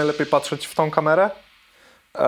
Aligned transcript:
najlepiej 0.00 0.26
patrzeć 0.26 0.66
w 0.66 0.74
tą 0.74 0.90
kamerę, 0.90 1.30
e, 2.18 2.20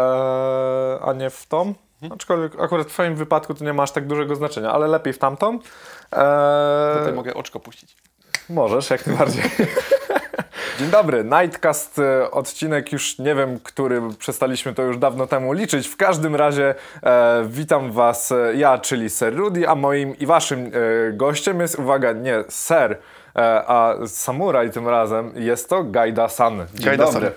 a 1.03 1.12
nie 1.12 1.30
w 1.30 1.46
tą. 1.46 1.75
Aczkolwiek 2.14 2.61
akurat 2.61 2.87
w 2.87 2.91
twoim 2.91 3.16
wypadku 3.16 3.55
to 3.55 3.64
nie 3.64 3.73
ma 3.73 3.82
aż 3.82 3.91
tak 3.91 4.06
dużego 4.06 4.37
znaczenia, 4.37 4.73
ale 4.73 4.87
lepiej 4.88 5.12
w 5.12 5.18
tamtą. 5.18 5.59
E, 6.12 6.95
Tutaj 6.98 7.12
mogę 7.12 7.34
oczko 7.34 7.61
puścić. 7.61 7.96
Możesz, 8.48 8.91
jak 8.91 9.06
najbardziej. 9.06 9.43
Dzień 10.79 10.91
dobry, 10.91 11.24
Nightcast, 11.24 11.98
e, 11.98 12.30
odcinek 12.30 12.93
już 12.93 13.19
nie 13.19 13.34
wiem, 13.34 13.61
który 13.61 14.02
przestaliśmy 14.18 14.75
to 14.75 14.82
już 14.82 14.98
dawno 14.98 15.27
temu 15.27 15.52
liczyć. 15.52 15.89
W 15.89 15.96
każdym 15.96 16.36
razie 16.36 16.75
e, 17.02 17.45
witam 17.48 17.93
Was 17.93 18.33
ja, 18.55 18.78
czyli 18.78 19.11
Sir 19.11 19.36
Rudy, 19.36 19.69
a 19.69 19.75
moim 19.75 20.19
i 20.19 20.27
Waszym 20.27 20.66
e, 20.66 21.12
gościem 21.12 21.61
jest, 21.61 21.78
uwaga, 21.78 22.12
nie 22.12 22.45
Sir, 22.48 22.92
e, 22.92 22.98
a 23.66 23.95
Samuraj 24.06 24.70
tym 24.70 24.89
razem, 24.89 25.33
jest 25.36 25.69
to 25.69 25.84
Gaida 25.84 26.28
San. 26.28 26.66
Dzień 26.75 26.84
Gaida-san. 26.86 27.12
dobry. 27.14 27.33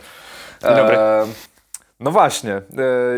Dzień 0.65 0.75
dobry. 0.75 0.97
E, 0.97 1.25
no 1.99 2.11
właśnie, 2.11 2.53
e, 2.53 2.61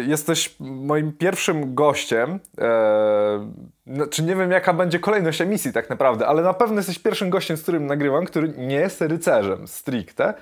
jesteś 0.08 0.56
moim 0.60 1.14
pierwszym 1.14 1.76
gościem. 1.76 2.40
E, 2.62 3.52
znaczy 3.88 4.23
nie 4.23 4.36
wiem 4.36 4.52
jaka 4.52 4.73
będzie 4.73 5.00
kolejność 5.00 5.42
emisji 5.42 5.73
tak 5.73 5.90
naprawdę, 5.90 6.28
ale 6.28 6.42
na 6.42 6.54
pewno 6.54 6.78
jesteś 6.78 7.00
pierwszym 7.00 7.30
gościem, 7.30 7.58
z 7.58 7.62
którym 7.62 7.86
nagrywam, 7.86 8.26
który 8.26 8.54
nie 8.58 8.76
jest 8.76 9.02
rycerzem 9.02 9.68
stricte. 9.68 10.34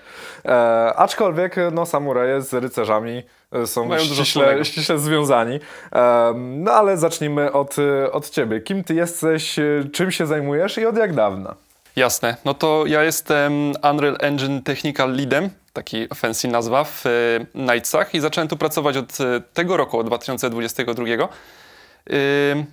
E, 0.46 0.52
aczkolwiek 0.96 1.56
no 1.72 1.86
samuraje 1.86 2.42
z 2.42 2.54
rycerzami 2.54 3.24
e, 3.52 3.68
są 3.68 3.86
Mają 3.86 4.04
ściśle, 4.04 4.66
ściśle 4.66 5.00
związani. 5.00 5.60
E, 5.96 6.34
no 6.36 6.72
ale 6.72 6.98
zacznijmy 6.98 7.52
od, 7.52 7.76
od 8.12 8.30
ciebie. 8.30 8.62
Kim 8.62 8.84
ty 8.84 8.94
jesteś, 8.94 9.56
czym 9.94 10.12
się 10.12 10.26
zajmujesz 10.26 10.78
i 10.78 10.86
od 10.86 10.98
jak 10.98 11.14
dawna? 11.14 11.56
Jasne. 11.96 12.38
No 12.46 12.54
to 12.54 12.84
ja 12.88 13.04
jestem 13.04 13.74
Unreal 13.92 14.18
Engine 14.20 14.62
Technical 14.62 15.16
Leadem, 15.16 15.50
taki 15.76 16.08
fancy 16.16 16.48
nazwa 16.48 16.84
w 16.84 17.04
e, 17.06 17.10
Nightsach 17.56 18.14
i 18.16 18.20
zacząłem 18.20 18.48
tu 18.48 18.58
pracować 18.58 18.98
od 18.98 19.22
e, 19.22 19.42
tego 19.54 19.78
roku, 19.78 20.00
od 20.00 20.08
2022. 20.08 21.06
Ym, 22.52 22.66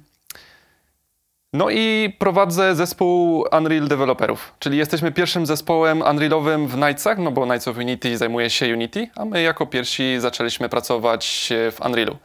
No 1.55 1.71
i 1.71 2.17
prowadzę 2.19 2.75
zespół 2.75 3.45
Unreal 3.59 3.89
Developerów, 3.89 4.55
czyli 4.59 4.79
jesteśmy 4.79 5.13
pierwszym 5.13 5.47
zespołem 5.47 6.03
Unrealowym 6.03 6.69
w 6.69 6.77
Nightsach, 6.77 7.19
no 7.19 7.31
bo 7.31 7.47
Nights 7.47 7.69
of 7.69 7.77
Unity 7.77 8.17
zajmuje 8.17 8.51
się 8.51 8.73
Unity, 8.73 9.09
a 9.17 9.25
my 9.25 9.43
jako 9.43 9.67
pierwsi 9.67 10.21
zaczęliśmy 10.21 10.69
pracować 10.69 11.53
w 11.73 11.87
Unrealu. 11.87 12.17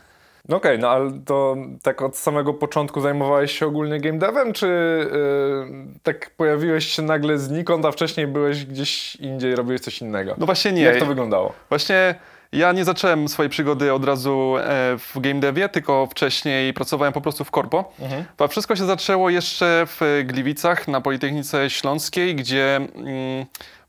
No 0.50 0.58
okej, 0.58 0.80
no 0.80 0.90
ale 0.90 1.12
to 1.26 1.56
tak 1.84 2.02
od 2.02 2.18
samego 2.18 2.54
początku 2.54 3.02
zajmowałeś 3.02 3.60
się 3.60 3.66
ogólnie 3.66 4.00
game 4.00 4.20
devem, 4.20 4.54
czy 4.54 4.68
yy, 4.68 6.00
tak 6.04 6.32
pojawiłeś 6.38 6.88
się 6.88 7.02
nagle 7.02 7.38
znikąd, 7.38 7.86
a 7.86 7.92
wcześniej 7.92 8.28
byłeś 8.28 8.66
gdzieś 8.66 9.16
indziej, 9.16 9.56
robiłeś 9.56 9.82
coś 9.82 10.02
innego? 10.02 10.36
No 10.38 10.46
właśnie 10.46 10.72
nie. 10.72 10.82
Jak 10.82 11.00
to 11.00 11.06
wyglądało? 11.06 11.54
Właśnie 11.70 12.16
ja 12.52 12.72
nie 12.72 12.86
zacząłem 12.86 13.28
swojej 13.28 13.50
przygody 13.50 13.94
od 13.94 14.06
razu 14.06 14.56
e, 14.58 14.98
w 14.98 15.20
game 15.20 15.40
devie, 15.40 15.70
tylko 15.70 16.08
wcześniej 16.12 16.74
pracowałem 16.74 17.14
po 17.14 17.22
prostu 17.22 17.44
w 17.44 17.52
korpo. 17.52 17.94
A 18.38 18.48
wszystko 18.48 18.76
się 18.76 18.86
zaczęło 18.86 19.30
jeszcze 19.30 19.88
w 19.88 20.24
Gliwicach 20.26 20.88
na 20.88 21.02
Politechnice 21.02 21.70
Śląskiej, 21.70 22.36
gdzie 22.36 22.76
mm, 22.76 23.46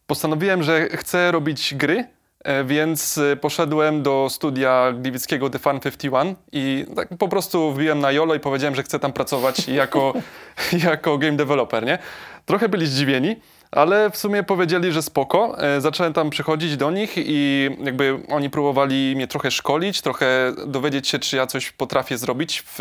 postanowiłem, 0.06 0.62
że 0.62 0.88
chcę 0.88 1.32
robić 1.32 1.74
gry. 1.74 2.04
E, 2.48 2.64
Więc 2.64 3.18
e, 3.18 3.36
poszedłem 3.36 4.02
do 4.02 4.26
studia 4.30 4.92
gliwickiego 4.92 5.50
The 5.50 5.58
Fun 5.58 5.80
51 5.80 6.34
i 6.52 6.86
tak 6.96 7.08
po 7.18 7.28
prostu 7.28 7.72
wbiłem 7.72 8.00
na 8.00 8.12
YOLO 8.12 8.34
i 8.34 8.40
powiedziałem, 8.40 8.74
że 8.74 8.82
chcę 8.82 8.98
tam 8.98 9.12
pracować 9.12 9.68
jako, 9.82 10.12
jako 10.90 11.18
game 11.18 11.36
developer, 11.36 11.86
nie? 11.86 11.98
Trochę 12.46 12.68
byli 12.68 12.86
zdziwieni, 12.86 13.36
ale 13.70 14.10
w 14.10 14.16
sumie 14.16 14.42
powiedzieli, 14.42 14.92
że 14.92 15.02
spoko. 15.02 15.62
E, 15.62 15.80
Zacząłem 15.80 16.12
tam 16.12 16.30
przychodzić 16.30 16.76
do 16.76 16.90
nich 16.90 17.12
i 17.16 17.70
jakby 17.84 18.20
oni 18.28 18.50
próbowali 18.50 19.12
mnie 19.16 19.26
trochę 19.26 19.50
szkolić, 19.50 20.02
trochę 20.02 20.52
dowiedzieć 20.66 21.08
się, 21.08 21.18
czy 21.18 21.36
ja 21.36 21.46
coś 21.46 21.72
potrafię 21.72 22.18
zrobić 22.18 22.62
w, 22.66 22.78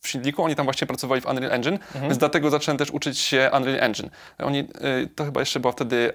w 0.00 0.08
silniku. 0.08 0.42
Oni 0.42 0.54
tam 0.56 0.66
właśnie 0.66 0.86
pracowali 0.86 1.20
w 1.20 1.26
Unreal 1.26 1.52
Engine, 1.52 1.78
więc 2.02 2.18
dlatego 2.18 2.50
zacząłem 2.50 2.78
też 2.78 2.90
uczyć 2.90 3.18
się 3.18 3.50
Unreal 3.56 3.84
Engine. 3.84 4.10
Oni, 4.38 4.68
to 5.16 5.24
chyba 5.24 5.40
jeszcze 5.40 5.60
była 5.60 5.72
wtedy 5.72 6.12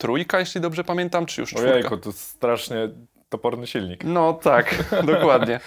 trójka, 0.00 0.40
jeśli 0.40 0.60
dobrze 0.60 0.84
pamiętam, 0.84 1.26
czy 1.26 1.40
już 1.40 1.50
czwórka. 1.50 1.70
Ojejku, 1.70 1.96
to 1.96 2.12
strasznie 2.12 2.88
toporny 3.28 3.66
silnik. 3.66 4.04
No 4.04 4.32
tak, 4.32 4.74
dokładnie. 5.14 5.60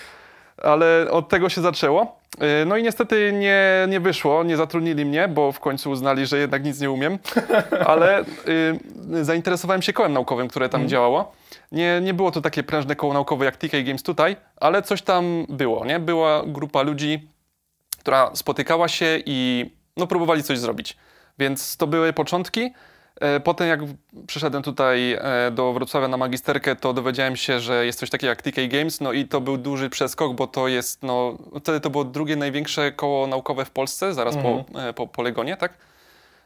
Ale 0.57 1.11
od 1.11 1.29
tego 1.29 1.49
się 1.49 1.61
zaczęło. 1.61 2.19
Yy, 2.41 2.65
No 2.65 2.77
i 2.77 2.83
niestety 2.83 3.33
nie, 3.33 3.63
nie 3.89 3.99
wyszło, 3.99 4.43
nie 4.43 4.57
zatrudnili 4.57 5.05
mnie, 5.05 5.27
bo 5.27 5.51
w 5.51 5.59
końcu 5.59 5.91
uznali, 5.91 6.25
że 6.25 6.37
jednak 6.37 6.63
nic 6.63 6.79
nie 6.79 6.91
umiem. 6.91 7.19
Ale 7.85 8.21
y, 8.21 9.25
zainteresowałem 9.25 9.81
się 9.81 9.93
kołem 9.93 10.13
naukowym, 10.13 10.47
które 10.47 10.69
tam 10.69 10.87
działało. 10.87 11.31
Nie, 11.71 12.01
nie 12.01 12.13
było 12.13 12.31
to 12.31 12.41
takie 12.41 12.63
prężne 12.63 12.95
koło 12.95 13.13
naukowe 13.13 13.45
jak 13.45 13.57
TK 13.57 13.71
Games 13.83 14.03
tutaj, 14.03 14.35
ale 14.57 14.81
coś 14.81 15.01
tam 15.01 15.45
było, 15.49 15.85
nie? 15.85 15.99
Była 15.99 16.43
grupa 16.45 16.81
ludzi, 16.81 17.27
która 17.99 18.31
spotykała 18.35 18.87
się 18.87 19.19
i 19.25 19.69
no, 19.97 20.07
próbowali 20.07 20.43
coś 20.43 20.59
zrobić. 20.59 20.97
Więc 21.39 21.77
to 21.77 21.87
były 21.87 22.13
początki. 22.13 22.73
E, 23.23 23.39
Potem 23.39 23.67
jak 23.67 23.79
przyszedłem 24.27 24.63
tutaj 24.63 25.13
e, 25.13 25.51
do 25.51 25.73
Wrocławia 25.73 26.07
na 26.07 26.17
magisterkę, 26.17 26.75
to 26.75 26.93
dowiedziałem 26.93 27.35
się, 27.35 27.59
że 27.59 27.85
jest 27.85 27.99
coś 27.99 28.09
takiego 28.09 28.29
jak 28.29 28.41
TK 28.41 28.67
Games, 28.67 29.01
no 29.01 29.11
i 29.11 29.25
to 29.25 29.41
był 29.41 29.57
duży 29.57 29.89
przeskok, 29.89 30.35
bo 30.35 30.47
to 30.47 30.67
jest, 30.67 31.03
no 31.03 31.37
wtedy 31.59 31.79
to 31.79 31.89
było 31.89 32.03
drugie 32.03 32.35
największe 32.35 32.91
koło 32.91 33.27
naukowe 33.27 33.65
w 33.65 33.71
Polsce, 33.71 34.13
zaraz 34.13 34.35
po, 34.37 34.65
e, 34.79 34.93
po 34.93 35.07
Polygonie, 35.07 35.57
tak? 35.57 35.73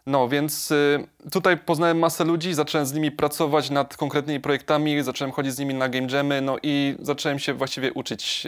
No, 0.05 0.27
więc 0.29 0.71
y, 0.71 1.07
tutaj 1.31 1.57
poznałem 1.57 1.99
masę 1.99 2.23
ludzi, 2.23 2.53
zacząłem 2.53 2.87
z 2.87 2.93
nimi 2.93 3.11
pracować 3.11 3.69
nad 3.69 3.97
konkretnymi 3.97 4.39
projektami, 4.39 5.03
zacząłem 5.03 5.31
chodzić 5.31 5.53
z 5.53 5.59
nimi 5.59 5.73
na 5.73 5.89
game 5.89 6.07
jamy, 6.11 6.41
no 6.41 6.57
i 6.63 6.95
zacząłem 6.99 7.39
się 7.39 7.53
właściwie 7.53 7.93
uczyć 7.93 8.47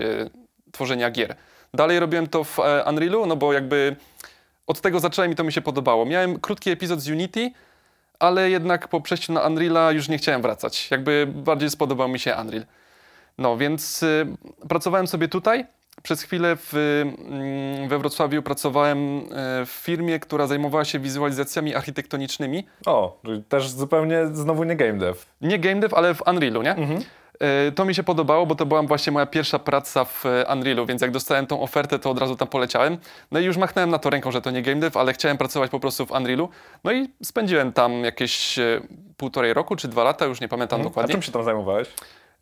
tworzenia 0.72 1.12
gier. 1.12 1.36
Dalej 1.74 2.00
robiłem 2.00 2.28
to 2.28 2.44
w 2.44 2.58
Unrealu, 2.90 3.26
no 3.26 3.36
bo 3.36 3.54
jakby 3.54 3.96
od 4.68 4.82
tego 4.82 5.00
zacząłem 5.00 5.32
i 5.32 5.36
to 5.36 5.44
mi 5.44 5.54
się 5.54 5.62
podobało. 5.62 6.06
Miałem 6.06 6.40
krótki 6.40 6.70
epizod 6.70 7.02
z 7.02 7.10
Unity, 7.10 7.52
ale 8.20 8.50
jednak 8.50 8.88
po 8.88 9.02
przejściu 9.02 9.34
na 9.34 9.42
Unreala 9.42 9.92
już 9.92 10.10
nie 10.10 10.18
chciałem 10.18 10.42
wracać. 10.42 10.92
Jakby 10.92 11.28
bardziej 11.36 11.70
spodobał 11.70 12.10
mi 12.10 12.20
się 12.20 12.36
Unreal. 12.42 12.66
No 13.38 13.58
więc 13.58 14.04
y, 14.04 14.28
pracowałem 14.70 15.08
sobie 15.08 15.28
tutaj. 15.28 15.66
Przez 16.04 16.22
chwilę 16.22 16.56
w, 16.56 16.74
mm, 16.74 17.90
we 17.90 18.00
Wrocławiu 18.00 18.42
pracowałem 18.42 19.20
y, 19.20 19.26
w 19.66 19.70
firmie, 19.70 20.20
która 20.20 20.48
zajmowała 20.48 20.86
się 20.86 21.00
wizualizacjami 21.00 21.76
architektonicznymi. 21.76 22.68
O, 22.86 23.20
czyli 23.26 23.44
też 23.44 23.70
zupełnie 23.70 24.28
znowu 24.34 24.64
nie 24.64 24.76
game 24.76 24.94
dev. 24.94 25.20
Nie 25.42 25.60
game 25.60 25.80
dev, 25.80 25.96
ale 25.98 26.14
w 26.16 26.28
Unrealu, 26.28 26.62
nie? 26.62 26.78
Y, 26.78 27.06
To 27.76 27.86
mi 27.86 27.96
się 27.96 28.04
podobało, 28.04 28.46
bo 28.46 28.56
to 28.56 28.66
była 28.66 28.84
właśnie 28.84 29.12
moja 29.12 29.26
pierwsza 29.26 29.60
praca 29.60 30.06
w 30.06 30.26
y, 30.26 30.30
Unrealu, 30.54 30.86
więc 30.86 31.02
jak 31.02 31.12
dostałem 31.12 31.48
tą 31.48 31.62
ofertę, 31.62 32.00
to 32.00 32.10
od 32.10 32.20
razu 32.20 32.36
tam 32.36 32.48
poleciałem. 32.48 32.98
No 33.32 33.40
i 33.40 33.44
już 33.46 33.58
machnąłem 33.58 33.90
na 33.90 34.00
to 34.00 34.10
ręką, 34.10 34.32
że 34.32 34.42
to 34.42 34.52
nie 34.52 34.62
game 34.62 34.80
dev, 34.80 35.00
ale 35.00 35.14
chciałem 35.14 35.38
pracować 35.38 35.72
po 35.72 35.80
prostu 35.80 36.06
w 36.06 36.12
Unrealu. 36.12 36.50
No 36.84 36.92
i 36.92 37.10
spędziłem 37.24 37.74
tam 37.74 38.04
jakieś 38.04 38.60
y, 38.60 38.82
półtorej 39.18 39.54
roku 39.54 39.76
czy 39.76 39.88
dwa 39.88 40.04
lata, 40.04 40.26
już 40.26 40.42
nie 40.42 40.48
pamiętam 40.48 40.82
A 40.82 40.84
dokładnie. 40.84 41.12
czym 41.14 41.22
się 41.22 41.32
tam 41.32 41.44
zajmowałeś? 41.44 41.88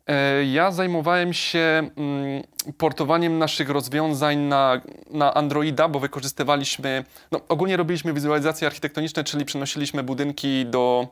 E, 0.06 0.44
Ja 0.44 0.70
zajmowałem 0.70 1.32
się 1.32 1.58
mm, 1.96 2.42
portowaniem 2.78 3.38
naszych 3.38 3.70
rozwiązań 3.70 4.38
na, 4.38 4.80
na 5.10 5.34
Androida, 5.34 5.88
bo 5.88 6.00
wykorzystywaliśmy, 6.00 7.04
no 7.32 7.40
ogólnie 7.48 7.76
robiliśmy 7.76 8.12
wizualizacje 8.12 8.66
architektoniczne, 8.66 9.24
czyli 9.24 9.44
przenosiliśmy 9.44 10.02
budynki 10.02 10.66
do 10.66 11.08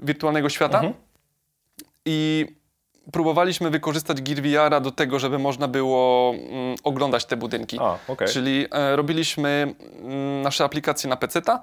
wirtualnego 0.00 0.48
świata 0.48 0.82
i 2.04 2.46
próbowaliśmy 3.12 3.70
wykorzystać 3.70 4.22
Gear 4.22 4.42
VR 4.42 4.82
do 4.82 4.90
tego, 4.90 5.18
żeby 5.18 5.38
można 5.38 5.68
było 5.68 6.34
mm, 6.34 6.76
oglądać 6.84 7.24
te 7.24 7.36
budynki. 7.36 7.78
A, 7.80 7.98
okej. 8.08 8.28
Czyli 8.28 8.66
e, 8.70 8.96
robiliśmy 8.96 9.74
mm, 10.02 10.42
nasze 10.42 10.64
aplikacje 10.64 11.10
na 11.10 11.16
PC-ta, 11.16 11.62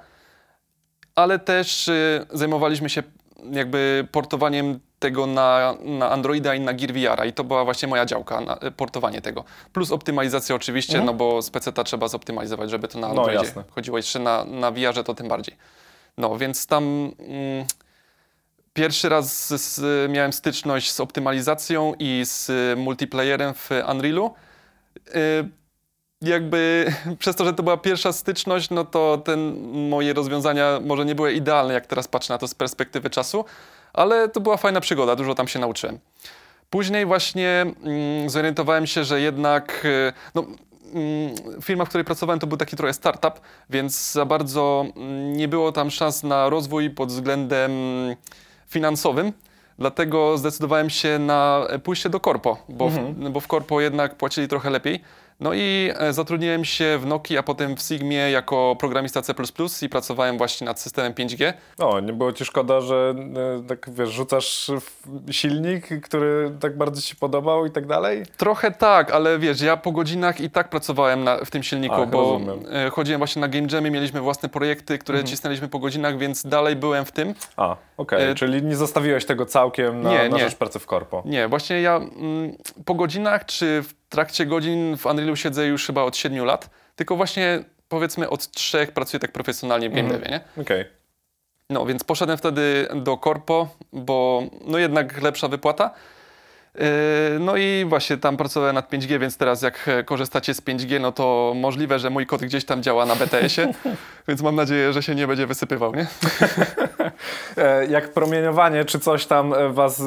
ale 1.16 1.40
też 1.40 1.88
e, 1.88 2.26
zajmowaliśmy 2.34 2.90
się 2.90 3.04
jakby 3.52 4.08
portowaniem 4.12 4.80
tego 5.00 5.28
na, 5.28 5.76
na 5.82 6.10
Androida 6.12 6.56
i 6.56 6.60
na 6.60 6.74
Gear 6.74 6.94
VR 6.94 7.28
i 7.28 7.34
to 7.34 7.44
była 7.44 7.66
właśnie 7.66 7.88
moja 7.88 8.06
działka, 8.06 8.42
na, 8.42 8.56
e, 8.56 8.72
portowanie 8.72 9.22
tego. 9.22 9.44
Plus 9.74 9.92
optymalizacja 9.92 10.56
oczywiście, 10.56 11.02
no 11.02 11.14
bo 11.14 11.42
z 11.42 11.50
PC-ta 11.50 11.84
trzeba 11.84 12.08
zoptymalizować, 12.08 12.70
żeby 12.70 12.88
to 12.88 13.00
na 13.00 13.08
Mhm. 13.08 13.16
No, 13.16 13.22
Androidzie 13.22 13.46
jasne. 13.48 13.64
chodziło. 13.76 13.98
Jeszcze 13.98 14.20
na, 14.20 14.46
na 14.46 14.72
VR-ze 14.72 15.04
to 15.04 15.14
tym 15.14 15.28
bardziej. 15.28 15.56
No, 16.18 16.38
więc 16.38 16.68
tam 16.68 16.84
mm, 16.84 17.66
pierwszy 18.74 19.10
raz 19.10 19.48
z, 19.48 19.62
z, 19.62 20.12
miałem 20.12 20.34
styczność 20.34 20.92
z 20.92 21.00
optymalizacją 21.00 21.94
i 22.00 22.22
z 22.26 22.50
y, 22.50 22.76
multiplayerem 22.78 23.54
w 23.54 23.70
Unrealu. 23.92 24.34
Y, 25.16 25.50
jakby 26.22 26.94
przez 27.20 27.36
to, 27.36 27.46
że 27.46 27.54
to 27.54 27.64
była 27.64 27.78
pierwsza 27.78 28.14
styczność, 28.14 28.70
no 28.70 28.86
to 28.86 29.18
ten, 29.18 29.70
moje 29.90 30.14
rozwiązania 30.14 30.80
może 30.86 31.06
nie 31.06 31.16
były 31.16 31.34
idealne, 31.34 31.74
jak 31.74 31.86
teraz 31.86 32.08
patrzę 32.08 32.34
na 32.34 32.38
to 32.38 32.48
z 32.48 32.56
perspektywy 32.56 33.10
czasu, 33.10 33.46
ale 33.94 34.30
to 34.30 34.42
była 34.42 34.58
fajna 34.58 34.82
przygoda, 34.82 35.16
dużo 35.16 35.36
tam 35.36 35.48
się 35.48 35.60
nauczyłem. 35.60 36.00
Później 36.70 37.06
właśnie 37.06 37.66
mm, 37.84 38.30
zorientowałem 38.30 38.88
się, 38.88 39.04
że 39.04 39.22
jednak 39.22 39.86
y, 39.86 40.14
no, 40.36 40.46
mm, 40.94 41.36
firma, 41.62 41.86
w 41.86 41.90
której 41.90 42.06
pracowałem, 42.06 42.40
to 42.40 42.48
był 42.48 42.58
taki 42.58 42.76
trochę 42.76 42.94
startup, 42.94 43.42
więc 43.70 44.12
za 44.12 44.26
bardzo 44.26 44.86
mm, 44.96 45.34
nie 45.34 45.48
było 45.48 45.72
tam 45.72 45.92
szans 45.92 46.24
na 46.24 46.50
rozwój 46.50 46.90
pod 46.90 47.10
względem 47.10 47.72
finansowym. 48.74 49.34
Dlatego 49.80 50.38
zdecydowałem 50.38 50.90
się 50.90 51.20
na 51.20 51.68
pójście 51.84 52.10
do 52.10 52.20
korpo, 52.20 52.58
bo, 52.70 52.90
w, 52.90 53.30
bo 53.32 53.40
w 53.40 53.48
korpo 53.48 53.82
jednak 53.82 54.16
płacili 54.16 54.48
trochę 54.48 54.70
lepiej. 54.70 55.02
No 55.40 55.54
i 55.54 55.92
e, 55.98 56.14
zatrudniłem 56.14 56.66
się 56.66 56.98
w 57.02 57.06
Nokii, 57.06 57.38
a 57.38 57.44
potem 57.44 57.76
w 57.78 57.82
Sigmie 57.82 58.18
jako 58.32 58.76
programista 58.80 59.22
C++ 59.22 59.34
i 59.82 59.90
pracowałem 59.90 60.38
właśnie 60.38 60.66
nad 60.66 60.80
systemem 60.80 61.14
5G. 61.14 61.54
O, 61.80 62.00
nie 62.00 62.14
było 62.14 62.34
ci 62.34 62.46
szkoda, 62.46 62.82
że 62.82 63.16
e, 63.64 63.68
tak 63.68 63.90
wiesz, 63.94 64.10
rzucasz 64.10 64.72
silnik, 65.32 66.02
który 66.04 66.52
tak 66.60 66.78
bardzo 66.78 67.02
ci 67.02 67.08
się 67.10 67.16
podobał 67.16 67.66
i 67.66 67.72
tak 67.72 67.86
dalej? 67.88 68.24
Trochę 68.38 68.72
tak, 68.72 69.12
ale 69.12 69.40
wiesz, 69.40 69.62
ja 69.62 69.78
po 69.78 69.92
godzinach 69.92 70.42
i 70.42 70.50
tak 70.50 70.70
pracowałem 70.70 71.24
na, 71.24 71.38
w 71.38 71.52
tym 71.52 71.64
silniku, 71.64 71.96
Ach, 71.96 72.10
bo 72.10 72.22
rozumiem. 72.22 72.66
e, 72.74 72.90
chodziłem 72.90 73.20
właśnie 73.20 73.40
na 73.40 73.48
Game 73.48 73.68
Jamie, 73.72 73.92
mieliśmy 73.92 74.22
własne 74.22 74.50
projekty, 74.50 74.98
które 74.98 75.24
cisnęliśmy 75.24 75.68
po 75.68 75.80
godzinach, 75.80 76.18
więc 76.18 76.46
dalej 76.46 76.76
byłem 76.76 77.06
w 77.06 77.12
tym. 77.12 77.34
A, 77.58 77.76
okej, 77.98 78.30
E, 78.32 78.36
czyli 78.36 78.64
nie 78.64 78.76
zostawiłeś 78.76 79.26
tego 79.26 79.46
całkiem 79.46 80.02
na, 80.02 80.10
Nie, 80.12 80.30
na 80.30 80.38
nie. 80.38 80.44
rzecz 80.44 80.56
pracy 80.56 80.80
w 80.80 80.86
korpo. 80.86 81.24
Nie, 81.26 81.48
właśnie 81.48 81.82
ja 81.82 81.96
mm, 81.96 82.56
po 82.86 82.94
godzinach 82.96 83.46
czy 83.46 83.84
w 83.84 84.03
trakcie 84.14 84.46
godzin 84.46 84.98
w 84.98 85.06
Unrealu 85.06 85.36
siedzę 85.36 85.68
już 85.68 85.86
chyba 85.86 86.04
od 86.04 86.18
7 86.18 86.46
lat, 86.46 86.70
tylko 86.96 87.16
właśnie 87.16 87.64
powiedzmy 87.90 88.30
od 88.30 88.52
trzech 88.52 88.92
pracuję 88.92 89.20
tak 89.20 89.32
profesjonalnie 89.32 89.90
w 89.90 89.94
game 89.94 90.10
devie, 90.10 90.30
nie? 90.30 90.62
Okej. 90.64 90.86
No, 91.70 91.86
więc 91.86 92.04
poszedłem 92.04 92.38
wtedy 92.38 92.88
do 92.96 93.18
korpo, 93.18 93.68
bo 93.94 94.44
no 94.66 94.78
jednak 94.78 95.22
lepsza 95.22 95.48
wypłata. 95.48 95.94
Yy, 96.76 97.40
No 97.40 97.56
i 97.58 97.86
właśnie 97.88 98.18
tam 98.18 98.38
pracowałem 98.38 98.76
nad 98.76 98.92
5G, 98.92 99.20
więc 99.20 99.38
teraz 99.38 99.62
jak 99.62 99.88
e, 99.88 100.04
korzystacie 100.04 100.54
z 100.54 100.62
5G, 100.62 101.00
no 101.02 101.12
to 101.12 101.54
możliwe, 101.56 102.00
że 102.00 102.10
mój 102.10 102.26
kod 102.26 102.42
gdzieś 102.42 102.66
tam 102.66 102.84
działa 102.84 103.06
na 103.06 103.16
BTS-ie, 103.16 103.74
więc 104.28 104.42
mam 104.42 104.56
nadzieję, 104.56 104.94
że 104.94 105.04
się 105.04 105.16
nie 105.16 105.28
będzie 105.28 105.48
wysypywał, 105.48 105.96
nie? 105.96 106.08
E, 107.58 107.86
Jak 107.86 108.14
promieniowanie 108.14 108.86
czy 108.86 109.00
coś 109.00 109.26
tam 109.26 109.54
e, 109.54 109.70
was 109.70 110.02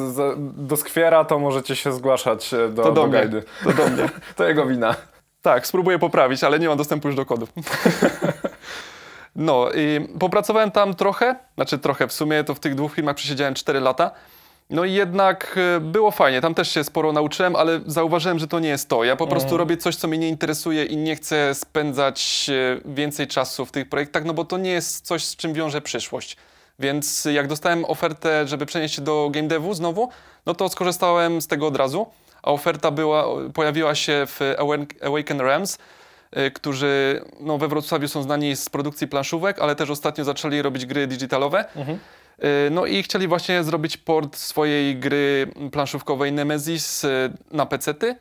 doskwiera, 0.57 1.25
to 1.25 1.39
możecie 1.39 1.75
się 1.75 1.91
zgłaszać 1.91 2.51
do, 2.69 2.83
To 2.83 2.91
do 2.91 3.01
do 3.01 3.07
mnie. 3.07 3.29
To 3.63 3.73
do 3.73 3.87
mnie. 3.87 4.09
To 4.35 4.47
jego 4.47 4.65
wina. 4.65 4.95
Tak, 5.41 5.67
spróbuję 5.67 5.99
poprawić, 5.99 6.43
ale 6.43 6.59
nie 6.59 6.67
mam 6.67 6.77
dostępu 6.77 7.07
już 7.07 7.15
do 7.15 7.25
kodu. 7.25 7.47
No 9.35 9.69
i 9.75 10.07
popracowałem 10.19 10.71
tam 10.71 10.93
trochę, 10.95 11.35
znaczy 11.55 11.77
trochę 11.77 12.07
w 12.07 12.13
sumie, 12.13 12.43
to 12.43 12.55
w 12.55 12.59
tych 12.59 12.75
dwóch 12.75 12.93
firmach 12.93 13.15
przesiedziałem 13.15 13.53
4 13.53 13.79
lata. 13.79 14.11
No 14.69 14.85
i 14.85 14.93
jednak 14.93 15.59
e, 15.77 15.79
było 15.79 16.11
fajnie, 16.11 16.41
tam 16.41 16.53
też 16.53 16.71
się 16.71 16.83
sporo 16.83 17.11
nauczyłem, 17.11 17.55
ale 17.55 17.79
zauważyłem, 17.85 18.39
że 18.39 18.47
to 18.47 18.59
nie 18.59 18.69
jest 18.69 18.89
to. 18.89 19.03
Ja 19.03 19.15
po 19.15 19.27
prostu 19.27 19.57
robię 19.57 19.77
coś, 19.77 19.95
co 19.95 20.07
mnie 20.07 20.17
nie 20.17 20.29
interesuje 20.29 20.85
i 20.85 20.97
nie 20.97 21.15
chcę 21.15 21.55
spędzać 21.55 22.49
e, 22.49 22.93
więcej 22.93 23.27
czasu 23.27 23.65
w 23.65 23.71
tych 23.71 23.89
projektach, 23.89 24.25
no 24.25 24.33
bo 24.33 24.45
to 24.45 24.57
nie 24.57 24.71
jest 24.71 25.05
coś, 25.05 25.25
z 25.25 25.35
czym 25.35 25.53
wiąże 25.53 25.81
przyszłość. 25.81 26.37
Więc 26.79 27.25
jak 27.25 27.47
dostałem 27.47 27.85
ofertę, 27.85 28.47
żeby 28.47 28.65
przenieść 28.65 28.95
się 28.95 29.01
do 29.01 29.29
game 29.31 29.47
devu 29.47 29.73
znowu, 29.73 30.09
no 30.45 30.53
to 30.53 30.69
skorzystałem 30.69 31.41
z 31.41 31.47
tego 31.47 31.67
od 31.67 31.75
razu. 31.75 32.07
A 32.43 32.51
oferta 32.51 32.91
była, 32.91 33.25
pojawiła 33.53 33.95
się 33.95 34.25
w 34.27 34.39
Awaken 35.01 35.41
Realms, 35.41 35.77
y, 36.37 36.51
którzy 36.51 37.21
no, 37.39 37.57
we 37.57 37.67
Wrocławiu 37.67 38.07
są 38.07 38.23
znani 38.23 38.55
z 38.55 38.69
produkcji 38.69 39.07
planszówek, 39.07 39.59
ale 39.59 39.75
też 39.75 39.89
ostatnio 39.89 40.23
zaczęli 40.23 40.61
robić 40.61 40.85
gry 40.85 41.07
digitalowe. 41.07 41.65
Y, 41.75 41.99
No 42.71 42.85
i 42.85 43.03
chcieli 43.03 43.27
właśnie 43.27 43.63
zrobić 43.63 43.97
port 43.97 44.35
swojej 44.37 44.95
gry 44.99 45.47
planszówkowej 45.71 46.31
Nemesis 46.31 47.03
y, 47.03 47.33
na 47.51 47.65
PC-ty 47.65 48.15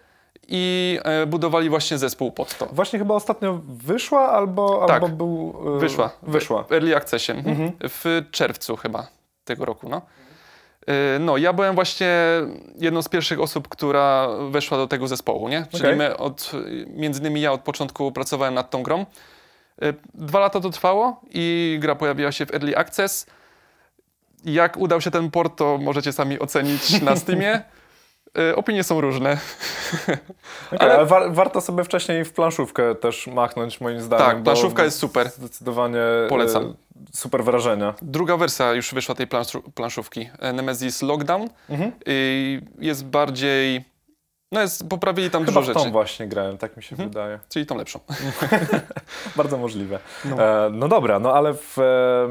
i 0.48 0.98
e, 1.04 1.26
budowali 1.26 1.68
właśnie 1.68 1.98
zespół 1.98 2.32
pod 2.32 2.58
to. 2.58 2.66
Właśnie 2.66 2.98
chyba 2.98 3.14
ostatnio 3.14 3.60
wyszła 3.68 4.28
albo, 4.28 4.86
Tak. 4.86 5.02
albo 5.02 5.08
był... 5.16 5.54
e, 5.76 5.78
Wyszła. 5.80 6.10
Wyszła. 6.22 6.62
W 6.64 6.72
Early 6.72 6.96
Accessie. 6.96 7.32
mhm. 7.32 7.72
W 7.82 8.22
czerwcu 8.30 8.76
chyba 8.76 9.06
tego 9.44 9.64
roku, 9.64 9.88
no. 9.88 10.02
No, 11.20 11.36
ja 11.36 11.52
byłem 11.52 11.74
właśnie 11.74 12.16
jedną 12.78 13.02
z 13.02 13.08
pierwszych 13.08 13.40
osób, 13.40 13.68
która 13.68 14.28
weszła 14.50 14.78
do 14.78 14.86
tego 14.86 15.08
zespołu, 15.08 15.48
nie? 15.48 15.66
Czyli 15.70 15.82
Okej. 15.84 15.96
my 15.96 16.16
od, 16.16 16.52
między 16.86 17.20
innymi 17.20 17.40
ja 17.40 17.52
od 17.52 17.60
początku 17.60 18.12
pracowałem 18.12 18.54
nad 18.54 18.70
tą 18.70 18.82
grą. 18.82 19.06
Dwa 20.14 20.40
lata 20.40 20.60
to 20.60 20.70
trwało 20.70 21.20
i 21.30 21.76
gra 21.80 21.94
pojawiła 21.94 22.32
się 22.32 22.46
w 22.46 22.54
Early 22.54 22.76
Access. 22.76 23.26
Jak 24.46 24.76
udał 24.76 25.00
się 25.00 25.10
ten 25.10 25.31
port, 25.31 25.56
to 25.56 25.78
możecie 25.82 26.12
sami 26.12 26.38
ocenić 26.38 27.02
na 27.02 27.16
Steamie. 27.16 27.62
Y, 28.38 28.56
Opinie 28.62 28.84
są 28.84 29.00
różne. 29.00 29.38
Okay, 30.66 30.78
Ale- 30.78 30.94
ale 30.94 31.06
war, 31.06 31.32
warto 31.32 31.60
sobie 31.60 31.84
wcześniej 31.84 32.25
w 32.25 32.32
planszówkę 32.32 32.94
też 32.94 33.26
machnąć 33.26 33.81
moim 33.81 34.00
zdaniem. 34.00 34.26
Tak, 34.26 34.43
planszówka 34.43 34.84
jest 34.84 34.98
super. 34.98 35.28
Zdecydowanie 35.31 35.98
Polecam. 36.28 36.64
e, 36.64 36.75
super 37.12 37.44
wrażenia. 37.44 37.94
Druga 38.02 38.37
wersja 38.37 38.72
już 38.72 38.94
wyszła 38.94 39.14
tej 39.14 39.26
planszówki. 39.75 40.28
e, 40.38 40.52
Nemesis 40.52 41.02
Lockdown. 41.02 41.49
Mhm. 41.69 41.92
Jest 42.78 43.04
bardziej. 43.04 43.95
No 44.52 44.60
jest, 44.60 44.88
poprawili 44.88 45.31
tam 45.31 45.44
Chyba 45.44 45.60
dużo 45.60 45.72
w 45.72 45.75
tą 45.75 45.81
rzeczy. 45.81 45.93
właśnie 45.93 46.26
grałem, 46.28 46.58
tak 46.58 46.76
mi 46.76 46.82
się 46.82 46.93
Mhm. 46.94 47.08
wydaje. 47.08 47.38
Czyli 47.48 47.66
tą 47.66 47.76
lepszą. 47.76 48.00
Bardzo 49.37 49.56
możliwe. 49.58 49.98
No, 50.25 50.43
e, 50.66 50.70
no 50.70 50.88
dobra, 50.88 51.19
no 51.19 51.34
ale 51.34 51.54
w, 51.54 51.78
e, 51.78 52.28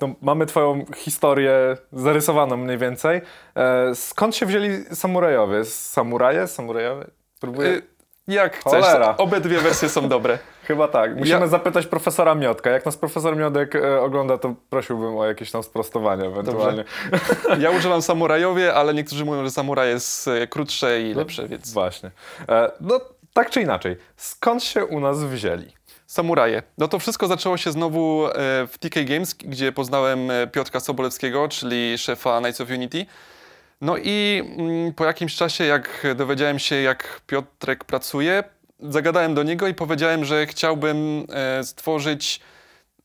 no, 0.00 0.14
mamy 0.22 0.46
twoją 0.46 0.84
historię 0.96 1.76
zarysowaną 1.92 2.56
mniej 2.56 2.78
więcej. 2.78 3.20
E, 3.56 3.94
skąd 3.94 4.36
się 4.36 4.46
wzięli 4.46 4.84
samurajowie? 4.94 5.64
Samuraje? 5.64 6.46
Samurajowie? 6.46 7.04
Próbuję... 7.40 7.68
Y, 7.68 7.82
Jak 8.28 8.56
chcesz. 8.56 8.72
Cholera. 8.84 9.14
Obydwie 9.16 9.58
wersje 9.58 9.88
są 9.88 10.08
dobre. 10.08 10.38
Chyba 10.64 10.88
tak. 10.88 11.16
Musimy 11.16 11.40
ja- 11.40 11.46
zapytać 11.46 11.86
profesora 11.86 12.34
Miotka. 12.34 12.70
Jak 12.70 12.86
nas 12.86 12.96
profesor 12.96 13.36
Miodek 13.36 13.76
e, 13.76 14.00
ogląda, 14.00 14.38
to 14.38 14.54
prosiłbym 14.70 15.16
o 15.16 15.24
jakieś 15.24 15.50
tam 15.50 15.62
sprostowanie 15.62 16.24
ewentualnie. 16.24 16.84
Ja 17.58 17.70
używam 17.70 18.02
samurajowie, 18.02 18.74
ale 18.74 18.94
niektórzy 18.94 19.24
mówią, 19.24 19.44
że 19.44 19.50
samuraj 19.50 19.88
jest 19.88 20.30
krótsze 20.50 21.00
i 21.02 21.14
lepsze, 21.14 21.48
więc. 21.48 21.72
Właśnie. 21.72 22.10
E, 22.48 22.70
no 22.80 23.00
tak 23.32 23.50
czy 23.50 23.60
inaczej, 23.62 23.96
skąd 24.16 24.64
się 24.64 24.84
u 24.86 25.00
nas 25.00 25.24
wzięli? 25.24 25.72
Samuraje. 26.06 26.62
No 26.78 26.88
to 26.88 26.98
wszystko 26.98 27.26
zaczęło 27.26 27.56
się 27.56 27.72
znowu 27.72 28.26
e, 28.26 28.30
w 28.66 28.78
TK 28.80 29.04
Games, 29.04 29.34
gdzie 29.34 29.72
poznałem 29.72 30.30
e, 30.30 30.46
Piotrka 30.46 30.80
Sobolewskiego, 30.80 31.48
czyli 31.48 31.98
szefa 31.98 32.38
Knights 32.40 32.60
of 32.60 32.70
Unity. 32.70 33.06
No 33.80 33.96
i 33.96 34.42
mm, 34.58 34.92
po 34.92 35.04
jakimś 35.04 35.34
czasie, 35.36 35.64
jak 35.64 36.06
dowiedziałem 36.16 36.58
się, 36.58 36.76
jak 36.76 37.20
Piotrek 37.26 37.84
pracuje, 37.84 38.44
zagadałem 38.82 39.34
do 39.34 39.42
niego 39.42 39.68
i 39.68 39.74
powiedziałem, 39.74 40.24
że 40.24 40.46
chciałbym 40.46 41.26
e, 41.32 41.64
stworzyć 41.64 42.40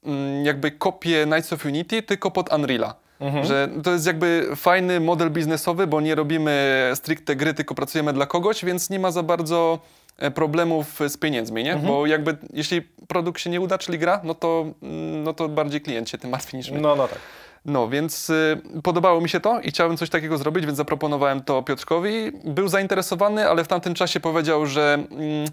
mm, 0.06 0.46
jakby 0.46 0.72
kopię 0.72 1.26
Knights 1.26 1.54
of 1.54 1.66
Unity, 1.66 2.02
tylko 2.04 2.32
pod 2.32 2.54
Unreala. 2.54 2.96
Że 3.44 3.70
to 3.84 3.92
jest 3.92 4.06
jakby 4.08 4.50
fajny 4.56 5.00
model 5.00 5.32
biznesowy, 5.32 5.88
bo 5.88 6.02
nie 6.02 6.16
robimy 6.16 6.84
stricte 6.96 7.36
gry, 7.36 7.54
tylko 7.54 7.76
pracujemy 7.76 8.14
dla 8.14 8.26
kogoś, 8.26 8.66
więc 8.66 8.90
nie 8.90 9.00
ma 9.00 9.12
za 9.12 9.24
bardzo 9.24 9.80
e, 10.18 10.32
problemów 10.32 11.00
z 11.10 11.18
pieniędzmi, 11.18 11.64
nie? 11.64 11.76
Bo 11.76 12.06
jakby 12.06 12.38
jeśli 12.54 12.82
produkt 12.82 13.42
się 13.42 13.50
nie 13.50 13.62
uda, 13.62 13.78
czyli 13.78 14.00
gra, 14.00 14.22
no 14.24 14.36
to, 14.36 14.66
mm, 14.82 15.24
no 15.24 15.34
to 15.34 15.50
bardziej 15.50 15.82
klient 15.82 16.10
się 16.10 16.18
tym 16.18 16.30
martwi 16.30 16.58
niż 16.58 16.72
my. 16.72 16.82
No, 16.82 16.96
no 16.96 17.08
tak. 17.08 17.20
No, 17.68 17.90
więc 17.90 18.30
y, 18.30 18.62
podobało 18.84 19.22
mi 19.22 19.30
się 19.30 19.40
to 19.40 19.62
i 19.62 19.70
chciałem 19.70 19.98
coś 19.98 20.10
takiego 20.10 20.38
zrobić, 20.38 20.66
więc 20.66 20.78
zaproponowałem 20.78 21.44
to 21.44 21.64
Piotrkowi. 21.64 22.32
Był 22.44 22.68
zainteresowany, 22.68 23.50
ale 23.50 23.64
w 23.64 23.68
tamtym 23.68 23.94
czasie 23.94 24.20
powiedział, 24.20 24.66
że 24.66 24.94
mm, 24.94 25.48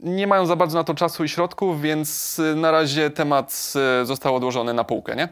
nie 0.00 0.26
mają 0.26 0.46
za 0.46 0.56
bardzo 0.56 0.78
na 0.78 0.84
to 0.84 0.94
czasu 0.94 1.24
i 1.24 1.28
środków, 1.28 1.80
więc 1.80 2.38
y, 2.38 2.54
na 2.56 2.70
razie 2.70 3.10
temat 3.10 3.72
y, 4.02 4.06
został 4.06 4.36
odłożony 4.36 4.74
na 4.74 4.84
półkę, 4.84 5.16
nie? 5.16 5.28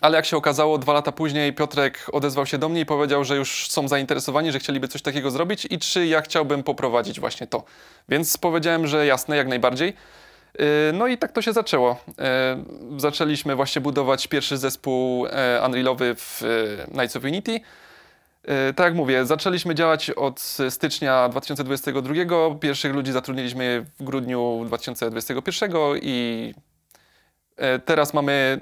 Ale 0.00 0.16
jak 0.16 0.26
się 0.26 0.36
okazało, 0.36 0.78
dwa 0.78 0.92
lata 0.92 1.12
później 1.12 1.52
Piotrek 1.52 2.06
odezwał 2.12 2.46
się 2.46 2.58
do 2.58 2.68
mnie 2.68 2.80
i 2.80 2.86
powiedział, 2.86 3.24
że 3.24 3.36
już 3.36 3.70
są 3.70 3.88
zainteresowani, 3.88 4.52
że 4.52 4.58
chcieliby 4.58 4.88
coś 4.88 5.02
takiego 5.02 5.30
zrobić 5.30 5.66
i 5.70 5.78
czy 5.78 6.06
ja 6.06 6.22
chciałbym 6.22 6.62
poprowadzić 6.62 7.20
właśnie 7.20 7.46
to. 7.46 7.64
Więc 8.08 8.36
powiedziałem, 8.38 8.86
że 8.86 9.06
jasne, 9.06 9.36
jak 9.36 9.48
najbardziej. 9.48 9.94
Yy, 10.58 10.92
No 10.92 11.06
i 11.06 11.18
tak 11.18 11.32
to 11.32 11.42
się 11.42 11.52
zaczęło. 11.52 11.96
Yy, 12.08 13.00
Zaczęliśmy 13.00 13.56
właśnie 13.56 13.82
budować 13.82 14.26
pierwszy 14.26 14.56
zespół 14.56 15.26
e, 15.26 15.62
Unrealowy 15.66 16.14
w 16.14 16.42
e, 16.42 16.86
Knights 16.86 17.16
of 17.16 17.24
Unity. 17.24 17.52
Yy, 17.52 17.60
Tak 18.76 18.84
jak 18.84 18.94
mówię, 18.94 19.26
zaczęliśmy 19.26 19.74
działać 19.74 20.10
od 20.10 20.40
stycznia 20.70 21.28
2022. 21.28 22.14
Pierwszych 22.60 22.94
ludzi 22.94 23.12
zatrudniliśmy 23.12 23.86
w 23.98 24.04
grudniu 24.04 24.62
2021 24.66 25.72
i 26.02 26.54
e, 27.56 27.78
teraz 27.78 28.14
mamy 28.14 28.60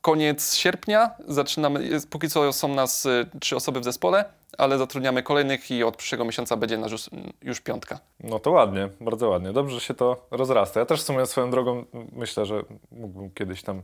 koniec 0.00 0.54
sierpnia. 0.54 1.10
Zaczynamy, 1.28 2.00
póki 2.10 2.28
co 2.28 2.52
są 2.52 2.68
nas 2.68 3.08
trzy 3.40 3.56
osoby 3.56 3.80
w 3.80 3.84
zespole, 3.84 4.24
ale 4.58 4.78
zatrudniamy 4.78 5.22
kolejnych 5.22 5.70
i 5.70 5.84
od 5.84 5.96
przyszłego 5.96 6.24
miesiąca 6.24 6.56
będzie 6.56 6.78
nas 6.78 6.92
już, 6.92 7.10
już 7.42 7.60
piątka. 7.60 7.98
No 8.20 8.38
to 8.38 8.50
ładnie, 8.50 8.88
bardzo 9.00 9.28
ładnie. 9.28 9.52
Dobrze, 9.52 9.74
że 9.74 9.80
się 9.80 9.94
to 9.94 10.26
rozrasta. 10.30 10.80
Ja 10.80 10.86
też 10.86 11.00
w 11.00 11.04
sumie 11.04 11.26
swoją 11.26 11.50
drogą 11.50 11.84
myślę, 12.12 12.46
że 12.46 12.62
mógłbym 12.92 13.30
kiedyś 13.30 13.62
tam 13.62 13.82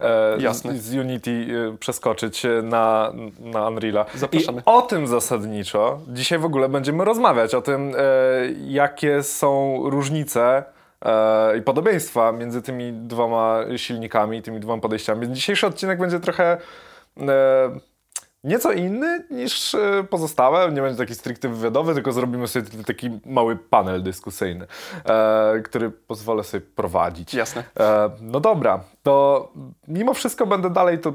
e, 0.00 0.54
z, 0.54 0.82
z 0.82 0.94
Unity 0.94 1.30
e, 1.30 1.78
przeskoczyć 1.78 2.44
e, 2.44 2.62
na, 2.62 3.12
na 3.40 3.68
Unreala. 3.68 4.06
Zapraszamy. 4.14 4.60
I 4.60 4.62
o 4.66 4.82
tym 4.82 5.06
zasadniczo 5.06 6.00
dzisiaj 6.08 6.38
w 6.38 6.44
ogóle 6.44 6.68
będziemy 6.68 7.04
rozmawiać, 7.04 7.54
o 7.54 7.62
tym 7.62 7.92
e, 7.96 8.00
jakie 8.66 9.22
są 9.22 9.80
różnice 9.90 10.64
e, 11.02 11.58
i 11.58 11.62
podobieństwa 11.62 12.32
między 12.32 12.62
tymi 12.62 12.92
dwoma 12.92 13.60
silnikami, 13.76 14.42
tymi 14.42 14.60
dwoma 14.60 14.82
podejściami. 14.82 15.32
Dzisiejszy 15.32 15.66
odcinek 15.66 15.98
będzie 15.98 16.20
trochę... 16.20 16.58
Nieco 18.44 18.72
inny 18.72 19.24
niż 19.30 19.74
e, 19.74 20.04
pozostałe. 20.10 20.72
Nie 20.72 20.82
będzie 20.82 20.98
taki 20.98 21.14
stricte 21.14 21.48
wywiadowy, 21.48 21.94
tylko 21.94 22.12
zrobimy 22.12 22.48
sobie 22.48 22.66
taki 22.86 23.20
mały 23.26 23.56
panel 23.56 24.02
dyskusyjny, 24.02 24.66
e, 25.04 25.60
który 25.64 25.90
pozwolę 25.90 26.44
sobie 26.44 26.60
prowadzić. 26.60 27.34
Jasne. 27.34 27.64
E, 27.80 28.10
no 28.20 28.40
dobra, 28.40 28.80
to 29.02 29.52
mimo 29.88 30.14
wszystko 30.14 30.46
będę 30.46 30.70
dalej 30.70 30.98
to 30.98 31.12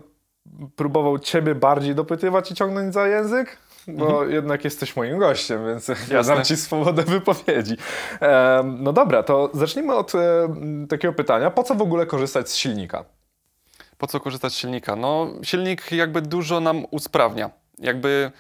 próbował 0.75 1.19
Ciebie 1.19 1.55
bardziej 1.55 1.95
dopytywać 1.95 2.51
i 2.51 2.55
ciągnąć 2.55 2.93
za 2.93 3.07
język, 3.07 3.57
bo 3.88 4.05
mhm. 4.05 4.31
jednak 4.31 4.63
jesteś 4.63 4.95
moim 4.95 5.19
gościem, 5.19 5.65
więc 5.65 5.88
ja 6.12 6.24
dam 6.24 6.43
Ci 6.43 6.57
swobodę 6.57 7.03
wypowiedzi. 7.03 7.77
E, 8.21 8.63
no 8.79 8.93
dobra, 8.93 9.24
to 9.24 9.50
zacznijmy 9.53 9.95
od 9.95 10.15
e, 10.15 10.19
takiego 10.89 11.13
pytania. 11.13 11.51
Po 11.51 11.63
co 11.63 11.75
w 11.75 11.81
ogóle 11.81 12.05
korzystać 12.05 12.50
z 12.50 12.55
silnika? 12.55 13.05
Po 13.99 14.07
co 14.07 14.19
korzystać 14.19 14.53
z 14.53 14.57
silnika? 14.57 14.95
No, 14.95 15.27
silnik 15.43 15.91
jakby 15.91 16.21
dużo 16.21 16.59
nam 16.59 16.85
usprawnia. 16.91 17.49
Jakby 17.79 18.31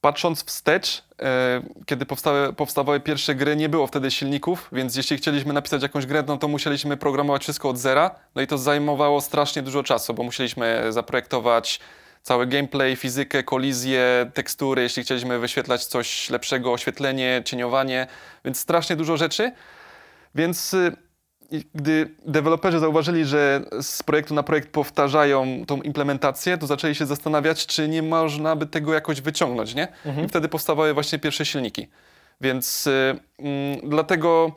patrząc 0.00 0.44
wstecz, 0.44 1.04
e, 1.22 1.62
kiedy 1.86 2.06
powstały, 2.06 2.52
powstawały 2.52 3.00
pierwsze 3.00 3.34
gry, 3.34 3.56
nie 3.56 3.68
było 3.68 3.86
wtedy 3.86 4.10
silników, 4.10 4.68
więc 4.72 4.96
jeśli 4.96 5.16
chcieliśmy 5.16 5.52
napisać 5.52 5.82
jakąś 5.82 6.06
grę, 6.06 6.24
no 6.26 6.36
to 6.36 6.48
musieliśmy 6.48 6.96
programować 6.96 7.42
wszystko 7.42 7.68
od 7.68 7.78
zera. 7.78 8.14
No 8.34 8.42
i 8.42 8.46
to 8.46 8.58
zajmowało 8.58 9.20
strasznie 9.20 9.62
dużo 9.62 9.82
czasu, 9.82 10.14
bo 10.14 10.22
musieliśmy 10.22 10.92
zaprojektować 10.92 11.80
cały 12.22 12.46
gameplay, 12.46 12.96
fizykę, 12.96 13.42
kolizję, 13.42 14.30
tekstury, 14.34 14.82
jeśli 14.82 15.02
chcieliśmy 15.02 15.38
wyświetlać 15.38 15.84
coś 15.84 16.30
lepszego, 16.30 16.72
oświetlenie, 16.72 17.42
cieniowanie, 17.44 18.06
więc 18.44 18.60
strasznie 18.60 18.96
dużo 18.96 19.16
rzeczy. 19.16 19.52
Więc 20.34 20.74
y, 20.74 20.96
gdy 21.74 22.10
deweloperzy 22.26 22.78
zauważyli, 22.78 23.24
że 23.24 23.60
z 23.82 24.02
projektu 24.02 24.34
na 24.34 24.42
projekt 24.42 24.70
powtarzają 24.70 25.64
tą 25.66 25.82
implementację, 25.82 26.58
to 26.58 26.66
zaczęli 26.66 26.94
się 26.94 27.06
zastanawiać, 27.06 27.66
czy 27.66 27.88
nie 27.88 28.02
można 28.02 28.56
by 28.56 28.66
tego 28.66 28.94
jakoś 28.94 29.20
wyciągnąć, 29.20 29.74
nie? 29.74 29.88
Mhm. 30.04 30.26
I 30.26 30.28
wtedy 30.28 30.48
powstawały 30.48 30.94
właśnie 30.94 31.18
pierwsze 31.18 31.46
silniki. 31.46 31.88
Więc 32.40 32.86
y, 32.86 32.90
y, 33.40 33.80
dlatego 33.82 34.52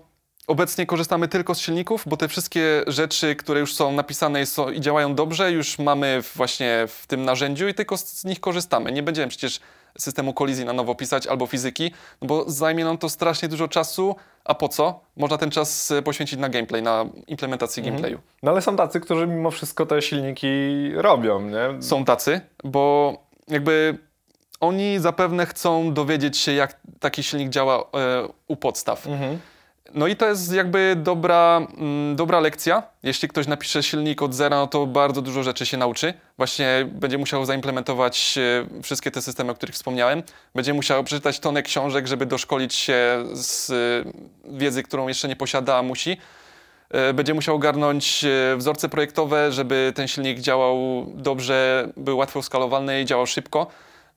obecnie 0.47 0.85
korzystamy 0.85 1.27
tylko 1.27 1.55
z 1.55 1.59
silników, 1.59 2.03
bo 2.05 2.17
te 2.17 2.27
wszystkie 2.27 2.83
rzeczy, 2.87 3.35
które 3.35 3.59
już 3.59 3.73
są 3.73 3.91
napisane 3.91 4.41
i, 4.41 4.45
są, 4.45 4.69
i 4.69 4.81
działają 4.81 5.15
dobrze, 5.15 5.51
już 5.51 5.79
mamy 5.79 6.21
właśnie 6.35 6.85
w 6.87 7.07
tym 7.07 7.25
narzędziu 7.25 7.67
i 7.67 7.73
tylko 7.73 7.97
z 7.97 8.25
nich 8.25 8.39
korzystamy. 8.39 8.91
Nie 8.91 9.03
będziemy 9.03 9.27
przecież 9.27 9.59
systemu 9.97 10.33
kolizji 10.33 10.65
na 10.65 10.73
nowo 10.73 10.95
pisać 10.95 11.27
albo 11.27 11.47
fizyki, 11.47 11.91
no 12.21 12.27
bo 12.27 12.43
zajmie 12.47 12.85
nam 12.85 12.97
to 12.97 13.09
strasznie 13.09 13.49
dużo 13.49 13.67
czasu, 13.67 14.15
a 14.45 14.55
po 14.55 14.69
co? 14.69 14.99
Można 15.17 15.37
ten 15.37 15.51
czas 15.51 15.91
e, 15.91 16.01
poświęcić 16.01 16.39
na 16.39 16.49
gameplay, 16.49 16.81
na 16.81 17.05
implementację 17.27 17.81
mhm. 17.81 17.95
gameplayu. 17.95 18.19
No 18.43 18.51
ale 18.51 18.61
są 18.61 18.75
tacy, 18.75 18.99
którzy 18.99 19.27
mimo 19.27 19.51
wszystko 19.51 19.85
te 19.85 20.01
silniki 20.01 20.47
robią, 20.95 21.41
nie? 21.41 21.81
Są 21.81 22.05
tacy, 22.05 22.41
bo 22.63 23.13
jakby 23.47 23.97
oni 24.59 24.99
zapewne 24.99 25.45
chcą 25.45 25.93
dowiedzieć 25.93 26.37
się, 26.37 26.53
jak 26.53 26.79
taki 26.99 27.23
silnik 27.23 27.49
działa 27.49 27.79
e, 27.79 27.83
u 28.47 28.55
podstaw. 28.55 29.07
Mhm. 29.07 29.39
No 29.93 30.07
i 30.07 30.15
to 30.15 30.27
jest 30.27 30.53
jakby 30.53 30.95
dobra, 30.97 31.67
mm, 31.77 32.15
dobra 32.15 32.39
lekcja. 32.39 32.83
Jeśli 33.03 33.27
ktoś 33.27 33.47
napisze 33.47 33.83
silnik 33.83 34.21
od 34.21 34.33
zera, 34.33 34.57
no 34.57 34.67
to 34.67 34.87
bardzo 34.87 35.21
dużo 35.21 35.43
rzeczy 35.43 35.65
się 35.65 35.77
nauczy. 35.77 36.13
Właśnie 36.37 36.89
będzie 36.91 37.17
musiał 37.17 37.45
zaimplementować 37.45 38.37
e, 38.37 38.81
wszystkie 38.83 39.11
te 39.11 39.21
systemy, 39.21 39.51
o 39.51 39.55
których 39.55 39.75
wspomniałem. 39.75 40.23
Będzie 40.55 40.73
musiał 40.73 41.03
przeczytać 41.03 41.39
tonę 41.39 41.63
książek, 41.63 42.07
żeby 42.07 42.25
doszkolić 42.25 42.75
się 42.75 43.25
z 43.33 43.69
e, 43.69 44.53
wiedzy, 44.57 44.83
którą 44.83 45.07
jeszcze 45.07 45.27
nie 45.27 45.35
posiada, 45.35 45.77
a 45.77 45.83
musi. 45.83 46.17
E, 46.89 47.13
będzie 47.13 47.33
musiał 47.33 47.55
ogarnąć 47.55 48.25
wzorce 48.57 48.89
projektowe, 48.89 49.51
żeby 49.51 49.93
ten 49.95 50.07
silnik 50.07 50.39
działał 50.39 51.05
dobrze, 51.15 51.89
był 51.97 52.17
łatwo 52.17 52.43
skalowalny 52.43 53.01
i 53.01 53.05
działał 53.05 53.27
szybko. 53.27 53.67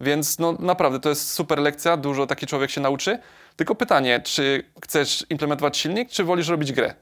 Więc 0.00 0.38
no, 0.38 0.52
naprawdę 0.52 1.00
to 1.00 1.08
jest 1.08 1.32
super 1.32 1.58
lekcja, 1.58 1.96
dużo 1.96 2.26
taki 2.26 2.46
człowiek 2.46 2.70
się 2.70 2.80
nauczy. 2.80 3.18
Tylko 3.56 3.74
pytanie, 3.74 4.20
czy 4.24 4.64
chcesz 4.84 5.26
implementować 5.30 5.76
silnik, 5.76 6.10
czy 6.10 6.24
wolisz 6.24 6.48
robić 6.48 6.72
grę? 6.72 6.94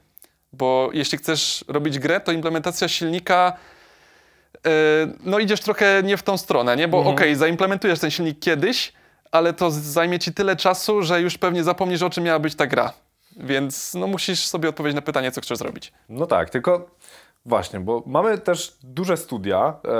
Bo 0.53 0.89
jeśli 0.93 1.17
chcesz 1.17 1.65
robić 1.67 1.99
grę, 1.99 2.19
to 2.19 2.31
implementacja 2.31 2.87
silnika 2.87 3.53
yy, 4.65 4.71
no 5.23 5.39
idziesz 5.39 5.61
trochę 5.61 6.03
nie 6.03 6.17
w 6.17 6.23
tą 6.23 6.37
stronę, 6.37 6.75
nie? 6.75 6.87
Bo 6.87 6.97
mhm. 6.97 7.15
okej, 7.15 7.27
okay, 7.27 7.35
zaimplementujesz 7.35 7.99
ten 7.99 8.11
silnik 8.11 8.39
kiedyś, 8.39 8.93
ale 9.31 9.53
to 9.53 9.71
zajmie 9.71 10.19
ci 10.19 10.33
tyle 10.33 10.55
czasu, 10.55 11.01
że 11.01 11.21
już 11.21 11.37
pewnie 11.37 11.63
zapomnisz, 11.63 12.01
o 12.01 12.09
czym 12.09 12.23
miała 12.23 12.39
być 12.39 12.55
ta 12.55 12.67
gra. 12.67 12.93
Więc 13.37 13.93
no 13.93 14.07
musisz 14.07 14.39
sobie 14.39 14.69
odpowiedzieć 14.69 14.95
na 14.95 15.01
pytanie, 15.01 15.31
co 15.31 15.41
chcesz 15.41 15.57
zrobić. 15.57 15.93
No 16.09 16.25
tak, 16.25 16.49
tylko 16.49 16.92
Właśnie, 17.45 17.79
bo 17.79 18.03
mamy 18.05 18.37
też 18.37 18.77
duże 18.83 19.17
studia. 19.17 19.75
E, 19.85 19.93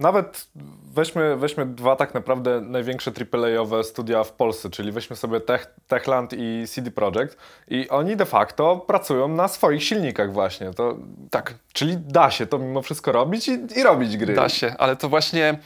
nawet 0.00 0.48
weźmy, 0.94 1.36
weźmy 1.36 1.66
dwa 1.66 1.96
tak 1.96 2.14
naprawdę 2.14 2.60
największe 2.60 3.12
AAA-owe 3.32 3.84
studia 3.84 4.24
w 4.24 4.32
Polsce, 4.32 4.70
czyli 4.70 4.92
weźmy 4.92 5.16
sobie 5.16 5.40
Tech, 5.40 5.74
Techland 5.88 6.32
i 6.36 6.64
CD 6.68 6.90
Projekt 6.90 7.36
i 7.68 7.88
oni 7.88 8.16
de 8.16 8.26
facto 8.26 8.76
pracują 8.76 9.28
na 9.28 9.48
swoich 9.48 9.84
silnikach 9.84 10.32
właśnie. 10.32 10.70
To, 10.70 10.96
tak, 11.30 11.54
czyli 11.72 11.96
da 11.96 12.30
się 12.30 12.46
to 12.46 12.58
mimo 12.58 12.82
wszystko 12.82 13.12
robić 13.12 13.48
i, 13.48 13.58
i 13.76 13.82
robić 13.82 14.16
gry. 14.16 14.34
Da 14.34 14.48
się, 14.48 14.74
ale 14.78 14.96
to 14.96 15.08
właśnie 15.08 15.58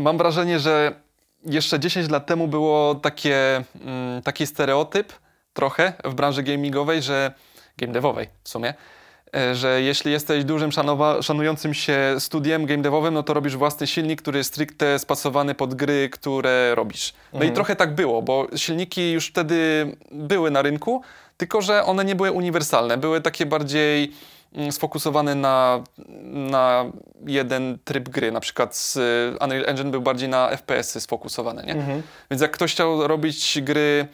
mam 0.00 0.18
wrażenie, 0.18 0.58
że 0.58 0.92
jeszcze 1.46 1.80
10 1.80 2.10
lat 2.10 2.26
temu 2.26 2.48
było 2.48 2.94
takie, 2.94 3.64
mm, 3.84 4.22
taki 4.22 4.46
stereotyp 4.46 5.12
trochę 5.52 5.92
w 6.04 6.14
branży 6.14 6.42
gamingowej, 6.42 7.02
że 7.02 7.32
game 7.78 7.92
devowej 7.92 8.28
w 8.44 8.48
sumie, 8.48 8.74
że 9.52 9.82
jeśli 9.82 10.12
jesteś 10.12 10.44
dużym 10.44 10.70
szanującym 11.22 11.74
się 11.74 12.16
studiem 12.18 12.66
game 12.66 12.82
devowym, 12.82 13.14
no 13.14 13.22
to 13.22 13.34
robisz 13.34 13.56
własny 13.56 13.86
silnik, 13.86 14.22
który 14.22 14.38
jest 14.38 14.50
stricte 14.50 14.98
spasowany 14.98 15.54
pod 15.54 15.74
gry, 15.74 16.08
które 16.12 16.74
robisz. 16.74 17.12
No 17.32 17.36
mhm. 17.36 17.52
i 17.52 17.54
trochę 17.54 17.76
tak 17.76 17.94
było, 17.94 18.22
bo 18.22 18.46
silniki 18.56 19.12
już 19.12 19.26
wtedy 19.26 19.86
były 20.12 20.50
na 20.50 20.62
rynku, 20.62 21.02
tylko 21.36 21.62
że 21.62 21.84
one 21.84 22.04
nie 22.04 22.14
były 22.14 22.32
uniwersalne, 22.32 22.96
były 22.96 23.20
takie 23.20 23.46
bardziej 23.46 24.12
mm, 24.54 24.72
sfokusowane 24.72 25.34
na, 25.34 25.84
na 26.24 26.84
jeden 27.26 27.78
tryb 27.84 28.08
gry. 28.08 28.32
Na 28.32 28.40
przykład 28.40 28.94
Unreal 29.40 29.64
Engine 29.66 29.90
był 29.90 30.00
bardziej 30.00 30.28
na 30.28 30.48
FPS-y 30.56 31.00
sfokusowany, 31.00 31.62
nie? 31.66 31.72
Mhm. 31.72 32.02
Więc 32.30 32.42
jak 32.42 32.50
ktoś 32.50 32.72
chciał 32.72 33.06
robić 33.08 33.58
gry 33.62 34.08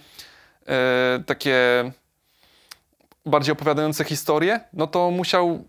e, 0.66 1.23
takie 1.26 1.54
bardziej 3.26 3.52
opowiadające 3.52 4.04
historię, 4.04 4.61
no 4.73 4.87
to 4.87 5.11
musiał 5.11 5.64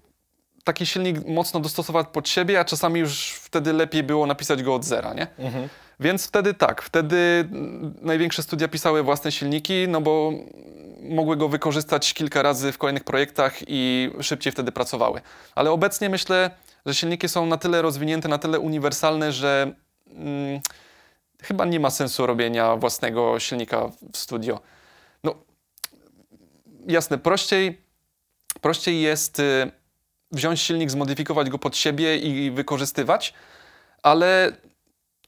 taki 0.64 0.86
silnik 0.86 1.28
mocno 1.28 1.60
dostosować 1.60 2.08
pod 2.14 2.30
siebie, 2.30 2.60
a 2.60 2.66
czasami 2.66 3.00
już 3.00 3.32
wtedy 3.32 3.74
lepiej 3.74 4.04
było 4.04 4.26
napisać 4.26 4.64
go 4.64 4.76
od 4.76 4.86
zera, 4.86 5.14
nie? 5.14 5.28
Mhm. 5.38 5.70
Więc 6.00 6.28
wtedy 6.28 6.54
tak, 6.54 6.82
wtedy 6.82 7.50
największe 8.02 8.44
studia 8.44 8.68
pisały 8.68 9.04
własne 9.04 9.32
silniki, 9.32 9.88
no 9.88 10.02
bo 10.02 10.32
mogły 11.02 11.38
go 11.38 11.50
wykorzystać 11.50 12.14
kilka 12.14 12.42
razy 12.42 12.72
w 12.72 12.78
kolejnych 12.78 13.04
projektach 13.04 13.54
i 13.68 14.12
szybciej 14.22 14.52
wtedy 14.52 14.72
pracowały. 14.72 15.22
Ale 15.56 15.72
obecnie 15.72 16.10
myślę, 16.10 16.52
że 16.86 16.96
silniki 16.96 17.30
są 17.30 17.46
na 17.46 17.58
tyle 17.58 17.82
rozwinięte, 17.82 18.28
na 18.30 18.38
tyle 18.38 18.60
uniwersalne, 18.60 19.32
że 19.32 19.72
hmm, 20.08 20.62
chyba 21.42 21.66
nie 21.66 21.80
ma 21.80 21.90
sensu 21.90 22.26
robienia 22.26 22.76
własnego 22.76 23.40
silnika 23.40 23.92
w 24.14 24.18
studio 24.18 24.60
jasne, 26.88 27.18
prościej, 27.18 27.82
prościej 28.62 29.02
jest 29.02 29.40
y, 29.40 29.72
wziąć 30.32 30.62
silnik, 30.62 30.92
zmodyfikować 30.92 31.50
go 31.50 31.60
pod 31.60 31.78
siebie 31.78 32.18
i 32.18 32.52
wykorzystywać, 32.52 33.34
ale 34.04 34.52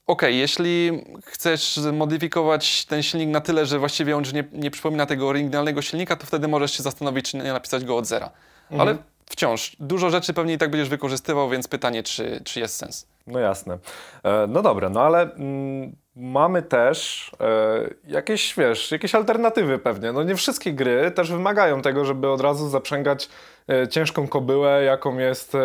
ok, 0.06 0.22
jeśli 0.22 1.04
chcesz 1.24 1.76
zmodyfikować 1.76 2.86
ten 2.86 3.02
silnik 3.02 3.28
na 3.28 3.40
tyle, 3.40 3.66
że 3.66 3.78
właściwie 3.78 4.16
on 4.16 4.24
już 4.24 4.32
nie, 4.32 4.44
nie 4.52 4.70
przypomina 4.70 5.06
tego 5.06 5.28
oryginalnego 5.28 5.82
silnika, 5.82 6.16
to 6.16 6.26
wtedy 6.26 6.48
możesz 6.48 6.72
się 6.72 6.82
zastanowić, 6.82 7.30
czy 7.30 7.36
nie 7.36 7.52
napisać 7.52 7.84
go 7.84 7.96
od 7.96 8.06
zera. 8.06 8.30
Mhm. 8.70 8.80
Ale 8.80 8.96
wciąż, 9.26 9.76
dużo 9.80 10.10
rzeczy 10.10 10.34
pewnie 10.34 10.54
i 10.54 10.58
tak 10.58 10.70
będziesz 10.70 10.88
wykorzystywał, 10.88 11.50
więc 11.50 11.68
pytanie, 11.68 12.02
czy, 12.02 12.40
czy 12.44 12.60
jest 12.60 12.76
sens. 12.76 13.06
No 13.26 13.38
jasne. 13.38 13.78
E, 14.22 14.46
no 14.48 14.62
dobra, 14.62 14.88
no 14.88 15.00
ale 15.02 15.34
mm, 15.34 15.96
mamy 16.16 16.62
też 16.62 17.30
e, 17.40 17.90
jakieś, 18.04 18.54
wiesz, 18.54 18.90
jakieś 18.90 19.14
alternatywy 19.14 19.78
pewnie. 19.78 20.12
No 20.12 20.22
nie 20.22 20.34
wszystkie 20.34 20.72
gry 20.72 21.10
też 21.10 21.32
wymagają 21.32 21.82
tego, 21.82 22.04
żeby 22.04 22.28
od 22.28 22.40
razu 22.40 22.68
zaprzęgać 22.68 23.28
e, 23.68 23.88
ciężką 23.88 24.28
kobyłę, 24.28 24.84
jaką 24.84 25.18
jest 25.18 25.54
e, 25.54 25.58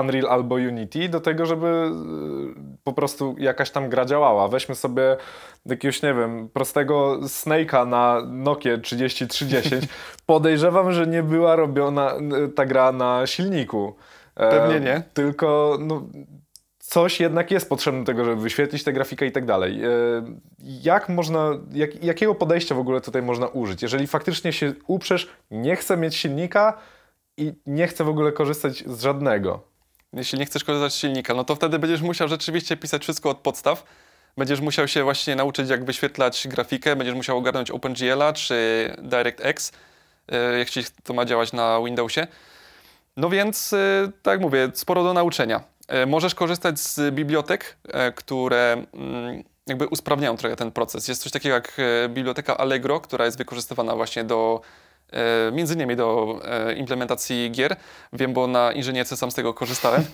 Unreal 0.00 0.26
albo 0.26 0.54
Unity, 0.54 1.08
do 1.08 1.20
tego, 1.20 1.46
żeby 1.46 1.66
e, 1.66 1.90
po 2.84 2.92
prostu 2.92 3.34
jakaś 3.38 3.70
tam 3.70 3.88
gra 3.88 4.04
działała. 4.04 4.48
Weźmy 4.48 4.74
sobie 4.74 5.16
jakiegoś, 5.66 6.02
nie 6.02 6.14
wiem, 6.14 6.48
prostego 6.48 7.18
Snake'a 7.22 7.86
na 7.86 8.22
Nokia 8.26 8.78
3030. 8.78 9.70
Podejrzewam, 10.26 10.92
że 10.92 11.06
nie 11.06 11.22
była 11.22 11.56
robiona 11.56 12.12
e, 12.12 12.48
ta 12.48 12.66
gra 12.66 12.92
na 12.92 13.26
silniku. 13.26 13.96
Pewnie 14.34 14.80
nie. 14.80 15.02
Tylko 15.14 15.78
no, 15.80 16.02
coś 16.88 17.20
jednak 17.20 17.50
jest 17.50 17.68
potrzebne 17.68 18.00
do 18.00 18.06
tego, 18.06 18.24
żeby 18.24 18.42
wyświetlić 18.42 18.84
tę 18.84 18.92
grafikę 18.92 19.26
i 19.26 19.32
tak 19.32 19.44
dalej. 19.44 19.84
E, 19.84 19.88
jak 20.58 21.08
można, 21.08 21.50
jak, 21.72 22.04
jakiego 22.04 22.34
podejścia 22.34 22.74
w 22.74 22.78
ogóle 22.78 23.00
tutaj 23.00 23.22
można 23.22 23.46
użyć? 23.46 23.82
Jeżeli 23.82 24.06
faktycznie 24.06 24.52
się 24.52 24.72
uprzesz, 24.86 25.28
nie 25.50 25.76
chcę 25.76 25.96
mieć 25.96 26.16
silnika 26.16 26.78
i 27.36 27.52
nie 27.66 27.86
chcę 27.86 28.04
w 28.04 28.08
ogóle 28.08 28.32
korzystać 28.32 28.84
z 28.86 29.02
żadnego. 29.02 29.62
jeśli 30.12 30.38
nie 30.38 30.46
chcesz 30.46 30.64
korzystać 30.64 30.92
z 30.92 30.96
silnika, 30.96 31.34
no 31.34 31.44
to 31.44 31.54
wtedy 31.54 31.78
będziesz 31.78 32.00
musiał 32.00 32.28
rzeczywiście 32.28 32.76
pisać 32.76 33.02
wszystko 33.02 33.30
od 33.30 33.38
podstaw. 33.38 33.84
Będziesz 34.36 34.60
musiał 34.60 34.88
się 34.88 35.02
właśnie 35.02 35.36
nauczyć, 35.36 35.70
jak 35.70 35.84
wyświetlać 35.84 36.48
grafikę, 36.48 36.96
będziesz 36.96 37.14
musiał 37.14 37.38
ogarnąć 37.38 37.70
OpenGL 37.70 38.32
czy 38.34 38.56
DirectX, 39.02 39.72
e, 40.32 40.66
ci 40.66 40.80
to 41.04 41.14
ma 41.14 41.24
działać 41.24 41.52
na 41.52 41.80
Windowsie. 41.84 42.26
No 43.16 43.30
więc, 43.30 43.72
e, 43.72 44.10
tak 44.22 44.40
mówię, 44.40 44.70
sporo 44.74 45.04
do 45.04 45.12
nauczenia. 45.12 45.77
E, 45.88 46.06
możesz 46.06 46.34
korzystać 46.34 46.80
z 46.80 47.14
bibliotek, 47.14 47.78
które 48.16 48.84
mm, 48.94 49.44
jakby 49.66 49.86
usprawniają 49.86 50.36
trochę 50.36 50.56
ten 50.56 50.72
proces. 50.72 51.08
Jest 51.08 51.22
coś 51.22 51.32
takiego 51.32 51.54
jak 51.54 51.76
biblioteka 52.08 52.56
Allegro, 52.56 53.00
która 53.00 53.24
jest 53.24 53.38
wykorzystywana 53.38 53.96
właśnie 53.96 54.24
do 54.24 54.60
między 55.52 55.74
innymi 55.74 55.96
do 55.96 56.40
implementacji 56.76 57.50
gier. 57.50 57.76
Wiem, 58.12 58.32
bo 58.32 58.46
na 58.46 58.72
inżynierce 58.72 59.16
sam 59.16 59.30
z 59.30 59.34
tego 59.34 59.54
korzystałem. 59.54 60.04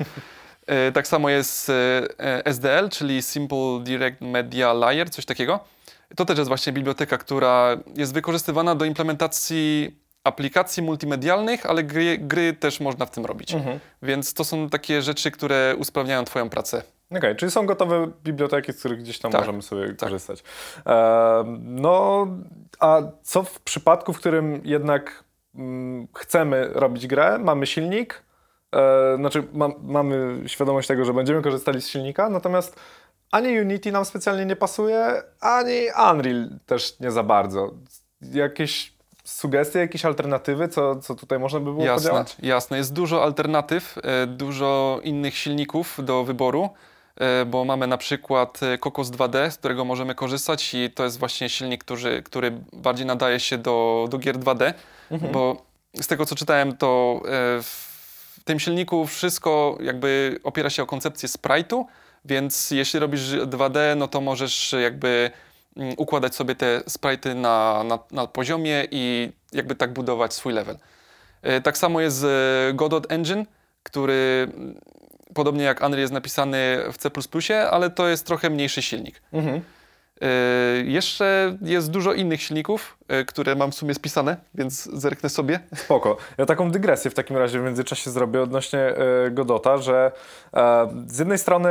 E, 0.67 0.93
tak 0.93 1.07
samo 1.07 1.31
jest 1.31 1.71
e, 1.71 2.47
SDL, 2.47 2.89
czyli 2.89 3.23
Simple 3.23 3.81
Direct 3.83 4.21
Media 4.21 4.73
Layer, 4.73 5.11
coś 5.11 5.25
takiego. 5.25 5.61
To 6.17 6.25
też 6.25 6.39
jest 6.39 6.49
właśnie 6.49 6.73
biblioteka, 6.73 7.19
która 7.19 7.77
jest 7.97 8.15
wykorzystywana 8.15 8.75
do 8.75 8.85
implementacji 8.85 9.97
aplikacji 10.25 10.83
multimedialnych, 10.83 11.67
ale 11.67 11.85
gry, 11.85 12.19
gry 12.19 12.53
też 12.53 12.81
można 12.81 13.07
w 13.07 13.11
tym 13.11 13.27
robić. 13.27 13.55
Mhm. 13.55 13.81
Więc 14.03 14.35
to 14.35 14.45
są 14.45 14.71
takie 14.71 15.03
rzeczy, 15.03 15.31
które 15.31 15.75
usprawniają 15.79 16.25
Twoją 16.25 16.51
pracę. 16.51 16.77
Okej, 16.77 17.19
okay, 17.19 17.35
czyli 17.35 17.53
są 17.53 17.67
gotowe 17.67 18.11
biblioteki, 18.25 18.73
z 18.73 18.79
których 18.79 18.99
gdzieś 18.99 19.19
tam 19.19 19.33
tak, 19.33 19.41
możemy 19.41 19.63
sobie 19.63 19.87
tak. 19.87 19.99
korzystać. 19.99 20.43
E, 20.87 21.45
no, 21.59 22.27
a 22.81 23.03
co 23.23 23.43
w 23.43 23.61
przypadku, 23.61 24.13
w 24.13 24.19
którym 24.19 24.61
jednak 24.65 25.25
mm, 25.55 26.09
chcemy 26.15 26.69
robić 26.73 27.07
grę, 27.07 27.39
mamy 27.39 27.67
silnik, 27.67 28.25
E, 28.75 29.17
znaczy 29.17 29.45
ma, 29.53 29.69
mamy 29.83 30.43
świadomość 30.47 30.89
tego, 30.89 31.05
że 31.05 31.15
będziemy 31.15 31.43
korzystali 31.43 31.83
z 31.83 31.89
silnika, 31.89 32.31
natomiast 32.31 32.81
ani 33.31 33.61
Unity 33.61 33.93
nam 33.93 34.05
specjalnie 34.05 34.47
nie 34.47 34.57
pasuje, 34.57 35.23
ani 35.41 35.87
Unreal 36.13 36.49
też 36.67 37.01
nie 37.01 37.11
za 37.11 37.23
bardzo. 37.23 37.71
Jakieś 38.21 38.94
sugestie, 39.25 39.79
jakieś 39.79 40.05
alternatywy, 40.05 40.69
co, 40.69 40.97
co 40.97 41.15
tutaj 41.15 41.39
można 41.39 41.61
by 41.61 41.73
było 41.73 41.85
jasne, 41.85 42.09
podziałać? 42.09 42.37
Jasne, 42.43 42.77
jest 42.77 42.93
dużo 42.93 43.23
alternatyw, 43.23 43.99
e, 44.03 44.27
dużo 44.27 45.01
innych 45.03 45.37
silników 45.37 45.99
do 46.03 46.25
wyboru, 46.25 46.71
e, 47.17 47.45
bo 47.45 47.65
mamy 47.65 47.87
na 47.87 47.99
przykład 47.99 48.61
Cocos 48.81 49.11
2D, 49.11 49.51
z 49.51 49.57
którego 49.59 49.85
możemy 49.85 50.15
korzystać 50.15 50.75
i 50.75 50.91
to 50.91 51.05
jest 51.05 51.19
właśnie 51.19 51.49
silnik, 51.49 51.85
który, 51.85 52.23
który 52.23 52.53
bardziej 52.73 53.07
nadaje 53.07 53.41
się 53.41 53.59
do, 53.59 54.07
do 54.11 54.19
gier 54.19 54.39
2D, 54.39 54.73
mhm. 55.11 55.33
bo 55.33 55.63
z 56.01 56.07
tego 56.07 56.27
co 56.27 56.35
czytałem, 56.35 56.77
to 56.77 57.21
w 57.63 58.41
tym 58.45 58.61
silniku 58.61 59.07
wszystko 59.07 59.79
jakby 59.81 60.41
opiera 60.43 60.71
się 60.71 60.83
o 60.83 60.87
koncepcję 60.87 61.29
sprite'u, 61.29 61.85
więc 62.25 62.71
jeśli 62.71 63.01
robisz 63.01 63.21
2D, 63.21 63.97
no 63.97 64.09
to 64.09 64.21
możesz 64.21 64.75
jakby 64.83 65.31
układać 65.97 66.35
sobie 66.35 66.55
te 66.55 66.79
sprite'y 66.79 67.35
na, 67.35 67.85
na, 67.85 67.99
na 68.11 68.27
poziomie 68.27 68.87
i 68.91 69.33
jakby 69.53 69.75
tak 69.75 69.93
budować 69.93 70.35
swój 70.35 70.53
level. 70.53 70.79
E, 71.43 71.61
tak 71.61 71.79
samo 71.79 72.01
jest 72.01 72.27
Godot 72.75 73.13
Engine, 73.13 73.45
który 73.83 74.49
mm, 74.55 74.81
podobnie 75.35 75.65
jak 75.65 75.81
Unreal 75.81 76.01
jest 76.01 76.13
napisany 76.13 76.79
w 76.93 76.97
C++, 76.99 77.11
ale 77.71 77.91
to 77.91 78.09
jest 78.09 78.27
trochę 78.27 78.51
mniejszy 78.51 78.83
silnik. 78.83 79.23
Mhm. 79.33 79.61
E, 80.23 80.27
jeszcze 80.85 81.57
jest 81.63 81.91
dużo 81.91 82.13
innych 82.13 82.43
silników, 82.43 82.99
e, 83.09 83.25
które 83.25 83.55
mam 83.55 83.73
w 83.73 83.75
sumie 83.75 83.95
spisane, 83.95 84.37
więc 84.55 84.85
zerknę 84.85 85.29
sobie. 85.29 85.61
Spoko. 85.75 86.17
Ja 86.39 86.47
taką 86.47 86.71
dygresję 86.71 87.11
w 87.11 87.15
takim 87.15 87.37
razie 87.37 87.61
w 87.61 87.65
międzyczasie 87.65 88.11
zrobię 88.11 88.43
odnośnie 88.43 88.79
e, 88.79 89.31
Godota, 89.31 89.77
że 89.79 90.13
z 91.07 91.19
jednej 91.19 91.39
strony 91.39 91.69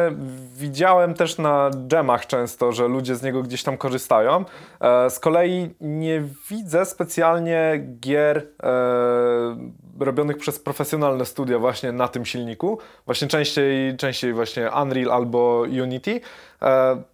widziałem 0.55 1.13
też 1.13 1.37
na 1.37 1.71
dżemach 1.87 2.27
często, 2.27 2.71
że 2.71 2.87
ludzie 2.87 3.15
z 3.15 3.23
niego 3.23 3.43
gdzieś 3.43 3.63
tam 3.63 3.77
korzystają. 3.77 4.45
Z 5.09 5.19
kolei 5.19 5.69
nie 5.81 6.23
widzę 6.49 6.85
specjalnie 6.85 7.87
gier 7.99 8.47
robionych 9.99 10.37
przez 10.37 10.59
profesjonalne 10.59 11.25
studia 11.25 11.59
właśnie 11.59 11.91
na 11.91 12.07
tym 12.07 12.25
silniku. 12.25 12.79
Właśnie 13.05 13.27
częściej, 13.27 13.97
częściej 13.97 14.33
właśnie 14.33 14.71
Unreal 14.81 15.11
albo 15.11 15.65
Unity. 15.81 16.21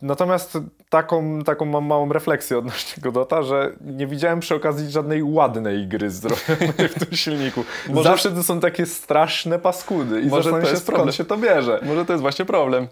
Natomiast 0.01 0.57
taką, 0.89 1.41
taką 1.43 1.65
mam 1.65 1.85
małą 1.85 2.13
refleksję 2.13 2.57
odnośnie 2.57 3.01
Godota, 3.03 3.43
że 3.43 3.71
nie 3.81 4.07
widziałem 4.07 4.39
przy 4.39 4.55
okazji 4.55 4.91
żadnej 4.91 5.23
ładnej 5.23 5.87
gry 5.87 6.09
zrobionej 6.09 6.89
w 6.95 7.05
tym 7.05 7.17
silniku. 7.17 7.63
Może... 7.89 8.09
Zawsze 8.09 8.31
to 8.31 8.43
są 8.43 8.59
takie 8.59 8.85
straszne 8.85 9.59
paskudy 9.59 10.21
i 10.21 10.25
Może 10.25 10.43
zastanawiam 10.43 10.75
się 10.75 10.77
skąd 10.77 10.95
problem. 10.95 11.13
się 11.13 11.25
to 11.25 11.37
bierze. 11.37 11.79
Może 11.83 12.05
to 12.05 12.13
jest 12.13 12.21
właśnie 12.21 12.45
problem. 12.45 12.87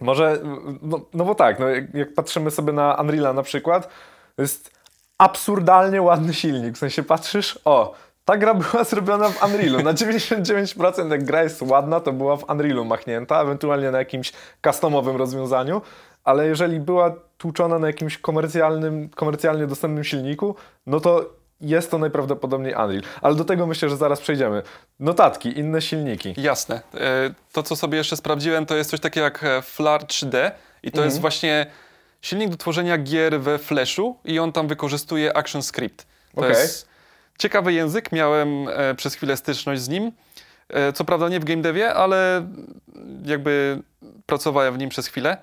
Może, 0.00 0.38
no, 0.82 1.00
no 1.14 1.24
bo 1.24 1.34
tak, 1.34 1.58
no 1.58 1.68
jak, 1.68 1.94
jak 1.94 2.14
patrzymy 2.14 2.50
sobie 2.50 2.72
na 2.72 2.94
Unreala 2.94 3.32
na 3.32 3.42
przykład, 3.42 3.88
jest 4.38 4.70
absurdalnie 5.18 6.02
ładny 6.02 6.34
silnik. 6.34 6.74
W 6.74 6.78
sensie 6.78 7.02
patrzysz, 7.02 7.58
o, 7.64 7.94
ta 8.24 8.36
gra 8.36 8.54
była 8.54 8.84
zrobiona 8.90 9.28
w 9.28 9.44
Unrealu. 9.44 9.82
Na 9.82 9.94
99% 9.94 11.10
jak 11.10 11.24
gra 11.24 11.42
jest 11.42 11.62
ładna, 11.62 12.00
to 12.00 12.12
była 12.12 12.36
w 12.36 12.50
Unrealu 12.50 12.84
machnięta, 12.84 13.42
ewentualnie 13.42 13.90
na 13.90 13.98
jakimś 13.98 14.32
customowym 14.62 15.16
rozwiązaniu 15.16 15.82
ale 16.24 16.46
jeżeli 16.46 16.80
była 16.80 17.16
tłuczona 17.38 17.78
na 17.78 17.86
jakimś 17.86 18.18
komercjalnym, 18.18 19.08
komercjalnie 19.08 19.66
dostępnym 19.66 20.04
silniku, 20.04 20.54
no 20.86 21.00
to 21.00 21.30
jest 21.60 21.90
to 21.90 21.98
najprawdopodobniej 21.98 22.74
Unreal. 22.74 23.02
Ale 23.22 23.34
do 23.34 23.44
tego 23.44 23.66
myślę, 23.66 23.88
że 23.88 23.96
zaraz 23.96 24.20
przejdziemy. 24.20 24.62
Notatki, 25.00 25.58
inne 25.58 25.82
silniki. 25.82 26.34
Jasne. 26.36 26.80
E, 26.94 27.34
to, 27.52 27.62
co 27.62 27.76
sobie 27.76 27.98
jeszcze 27.98 28.16
sprawdziłem, 28.16 28.66
to 28.66 28.76
jest 28.76 28.90
coś 28.90 29.00
takiego 29.00 29.24
jak 29.24 29.44
e, 29.44 29.62
Flar 29.62 30.04
3D 30.04 30.50
i 30.82 30.90
to 30.90 30.96
mhm. 30.96 31.04
jest 31.04 31.20
właśnie 31.20 31.66
silnik 32.22 32.48
do 32.48 32.56
tworzenia 32.56 32.98
gier 32.98 33.40
we 33.40 33.58
Flashu 33.58 34.16
i 34.24 34.38
on 34.38 34.52
tam 34.52 34.68
wykorzystuje 34.68 35.36
ActionScript. 35.36 36.06
To 36.34 36.40
okay. 36.40 36.50
jest 36.50 36.88
ciekawy 37.40 37.72
język, 37.72 38.12
miałem 38.12 38.68
e, 38.68 38.94
przez 38.94 39.14
chwilę 39.14 39.36
styczność 39.36 39.82
z 39.82 39.88
nim. 39.88 40.12
Co 40.94 41.04
prawda 41.04 41.28
nie 41.28 41.40
w 41.40 41.44
game 41.44 41.62
devie, 41.62 41.94
ale 41.94 42.48
jakby 43.24 43.82
pracowałem 44.26 44.74
w 44.74 44.78
nim 44.78 44.88
przez 44.90 45.06
chwilę. 45.06 45.36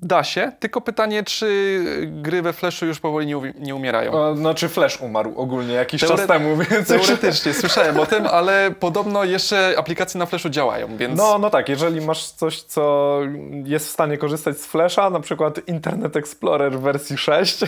Da 0.00 0.24
się, 0.24 0.52
tylko 0.60 0.80
pytanie, 0.80 1.22
czy 1.22 1.72
gry 2.06 2.42
we 2.42 2.52
Flashu 2.52 2.86
już 2.86 3.00
powoli 3.00 3.26
nie, 3.26 3.52
nie 3.58 3.74
umierają. 3.74 4.36
znaczy 4.36 4.68
Flash 4.68 5.00
umarł 5.00 5.32
ogólnie 5.36 5.74
jakiś 5.74 6.00
Teore 6.00 6.16
czas 6.16 6.26
temu, 6.26 6.56
więc... 6.56 6.88
Teoretycznie, 6.88 7.54
słyszałem 7.54 8.00
o 8.00 8.06
tym, 8.06 8.26
ale 8.26 8.70
podobno 8.80 9.24
jeszcze 9.24 9.74
aplikacje 9.78 10.18
na 10.18 10.26
Flashu 10.26 10.48
działają, 10.48 10.96
więc... 10.96 11.18
No, 11.18 11.38
no 11.38 11.50
tak, 11.50 11.68
jeżeli 11.68 12.00
masz 12.00 12.26
coś, 12.30 12.62
co 12.62 13.20
jest 13.64 13.86
w 13.86 13.90
stanie 13.90 14.18
korzystać 14.18 14.58
z 14.58 14.66
Flasha, 14.66 15.10
na 15.10 15.20
przykład 15.20 15.68
Internet 15.68 16.16
Explorer 16.16 16.72
w 16.72 16.80
wersji 16.80 17.18
6, 17.18 17.58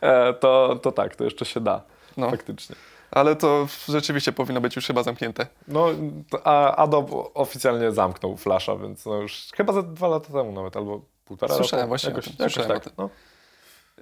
e, 0.00 0.34
to, 0.34 0.78
to 0.82 0.92
tak, 0.92 1.16
to 1.16 1.24
jeszcze 1.24 1.44
się 1.44 1.60
da, 1.60 1.82
no. 2.16 2.30
faktycznie 2.30 2.76
ale 3.12 3.36
to 3.36 3.66
rzeczywiście 3.88 4.32
powinno 4.32 4.60
być 4.60 4.76
już 4.76 4.86
chyba 4.86 5.02
zamknięte. 5.02 5.46
No, 5.68 5.86
a 6.44 6.76
Adobe 6.76 7.16
oficjalnie 7.34 7.92
zamknął 7.92 8.36
Flasha, 8.36 8.76
więc 8.76 9.06
no 9.06 9.14
już 9.14 9.48
chyba 9.56 9.72
za 9.72 9.82
dwa 9.82 10.08
lata 10.08 10.32
temu 10.32 10.52
nawet, 10.52 10.76
albo 10.76 11.00
półtora 11.24 11.54
Słyszałem 11.54 11.82
roku. 11.82 11.88
właśnie 11.88 12.08
jakoś, 12.10 12.26
jakoś 12.26 12.52
słyszałem 12.52 12.80
tak. 12.80 12.92
No. 12.98 13.10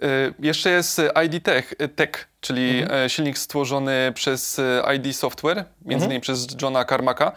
Y, 0.03 0.35
jeszcze 0.39 0.71
jest 0.71 1.01
ID 1.27 1.45
Tech, 1.45 1.73
y, 1.83 1.89
Tech 1.89 2.29
czyli 2.41 2.83
mhm. 2.83 3.09
Silnik 3.09 3.39
stworzony 3.39 4.13
przez 4.15 4.61
ID 4.97 5.17
Software, 5.17 5.57
między 5.57 5.95
mhm. 5.95 6.03
innymi 6.05 6.21
przez 6.21 6.47
Johna 6.63 6.85
Carmacka. 6.85 7.33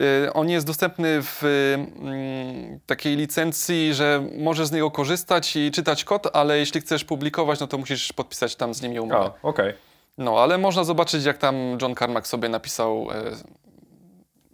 Y, 0.00 0.32
on 0.32 0.48
jest 0.48 0.66
dostępny 0.66 1.22
w 1.22 1.42
mm, 1.44 2.80
takiej 2.86 3.16
licencji, 3.16 3.94
że 3.94 4.24
możesz 4.38 4.66
z 4.66 4.72
niego 4.72 4.90
korzystać 4.90 5.56
i 5.56 5.70
czytać 5.70 6.04
kod, 6.04 6.36
ale 6.36 6.58
jeśli 6.58 6.80
chcesz 6.80 7.04
publikować, 7.04 7.60
no 7.60 7.66
to 7.66 7.78
musisz 7.78 8.12
podpisać 8.12 8.56
tam 8.56 8.74
z 8.74 8.82
nimi 8.82 9.00
umowę. 9.00 9.30
okej. 9.42 9.68
Okay. 9.68 9.74
No, 10.18 10.38
ale 10.38 10.58
można 10.58 10.84
zobaczyć, 10.84 11.24
jak 11.24 11.38
tam 11.38 11.78
John 11.82 11.94
Carmack 11.94 12.26
sobie 12.26 12.48
napisał. 12.48 13.08
E, 13.10 13.32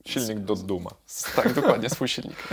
silnik 0.07 0.38
do 0.38 0.55
Duma. 0.55 0.91
Tak, 1.37 1.53
dokładnie, 1.53 1.91
swój 1.91 2.09
silnik. 2.09 2.37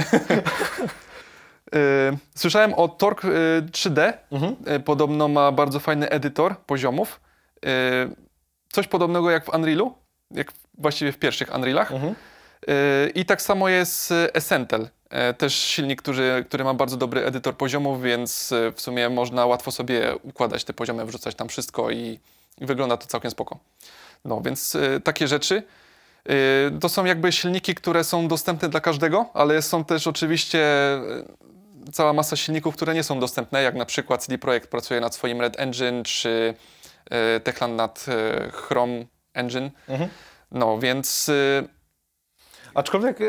E, 1.76 2.18
słyszałem 2.36 2.74
o 2.74 2.88
Torque 2.88 3.28
3D. 3.72 4.14
Mhm. 4.32 4.56
E, 4.66 4.80
podobno 4.80 5.28
ma 5.28 5.52
bardzo 5.52 5.80
fajny 5.80 6.10
edytor 6.10 6.58
poziomów. 6.58 7.20
E, 7.66 7.70
coś 8.72 8.88
podobnego 8.88 9.32
jak 9.32 9.46
w 9.46 9.50
Unrealu, 9.50 9.94
jak 10.32 10.54
właściwie 10.78 11.12
w 11.12 11.18
pierwszych 11.18 11.56
Unrealach. 11.56 11.92
Mhm. 11.92 12.16
I 13.16 13.26
tak 13.26 13.42
samo 13.42 13.70
jest 13.70 14.14
Essentel. 14.34 14.90
Też 15.38 15.56
silnik, 15.56 16.02
który, 16.02 16.46
który 16.48 16.64
ma 16.64 16.74
bardzo 16.74 16.98
dobry 16.98 17.26
edytor 17.26 17.58
poziomów, 17.58 18.02
więc 18.02 18.54
w 18.76 18.82
sumie 18.82 19.10
można 19.10 19.46
łatwo 19.46 19.72
sobie 19.72 20.16
układać 20.24 20.64
te 20.64 20.74
poziomy, 20.74 21.06
wrzucać 21.06 21.36
tam 21.36 21.48
wszystko 21.48 21.92
i 21.92 22.20
i 22.62 22.66
wygląda 22.66 22.98
to 22.98 23.08
całkiem 23.08 23.32
spoko. 23.32 23.60
No 24.26 24.42
więc 24.42 24.78
takie 25.04 25.28
rzeczy. 25.28 25.64
To 26.82 26.90
są 26.90 27.06
jakby 27.06 27.32
silniki, 27.32 27.76
które 27.76 28.04
są 28.04 28.28
dostępne 28.28 28.70
dla 28.70 28.80
każdego, 28.80 29.30
ale 29.34 29.62
są 29.62 29.86
też 29.86 30.08
oczywiście 30.08 30.66
cała 31.94 32.14
masa 32.14 32.36
silników, 32.36 32.76
które 32.76 32.94
nie 32.94 33.04
są 33.04 33.20
dostępne, 33.20 33.64
jak 33.64 33.76
na 33.76 33.86
przykład 33.86 34.24
CD 34.24 34.38
Projekt 34.38 34.70
pracuje 34.70 35.02
nad 35.02 35.16
swoim 35.16 35.42
Red 35.42 35.60
Engine, 35.60 36.04
czy 36.04 36.54
y, 37.38 37.40
Techland 37.40 37.76
nad 37.76 38.06
y, 38.08 38.52
Chrome 38.52 39.06
Engine. 39.34 39.72
Mhm. 39.88 40.10
No 40.52 40.80
więc 40.80 41.30
y, 41.30 41.68
Aczkolwiek 42.76 43.22
e, 43.22 43.26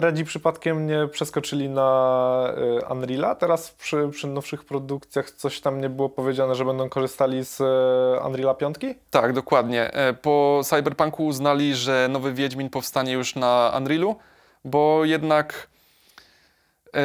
Redzi 0.00 0.24
przypadkiem 0.24 0.86
nie 0.86 1.08
przeskoczyli 1.08 1.68
na 1.68 2.54
e, 2.56 2.92
Unreala. 2.94 3.34
Teraz 3.34 3.70
przy, 3.70 4.08
przy 4.08 4.26
nowszych 4.26 4.64
produkcjach 4.64 5.30
coś 5.30 5.60
tam 5.60 5.80
nie 5.80 5.88
było 5.88 6.08
powiedziane, 6.08 6.54
że 6.54 6.64
będą 6.64 6.88
korzystali 6.88 7.44
z 7.44 7.60
e, 7.60 8.26
Unreala 8.26 8.54
5? 8.54 8.76
Tak, 9.10 9.32
dokładnie. 9.32 9.94
E, 9.94 10.12
Po 10.12 10.60
Cyberpunku 10.64 11.26
uznali, 11.26 11.74
że 11.74 12.08
nowy 12.10 12.32
Wiedźmin 12.32 12.70
powstanie 12.70 13.12
już 13.12 13.34
na 13.34 13.72
Unrealu, 13.76 14.16
bo 14.64 15.04
jednak 15.04 15.68
e, 16.96 17.00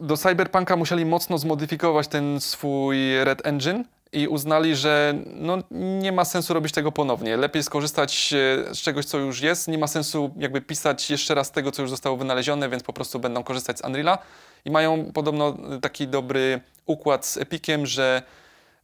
do 0.00 0.16
Cyberpunka 0.16 0.76
musieli 0.76 1.04
mocno 1.04 1.38
zmodyfikować 1.38 2.08
ten 2.08 2.40
swój 2.40 3.24
Red 3.24 3.46
Engine 3.46 3.84
i 4.12 4.28
uznali, 4.28 4.76
że 4.76 5.14
no, 5.34 5.58
nie 5.70 6.12
ma 6.12 6.24
sensu 6.24 6.54
robić 6.54 6.72
tego 6.72 6.92
ponownie. 6.92 7.36
Lepiej 7.36 7.62
skorzystać 7.62 8.32
e, 8.70 8.74
z 8.74 8.78
czegoś, 8.78 9.04
co 9.04 9.18
już 9.18 9.40
jest. 9.40 9.68
Nie 9.68 9.78
ma 9.78 9.86
sensu 9.86 10.30
jakby 10.36 10.60
pisać 10.60 11.10
jeszcze 11.10 11.34
raz 11.34 11.50
tego, 11.50 11.72
co 11.72 11.82
już 11.82 11.90
zostało 11.90 12.16
wynalezione, 12.16 12.68
więc 12.68 12.82
po 12.82 12.92
prostu 12.92 13.18
będą 13.18 13.42
korzystać 13.42 13.78
z 13.78 13.84
Unreala. 13.84 14.18
I 14.64 14.70
mają 14.70 15.12
podobno 15.14 15.56
taki 15.82 16.08
dobry 16.08 16.60
układ 16.86 17.26
z 17.26 17.36
Epiciem, 17.36 17.86
że 17.86 18.22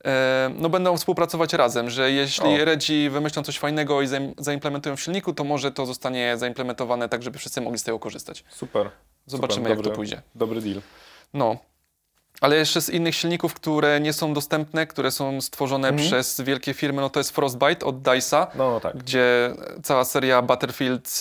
e, 0.05 0.51
no, 0.59 0.69
będą 0.69 0.97
współpracować 0.97 1.53
razem, 1.53 1.91
że 1.91 2.11
jeśli 2.11 2.63
O. 2.63 2.65
Redzi 2.65 3.11
wymyślą 3.11 3.43
coś 3.43 3.59
fajnego 3.59 4.03
i 4.03 4.07
zaim- 4.07 4.35
zaimplementują 4.39 4.97
w 4.97 5.01
silniku, 5.01 5.33
to 5.33 5.45
może 5.45 5.73
to 5.73 5.87
zostanie 5.87 6.37
zaimplementowane 6.37 7.09
tak, 7.09 7.23
żeby 7.23 7.39
wszyscy 7.39 7.61
mogli 7.61 7.79
z 7.79 7.83
tego 7.85 7.99
korzystać. 7.99 8.45
Super. 8.49 8.91
Zobaczymy, 9.27 9.57
Super, 9.57 9.71
jak 9.71 9.79
dobry, 9.79 9.91
to 9.91 9.97
pójdzie. 9.97 10.23
Dobry 10.35 10.61
deal. 10.61 10.81
No. 11.35 11.57
Ale 12.41 12.57
jeszcze 12.57 12.81
z 12.81 12.89
innych 12.91 13.15
silników, 13.15 13.55
które 13.55 14.01
nie 14.01 14.13
są 14.13 14.35
dostępne, 14.35 14.87
które 14.87 15.11
są 15.11 15.41
stworzone 15.41 15.89
Mhm. 15.89 16.09
przez 16.09 16.41
wielkie 16.41 16.75
firmy, 16.75 17.01
no 17.03 17.11
to 17.11 17.21
jest 17.21 17.31
Frostbite 17.31 17.87
od 17.87 18.03
DICE'a, 18.03 18.47
No, 18.55 18.71
no 18.71 18.81
tak. 18.81 18.97
gdzie 18.97 19.55
cała 19.83 20.05
seria 20.05 20.43
Battlefield, 20.43 21.19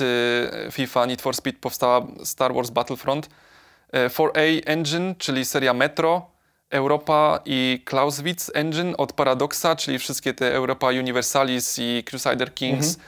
y, 0.68 0.72
FIFA, 0.72 1.06
Need 1.06 1.22
for 1.22 1.36
Speed 1.36 1.60
powstała, 1.62 2.02
Star 2.24 2.54
Wars 2.54 2.70
Battlefront. 2.70 3.26
Y, 3.26 4.10
4A 4.10 4.62
Engine, 4.66 5.16
czyli 5.18 5.46
seria 5.46 5.74
Metro, 5.74 6.26
Europa 6.70 7.40
i 7.46 7.84
Clausewitz 7.90 8.52
Engine 8.54 8.96
od 8.98 9.14
Paradoxa, 9.14 9.76
czyli 9.78 10.00
wszystkie 10.00 10.34
te 10.34 10.54
Europa 10.54 10.88
Universalis 10.88 11.80
i 11.80 12.04
Crusader 12.04 12.54
Kings. 12.54 12.88
Mhm. 12.88 13.06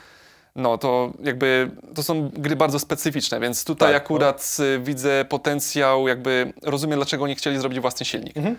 No 0.56 0.78
to 0.78 1.12
jakby 1.24 1.72
to 1.96 2.04
są 2.04 2.30
gry 2.30 2.56
bardzo 2.56 2.80
specyficzne, 2.80 3.40
więc 3.40 3.64
tutaj 3.66 3.94
Tak, 3.94 4.04
akurat 4.04 4.58
y, 4.60 4.80
widzę 4.80 5.26
potencjał, 5.26 6.08
jakby 6.08 6.54
rozumiem 6.62 7.00
dlaczego 7.00 7.24
oni 7.24 7.36
chcieli 7.36 7.60
zrobić 7.60 7.80
własny 7.80 8.06
silnik. 8.06 8.38
Mhm. 8.38 8.56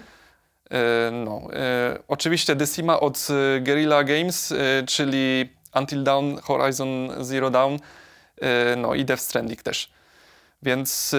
E, 0.71 1.11
No, 1.11 1.41
e, 1.53 1.99
oczywiście 2.09 2.57
Decima 2.57 3.01
od 3.01 3.29
Guerrilla 3.61 4.05
Games, 4.05 4.53
e, 4.53 4.57
czyli 4.87 5.51
Until 5.75 6.03
Dawn, 6.03 6.37
Horizon 6.43 7.11
Zero 7.21 7.51
Dawn, 7.51 7.77
no 8.77 8.95
i 8.95 9.05
Death 9.05 9.23
Stranding 9.23 9.63
też. 9.63 9.91
Więc 10.63 11.15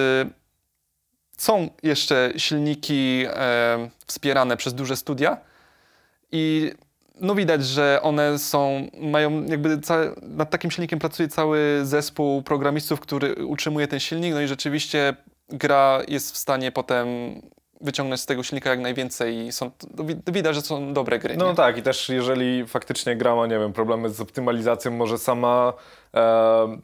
są 1.38 1.68
jeszcze 1.82 2.32
silniki 2.36 3.24
e, 3.28 3.90
wspierane 4.06 4.56
przez 4.56 4.74
duże 4.74 4.96
studia 4.96 5.36
i 6.32 6.72
no 7.20 7.34
widać, 7.34 7.66
że 7.66 7.98
one 8.02 8.38
są, 8.38 8.86
mają 9.00 9.44
jakby 9.44 9.78
nad 10.22 10.50
takim 10.50 10.70
silnikiem 10.70 10.98
pracuje 10.98 11.28
cały 11.28 11.80
zespół 11.82 12.42
programistów, 12.42 13.00
który 13.00 13.46
utrzymuje 13.46 13.88
ten 13.88 14.00
silnik, 14.00 14.34
no 14.34 14.40
i 14.40 14.46
rzeczywiście 14.46 15.16
gra 15.48 16.00
jest 16.08 16.34
w 16.34 16.36
stanie 16.36 16.72
potem 16.72 17.06
wyciągnąć 17.80 18.20
z 18.20 18.26
tego 18.26 18.42
silnika 18.42 18.70
jak 18.70 18.80
najwięcej 18.80 19.36
i 19.46 19.52
są, 19.52 19.70
wi- 20.04 20.32
widać, 20.32 20.54
że 20.54 20.62
są 20.62 20.92
dobre 20.94 21.18
gry. 21.18 21.36
No 21.36 21.48
nie? 21.48 21.54
tak, 21.54 21.78
i 21.78 21.82
też 21.82 22.08
jeżeli 22.08 22.66
faktycznie 22.66 23.16
gra 23.16 23.34
ma, 23.34 23.46
nie 23.46 23.58
wiem, 23.58 23.72
problemy 23.72 24.10
z 24.10 24.20
optymalizacją, 24.20 24.90
może 24.90 25.18
sama, 25.18 25.72
e, 26.14 26.78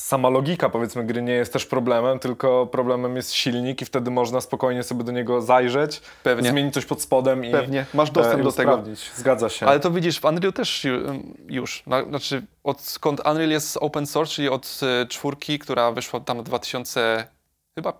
sama 0.00 0.28
logika, 0.30 0.68
powiedzmy, 0.70 1.04
gry 1.04 1.22
nie 1.22 1.32
jest 1.32 1.52
też 1.52 1.66
problemem, 1.66 2.18
tylko 2.18 2.66
problemem 2.66 3.16
jest 3.16 3.32
silnik 3.32 3.82
i 3.82 3.84
wtedy 3.84 4.10
można 4.10 4.40
spokojnie 4.40 4.82
sobie 4.82 5.04
do 5.04 5.12
niego 5.12 5.40
zajrzeć, 5.42 6.00
Pewnie. 6.22 6.50
zmienić 6.50 6.74
coś 6.74 6.84
pod 6.84 7.02
spodem 7.02 7.44
i 7.44 7.52
Pewnie, 7.52 7.86
masz 7.94 8.10
dostęp 8.10 8.40
e, 8.40 8.44
do 8.44 8.52
tego. 8.52 8.82
Zgadza 9.14 9.48
się. 9.48 9.66
Ale 9.66 9.80
to 9.80 9.90
widzisz, 9.90 10.20
w 10.20 10.24
Unreal 10.24 10.52
też 10.52 10.84
ju- 10.84 11.22
już, 11.48 11.82
na, 11.86 12.04
znaczy 12.04 12.42
odkąd 12.64 13.20
Unreal 13.30 13.50
jest 13.50 13.76
open 13.80 14.06
source, 14.06 14.32
czyli 14.34 14.48
od 14.48 14.80
e, 15.02 15.06
czwórki, 15.06 15.58
która 15.58 15.92
wyszła 15.92 16.20
tam 16.20 16.38
w 16.38 16.42
2000 16.42 17.26
chyba 17.74 17.92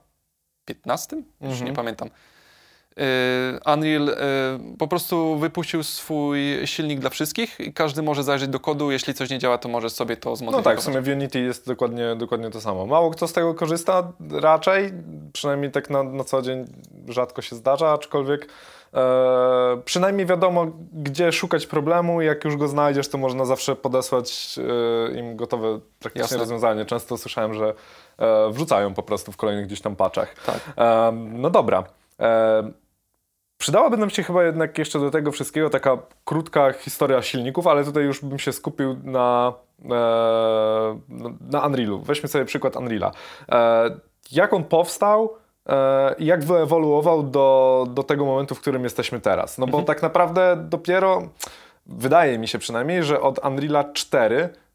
15? 0.65 1.17
Już 1.17 1.51
Mhm. 1.51 1.65
nie 1.71 1.73
pamiętam. 1.73 2.11
E, 3.01 3.73
Unreal 3.75 4.09
e, 4.09 4.15
po 4.79 4.89
prostu 4.89 5.37
wypuścił 5.39 5.83
swój 5.83 6.39
silnik 6.65 7.01
dla 7.01 7.11
wszystkich 7.11 7.61
i 7.61 7.73
każdy 7.73 8.03
może 8.03 8.23
zajrzeć 8.23 8.49
do 8.49 8.61
kodu, 8.61 8.91
jeśli 8.91 9.15
coś 9.15 9.31
nie 9.31 9.39
działa, 9.39 9.59
to 9.59 9.69
może 9.69 9.91
sobie 9.91 10.17
to 10.17 10.31
No 10.31 10.37
zmodyfikować. 10.37 10.75
tak, 10.77 10.81
w 10.81 10.85
sumie 10.85 11.01
w 11.01 11.09
Unity 11.09 11.41
jest 11.41 11.67
dokładnie, 11.67 12.17
dokładnie 12.17 12.51
to 12.51 12.61
samo. 12.61 12.87
Mało 12.87 13.11
kto 13.11 13.29
z 13.29 13.33
tego 13.33 13.55
korzysta, 13.55 14.13
raczej, 14.31 14.93
przynajmniej 15.33 15.71
tak 15.71 15.91
na, 15.91 16.03
na 16.03 16.25
co 16.25 16.43
dzień 16.43 16.65
rzadko 17.09 17.43
się 17.43 17.57
zdarza, 17.57 17.93
aczkolwiek 17.93 18.49
e, 18.95 19.01
przynajmniej 19.85 20.27
wiadomo, 20.27 20.67
gdzie 20.93 21.33
szukać 21.33 21.67
problemu 21.67 22.21
jak 22.23 22.45
już 22.45 22.57
go 22.57 22.69
znajdziesz, 22.69 23.09
to 23.09 23.19
można 23.19 23.45
zawsze 23.45 23.77
podesłać 23.77 24.59
e, 25.09 25.19
im 25.19 25.37
gotowe 25.37 25.81
praktycznie 26.01 26.23
Jasne. 26.23 26.39
rozwiązanie. 26.39 26.85
Często 26.85 27.17
słyszałem, 27.17 27.55
że 27.55 27.75
e, 28.19 28.51
wrzucają 28.53 28.95
po 28.95 29.03
prostu 29.03 29.33
w 29.33 29.37
kolejnych 29.37 29.67
gdzieś 29.67 29.81
tam 29.81 29.97
paczach. 29.97 30.35
Tak. 30.47 30.61
E, 30.79 31.13
no 31.13 31.51
dobra. 31.51 31.85
Przydałaby 33.59 33.97
nam 33.97 34.11
się 34.11 34.23
chyba 34.23 34.45
jednak 34.45 34.79
jeszcze 34.79 34.99
do 34.99 35.11
tego 35.11 35.33
wszystkiego 35.33 35.71
taka 35.71 35.99
krótka 36.25 36.73
historia 36.73 37.23
silników, 37.23 37.67
ale 37.67 37.85
tutaj 37.85 38.05
już 38.05 38.25
bym 38.25 38.39
się 38.39 38.53
skupił 38.53 38.97
na, 39.05 39.53
e, 39.85 40.99
na 41.41 41.67
Unrealu. 41.67 42.01
Weźmy 42.03 42.29
sobie 42.29 42.45
przykład 42.45 42.77
Unreala. 42.77 43.13
E, 43.49 43.91
jak 44.33 44.53
on 44.53 44.65
powstał 44.65 45.35
e, 45.69 46.15
i 46.19 46.27
jak 46.27 46.45
wyewoluował 46.45 47.23
do, 47.23 47.87
do 47.91 48.03
tego 48.03 48.25
momentu, 48.25 48.55
w 48.55 48.61
którym 48.61 48.85
jesteśmy 48.85 49.21
teraz. 49.21 49.59
No 49.59 49.67
bo 49.67 49.83
tak 49.83 50.03
naprawdę 50.03 50.57
dopiero, 50.69 51.23
wydaje 51.87 52.39
mi 52.39 52.49
się 52.49 52.59
przynajmniej, 52.59 53.03
że 53.03 53.21
od 53.21 53.39
Unreala 53.45 53.85
4 53.93 54.37
e, 54.37 54.66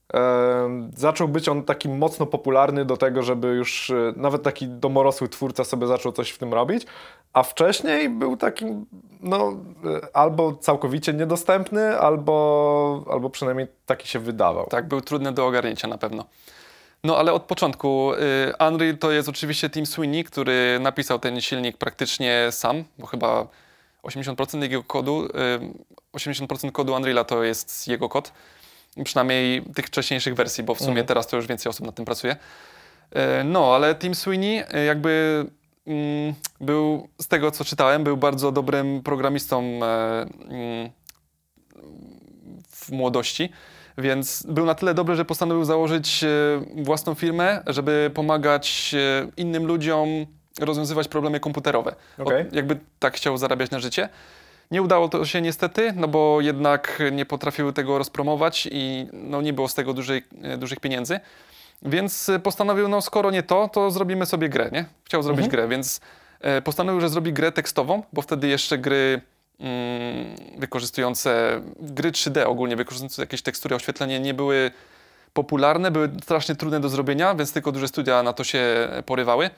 zaczął 0.96 1.28
być 1.28 1.50
on 1.50 1.64
taki 1.64 1.90
mocno 1.90 2.26
popularny 2.26 2.86
do 2.86 2.98
tego, 2.98 3.24
żeby 3.24 3.48
już 3.48 3.90
e, 3.90 4.14
nawet 4.16 4.44
taki 4.44 4.68
domorosły 4.68 5.30
twórca 5.30 5.64
sobie 5.64 5.88
zaczął 5.88 6.12
coś 6.12 6.30
w 6.30 6.38
tym 6.38 6.54
robić, 6.54 6.86
a 7.34 7.44
wcześniej 7.44 8.10
był 8.10 8.38
takim 8.38 8.86
no, 9.22 9.54
e, 9.86 10.16
albo 10.16 10.54
całkowicie 10.54 11.14
niedostępny, 11.14 12.00
albo, 12.00 13.06
albo 13.12 13.30
przynajmniej 13.30 13.68
taki 13.86 14.08
się 14.08 14.20
wydawał. 14.20 14.68
Tak, 14.68 14.88
był 14.88 15.02
trudny 15.02 15.32
do 15.32 15.48
ogarnięcia 15.48 15.88
na 15.88 15.98
pewno. 15.98 16.26
No 17.04 17.18
ale 17.18 17.34
od 17.34 17.44
początku 17.44 18.14
y, 18.14 18.68
Unreal 18.70 18.98
to 18.98 19.12
jest 19.12 19.30
oczywiście 19.30 19.70
Tim 19.70 19.86
Sweeney, 19.86 20.24
który 20.24 20.80
napisał 20.82 21.20
ten 21.20 21.42
silnik 21.42 21.78
praktycznie 21.78 22.48
sam, 22.52 22.84
bo 23.00 23.08
chyba 23.08 23.48
80% 24.04 24.62
jego 24.62 24.84
kodu, 24.84 25.26
y, 25.26 25.30
80% 26.14 26.72
kodu 26.72 26.94
Unreala 26.94 27.24
to 27.24 27.44
jest 27.44 27.88
jego 27.88 28.10
kod. 28.10 28.32
Przynajmniej 29.06 29.64
tych 29.76 29.86
wcześniejszych 29.86 30.36
wersji, 30.36 30.64
bo 30.64 30.76
w 30.76 30.80
sumie 30.80 30.90
Mhm. 30.92 31.08
teraz 31.08 31.28
to 31.28 31.38
już 31.38 31.48
więcej 31.48 31.70
osób 31.70 31.86
nad 31.86 31.96
tym 31.96 32.06
pracuje. 32.06 32.34
Y, 33.42 33.44
No, 33.44 33.76
ale 33.76 33.96
Tim 33.96 34.16
Sweeney 34.16 34.60
y, 34.60 34.86
jakby 34.86 35.46
mm, 35.88 36.34
był, 36.62 37.08
z 37.22 37.28
tego 37.28 37.52
co 37.52 37.66
czytałem, 37.66 38.04
był 38.04 38.18
bardzo 38.18 38.52
dobrym 38.52 39.04
programistą 39.04 39.64
e, 39.84 40.22
mm, 40.22 40.90
w 42.72 42.92
młodości, 42.92 43.50
więc 43.98 44.44
był 44.44 44.66
na 44.66 44.76
tyle 44.76 44.94
dobry, 44.94 45.16
że 45.16 45.26
postanowił 45.26 45.64
założyć 45.66 46.24
e, 46.24 46.28
własną 46.84 47.16
firmę, 47.16 47.64
żeby 47.68 48.12
pomagać 48.14 48.96
e, 48.98 49.28
innym 49.38 49.66
ludziom 49.66 50.08
rozwiązywać 50.60 51.08
problemy 51.08 51.40
komputerowe. 51.40 51.96
Od- 52.18 52.28
Okej. 52.28 52.46
jakby 52.52 52.80
tak 53.00 53.16
chciał 53.16 53.38
zarabiać 53.38 53.72
na 53.72 53.80
życie. 53.80 54.10
Nie 54.72 54.82
udało 54.82 55.10
to 55.10 55.26
się 55.26 55.42
niestety, 55.42 55.94
no 55.96 56.08
bo 56.08 56.42
jednak 56.42 57.02
nie 57.12 57.26
potrafiły 57.26 57.74
tego 57.74 57.98
rozpromować 57.98 58.68
i 58.72 59.08
no 59.14 59.42
nie 59.42 59.54
było 59.54 59.68
z 59.68 59.74
tego 59.74 59.94
dużej, 59.94 60.24
e, 60.42 60.58
dużych 60.58 60.80
pieniędzy. 60.80 61.20
Więc 61.82 62.30
e, 62.30 62.40
postanowił, 62.40 62.88
no 62.88 63.02
skoro 63.02 63.32
nie 63.32 63.44
to, 63.44 63.70
to 63.74 63.92
zrobimy 63.92 64.26
sobie 64.26 64.50
grę, 64.50 64.70
nie? 64.72 64.86
Chciał 65.04 65.24
zrobić 65.24 65.48
grę, 65.48 65.68
więc 65.68 66.02
e, 66.42 66.62
postanowił, 66.62 67.02
że 67.02 67.10
zrobi 67.10 67.34
grę 67.34 67.52
tekstową, 67.52 68.04
bo 68.14 68.22
wtedy 68.22 68.48
jeszcze 68.48 68.78
gry 68.78 69.22
mm, 69.60 70.36
wykorzystujące, 70.58 71.62
gry 71.80 72.12
3D 72.12 72.44
ogólnie, 72.44 72.76
wykorzystujące 72.76 73.22
jakieś 73.22 73.42
tekstury, 73.42 73.76
oświetlenie 73.76 74.20
nie 74.20 74.34
były 74.34 74.72
popularne, 75.34 75.92
były 75.92 76.10
strasznie 76.24 76.56
trudne 76.56 76.80
do 76.80 76.90
zrobienia, 76.90 77.36
więc 77.36 77.54
tylko 77.54 77.72
duże 77.72 77.88
studia 77.88 78.24
na 78.24 78.34
to 78.34 78.44
się 78.44 78.90
porywały. 79.06 79.50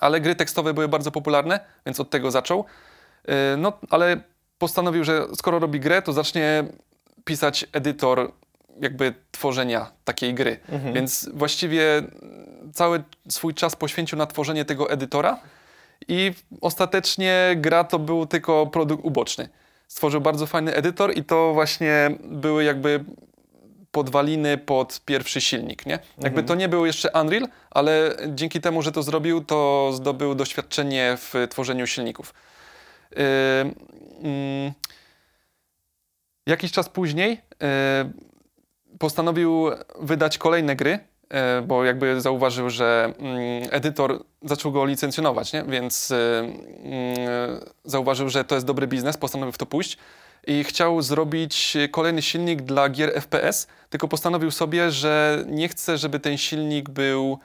Ale 0.00 0.20
gry 0.20 0.34
tekstowe 0.34 0.74
były 0.74 0.88
bardzo 0.88 1.10
popularne, 1.10 1.60
więc 1.86 2.00
od 2.00 2.10
tego 2.10 2.30
zaczął. 2.30 2.64
E, 3.24 3.56
No, 3.56 3.72
ale 3.90 4.20
postanowił, 4.58 5.04
że 5.04 5.26
skoro 5.34 5.58
robi 5.58 5.80
grę, 5.80 6.02
to 6.02 6.12
zacznie 6.12 6.64
pisać 7.24 7.66
edytor 7.72 8.32
jakby 8.80 9.14
tworzenia 9.30 9.90
takiej 10.04 10.34
gry. 10.34 10.60
Mhm. 10.68 10.94
Więc 10.94 11.28
właściwie 11.34 12.02
cały 12.74 13.02
swój 13.28 13.54
czas 13.54 13.76
poświęcił 13.76 14.18
na 14.18 14.26
tworzenie 14.26 14.64
tego 14.64 14.90
edytora 14.90 15.38
i 16.08 16.32
ostatecznie 16.60 17.54
gra 17.56 17.84
to 17.84 17.98
był 17.98 18.26
tylko 18.26 18.66
produkt 18.66 19.04
uboczny. 19.04 19.48
Stworzył 19.88 20.20
bardzo 20.20 20.46
fajny 20.46 20.74
edytor 20.74 21.16
i 21.16 21.24
to 21.24 21.54
właśnie 21.54 22.10
były 22.24 22.64
jakby 22.64 23.04
podwaliny 23.92 24.58
pod 24.58 25.00
pierwszy 25.04 25.40
silnik, 25.40 25.86
nie? 25.86 25.92
Jakby 25.92 26.28
Mhm. 26.28 26.46
to 26.46 26.54
nie 26.54 26.68
był 26.68 26.86
jeszcze 26.86 27.10
Unreal, 27.20 27.48
ale 27.70 28.16
dzięki 28.28 28.60
temu, 28.60 28.82
że 28.82 28.92
to 28.92 29.02
zrobił, 29.02 29.44
to 29.44 29.90
zdobył 29.94 30.34
doświadczenie 30.34 31.16
w 31.20 31.34
tworzeniu 31.50 31.86
silników. 31.86 32.34
Yy, 33.16 33.22
mm, 34.22 34.72
jakiś 36.46 36.72
czas 36.72 36.88
później 36.88 37.30
yy, 37.30 38.98
postanowił 38.98 39.70
wydać 40.00 40.38
kolejne 40.38 40.76
gry, 40.76 40.90
yy, 40.90 41.38
bo 41.66 41.84
jakby 41.84 42.20
zauważył, 42.20 42.70
że 42.70 43.12
mm, 43.18 43.68
edytor 43.70 44.24
zaczął 44.42 44.72
go 44.72 44.84
licencjonować, 44.86 45.52
nie? 45.52 45.64
więc 45.64 46.10
yy, 46.10 46.16
zauważył, 47.84 48.28
że 48.28 48.44
to 48.44 48.54
jest 48.54 48.66
dobry 48.66 48.86
biznes, 48.86 49.16
postanowił 49.16 49.52
w 49.52 49.58
to 49.58 49.66
pójść 49.66 49.98
i 50.46 50.64
chciał 50.64 51.02
zrobić 51.02 51.76
kolejny 51.90 52.22
silnik 52.22 52.62
dla 52.62 52.88
gier 52.88 53.12
FPS, 53.20 53.66
tylko 53.90 54.08
postanowił 54.08 54.50
sobie, 54.50 54.90
że 54.90 55.44
nie 55.46 55.68
chce, 55.68 55.98
żeby 55.98 56.20
ten 56.20 56.38
silnik 56.38 56.90
był 56.90 57.38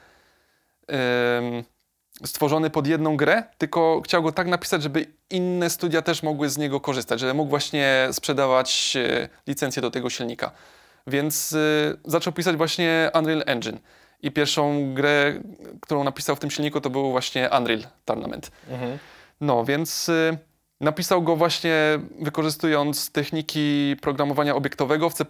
stworzony 2.24 2.70
pod 2.70 2.86
jedną 2.86 3.16
grę, 3.16 3.42
tylko 3.58 4.02
chciał 4.04 4.22
go 4.22 4.32
tak 4.32 4.46
napisać, 4.46 4.82
żeby 4.82 5.06
inne 5.30 5.70
studia 5.70 6.02
też 6.02 6.22
mogły 6.22 6.48
z 6.48 6.58
niego 6.58 6.80
korzystać, 6.80 7.20
żeby 7.20 7.34
mógł 7.34 7.50
właśnie 7.50 8.08
sprzedawać 8.12 8.96
e, 8.96 9.28
licencję 9.46 9.82
do 9.82 9.90
tego 9.90 10.10
silnika. 10.10 10.50
Więc 11.06 11.52
e, 11.52 11.56
zaczął 12.04 12.32
pisać 12.32 12.56
właśnie 12.56 13.10
Unreal 13.14 13.42
Engine. 13.46 13.78
I 14.22 14.30
pierwszą 14.30 14.94
grę, 14.94 15.40
którą 15.80 16.04
napisał 16.04 16.36
w 16.36 16.40
tym 16.40 16.50
silniku, 16.50 16.80
to 16.80 16.90
był 16.90 17.10
właśnie 17.10 17.50
Unreal 17.58 17.82
Tournament. 18.04 18.50
Mhm. 18.70 18.98
No, 19.40 19.64
więc 19.64 20.08
y, 20.08 20.38
napisał 20.84 21.22
go 21.22 21.36
właśnie 21.36 21.74
wykorzystując 22.20 23.10
techniki 23.10 23.96
programowania 24.00 24.54
obiektowego 24.54 25.10
w 25.10 25.14
C++ 25.14 25.24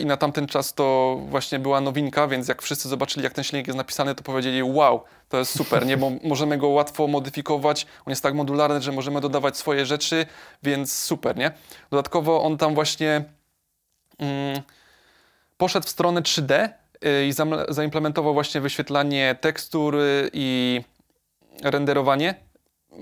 i 0.00 0.06
na 0.06 0.16
tamten 0.16 0.46
czas 0.46 0.74
to 0.74 1.18
właśnie 1.28 1.58
była 1.58 1.80
nowinka, 1.80 2.28
więc 2.28 2.48
jak 2.48 2.62
wszyscy 2.62 2.88
zobaczyli, 2.88 3.24
jak 3.24 3.32
ten 3.32 3.44
silnik 3.44 3.66
jest 3.66 3.76
napisany, 3.76 4.14
to 4.14 4.22
powiedzieli 4.22 4.62
wow, 4.62 5.04
to 5.28 5.38
jest 5.38 5.56
super, 5.56 5.86
nie, 5.86 5.96
bo 5.96 6.10
możemy 6.24 6.58
go 6.58 6.68
łatwo 6.68 7.06
modyfikować, 7.06 7.86
on 8.06 8.10
jest 8.10 8.22
tak 8.22 8.34
modularny, 8.34 8.82
że 8.82 8.92
możemy 8.92 9.20
dodawać 9.20 9.56
swoje 9.56 9.86
rzeczy, 9.86 10.26
więc 10.62 10.92
super, 10.92 11.36
nie? 11.36 11.50
Dodatkowo 11.90 12.42
on 12.42 12.58
tam 12.58 12.74
właśnie 12.74 13.24
mm, 14.18 14.62
poszedł 15.56 15.86
w 15.86 15.90
stronę 15.90 16.20
3D 16.22 16.68
y, 17.04 17.26
i 17.26 17.32
zaimplementował 17.68 18.34
właśnie 18.34 18.60
wyświetlanie 18.60 19.36
tekstur 19.40 19.96
y, 19.96 20.30
i 20.32 20.80
renderowanie 21.62 22.34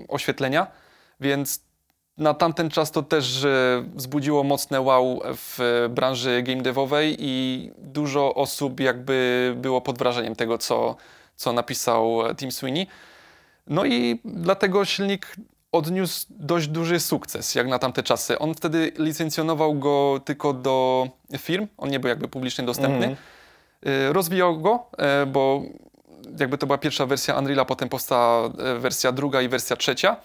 oświetlenia, 0.08 0.66
więc 1.20 1.65
na 2.18 2.34
tamten 2.34 2.70
czas 2.70 2.90
to 2.90 3.02
też 3.02 3.44
e, 3.44 3.84
wzbudziło 3.94 4.44
mocne 4.44 4.80
wow 4.80 5.20
w 5.24 5.60
e, 5.60 5.88
branży 5.88 6.42
game 6.42 6.62
devowej 6.62 7.16
i 7.18 7.70
dużo 7.78 8.34
osób 8.34 8.80
jakby 8.80 9.54
było 9.56 9.80
pod 9.80 9.98
wrażeniem 9.98 10.36
tego, 10.36 10.58
co, 10.58 10.96
co 11.36 11.52
napisał 11.52 12.18
Tim 12.36 12.52
Sweeney. 12.52 12.86
No 13.66 13.84
i 13.84 14.20
dlatego 14.24 14.84
silnik 14.84 15.36
odniósł 15.72 16.26
dość 16.30 16.68
duży 16.68 17.00
sukces, 17.00 17.54
jak 17.54 17.68
na 17.68 17.78
tamte 17.78 18.02
czasy. 18.02 18.38
On 18.38 18.54
wtedy 18.54 18.92
licencjonował 18.98 19.74
go 19.74 20.20
tylko 20.24 20.52
do 20.52 21.08
firm, 21.38 21.66
on 21.76 21.90
nie 21.90 22.00
był 22.00 22.08
jakby 22.08 22.28
publicznie 22.28 22.64
dostępny. 22.64 23.16
Y, 23.86 24.12
Rozwijał 24.12 24.60
go, 24.60 24.86
e, 24.98 25.26
bo 25.26 25.62
jakby 26.40 26.58
to 26.58 26.66
była 26.66 26.78
pierwsza 26.78 27.06
wersja 27.06 27.38
Unreala, 27.38 27.64
potem 27.64 27.88
powstała 27.88 28.46
e, 28.46 28.78
wersja 28.78 29.12
druga 29.12 29.42
i 29.42 29.48
wersja 29.48 29.76
trzecia. 29.76 30.16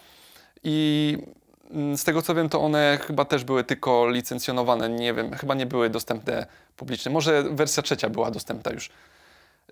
I 0.64 1.16
mm, 1.18 1.41
z 1.96 2.04
tego 2.04 2.22
co 2.22 2.34
wiem, 2.34 2.48
to 2.48 2.60
one 2.60 2.98
chyba 3.06 3.24
też 3.24 3.44
były 3.44 3.64
tylko 3.64 4.10
licencjonowane, 4.10 4.88
nie 4.88 5.14
wiem, 5.14 5.32
chyba 5.32 5.54
nie 5.54 5.66
były 5.66 5.90
dostępne 5.90 6.46
publicznie. 6.76 7.12
Może 7.12 7.42
wersja 7.42 7.82
trzecia 7.82 8.10
była 8.10 8.30
dostępna 8.30 8.72
już. 8.72 8.90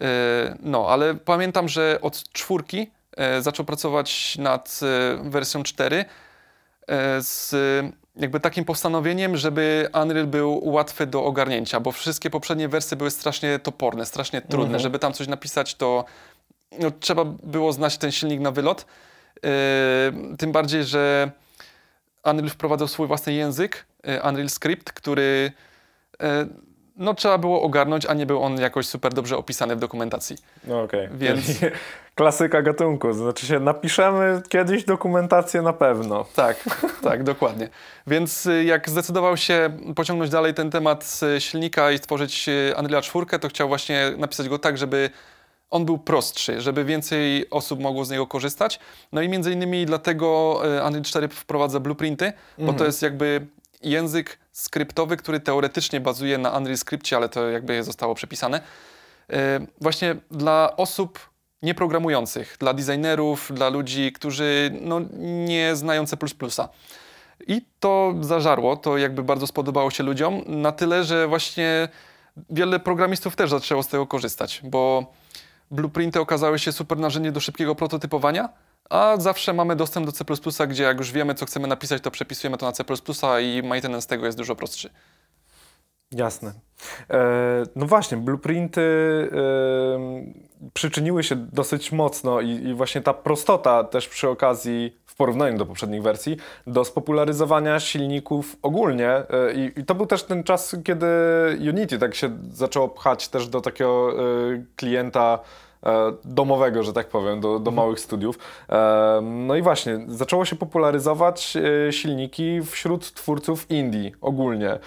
E, 0.00 0.56
No, 0.60 0.86
ale 0.88 1.14
pamiętam, 1.14 1.68
że 1.68 1.98
od 2.02 2.32
czwórki 2.32 2.90
e, 3.16 3.42
zaczął 3.42 3.66
pracować 3.66 4.38
nad 4.38 4.80
e, 4.82 5.30
wersją 5.30 5.62
4 5.62 6.04
e, 6.88 7.22
z 7.22 7.54
jakby 8.16 8.40
takim 8.40 8.64
postanowieniem, 8.64 9.36
żeby 9.36 9.88
Unreal 10.02 10.26
był 10.26 10.68
łatwy 10.68 11.06
do 11.06 11.24
ogarnięcia, 11.24 11.80
bo 11.80 11.92
wszystkie 11.92 12.30
poprzednie 12.30 12.68
wersje 12.68 12.96
były 12.96 13.10
strasznie 13.10 13.58
toporne, 13.58 14.06
strasznie 14.06 14.42
trudne. 14.42 14.64
Mhm. 14.64 14.80
Żeby 14.80 14.98
tam 14.98 15.12
coś 15.12 15.28
napisać, 15.28 15.74
to 15.74 16.04
no, 16.78 16.90
trzeba 17.00 17.24
było 17.24 17.72
znać 17.72 17.98
ten 17.98 18.12
silnik 18.12 18.40
na 18.40 18.50
wylot. 18.50 18.86
Tym 20.38 20.52
bardziej, 20.52 20.84
że 20.84 21.30
Unreal 22.24 22.50
wprowadzał 22.50 22.88
swój 22.88 23.06
własny 23.06 23.32
język, 23.32 23.86
Unreal 24.28 24.48
Script, 24.48 24.92
który 24.92 25.52
yy, 26.20 26.26
no, 26.96 27.14
trzeba 27.14 27.38
było 27.38 27.62
ogarnąć, 27.62 28.06
a 28.06 28.14
nie 28.14 28.26
był 28.26 28.42
on 28.42 28.60
jakoś 28.60 28.86
super 28.86 29.14
dobrze 29.14 29.36
opisany 29.36 29.76
w 29.76 29.78
dokumentacji. 29.78 30.36
No 30.64 30.82
okej. 30.82 31.08
Więc- 31.12 31.46
Czyli 31.46 31.58
Klasyka 32.14 32.62
gatunku, 32.62 33.12
znaczy 33.12 33.46
się 33.46 33.60
napiszemy 33.60 34.42
kiedyś 34.48 34.84
dokumentację 34.84 35.62
na 35.62 35.72
pewno. 35.72 36.24
Tak, 36.34 36.56
tak, 37.04 37.22
dokładnie. 37.22 37.68
Więc 38.06 38.46
y, 38.46 38.64
jak 38.64 38.90
zdecydował 38.90 39.36
się 39.36 39.70
pociągnąć 39.96 40.30
dalej 40.30 40.54
ten 40.54 40.70
temat 40.70 41.20
y, 41.36 41.40
silnika 41.40 41.90
i 41.90 41.98
stworzyć 41.98 42.46
Unreal 42.78 43.02
4, 43.02 43.26
to 43.40 43.48
chciał 43.48 43.68
właśnie 43.68 44.12
napisać 44.18 44.48
go 44.48 44.58
tak, 44.58 44.78
żeby 44.78 45.10
on 45.70 45.84
był 45.84 45.98
prostszy, 45.98 46.60
żeby 46.60 46.84
więcej 46.84 47.50
osób 47.50 47.80
mogło 47.80 48.04
z 48.04 48.10
niego 48.10 48.26
korzystać. 48.26 48.80
No 49.12 49.22
i 49.22 49.28
między 49.28 49.52
innymi 49.52 49.86
dlatego 49.86 50.60
Unreal 50.86 51.02
4 51.02 51.28
wprowadza 51.28 51.80
blueprinty, 51.80 52.32
bo 52.58 52.72
to 52.72 52.84
jest 52.84 53.02
jakby 53.02 53.46
język 53.82 54.38
skryptowy, 54.52 55.16
który 55.16 55.40
teoretycznie 55.40 56.00
bazuje 56.00 56.38
na 56.38 56.50
Unreal 56.50 56.76
Scriptie, 56.76 57.16
ale 57.16 57.28
to 57.28 57.48
jakby 57.50 57.84
zostało 57.84 58.14
przepisane. 58.14 58.60
Y, 59.30 59.34
Właśnie 59.80 60.16
dla 60.30 60.76
osób 60.76 61.30
nieprogramujących, 61.62 62.56
dla 62.60 62.74
designerów, 62.74 63.52
dla 63.54 63.68
ludzi, 63.68 64.12
którzy 64.12 64.70
no, 64.80 65.00
nie 65.18 65.76
znają 65.76 66.06
C++. 66.06 66.16
I 67.46 67.62
to 67.80 68.14
zażarło, 68.20 68.76
to 68.76 68.98
jakby 68.98 69.22
bardzo 69.22 69.46
spodobało 69.46 69.90
się 69.90 70.02
ludziom, 70.02 70.42
na 70.46 70.72
tyle, 70.72 71.04
że 71.04 71.28
właśnie 71.28 71.88
wiele 72.50 72.80
programistów 72.80 73.36
też 73.36 73.50
zaczęło 73.50 73.82
z 73.82 73.88
tego 73.88 74.06
korzystać, 74.06 74.60
bo 74.64 75.12
blueprinty 75.70 76.20
okazały 76.20 76.58
się 76.58 76.72
super 76.72 76.98
narzędziem 76.98 77.32
do 77.32 77.40
szybkiego 77.40 77.74
prototypowania, 77.74 78.48
a 78.90 79.16
zawsze 79.18 79.52
mamy 79.52 79.76
dostęp 79.76 80.06
do 80.06 80.12
C++, 80.12 80.24
gdzie 80.66 80.82
jak 80.82 80.98
już 80.98 81.12
wiemy, 81.12 81.34
co 81.34 81.46
chcemy 81.46 81.68
napisać, 81.68 82.02
to 82.02 82.10
przepisujemy 82.10 82.58
to 82.58 82.66
na 82.66 82.72
C++ 82.72 82.84
i 83.42 83.62
maintenance 83.62 84.08
tego 84.08 84.26
jest 84.26 84.38
dużo 84.38 84.56
prostszy. 84.56 84.90
Jasne. 86.12 86.52
E, 87.10 87.62
no 87.76 87.86
właśnie, 87.86 88.16
blueprinty 88.16 88.80
przyczyniły 90.74 91.24
się 91.24 91.36
dosyć 91.36 91.92
mocno 91.92 92.40
i, 92.40 92.74
właśnie 92.74 93.00
ta 93.00 93.14
prostota 93.14 93.84
też 93.84 94.08
przy 94.08 94.28
okazji, 94.28 94.96
porównaniu 95.20 95.58
do 95.58 95.66
poprzednich 95.66 96.02
wersji, 96.02 96.36
do 96.66 96.84
spopularyzowania 96.84 97.80
silników 97.80 98.56
ogólnie. 98.62 99.10
E, 99.10 99.24
i, 99.54 99.80
I 99.80 99.84
to 99.84 99.94
był 99.94 100.06
też 100.06 100.22
ten 100.22 100.44
czas, 100.44 100.76
kiedy 100.84 101.06
Unity 101.68 101.98
tak 101.98 102.14
się 102.14 102.30
zaczęło 102.52 102.88
pchać 102.88 103.28
też 103.28 103.48
do 103.48 103.60
takiego 103.60 104.12
e, 104.12 104.16
klienta 104.76 105.38
e, 105.82 106.12
domowego, 106.24 106.82
że 106.82 106.92
tak 106.92 107.08
powiem, 107.08 107.40
do, 107.40 107.58
do 107.58 107.70
małych 107.70 108.00
studiów. 108.00 108.38
No 109.22 109.56
i 109.56 109.62
właśnie, 109.62 110.00
zaczęło 110.08 110.44
się 110.44 110.56
popularyzować 110.56 111.56
silniki 111.90 112.60
wśród 112.62 113.12
twórców 113.14 113.70
indie 113.70 114.10
ogólnie. 114.20 114.78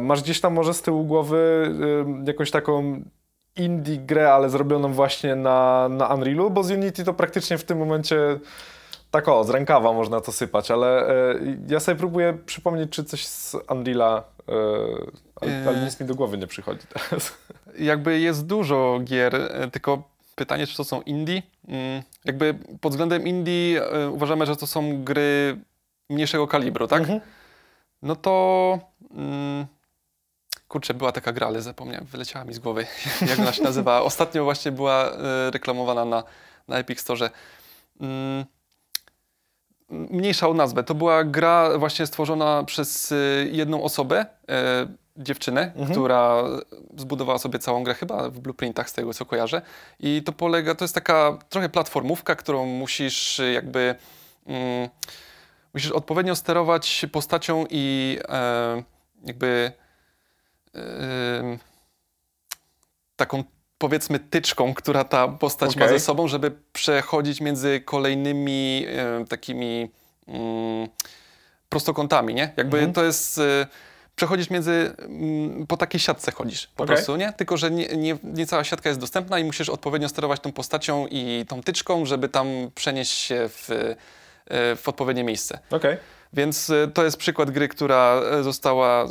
Masz 0.00 0.22
gdzieś 0.22 0.40
tam 0.40 0.54
może 0.54 0.74
z 0.74 0.82
tyłu 0.82 1.04
głowy 1.04 1.70
jakąś 2.26 2.50
taką 2.50 3.02
indie 3.56 3.98
grę, 3.98 4.32
ale 4.32 4.50
zrobioną 4.50 4.92
właśnie 4.92 5.36
na, 5.36 5.88
na 5.88 6.06
Unrealu, 6.14 6.50
bo 6.50 6.62
z 6.62 6.70
Unity 6.70 7.04
to 7.04 7.14
praktycznie 7.14 7.58
w 7.58 7.64
tym 7.64 7.78
momencie 7.78 8.16
tak 9.14 9.28
o, 9.28 9.44
z 9.44 9.50
rękawa 9.50 9.92
można 9.92 10.20
to 10.20 10.32
sypać, 10.32 10.70
ale 10.70 11.08
e, 11.08 11.34
ja 11.68 11.80
sobie 11.80 11.98
próbuję 11.98 12.38
przypomnieć, 12.46 12.90
czy 12.90 13.04
coś 13.04 13.26
z 13.26 13.56
Unreala, 13.70 14.24
e, 14.48 14.52
ale, 15.40 15.64
ale 15.68 15.78
E. 15.78 15.84
nic 15.84 16.00
mi 16.00 16.06
do 16.06 16.14
głowy 16.14 16.38
nie 16.38 16.46
przychodzi 16.46 16.86
teraz. 16.92 17.32
jakby 17.78 18.20
jest 18.20 18.46
dużo 18.46 19.00
gier, 19.04 19.34
e, 19.34 19.70
tylko 19.70 20.02
pytanie, 20.34 20.66
czy 20.66 20.76
to 20.76 20.84
są 20.84 21.02
indie. 21.02 21.42
Mm, 21.68 22.02
Jakby 22.24 22.54
pod 22.80 22.92
względem 22.92 23.26
indie 23.26 23.82
e, 23.86 24.10
uważamy, 24.10 24.46
że 24.46 24.56
to 24.56 24.66
są 24.66 25.04
gry 25.04 25.60
mniejszego 26.10 26.46
kalibru, 26.46 26.88
tak? 26.88 27.00
Mhm. 27.00 27.20
No 28.02 28.16
to... 28.16 28.78
Mm, 29.10 29.66
kurczę, 30.68 30.94
była 30.94 31.12
taka 31.12 31.32
gra, 31.32 31.46
ale 31.46 31.62
zapomniałem, 31.62 32.04
wyleciała 32.06 32.44
mi 32.44 32.54
z 32.54 32.58
głowy, 32.58 32.86
jak 33.30 33.38
ona 33.38 33.52
się 33.52 33.62
nazywa. 33.62 34.02
Ostatnio 34.02 34.44
właśnie 34.44 34.72
była 34.72 35.10
reklamowana 35.50 36.04
na, 36.04 36.24
na 36.68 36.78
Epic 36.78 37.00
Store. 37.00 37.30
Mm, 38.00 38.44
mniejsza 39.90 40.48
o 40.48 40.54
nazwę. 40.54 40.84
To 40.84 40.94
była 40.94 41.24
gra 41.24 41.78
właśnie 41.78 42.06
stworzona 42.06 42.64
przez 42.64 43.12
e, 43.12 43.16
jedną 43.50 43.82
osobę, 43.82 44.26
e, 44.48 44.86
dziewczynę, 45.16 45.62
Mhm. 45.62 45.90
która 45.90 46.42
zbudowała 46.96 47.38
sobie 47.38 47.58
całą 47.58 47.84
grę 47.84 47.94
chyba 47.94 48.30
w 48.30 48.40
blueprintach 48.40 48.90
z 48.90 48.92
tego 48.92 49.14
co 49.14 49.24
kojarzę. 49.26 49.62
I 50.00 50.22
to 50.22 50.32
polega, 50.32 50.74
to 50.74 50.84
jest 50.84 50.94
taka 50.94 51.38
trochę 51.48 51.68
platformówka, 51.68 52.34
którą 52.36 52.66
musisz 52.66 53.40
e, 53.40 53.52
jakby 53.52 53.94
mm, 54.46 54.88
musisz 55.74 55.90
odpowiednio 55.90 56.36
sterować 56.36 57.06
postacią 57.12 57.64
i 57.70 58.18
e, 58.28 58.82
jakby 59.24 59.72
e, 60.74 61.58
taką 63.16 63.44
powiedzmy 63.78 64.18
tyczką, 64.18 64.74
która 64.74 65.04
ta 65.04 65.28
postać 65.28 65.76
ma 65.76 65.84
Okej. 65.84 65.98
ze 65.98 66.04
sobą, 66.04 66.28
żeby 66.28 66.52
przechodzić 66.72 67.40
między 67.40 67.80
kolejnymi 67.80 68.86
e, 68.88 69.24
takimi 69.28 69.90
mm, 70.28 70.88
prostokątami, 71.68 72.34
nie? 72.34 72.52
Jakby 72.56 72.76
Mhm. 72.76 72.92
to 72.92 73.04
jest... 73.04 73.38
E, 73.38 73.66
przechodzisz 74.16 74.50
między, 74.50 74.92
mm, 74.98 75.66
po 75.66 75.76
takiej 75.76 76.00
siatce 76.00 76.32
chodzisz 76.32 76.66
po 76.66 76.84
Okej. 76.84 76.96
prostu, 76.96 77.16
nie? 77.16 77.32
Tylko, 77.32 77.56
że 77.56 77.70
nie, 77.70 77.86
nie, 77.86 78.16
nie 78.24 78.46
cała 78.46 78.64
siatka 78.64 78.88
jest 78.88 79.00
dostępna 79.00 79.38
i 79.38 79.44
musisz 79.44 79.68
odpowiednio 79.68 80.08
sterować 80.08 80.40
tą 80.40 80.52
postacią 80.52 81.06
i 81.10 81.44
tą 81.48 81.62
tyczką, 81.62 82.06
żeby 82.06 82.28
tam 82.28 82.46
przenieść 82.74 83.10
się 83.12 83.48
w, 83.48 83.70
e, 83.70 84.76
w 84.76 84.88
odpowiednie 84.88 85.24
miejsce. 85.24 85.58
Okej. 85.70 85.96
Więc 86.34 86.70
y, 86.70 86.90
to 86.94 87.04
jest 87.04 87.16
przykład 87.16 87.50
gry, 87.50 87.68
która 87.68 88.20
e, 88.32 88.42
została 88.42 89.06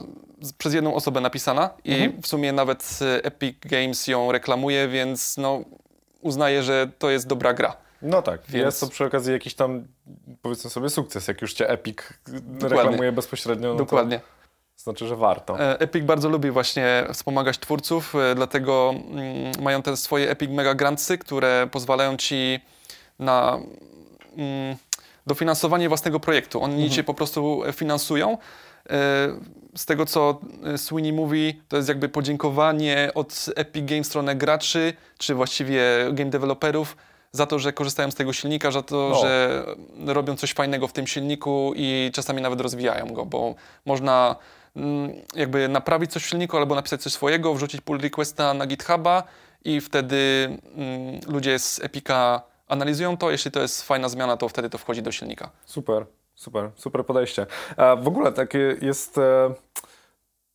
przez 0.58 0.74
jedną 0.74 0.96
osobę 0.96 1.22
napisana 1.22 1.70
i 1.84 1.94
Mhm. 1.94 2.22
w 2.22 2.28
sumie 2.28 2.54
nawet 2.54 3.00
y, 3.02 3.24
Epic 3.24 3.58
Games 3.62 4.08
ją 4.08 4.32
reklamuje, 4.32 4.88
więc 4.88 5.38
no, 5.38 5.64
uznaję, 6.22 6.64
że 6.64 6.90
to 7.00 7.10
jest 7.10 7.28
dobra 7.28 7.54
gra. 7.54 7.78
No 8.02 8.22
tak, 8.22 8.42
Więc- 8.50 8.66
jest 8.66 8.80
to 8.80 8.88
przy 8.88 9.06
okazji 9.06 9.34
jakiś 9.34 9.54
tam, 9.54 9.88
powiedzmy 10.42 10.70
sobie, 10.70 10.90
sukces. 10.90 11.28
Jak 11.28 11.42
już 11.42 11.54
cię 11.54 11.70
Epic 11.70 11.98
reklamuje 12.62 13.12
bezpośrednio, 13.12 13.70
no 13.70 13.76
Dokładnie. 13.76 14.20
to 14.20 14.84
znaczy, 14.84 15.08
że 15.08 15.16
warto. 15.16 15.60
E, 15.60 15.80
Epic 15.80 16.04
bardzo 16.06 16.30
lubi 16.30 16.52
właśnie 16.52 17.06
wspomagać 17.14 17.58
twórców, 17.60 18.16
e, 18.16 18.36
dlatego 18.36 18.94
mm, 19.12 19.52
mają 19.62 19.82
te 19.82 19.98
swoje 19.98 20.30
Epic 20.30 20.52
Mega 20.52 20.76
Grantsy, 20.76 21.18
które 21.18 21.68
pozwalają 21.72 22.18
ci 22.18 22.60
na 23.20 23.60
mm, 24.38 24.76
dofinansowanie 25.28 25.88
własnego 25.90 26.20
projektu. 26.20 26.62
Oni 26.64 26.90
cię 26.90 27.04
po 27.04 27.14
prostu 27.14 27.62
finansują. 27.74 28.38
E, 28.90 28.98
Z 29.76 29.86
tego, 29.86 30.06
co 30.06 30.40
e, 30.74 30.78
Sweeney 30.78 31.14
mówi, 31.14 31.62
to 31.68 31.78
jest 31.78 31.90
jakby 31.90 32.10
podziękowanie 32.10 33.12
od 33.16 33.46
Epic 33.56 33.86
Games 33.86 34.08
stronę 34.08 34.36
graczy, 34.36 34.94
czy 35.18 35.36
właściwie 35.36 35.82
game 36.12 36.30
developerów, 36.30 36.98
za 37.32 37.46
to, 37.46 37.60
że 37.60 37.74
korzystają 37.74 38.12
z 38.12 38.16
tego 38.16 38.34
silnika, 38.34 38.72
za 38.72 38.82
to, 38.82 39.10
No. 39.14 39.22
że 39.22 39.64
robią 40.06 40.36
coś 40.36 40.54
fajnego 40.54 40.88
w 40.88 40.94
tym 40.94 41.08
silniku 41.08 41.74
i 41.76 42.12
czasami 42.14 42.42
nawet 42.42 42.62
rozwijają 42.62 43.14
go, 43.14 43.26
bo 43.26 43.56
można 43.86 44.36
mm, 44.76 45.12
jakby 45.36 45.68
naprawić 45.68 46.12
coś 46.12 46.24
w 46.24 46.30
silniku 46.30 46.58
albo 46.58 46.76
napisać 46.76 47.02
coś 47.02 47.14
swojego, 47.14 47.54
wrzucić 47.54 47.82
pull 47.82 48.00
requesta 48.00 48.54
na 48.54 48.66
GitHuba 48.68 49.24
i 49.66 49.82
wtedy 49.82 50.50
mm, 50.76 51.20
ludzie 51.28 51.60
z 51.60 51.80
Epica 51.84 52.42
analizują 52.74 53.18
to. 53.18 53.32
Jeśli 53.32 53.52
to 53.52 53.60
jest 53.60 53.84
fajna 53.84 54.10
zmiana, 54.10 54.38
to 54.38 54.50
wtedy 54.50 54.70
to 54.70 54.78
wchodzi 54.78 55.02
do 55.02 55.12
silnika. 55.12 55.50
Super, 55.66 56.06
super, 56.36 56.72
super 56.76 57.06
podejście. 57.06 57.46
E, 57.78 57.96
w 57.96 58.08
ogóle 58.08 58.32
takie 58.32 58.76
jest 58.82 59.18
e, 59.18 59.54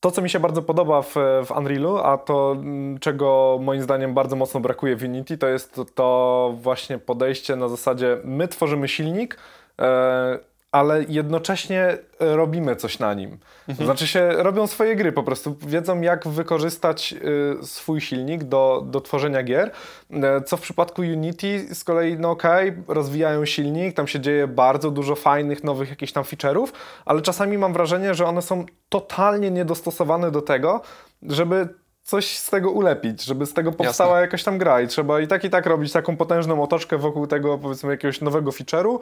to, 0.01 0.11
co 0.11 0.23
mi 0.23 0.31
się 0.31 0.41
bardzo 0.41 0.63
podoba 0.63 1.03
w, 1.03 1.15
w 1.47 1.51
Unrealu, 1.59 1.97
a 1.97 2.19
to, 2.19 2.53
mm, 2.53 2.99
czego 2.99 3.59
moim 3.63 3.83
zdaniem 3.83 4.15
bardzo 4.15 4.37
mocno 4.37 4.61
brakuje 4.61 4.97
w 4.97 5.03
Unity, 5.03 5.39
to 5.39 5.49
jest 5.49 5.75
to, 5.75 5.85
to 5.85 6.55
właśnie 6.61 6.99
podejście 6.99 7.57
na 7.57 7.69
zasadzie 7.69 8.19
my 8.25 8.49
tworzymy 8.49 8.89
silnik, 8.89 9.39
e, 9.79 10.39
ale 10.73 11.05
jednocześnie 11.09 11.99
robimy 12.21 12.77
coś 12.77 12.99
na 12.99 13.15
nim. 13.15 13.39
To 13.79 13.85
znaczy 13.85 14.07
się 14.07 14.29
robią 14.29 14.67
swoje 14.67 14.97
gry 14.97 15.13
po 15.13 15.23
prostu, 15.23 15.57
wiedzą 15.67 16.01
jak 16.01 16.29
wykorzystać 16.29 17.15
y, 17.63 17.67
swój 17.67 18.01
silnik 18.01 18.45
do, 18.45 18.85
do 18.87 19.01
tworzenia 19.01 19.43
gier, 19.43 19.71
E, 20.11 20.41
co 20.41 20.57
w 20.57 20.61
przypadku 20.61 21.03
Unity 21.03 21.75
z 21.75 21.85
kolei, 21.85 22.19
no 22.19 22.31
okej, 22.31 22.73
rozwijają 22.89 23.45
silnik, 23.45 23.97
tam 23.97 24.07
się 24.07 24.21
dzieje 24.21 24.47
bardzo 24.47 24.91
dużo 24.91 25.15
fajnych, 25.15 25.65
nowych 25.65 25.91
jakichś 25.91 26.13
tam 26.13 26.25
feature'ów, 26.25 26.69
ale 27.05 27.23
czasami 27.23 27.59
mam 27.59 27.73
wrażenie, 27.73 28.15
że 28.15 28.27
one 28.27 28.43
są 28.43 28.67
totalnie 28.89 29.51
niedostosowane 29.51 30.31
do 30.31 30.43
tego, 30.43 30.81
żeby 31.23 31.69
coś 32.09 32.39
z 32.39 32.51
tego 32.51 32.71
ulepić, 32.71 33.25
żeby 33.25 33.47
z 33.47 33.55
tego 33.55 33.73
powstała 33.73 34.21
jakaś 34.21 34.45
tam 34.45 34.59
gra 34.59 34.81
i 34.81 34.89
trzeba 34.89 35.21
i 35.21 35.27
tak 35.27 35.45
i 35.45 35.51
tak 35.51 35.67
robić 35.67 35.93
taką 35.93 36.17
potężną 36.17 36.63
otoczkę 36.63 36.99
wokół 36.99 37.27
tego 37.27 37.59
powiedzmy 37.59 37.91
jakiegoś 37.91 38.21
nowego 38.21 38.51
feature'u, 38.51 38.99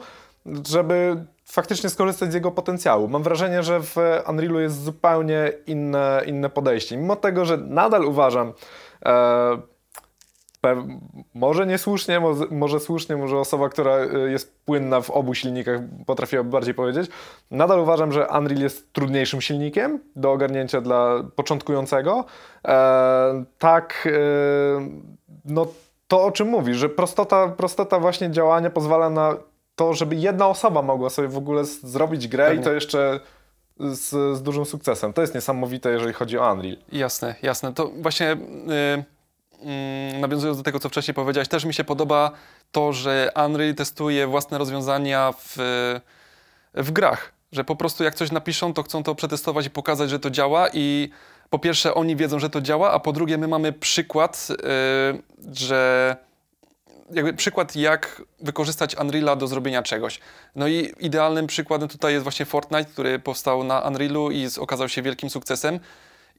żeby 0.69 1.25
faktycznie 1.45 1.89
skorzystać 1.89 2.31
z 2.31 2.33
jego 2.33 2.51
potencjału. 2.51 3.07
Mam 3.07 3.23
wrażenie, 3.23 3.63
że 3.63 3.79
w 3.81 3.95
Unrealu 4.29 4.59
jest 4.59 4.83
zupełnie 4.83 5.51
inne, 5.67 6.21
inne 6.25 6.49
podejście. 6.49 6.97
Mimo 6.97 7.15
tego, 7.15 7.45
że 7.45 7.57
nadal 7.57 8.05
uważam 8.05 8.53
e, 9.05 9.57
może 11.33 11.67
niesłusznie, 11.67 12.19
może, 12.19 12.45
może 12.51 12.79
słusznie, 12.79 13.17
może 13.17 13.37
osoba, 13.37 13.69
która 13.69 13.97
y, 13.97 14.31
jest 14.31 14.59
płynna 14.65 15.01
w 15.01 15.09
obu 15.09 15.33
silnikach 15.33 15.81
potrafiłaby 16.05 16.49
bardziej 16.49 16.73
powiedzieć. 16.73 17.11
Nadal 17.51 17.79
uważam, 17.79 18.11
że 18.11 18.27
Unreal 18.27 18.61
jest 18.61 18.93
trudniejszym 18.93 19.41
silnikiem 19.41 19.99
do 20.15 20.31
ogarnięcia 20.31 20.81
dla 20.81 21.23
początkującego. 21.35 22.25
E, 22.67 23.43
tak, 23.57 24.07
e, 24.07 24.19
no 25.45 25.67
to 26.07 26.23
o 26.23 26.31
czym 26.31 26.47
mówisz, 26.47 26.77
że 26.77 26.89
prostota, 26.89 27.47
prostota 27.47 27.99
właśnie 27.99 28.31
działania 28.31 28.69
pozwala 28.69 29.09
na 29.09 29.35
to, 29.75 29.93
żeby 29.93 30.15
jedna 30.15 30.47
osoba 30.47 30.81
mogła 30.81 31.09
sobie 31.09 31.27
w 31.27 31.37
ogóle 31.37 31.65
zrobić 31.65 32.27
grę 32.27 32.45
i 32.45 32.47
Pewnie. 32.47 32.63
to 32.63 32.73
jeszcze 32.73 33.19
z, 33.79 34.37
z 34.37 34.41
dużym 34.41 34.65
sukcesem. 34.65 35.13
To 35.13 35.21
jest 35.21 35.35
niesamowite, 35.35 35.91
jeżeli 35.91 36.13
chodzi 36.13 36.37
o 36.37 36.53
Unreal. 36.53 36.77
Jasne, 36.91 37.35
jasne. 37.41 37.73
To 37.73 37.91
właśnie 38.01 38.31
y, 38.31 38.35
mm, 38.67 39.03
nawiązując 40.19 40.57
do 40.57 40.63
tego, 40.63 40.79
co 40.79 40.89
wcześniej 40.89 41.15
powiedziałeś, 41.15 41.47
też 41.47 41.65
mi 41.65 41.73
się 41.73 41.83
podoba 41.83 42.31
to, 42.71 42.93
że 42.93 43.31
Unreal 43.45 43.75
testuje 43.75 44.27
własne 44.27 44.57
rozwiązania 44.57 45.33
w, 45.39 45.55
w 46.73 46.91
grach. 46.91 47.31
Że 47.51 47.63
po 47.63 47.75
prostu 47.75 48.03
jak 48.03 48.15
coś 48.15 48.31
napiszą, 48.31 48.73
to 48.73 48.83
chcą 48.83 49.03
to 49.03 49.15
przetestować 49.15 49.65
i 49.65 49.69
pokazać, 49.69 50.09
że 50.09 50.19
to 50.19 50.29
działa 50.29 50.67
i 50.73 51.09
po 51.49 51.59
pierwsze 51.59 51.93
oni 51.93 52.15
wiedzą, 52.15 52.39
że 52.39 52.49
to 52.49 52.61
działa, 52.61 52.91
a 52.91 52.99
po 52.99 53.13
drugie 53.13 53.37
my 53.37 53.47
mamy 53.47 53.73
przykład, 53.73 54.47
y, 54.51 55.55
że 55.55 56.15
jakby 57.11 57.33
przykład, 57.33 57.75
jak 57.75 58.21
wykorzystać 58.39 58.95
Unreala 58.95 59.35
do 59.35 59.47
zrobienia 59.47 59.83
czegoś. 59.83 60.19
No 60.55 60.67
i 60.67 60.93
idealnym 60.99 61.47
przykładem 61.47 61.89
tutaj 61.89 62.13
jest 62.13 62.23
właśnie 62.23 62.45
Fortnite, 62.45 62.85
który 62.85 63.19
powstał 63.19 63.63
na 63.63 63.79
Unrealu 63.79 64.31
i 64.31 64.47
okazał 64.59 64.89
się 64.89 65.01
wielkim 65.01 65.29
sukcesem. 65.29 65.79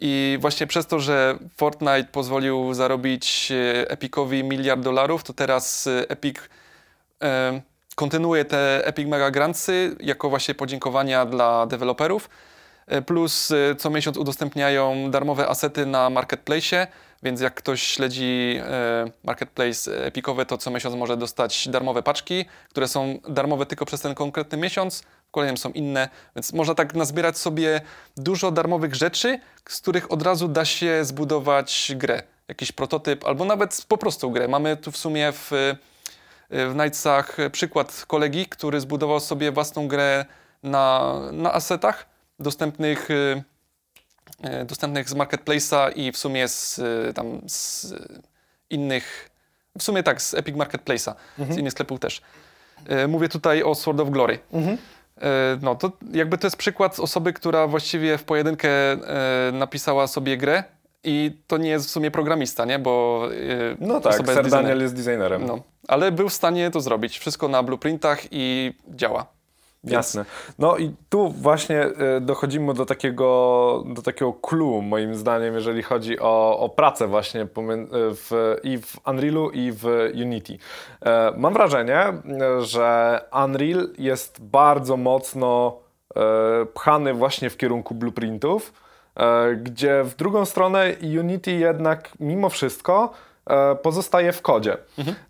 I 0.00 0.38
właśnie 0.40 0.66
przez 0.66 0.86
to, 0.86 1.00
że 1.00 1.38
Fortnite 1.56 2.04
pozwolił 2.12 2.74
zarobić 2.74 3.52
e, 3.52 3.90
Epicowi 3.90 4.44
miliard 4.44 4.80
dolarów, 4.80 5.22
to 5.24 5.32
teraz 5.32 5.86
e, 5.86 6.10
Epic 6.10 6.36
e, 7.22 7.60
kontynuuje 7.94 8.44
te 8.44 8.86
Epic 8.86 9.08
Mega 9.08 9.30
Grantsy 9.30 9.96
jako 10.00 10.30
właśnie 10.30 10.54
podziękowania 10.54 11.26
dla 11.26 11.66
deweloperów. 11.66 12.30
E, 12.86 13.02
Plus 13.02 13.52
co 13.78 13.90
miesiąc 13.90 14.16
udostępniają 14.16 15.10
darmowe 15.10 15.48
asety 15.48 15.86
na 15.86 16.10
marketplace, 16.10 16.86
więc 17.22 17.40
jak 17.40 17.54
ktoś 17.54 17.82
śledzi 17.82 18.60
marketplace 19.24 20.06
epicowy, 20.06 20.46
to 20.46 20.58
co 20.58 20.70
miesiąc 20.70 20.94
może 20.94 21.16
dostać 21.16 21.68
darmowe 21.68 22.02
paczki, 22.02 22.44
które 22.70 22.88
są 22.88 23.18
darmowe 23.28 23.66
tylko 23.66 23.86
przez 23.86 24.00
ten 24.00 24.14
konkretny 24.14 24.58
miesiąc, 24.58 25.02
w 25.28 25.30
kolejnym 25.30 25.56
są 25.56 25.70
inne, 25.70 26.08
więc 26.36 26.52
można 26.52 26.74
tak 26.74 26.94
nazbierać 26.94 27.38
sobie 27.38 27.80
dużo 28.16 28.50
darmowych 28.50 28.94
rzeczy, 28.94 29.40
z 29.68 29.80
których 29.80 30.12
od 30.12 30.22
razu 30.22 30.48
da 30.48 30.64
się 30.64 31.04
zbudować 31.04 31.92
grę, 31.96 32.22
jakiś 32.48 32.72
prototyp 32.72 33.24
albo 33.24 33.44
nawet 33.44 33.84
po 33.88 33.98
prostu 33.98 34.30
grę. 34.30 34.48
Mamy 34.48 34.76
tu 34.76 34.92
w 34.92 34.96
sumie 34.96 35.32
w 35.32 35.50
w 36.50 36.72
Knightsach 36.74 37.36
przykład 37.52 38.04
kolegi, 38.06 38.46
który 38.46 38.80
zbudował 38.80 39.20
sobie 39.20 39.52
własną 39.52 39.88
grę 39.88 40.24
na, 40.62 41.14
na 41.32 41.54
asetach 41.54 42.06
dostępnych, 42.38 43.10
y, 43.10 43.42
y, 44.60 44.64
dostępnych 44.64 45.08
z 45.08 45.14
Marketplace'a 45.14 45.92
i 45.96 46.12
w 46.12 46.16
sumie 46.16 46.48
z, 46.48 46.78
y, 46.78 47.14
tam 47.14 47.40
z 47.46 47.94
innych, 48.70 49.30
w 49.78 49.82
sumie 49.82 50.02
tak, 50.02 50.22
z 50.22 50.34
Epic 50.34 50.56
Marketplace'a, 50.56 51.14
z 51.50 51.56
innych 51.56 51.72
sklepów 51.72 52.00
też. 52.00 52.22
Mówię 53.08 53.28
tutaj 53.28 53.62
o 53.62 53.74
Sword 53.74 54.00
of 54.00 54.10
Glory. 54.10 54.38
Y, 54.54 54.78
No 55.62 55.74
to 55.74 55.92
jakby 56.12 56.38
to 56.38 56.46
jest 56.46 56.56
przykład 56.56 57.00
osoby, 57.00 57.32
która 57.32 57.66
właściwie 57.66 58.18
w 58.18 58.24
pojedynkę 58.24 58.68
y, 58.92 58.98
napisała 59.52 60.06
sobie 60.06 60.36
grę 60.36 60.64
i 61.04 61.38
to 61.46 61.56
nie 61.56 61.70
jest 61.70 61.86
w 61.86 61.90
sumie 61.90 62.10
programista, 62.10 62.64
nie? 62.64 62.78
Bo 62.78 63.24
y, 63.32 63.76
No 63.80 64.00
tak, 64.00 64.12
osoba 64.12 64.32
jest 64.32 64.80
jest 64.80 64.94
designerem. 64.94 65.46
No, 65.46 65.58
ale 65.88 66.12
był 66.12 66.28
w 66.28 66.32
stanie 66.32 66.70
to 66.70 66.80
zrobić. 66.80 67.18
Wszystko 67.18 67.48
na 67.48 67.62
blueprintach 67.62 68.20
i 68.30 68.72
działa. 68.88 69.37
Więc- 69.84 69.92
Jasne. 69.94 70.24
No 70.58 70.76
i 70.76 70.94
tu 71.08 71.28
właśnie 71.28 71.86
y, 72.16 72.20
dochodzimy 72.20 72.74
do 72.74 72.86
takiego, 72.86 73.84
do 73.86 74.02
takiego 74.02 74.32
clue, 74.32 74.82
moim 74.82 75.14
zdaniem, 75.14 75.54
jeżeli 75.54 75.82
chodzi 75.82 76.20
o, 76.20 76.58
o 76.58 76.68
pracę 76.68 77.06
właśnie 77.06 77.42
y, 77.42 77.46
w, 78.14 78.56
i 78.62 78.78
w 78.78 78.96
Unrealu, 79.08 79.50
i 79.50 79.72
w 79.72 79.84
Unity. 80.14 80.58
E, 81.06 81.32
Mam 81.36 81.52
wrażenie, 81.52 82.04
że 82.60 83.20
Unreal 83.44 83.88
jest 83.98 84.42
bardzo 84.44 84.96
mocno 84.96 85.78
e, 86.16 86.20
pchany 86.66 87.14
właśnie 87.14 87.50
w 87.50 87.56
kierunku 87.56 87.94
blueprintów, 87.94 88.72
e, 89.16 89.54
gdzie 89.56 90.04
w 90.04 90.16
drugą 90.16 90.44
stronę 90.44 90.94
Unity 91.20 91.50
jednak 91.52 92.10
mimo 92.20 92.48
wszystko 92.48 93.10
e, 93.46 93.74
pozostaje 93.74 94.32
w 94.32 94.42
kodzie. 94.42 94.76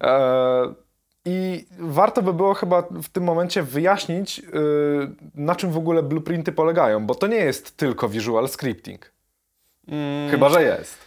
E, 0.03 0.88
i 1.29 1.65
warto 1.79 2.23
by 2.23 2.33
było 2.33 2.55
chyba 2.55 2.83
w 2.83 3.09
tym 3.09 3.25
momencie 3.25 3.63
wyjaśnić, 3.63 4.39
yy, 4.39 4.45
na 5.35 5.55
czym 5.55 5.71
w 5.71 5.77
ogóle 5.77 6.03
blueprinty 6.03 6.53
polegają, 6.53 7.07
bo 7.07 7.15
to 7.15 7.27
nie 7.27 7.37
jest 7.37 7.77
tylko 7.77 8.09
visual 8.09 8.49
scripting. 8.49 9.13
Mm, 9.89 10.31
Chyba, 10.31 10.49
że 10.49 10.63
jest. 10.63 10.99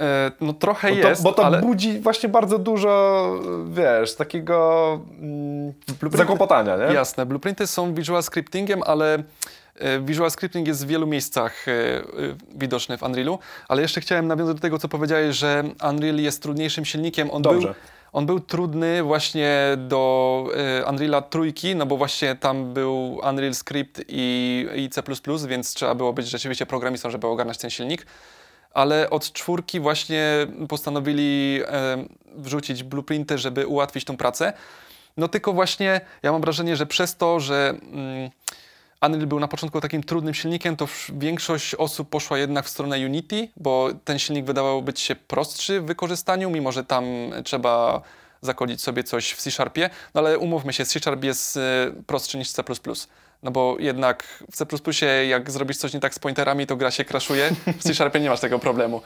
E, 0.00 0.32
no 0.40 0.52
trochę 0.52 0.88
Bo 0.88 1.02
to, 1.02 1.08
jest, 1.08 1.22
bo 1.22 1.32
to 1.32 1.46
ale... 1.46 1.60
budzi 1.60 2.00
właśnie 2.00 2.28
bardzo 2.28 2.58
dużo, 2.58 3.32
wiesz, 3.70 4.14
takiego 4.14 5.00
mm, 5.20 5.72
zakłopotania, 6.12 6.76
nie? 6.76 6.94
Jasne, 6.94 7.26
blueprinty 7.26 7.66
są 7.66 7.94
visual 7.94 8.22
scriptingiem, 8.22 8.82
ale 8.86 9.22
e, 9.74 10.00
visual 10.00 10.30
scripting 10.30 10.68
jest 10.68 10.84
w 10.84 10.88
wielu 10.88 11.06
miejscach 11.06 11.68
e, 11.68 11.72
widoczny 12.54 12.98
w 12.98 13.02
Unrealu, 13.02 13.38
ale 13.68 13.82
jeszcze 13.82 14.00
chciałem 14.00 14.26
nawiązać 14.26 14.56
do 14.56 14.62
tego, 14.62 14.78
co 14.78 14.88
powiedziałeś, 14.88 15.36
że 15.36 15.64
Unreal 15.90 16.16
jest 16.16 16.42
trudniejszym 16.42 16.84
silnikiem. 16.84 17.30
On 17.30 17.42
Dobrze. 17.42 17.68
był 17.68 17.74
on 18.16 18.26
był 18.26 18.40
trudny 18.40 19.02
właśnie 19.02 19.50
do 19.76 20.44
y, 20.80 20.86
Unreala 20.90 21.22
trójki, 21.22 21.76
no 21.76 21.86
bo 21.86 21.96
właśnie 21.96 22.34
tam 22.34 22.74
był 22.74 23.20
Unreal 23.30 23.54
Script 23.54 24.02
i, 24.08 24.66
i 24.76 24.90
C++, 24.90 25.02
więc 25.48 25.74
trzeba 25.74 25.94
było 25.94 26.12
być 26.12 26.28
rzeczywiście 26.28 26.66
programistą, 26.66 27.10
żeby 27.10 27.26
ogarnąć 27.26 27.58
ten 27.58 27.70
silnik. 27.70 28.06
Ale 28.74 29.10
od 29.10 29.32
czwórki 29.32 29.80
właśnie 29.80 30.46
postanowili 30.68 31.60
wrzucić 32.36 32.82
blueprinty, 32.82 33.38
żeby 33.38 33.66
ułatwić 33.66 34.04
tą 34.04 34.16
pracę. 34.16 34.52
No 35.16 35.28
tylko 35.28 35.52
właśnie 35.52 36.00
ja 36.22 36.32
mam 36.32 36.40
wrażenie, 36.40 36.76
że 36.76 36.86
przez 36.86 37.16
to, 37.16 37.40
że 37.40 37.74
mm, 37.92 38.30
Unreal 39.02 39.26
był 39.26 39.40
na 39.40 39.48
początku 39.48 39.80
takim 39.80 40.02
trudnym 40.02 40.34
silnikiem, 40.34 40.76
to 40.76 40.88
większość 41.12 41.74
osób 41.74 42.10
poszła 42.10 42.38
jednak 42.38 42.64
w 42.64 42.68
stronę 42.68 42.96
Unity, 42.96 43.48
bo 43.56 43.88
ten 44.04 44.18
silnik 44.18 44.44
wydawał 44.44 44.82
być 44.82 45.00
się 45.00 45.14
prostszy 45.14 45.80
w 45.80 45.84
wykorzystaniu, 45.84 46.50
mimo 46.50 46.72
że 46.72 46.84
tam 46.84 47.04
trzeba 47.44 48.02
zakodzić 48.40 48.82
sobie 48.82 49.04
coś 49.04 49.32
w 49.32 49.42
C-Sharpie, 49.42 49.90
no 50.14 50.20
ale 50.20 50.38
umówmy 50.38 50.72
się, 50.72 50.84
C-Sharp 50.84 51.24
jest 51.24 51.56
y, 51.56 51.60
prostszy 52.06 52.38
niż 52.38 52.50
C++. 52.50 52.62
No 53.42 53.50
bo 53.50 53.76
jednak 53.78 54.44
w 54.52 54.56
C++ 54.56 54.66
jak 55.28 55.50
zrobisz 55.50 55.76
coś 55.76 55.94
nie 55.94 56.00
tak 56.00 56.14
z 56.14 56.18
pointerami, 56.18 56.66
to 56.66 56.76
gra 56.76 56.90
się 56.90 57.04
crashuje. 57.04 57.50
W 57.78 57.82
C-Sharpie 57.82 58.20
nie 58.20 58.30
masz 58.30 58.40
tego 58.40 58.58
problemu. 58.58 59.02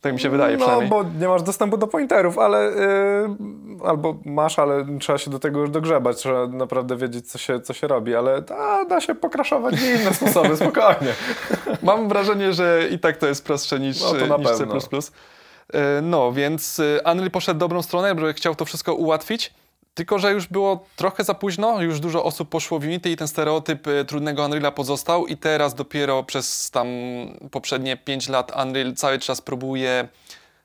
Tak 0.00 0.12
mi 0.12 0.20
się 0.20 0.30
wydaje 0.30 0.56
no, 0.56 0.82
bo 0.82 1.04
nie 1.20 1.28
masz 1.28 1.42
dostępu 1.42 1.76
do 1.76 1.86
pointerów, 1.86 2.38
ale 2.38 2.64
yy, 2.64 3.88
albo 3.88 4.16
masz, 4.24 4.58
ale 4.58 4.86
trzeba 5.00 5.18
się 5.18 5.30
do 5.30 5.38
tego 5.38 5.60
już 5.60 5.70
dogrzebać, 5.70 6.16
trzeba 6.16 6.46
naprawdę 6.46 6.96
wiedzieć, 6.96 7.30
co 7.30 7.38
się, 7.38 7.60
co 7.60 7.72
się 7.72 7.86
robi, 7.86 8.14
ale 8.14 8.42
da, 8.42 8.84
da 8.84 9.00
się 9.00 9.14
pokraszować 9.14 9.76
w 9.76 10.00
inne 10.00 10.14
sposoby, 10.14 10.56
spokojnie. 10.66 11.14
Mam 11.82 12.08
wrażenie, 12.08 12.52
że 12.52 12.88
i 12.90 12.98
tak 12.98 13.16
to 13.16 13.26
jest 13.26 13.44
prostsze 13.44 13.80
niż, 13.80 14.00
no 14.28 14.38
niż 14.38 14.48
C++. 14.50 14.66
E, 15.72 16.00
no, 16.02 16.32
więc 16.32 16.80
Unreal 17.12 17.30
poszedł 17.30 17.60
dobrą 17.60 17.82
stronę, 17.82 18.14
bo 18.14 18.32
chciał 18.32 18.54
to 18.54 18.64
wszystko 18.64 18.94
ułatwić. 18.94 19.54
Tylko, 19.96 20.18
że 20.18 20.32
już 20.32 20.46
było 20.46 20.84
trochę 20.96 21.24
za 21.24 21.34
późno, 21.34 21.82
już 21.82 22.00
dużo 22.00 22.24
osób 22.24 22.48
poszło 22.48 22.78
w 22.78 22.84
Unity 22.84 23.10
i 23.10 23.16
ten 23.16 23.28
stereotyp 23.28 23.86
e, 23.86 24.04
trudnego 24.04 24.44
Unreala 24.44 24.72
pozostał 24.72 25.26
i 25.26 25.36
teraz 25.36 25.74
dopiero 25.74 26.22
przez 26.22 26.70
tam 26.70 26.86
poprzednie 27.50 27.96
5 27.96 28.28
lat 28.28 28.52
Unreal 28.62 28.94
cały 28.94 29.18
czas 29.18 29.40
próbuje 29.40 30.08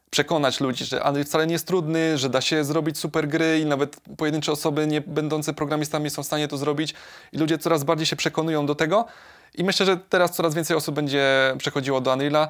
przekonać 0.09 0.59
ludzi, 0.59 0.85
że 0.85 1.03
Unreal 1.03 1.25
wcale 1.25 1.47
nie 1.47 1.53
jest 1.53 1.67
trudny, 1.67 2.17
że 2.17 2.29
da 2.29 2.41
się 2.41 2.63
zrobić 2.63 2.97
super 2.97 3.27
gry 3.27 3.59
i 3.59 3.65
nawet 3.65 4.01
pojedyncze 4.17 4.51
osoby 4.51 4.87
nie 4.87 5.01
będące 5.01 5.53
programistami 5.53 6.09
są 6.09 6.23
w 6.23 6.25
stanie 6.25 6.47
to 6.47 6.57
zrobić 6.57 6.93
i 7.31 7.37
ludzie 7.37 7.57
coraz 7.57 7.83
bardziej 7.83 8.05
się 8.05 8.15
przekonują 8.15 8.65
do 8.65 8.75
tego 8.75 9.05
i 9.55 9.63
myślę, 9.63 9.85
że 9.85 9.97
teraz 9.97 10.35
coraz 10.35 10.55
więcej 10.55 10.77
osób 10.77 10.95
będzie 10.95 11.55
przechodziło 11.57 12.01
do 12.01 12.13
Unreala. 12.13 12.47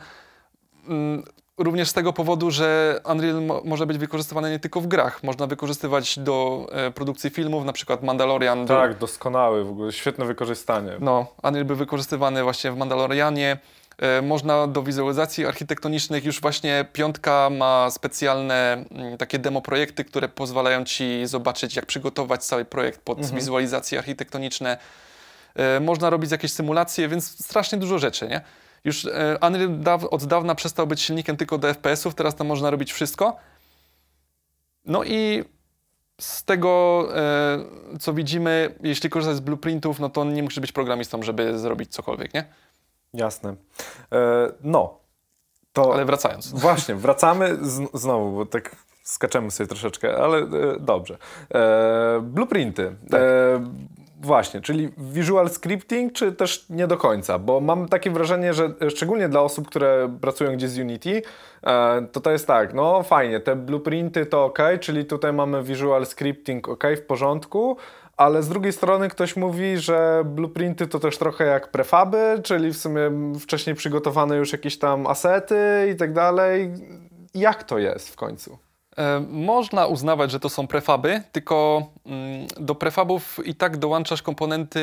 Również 1.57 1.89
z 1.89 1.93
tego 1.93 2.13
powodu, 2.13 2.51
że 2.51 2.99
Unreal 3.11 3.41
mo 3.41 3.61
może 3.65 3.85
być 3.85 3.97
wykorzystywany 3.97 4.51
nie 4.51 4.59
tylko 4.59 4.81
w 4.81 4.87
grach. 4.87 5.23
Można 5.23 5.47
wykorzystywać 5.47 6.19
do 6.19 6.67
e, 6.71 6.91
produkcji 6.91 7.29
filmów, 7.29 7.65
na 7.65 7.73
przykład 7.73 8.03
Mandalorian. 8.03 8.67
Tak, 8.67 8.93
do... 8.93 8.99
doskonały 8.99 9.63
w 9.63 9.69
ogóle, 9.69 9.91
świetne 9.91 10.25
wykorzystanie. 10.25 10.91
No, 10.99 11.27
Unreal 11.43 11.65
był 11.65 11.75
wykorzystywany 11.75 12.43
właśnie 12.43 12.71
w 12.71 12.77
Mandalorianie. 12.77 13.57
E, 13.97 14.21
można 14.21 14.67
do 14.67 14.83
wizualizacji 14.83 15.45
architektonicznych, 15.45 16.25
już 16.25 16.41
właśnie 16.41 16.85
piątka 16.93 17.49
ma 17.49 17.89
specjalne 17.89 18.73
m, 18.73 18.85
mm, 18.91 19.17
takie 19.17 19.39
demo 19.39 19.61
projekty, 19.61 20.05
które 20.05 20.29
pozwalają 20.29 20.85
ci 20.85 21.27
zobaczyć, 21.27 21.75
jak 21.75 21.85
przygotować 21.85 22.43
cały 22.43 22.65
projekt 22.65 23.01
pod 23.01 23.17
mhm. 23.17 23.35
wizualizacje 23.35 23.99
architektoniczne. 23.99 24.77
E, 25.55 25.79
można 25.79 26.09
robić 26.09 26.31
jakieś 26.31 26.51
symulacje, 26.51 27.07
więc 27.07 27.45
strasznie 27.45 27.77
dużo 27.77 27.99
rzeczy, 27.99 28.27
nie? 28.27 28.41
Już 28.83 29.05
e, 29.05 29.37
Unreal 29.47 29.79
daw, 29.79 30.05
od 30.05 30.25
dawna 30.25 30.55
przestał 30.55 30.87
być 30.87 31.01
silnikiem 31.01 31.37
tylko 31.37 31.57
do 31.57 31.73
FPS-ów, 31.73 32.15
teraz 32.15 32.35
tam 32.35 32.47
można 32.47 32.69
robić 32.69 32.93
wszystko. 32.93 33.37
No 34.85 35.03
i 35.03 35.43
z 36.21 36.43
tego, 36.43 37.07
e, 37.15 37.59
co 37.99 38.13
widzimy, 38.13 38.75
jeśli 38.83 39.09
korzystasz 39.09 39.35
z 39.35 39.39
blueprintów, 39.39 39.99
no 39.99 40.09
to 40.09 40.23
nie 40.23 40.43
musisz 40.43 40.59
być 40.59 40.71
programistą, 40.71 41.23
żeby 41.23 41.59
zrobić 41.59 41.91
cokolwiek, 41.91 42.33
nie? 42.33 42.45
Jasne. 43.13 43.55
E, 44.11 44.51
no. 44.63 44.99
To 45.73 45.93
ale 45.93 46.05
wracając. 46.05 46.51
Właśnie, 46.61 46.95
wracamy 46.95 47.57
z, 47.61 47.89
znowu, 47.93 48.35
bo 48.35 48.45
tak 48.45 48.75
skaczemy 49.03 49.51
sobie 49.51 49.67
troszeczkę, 49.67 50.17
ale 50.17 50.37
e, 50.37 50.47
dobrze. 50.79 51.17
E, 51.53 52.21
blueprinty. 52.23 52.95
Tak. 53.09 53.21
Właśnie, 54.23 54.61
czyli 54.61 54.89
visual 54.97 55.49
scripting, 55.49 56.13
czy 56.13 56.31
też 56.31 56.65
nie 56.69 56.87
do 56.87 56.97
końca? 56.97 57.39
Bo 57.39 57.59
mam 57.59 57.87
takie 57.87 58.11
wrażenie, 58.11 58.53
że 58.53 58.73
szczególnie 58.89 59.29
dla 59.29 59.41
osób, 59.41 59.67
które 59.67 60.17
pracują 60.21 60.53
gdzieś 60.53 60.69
z 60.69 60.79
Unity, 60.79 61.21
e, 61.63 62.07
to 62.11 62.19
to 62.19 62.31
jest 62.31 62.47
tak, 62.47 62.73
no 62.73 63.03
fajnie, 63.03 63.39
te 63.39 63.55
blueprinty 63.55 64.25
to 64.25 64.45
ok, 64.45 64.59
czyli 64.79 65.05
tutaj 65.05 65.33
mamy 65.33 65.63
visual 65.63 66.05
scripting 66.05 66.69
ok, 66.69 66.83
w 66.97 67.01
porządku, 67.01 67.77
ale 68.17 68.43
z 68.43 68.49
drugiej 68.49 68.73
strony 68.73 69.09
ktoś 69.09 69.35
mówi, 69.35 69.77
że 69.77 70.23
blueprinty 70.25 70.87
to 70.87 70.99
też 70.99 71.17
trochę 71.17 71.45
jak 71.45 71.71
prefaby, 71.71 72.39
czyli 72.43 72.73
w 72.73 72.77
sumie 72.77 73.11
wcześniej 73.39 73.75
przygotowane 73.75 74.37
już 74.37 74.51
jakieś 74.51 74.79
tam 74.79 75.07
asety 75.07 75.89
i 75.93 75.95
tak 75.95 76.13
dalej. 76.13 76.73
Jak 77.33 77.63
to 77.63 77.79
jest 77.79 78.09
w 78.09 78.15
końcu? 78.15 78.70
E, 78.97 79.19
można 79.29 79.87
uznawać, 79.87 80.31
że 80.31 80.39
to 80.39 80.49
są 80.49 80.67
prefaby, 80.67 81.21
tylko 81.31 81.87
mm, 82.05 82.47
do 82.59 82.75
prefabów 82.75 83.39
i 83.45 83.55
tak 83.55 83.77
dołączasz 83.77 84.21
komponenty 84.21 84.79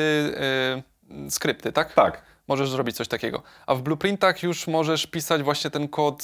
e, 1.25 1.29
skrypty, 1.29 1.71
tak? 1.71 1.93
Tak. 1.93 2.21
Możesz 2.47 2.69
zrobić 2.69 2.95
coś 2.95 3.07
takiego. 3.07 3.43
A 3.67 3.75
w 3.75 3.81
blueprintach 3.81 4.43
już 4.43 4.67
możesz 4.67 5.07
pisać 5.07 5.43
właśnie 5.43 5.69
ten 5.69 5.87
kod 5.87 6.23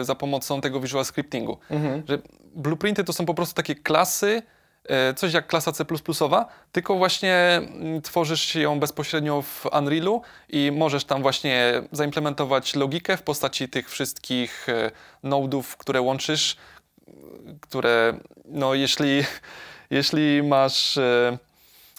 e, 0.00 0.04
za 0.04 0.14
pomocą 0.14 0.60
tego 0.60 0.80
visual 0.80 1.04
scriptingu. 1.04 1.58
Mhm. 1.70 2.02
Że 2.08 2.18
blueprinty 2.54 3.04
to 3.04 3.12
są 3.12 3.26
po 3.26 3.34
prostu 3.34 3.54
takie 3.54 3.74
klasy, 3.74 4.42
coś 5.16 5.32
jak 5.32 5.46
klasa 5.46 5.72
C++, 5.72 5.84
tylko 6.72 6.94
właśnie 6.94 7.34
mm, 7.34 8.02
tworzysz 8.02 8.54
ją 8.54 8.80
bezpośrednio 8.80 9.42
w 9.42 9.66
Unrealu 9.78 10.22
i 10.48 10.72
możesz 10.72 11.04
tam 11.04 11.22
właśnie 11.22 11.82
zaimplementować 11.92 12.74
logikę 12.74 13.16
w 13.16 13.22
postaci 13.22 13.68
tych 13.68 13.90
wszystkich 13.90 14.66
nodów, 15.22 15.76
które 15.76 16.00
łączysz 16.00 16.56
które 17.60 18.18
no 18.44 18.74
jeśli, 18.74 19.24
jeśli 19.90 20.42
masz 20.42 20.96
e, 20.96 21.38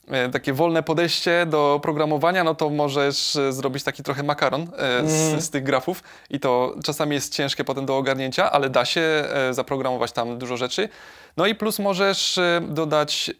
e, 0.07 0.29
takie 0.29 0.53
wolne 0.53 0.83
podejście 0.83 1.45
do 1.45 1.79
programowania, 1.83 2.43
no 2.43 2.55
to 2.55 2.69
możesz 2.69 3.35
e, 3.35 3.53
zrobić 3.53 3.83
taki 3.83 4.03
trochę 4.03 4.23
makaron 4.23 4.67
z, 5.05 5.29
mm. 5.29 5.41
z, 5.41 5.49
tych 5.49 5.63
grafów 5.63 6.03
i 6.29 6.39
to 6.39 6.75
czasami 6.83 7.15
jest 7.15 7.33
ciężkie 7.33 7.63
potem 7.63 7.85
do 7.85 7.97
ogarnięcia, 7.97 8.51
ale 8.51 8.69
da 8.69 8.85
się 8.85 9.23
zaprogramować 9.51 10.11
tam 10.11 10.37
dużo 10.37 10.57
rzeczy. 10.57 10.89
No 11.37 11.45
i 11.45 11.55
plus 11.55 11.79
możesz 11.79 12.39
dodać 12.61 13.31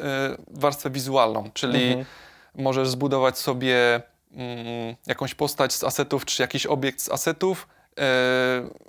warstwę 0.48 0.90
wizualną, 0.90 1.50
czyli 1.54 1.96
-hmm. 1.96 2.06
możesz 2.56 2.90
zbudować 2.90 3.38
sobie 3.38 4.02
mm, 4.32 4.96
jakąś 5.08 5.36
postać 5.36 5.74
z 5.74 5.84
asetów, 5.84 6.26
czy 6.26 6.42
jakiś 6.42 6.66
obiekt 6.66 7.02
z 7.02 7.10
asetów, 7.10 7.68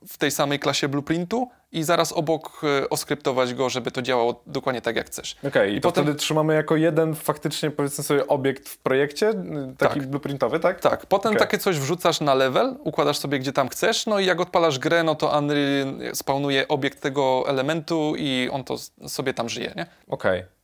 w 0.09 0.15
tej 0.19 0.31
samej 0.31 0.59
klasie 0.59 0.89
blueprintu 0.89 1.49
i 1.73 1.83
zaraz 1.83 2.13
obok 2.13 2.61
e, 2.83 2.91
oskryptować 2.91 3.55
go, 3.55 3.69
żeby 3.69 3.91
to 3.91 4.03
działało 4.03 4.43
dokładnie 4.47 4.83
tak, 4.83 4.97
jak 4.97 5.07
chcesz. 5.07 5.37
Okej, 5.39 5.49
okay, 5.51 5.71
i, 5.71 5.77
I 5.77 5.81
to 5.81 5.89
potem... 5.89 6.05
wtedy 6.05 6.19
trzymamy 6.19 6.55
jako 6.55 6.77
jeden 6.77 7.15
faktycznie, 7.15 7.71
powiedzmy 7.71 8.05
sobie, 8.05 8.27
obiekt 8.27 8.69
w 8.69 8.79
projekcie, 8.79 9.35
taki 9.79 10.01
tak. 10.01 10.09
blueprintowy, 10.09 10.61
tak? 10.61 10.81
Tak, 10.81 11.07
potem 11.07 11.31
okay. 11.31 11.41
takie 11.41 11.59
coś 11.59 11.79
wrzucasz 11.79 12.21
na 12.21 12.35
level, 12.35 12.77
układasz 12.85 13.19
sobie 13.19 13.39
gdzie 13.39 13.53
tam 13.53 13.69
chcesz, 13.69 14.07
no 14.07 14.19
i 14.19 14.27
jak 14.27 14.41
odpalasz 14.41 14.79
grę, 14.79 15.03
no 15.03 15.15
to 15.15 15.39
Unreal 15.39 16.15
spawnuje 16.15 16.69
obiekt 16.69 17.01
tego 17.01 17.45
elementu 17.49 18.15
i 18.19 18.49
on 18.53 18.65
to 18.65 18.77
sobie 19.07 19.35
tam 19.35 19.49
żyje, 19.49 19.73
nie? 19.77 19.87
Okej. 20.09 20.41
Okay. 20.41 20.57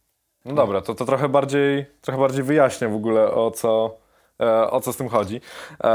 No 0.45 0.55
dobra, 0.55 0.80
to, 0.80 0.95
to 0.95 1.05
trochę 1.05 1.28
bardziej, 1.28 1.86
trochę 2.01 2.20
bardziej 2.20 2.43
wyjaśnię 2.43 2.88
w 2.88 2.95
ogóle 2.95 3.30
o 3.30 3.51
co, 3.51 3.97
e, 4.40 4.70
o 4.70 4.80
co 4.80 4.93
z 4.93 4.97
tym 4.97 5.09
chodzi. 5.09 5.40
E... 5.84 5.90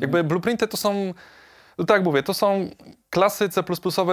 Jakby 0.00 0.24
blueprinty 0.24 0.68
to 0.68 0.76
są 0.76 1.14
no 1.78 1.84
tak 1.84 2.04
mówię, 2.04 2.22
to 2.22 2.34
są 2.34 2.70
klasy 3.10 3.48
C++, 3.48 3.62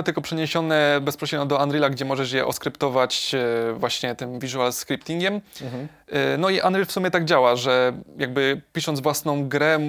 tylko 0.05 0.21
przeniesione 0.21 0.99
bezpośrednio 1.01 1.45
do 1.45 1.63
Unreala, 1.63 1.89
gdzie 1.89 2.05
możesz 2.05 2.31
je 2.31 2.45
oskryptować 2.45 3.35
e, 3.35 3.73
właśnie 3.73 4.15
tym 4.15 4.39
visual 4.39 4.73
scriptingiem. 4.73 5.41
Mhm. 5.61 5.87
E, 6.07 6.37
no 6.37 6.49
i 6.49 6.61
Unreal 6.61 6.85
w 6.85 6.91
sumie 6.91 7.11
tak 7.11 7.25
działa, 7.25 7.55
że 7.55 7.93
jakby 8.17 8.61
pisząc 8.73 8.99
własną 8.99 9.49
grę 9.49 9.79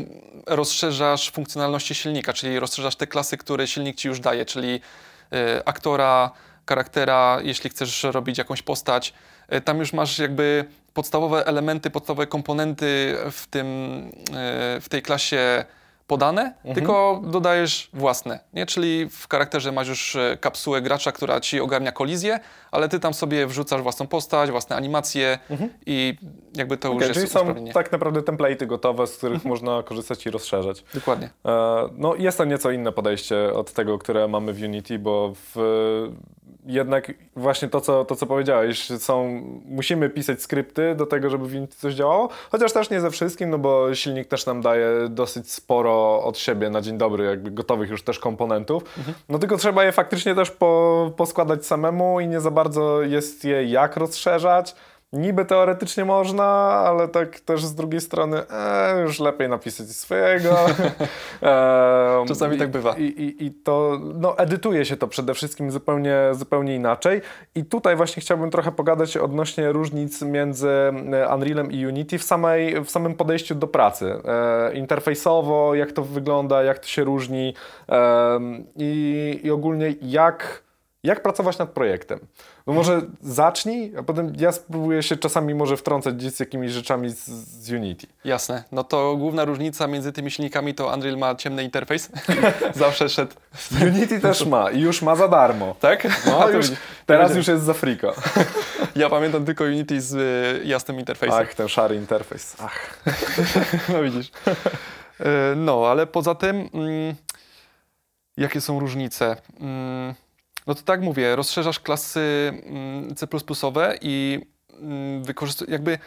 rozszerzasz 0.47 1.31
funkcjonalności 1.31 1.95
silnika, 1.95 2.33
czyli 2.33 2.59
rozszerzasz 2.59 2.97
te 2.97 3.07
klasy, 3.07 3.37
które 3.37 3.66
silnik 3.66 3.97
ci 3.97 4.09
już 4.09 4.20
daje, 4.20 4.45
czyli 4.45 4.81
e, 5.33 5.62
aktora, 5.68 6.31
charaktera, 6.68 7.39
jeśli 7.43 7.70
chcesz 7.70 8.03
robić 8.03 8.39
jakąś 8.39 8.62
postać. 8.62 9.12
Tam 9.64 9.79
już 9.79 9.93
masz 9.93 10.18
jakby 10.18 10.64
podstawowe 10.95 11.47
elementy, 11.47 11.91
podstawowe 11.91 12.27
komponenty 12.27 13.16
w, 13.31 13.47
tym, 13.47 13.66
w 14.81 14.87
tej 14.89 15.03
klasie 15.03 15.64
podane, 16.07 16.54
tylko 16.74 17.22
dodajesz 17.24 17.90
własne. 17.92 18.40
Nie? 18.52 18.66
Czyli 18.66 19.09
w 19.11 19.28
charakterze 19.28 19.72
masz 19.72 19.88
już 19.88 20.16
e, 20.16 20.36
kapsułę 20.40 20.82
gracza, 20.82 21.12
która 21.12 21.40
ci 21.40 21.61
ogarnia 21.61 21.92
kolizję, 21.92 22.40
ale 22.70 22.88
ty 22.88 23.00
tam 23.00 23.14
sobie 23.14 23.46
wrzucasz 23.46 23.82
własną 23.82 24.07
postać, 24.07 24.50
własne 24.50 24.76
animacje 24.76 25.38
i 25.86 26.16
jakby 26.54 26.76
to 26.76 26.88
Okay, 26.88 27.09
już 27.09 27.16
jest 27.16 27.32
czyli 27.34 27.44
są 27.44 27.72
tak 27.72 27.92
naprawdę 27.92 28.20
template'y 28.20 28.66
gotowe, 28.66 29.07
z 29.07 29.16
których 29.16 29.44
można 29.54 29.82
korzystać 29.82 30.26
i 30.26 30.30
rozszerzać. 30.30 30.84
Dokładnie. 30.94 31.30
E, 31.46 31.88
No, 31.92 32.14
jest 32.14 32.38
to 32.38 32.44
nieco 32.44 32.70
inne 32.70 32.92
podejście 32.92 33.52
od 33.54 33.72
tego, 33.72 33.98
które 33.98 34.28
mamy 34.28 34.52
w 34.52 34.62
Unity, 34.62 34.98
bo 34.98 35.32
w, 35.34 35.57
jednak 36.66 37.12
właśnie 37.36 37.68
to 37.68 37.80
co, 37.80 38.04
to, 38.04 38.16
co 38.16 38.26
powiedziałeś, 38.26 38.88
są, 38.98 39.42
musimy 39.64 40.11
pisać 40.11 40.42
skrypty 40.42 40.94
do 40.94 41.07
tego, 41.07 41.30
żeby 41.30 41.48
w 41.48 41.54
Unity 41.54 41.76
coś 41.76 41.94
działało, 41.94 42.28
chociaż 42.50 42.72
też 42.72 42.90
nie 42.90 43.00
ze 43.00 43.11
wszystkim, 43.11 43.50
no 43.50 43.59
bo 43.59 43.94
silnik 43.94 44.28
też 44.28 44.46
nam 44.46 44.61
daje 44.61 45.09
dosyć 45.09 45.52
sporo 45.52 45.95
od 46.24 46.38
siebie 46.38 46.70
na 46.70 46.80
dzień 46.80 46.99
dobry, 46.99 47.24
jakby 47.24 47.51
gotowych 47.51 47.90
już 47.90 48.03
też 48.03 48.18
komponentów. 48.18 48.82
No 49.28 49.38
tylko 49.38 49.57
trzeba 49.57 49.84
je 49.84 49.92
faktycznie 49.92 50.34
też 50.34 50.51
po, 50.51 51.12
poskładać 51.16 51.66
samemu 51.66 52.20
i 52.20 52.28
nie 52.28 52.40
za 52.40 52.51
bardzo 52.51 53.03
jest 53.03 53.44
je 53.44 53.64
jak 53.64 53.97
rozszerzać. 53.97 54.74
Niby 55.16 55.44
teoretycznie 55.44 56.04
można, 56.04 56.44
ale 56.86 57.08
tak 57.08 57.40
też 57.40 57.64
z 57.64 57.74
drugiej 57.74 58.00
strony 58.00 58.42
e, 58.50 59.00
już 59.00 59.20
lepiej 59.20 59.48
napisać 59.48 59.86
swojego. 59.88 60.56
Em, 61.40 62.26
Czasami 62.28 62.56
i- 62.56 62.58
tak 62.58 62.70
bywa. 62.70 62.94
I, 62.96 63.02
i, 63.02 63.44
I 63.46 63.50
to, 63.50 63.98
no 64.14 64.38
edytuje 64.38 64.84
się 64.84 64.96
to 64.96 65.08
przede 65.08 65.34
wszystkim 65.34 65.70
zupełnie, 65.70 66.16
zupełnie 66.32 66.74
inaczej. 66.74 67.20
I 67.54 67.64
tutaj 67.64 67.96
właśnie 67.96 68.20
chciałbym 68.20 68.50
trochę 68.50 68.72
pogadać 68.72 69.16
odnośnie 69.16 69.72
różnic 69.72 70.22
między 70.22 70.68
e, 70.68 71.34
Unrealem 71.34 71.72
i 71.72 71.86
Unity 71.86 72.18
w, 72.18 72.22
samej, 72.22 72.84
w 72.84 72.90
samym 72.90 73.14
podejściu 73.14 73.54
do 73.54 73.66
pracy. 73.66 74.14
E, 74.24 74.74
interfejsowo, 74.74 75.74
jak 75.74 75.92
to 75.92 76.02
wygląda, 76.02 76.62
jak 76.62 76.78
to 76.78 76.86
się 76.86 77.04
różni 77.04 77.54
i, 78.76 79.40
i 79.44 79.50
ogólnie 79.50 79.94
jak 80.02 80.65
jak 81.07 81.22
pracować 81.22 81.59
nad 81.59 81.70
projektem? 81.70 82.20
No 82.66 82.72
może 82.72 83.02
zacznij, 83.20 83.92
a 83.98 84.02
potem 84.02 84.32
ja 84.38 84.52
spróbuję 84.52 85.02
się 85.02 85.16
czasami 85.16 85.54
może 85.54 85.76
wtrącać 85.76 86.14
gdzieś 86.14 86.32
z 86.32 86.40
jakimiś 86.40 86.72
rzeczami 86.72 87.11
z, 87.11 87.24
z 87.64 87.72
Unity. 87.72 88.07
Jasne. 88.24 88.64
No 88.72 88.84
to 88.84 89.16
główna 89.16 89.44
różnica 89.44 89.86
między 89.86 90.12
tymi 90.12 90.30
silnikami 90.30 90.74
to 90.74 90.92
Unreal 90.94 91.18
ma 91.18 91.34
ciemny 91.34 91.64
interfejs. 91.64 92.11
Zawsze 92.74 93.09
szedł. 93.09 93.34
Unity 93.82 94.20
też 94.20 94.46
ma 94.46 94.70
i 94.70 94.80
już 94.80 95.02
ma 95.02 95.16
za 95.16 95.28
darmo. 95.28 95.74
Tak? 95.80 96.09
No 96.26 96.50
już, 96.50 96.66
teraz 97.07 97.36
już 97.36 97.48
jest 97.48 97.64
za 97.64 97.74
friko. 97.74 98.14
Ja 98.96 99.11
pamiętam 99.11 99.44
tylko 99.44 99.64
Unity 99.64 100.00
z 100.00 100.14
y, 100.62 100.66
jasnym 100.66 100.98
interfejsem. 100.98 101.38
Ach, 101.42 101.54
ten 101.54 101.68
szary 101.68 101.96
interfejs. 101.96 102.57
Ach. 102.61 103.04
No 103.92 104.02
widzisz. 104.02 104.30
E, 105.20 105.54
No, 105.57 105.86
ale 105.90 106.07
poza 106.07 106.34
tym, 106.34 106.57
mm, 106.74 107.14
jakie 108.36 108.61
są 108.61 108.80
różnice? 108.80 109.36
No 110.66 110.74
to 110.74 110.82
tak 110.82 111.00
mówię, 111.00 111.36
rozszerzasz 111.36 111.80
klasy 111.80 112.52
mm, 112.66 113.14
C++ 113.14 113.26
i 114.00 114.40
mm, 114.70 115.24
wykorzystujesz, 115.24 115.72
jakby, 115.72 115.98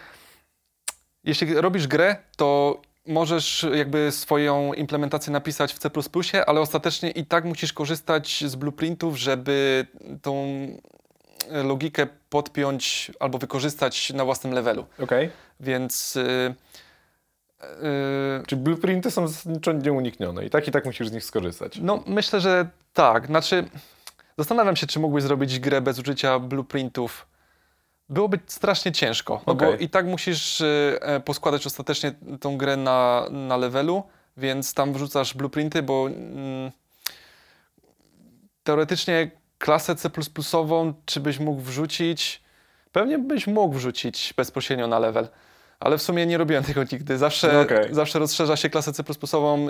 jeśli 1.24 1.54
robisz 1.54 1.88
grę, 1.88 2.16
to 2.38 2.82
możesz 3.08 3.66
jakby 3.74 4.12
swoją 4.12 4.74
implementację 4.74 5.34
napisać 5.34 5.74
w 5.74 5.80
C++, 5.80 5.90
ale 6.46 6.62
ostatecznie 6.62 7.12
i 7.12 7.26
tak 7.26 7.46
musisz 7.46 7.74
korzystać 7.74 8.44
z 8.48 8.56
blueprintów, 8.56 9.18
żeby 9.18 9.86
tą 10.22 10.68
logikę 11.52 12.08
podpiąć 12.30 13.12
albo 13.20 13.38
wykorzystać 13.38 14.14
na 14.14 14.26
własnym 14.26 14.54
levelu. 14.54 14.86
Okej. 15.04 15.30
Więc 15.60 16.16
y, 16.16 16.56
y, 17.62 17.66
Czyli 18.48 18.62
blueprinty 18.62 19.12
są 19.12 19.28
zasadniczo 19.28 19.72
nieuniknione 19.72 20.46
i 20.46 20.50
tak 20.50 20.68
i 20.68 20.72
tak 20.72 20.86
musisz 20.86 21.08
z 21.08 21.12
nich 21.12 21.24
skorzystać. 21.24 21.80
no 21.82 22.04
myślę, 22.08 22.42
że 22.42 22.68
tak. 22.94 23.28
Znaczy, 23.28 23.66
zastanawiam 24.40 24.76
się, 24.76 24.88
czy 24.88 25.00
mógłbyś 25.00 25.24
zrobić 25.24 25.60
grę 25.60 25.82
bez 25.82 26.00
użycia 26.00 26.40
blueprintów. 26.40 27.28
Byłoby 28.10 28.40
strasznie 28.48 28.92
ciężko, 28.92 29.42
no 29.48 29.56
bo 29.56 29.68
Okej. 29.68 29.84
i 29.84 29.90
tak 29.90 30.06
musisz 30.06 30.62
y, 30.62 31.00
e, 31.02 31.20
poskładać 31.20 31.66
ostatecznie 31.66 32.12
tą 32.40 32.58
grę 32.58 32.78
na, 32.78 33.26
na 33.32 33.58
levelu, 33.58 34.04
więc 34.38 34.74
tam 34.74 34.94
wrzucasz 34.94 35.34
blueprinty, 35.34 35.84
bo 35.84 36.08
mm, 36.08 36.72
teoretycznie 38.64 39.32
klasę 39.58 39.96
C++, 39.96 40.10
czy 41.06 41.20
byś 41.20 41.40
mógł 41.40 41.62
wrzucić? 41.62 42.44
Pewnie 42.92 43.18
byś 43.20 43.48
mógł 43.48 43.76
wrzucić 43.76 44.34
bezpośrednio 44.38 44.88
na 44.88 45.00
level. 45.00 45.28
Ale 45.80 45.98
w 45.98 46.02
sumie 46.02 46.26
nie 46.26 46.38
robiłem 46.38 46.64
tego 46.64 46.82
nigdy. 46.92 47.18
Zawsze, 47.18 47.60
Okej. 47.62 47.88
zawsze 47.92 48.20
rozszerza 48.20 48.56
się 48.58 48.70
klasę 48.70 48.94
C++, 48.94 49.04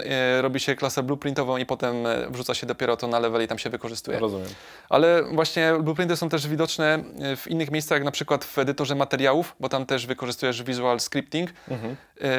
e, 0.05 0.41
robi 0.41 0.59
się 0.59 0.75
klasę 0.75 1.03
blueprintową 1.03 1.57
i 1.57 1.65
potem 1.65 2.05
e, 2.07 2.29
wrzuca 2.29 2.53
się 2.53 2.67
dopiero 2.67 2.97
to 2.97 3.07
na 3.07 3.19
level 3.19 3.43
i 3.43 3.47
tam 3.47 3.57
się 3.59 3.69
wykorzystuje. 3.69 4.19
Rozumiem. 4.19 4.47
Ale 4.89 5.23
właśnie 5.23 5.73
blueprinty 5.81 6.15
są 6.17 6.29
też 6.29 6.47
widoczne 6.47 7.03
e, 7.21 7.35
w 7.35 7.47
innych 7.47 7.71
miejscach, 7.71 8.03
na 8.03 8.11
przykład 8.11 8.45
w 8.45 8.57
edytorze 8.59 8.95
materiałów, 8.95 9.55
bo 9.59 9.69
tam 9.69 9.85
też 9.85 10.05
wykorzystujesz 10.05 10.63
visual 10.63 10.99
scripting, 10.99 11.49
Mhm. 11.67 11.95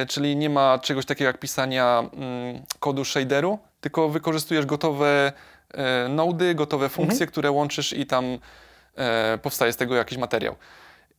czyli 0.08 0.36
nie 0.36 0.50
ma 0.50 0.78
czegoś 0.78 1.06
takiego 1.06 1.26
jak 1.28 1.38
pisania 1.38 1.98
mm, 2.12 2.62
kodu 2.80 3.04
shaderu, 3.04 3.58
tylko 3.80 4.08
wykorzystujesz 4.08 4.66
gotowe 4.66 5.32
nody, 6.08 6.54
gotowe 6.54 6.88
funkcje, 6.88 7.26
które 7.26 7.50
łączysz 7.50 7.92
i 7.92 8.06
tam 8.06 8.38
powstaje 9.42 9.72
z 9.72 9.76
tego 9.76 9.94
jakiś 9.94 10.18
materiał. 10.18 10.54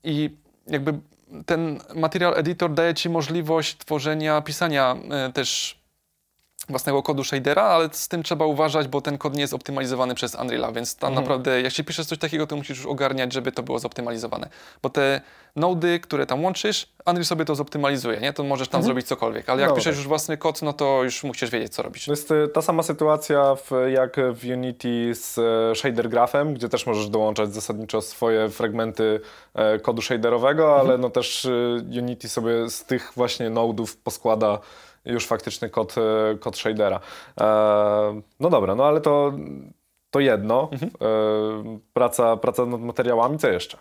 I 0.04 0.30
jakby 0.68 0.94
ten 1.46 1.80
material 1.96 2.34
editor 2.38 2.74
daje 2.74 2.94
ci 2.94 3.10
możliwość 3.10 3.78
tworzenia, 3.78 4.42
pisania 4.42 4.96
e, 5.12 5.32
też 5.34 5.81
własnego 6.70 7.04
kodu 7.04 7.24
shadera, 7.24 7.64
ale 7.64 7.90
z 7.92 8.08
tym 8.08 8.24
trzeba 8.24 8.46
uważać, 8.46 8.88
bo 8.88 9.02
ten 9.02 9.18
kod 9.18 9.36
nie 9.36 9.42
jest 9.42 9.54
optymalizowany 9.54 10.16
przez 10.16 10.36
Unreala, 10.36 10.72
więc 10.72 10.96
tam 10.96 11.10
Mhm. 11.10 11.24
naprawdę, 11.26 11.72
się 11.72 11.84
piszesz 11.84 12.06
coś 12.06 12.18
takiego, 12.20 12.48
to 12.48 12.56
musisz 12.56 12.78
już 12.78 12.86
ogarniać, 12.88 13.34
żeby 13.34 13.52
to 13.52 13.64
było 13.64 13.80
zoptymalizowane. 13.80 14.50
Bo 14.84 14.90
te 14.90 15.22
nody, 15.56 16.00
które 16.00 16.26
tam 16.26 16.44
łączysz, 16.44 16.88
Unreal 17.06 17.26
sobie 17.26 17.46
to 17.46 17.56
zoptymalizuje, 17.56 18.20
nie? 18.20 18.34
To 18.34 18.44
możesz 18.44 18.68
tam 18.68 18.84
zrobić 18.84 19.08
cokolwiek, 19.08 19.50
ale 19.50 19.62
jak 19.62 19.70
No 19.70 19.76
piszesz 19.76 19.92
tak. 19.92 19.98
już 19.98 20.08
własny 20.08 20.38
kod, 20.38 20.62
no 20.62 20.74
to 20.74 21.04
już 21.04 21.24
musisz 21.24 21.50
wiedzieć, 21.50 21.74
co 21.74 21.82
robić. 21.84 22.06
To 22.06 22.12
jest 22.12 22.32
y, 22.32 22.48
ta 22.54 22.62
sama 22.62 22.84
sytuacja 22.84 23.56
w, 23.56 23.72
jak 23.94 24.16
w 24.34 24.46
Unity 24.54 25.16
z 25.16 25.38
e, 25.38 25.76
shader 25.76 26.10
graphem, 26.10 26.54
gdzie 26.54 26.70
też 26.70 26.86
możesz 26.86 27.10
dołączać 27.10 27.54
zasadniczo 27.54 28.02
swoje 28.02 28.50
fragmenty 28.50 29.20
e, 29.54 29.80
kodu 29.80 30.02
shaderowego, 30.02 30.80
ale 30.80 30.98
no 30.98 31.10
też 31.10 31.46
y, 31.46 31.84
Unity 31.98 32.30
sobie 32.30 32.70
z 32.70 32.84
tych 32.86 33.12
właśnie 33.16 33.50
nodów 33.50 33.98
poskłada 33.98 34.60
już 35.06 35.26
faktyczny 35.26 35.70
kod, 35.70 35.96
e, 35.98 36.38
kod 36.38 36.58
shadera. 36.58 37.00
E, 37.42 38.22
no 38.40 38.50
dobra, 38.50 38.76
no 38.76 38.86
ale 38.86 39.02
to, 39.02 39.34
to 40.12 40.20
jedno. 40.20 40.70
E, 40.74 41.80
praca, 41.94 42.38
praca 42.38 42.66
nad 42.66 42.82
materiałami, 42.82 43.38
co 43.38 43.50
jeszcze? 43.50 43.78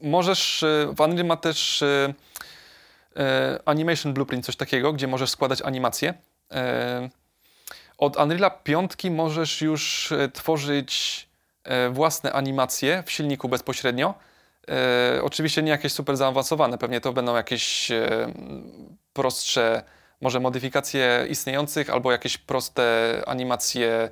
Możesz, 0.00 0.64
w 0.92 1.00
Unreal 1.00 1.26
ma 1.26 1.36
też 1.36 1.84
Animation 3.64 4.14
Blueprint, 4.14 4.44
coś 4.44 4.56
takiego, 4.56 4.92
gdzie 4.92 5.06
możesz 5.06 5.30
składać 5.30 5.62
animacje. 5.62 6.14
Od 7.98 8.16
Unreala 8.16 8.50
5 8.50 8.92
możesz 9.10 9.62
już 9.62 10.12
tworzyć 10.32 11.28
własne 11.90 12.32
animacje 12.32 13.02
w 13.06 13.10
silniku 13.10 13.48
bezpośrednio. 13.48 14.14
Oczywiście 15.22 15.62
nie 15.62 15.70
jakieś 15.70 15.92
super 15.92 16.16
zaawansowane, 16.16 16.78
pewnie 16.78 17.00
to 17.00 17.12
będą 17.12 17.36
jakieś 17.36 17.90
prostsze, 19.18 19.82
może 20.20 20.40
modyfikacje 20.40 21.26
istniejących, 21.30 21.90
albo 21.90 22.12
jakieś 22.12 22.38
proste 22.38 22.84
animacje, 23.26 24.10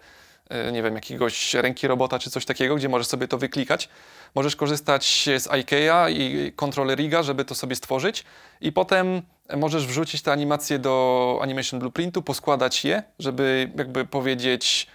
e, 0.49 0.73
nie 0.73 0.83
wiem, 0.83 0.95
jakiegoś 0.95 1.55
ręki 1.55 1.87
robota 1.87 2.19
czy 2.19 2.31
coś 2.31 2.45
takiego, 2.45 2.77
gdzie 2.77 2.89
możesz 2.89 3.07
sobie 3.07 3.29
to 3.29 3.39
wyklikać. 3.39 3.89
Możesz 4.35 4.57
korzystać 4.57 5.29
z 5.39 5.47
IKEA 5.51 6.11
i 6.11 6.53
Controller 6.57 6.99
Riga, 6.99 7.23
żeby 7.23 7.45
to 7.45 7.55
sobie 7.55 7.77
stworzyć 7.77 8.25
i 8.61 8.73
potem 8.73 9.23
możesz 9.57 9.87
wrzucić 9.87 10.23
te 10.23 10.33
animacje 10.33 10.79
do 10.79 11.39
Animation 11.43 11.81
Blueprintu, 11.81 12.23
poskładać 12.23 12.85
je, 12.85 13.03
żeby 13.19 13.71
jakby 13.77 14.05
powiedzieć 14.05 14.87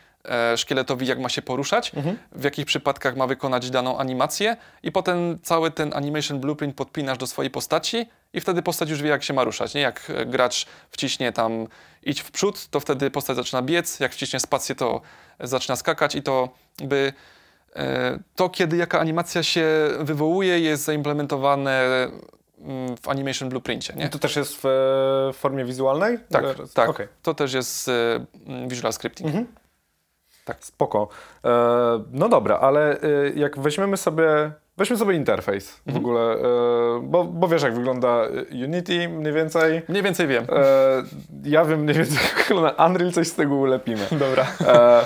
szkieletowi, 0.55 1.07
jak 1.07 1.19
ma 1.19 1.30
się 1.30 1.41
poruszać, 1.41 1.91
w 2.32 2.43
jakich 2.43 2.65
przypadkach 2.65 3.15
ma 3.15 3.28
wykonać 3.28 3.69
daną 3.69 3.97
animację 3.97 4.57
i 4.84 4.91
potem 4.91 5.39
cały 5.43 5.72
ten 5.72 5.93
Animation 5.93 6.39
Blueprint 6.39 6.76
podpinasz 6.76 7.17
do 7.17 7.28
swojej 7.28 7.51
postaci 7.51 8.09
i 8.34 8.41
wtedy 8.41 8.61
postać 8.61 8.89
już 8.89 9.01
wie, 9.01 9.09
jak 9.09 9.24
się 9.24 9.34
ma 9.34 9.43
ruszać. 9.43 9.74
Nie? 9.74 9.82
Jak 9.82 10.09
e, 10.09 10.26
gracz 10.26 10.65
wciśnie 10.91 11.32
tam 11.32 11.67
idź 12.03 12.22
w 12.22 12.32
przód, 12.32 12.67
to 12.67 12.80
wtedy 12.80 13.11
postać 13.11 13.36
zaczyna 13.36 13.61
biec, 13.61 13.99
jak 13.99 14.11
wciśnie 14.13 14.39
spację, 14.39 14.76
to 14.76 15.01
zaczyna 15.39 15.76
skakać 15.76 16.15
i 16.15 16.24
to 16.24 16.49
jakby 16.80 17.13
e, 17.76 18.19
to, 18.36 18.49
kiedy 18.49 18.78
jaka 18.78 18.99
animacja 18.99 19.43
się 19.43 19.65
wywołuje, 19.99 20.59
jest 20.59 20.84
zaimplementowane 20.84 21.82
mm, 22.59 22.97
w 22.97 23.09
Animation 23.09 23.49
Blueprincie. 23.49 23.93
Nie? 23.93 24.05
I 24.05 24.09
to 24.09 24.19
też 24.19 24.36
jest 24.36 24.57
w 24.63 24.65
e, 25.30 25.34
formie 25.34 25.65
wizualnej? 25.65 26.17
Tak, 26.30 26.43
E, 26.45 26.55
tak. 26.74 26.89
okej. 26.89 27.07
To 27.24 27.34
też 27.34 27.53
jest 27.53 27.88
e, 27.88 28.26
mm, 28.47 28.69
Visual 28.69 28.93
Scripting. 28.93 29.36
Tak, 30.46 30.64
spoko. 30.66 31.08
E, 31.46 31.50
no 32.12 32.30
dobra, 32.30 32.58
ale 32.60 33.02
e, 33.02 33.30
jak 33.36 33.60
weźmiemy 33.60 33.98
sobie, 33.98 34.52
Weźmy 34.78 34.98
sobie 34.98 35.16
interfejs 35.16 35.72
w 35.72 35.88
Mhm. 35.88 36.06
ogóle, 36.06 36.22
e, 36.22 36.38
bo, 37.04 37.24
bo 37.24 37.48
wiesz 37.48 37.64
jak 37.64 37.74
wygląda 37.76 38.22
Unity 38.64 39.10
mniej 39.10 39.34
więcej. 39.34 39.82
Mniej 39.89 40.04
więcej 40.04 40.28
wiem. 40.28 40.46
E, 40.50 41.04
ja 41.44 41.66
wiem 41.66 41.80
mniej 41.80 41.96
więcej 41.96 42.18
jak 42.38 42.48
wygląda 42.48 42.86
Unreal, 42.86 43.12
coś 43.12 43.28
z 43.28 43.36
tego 43.36 43.56
ulepimy. 43.56 44.08
Dobra. 44.12 44.46
E, 44.68 45.06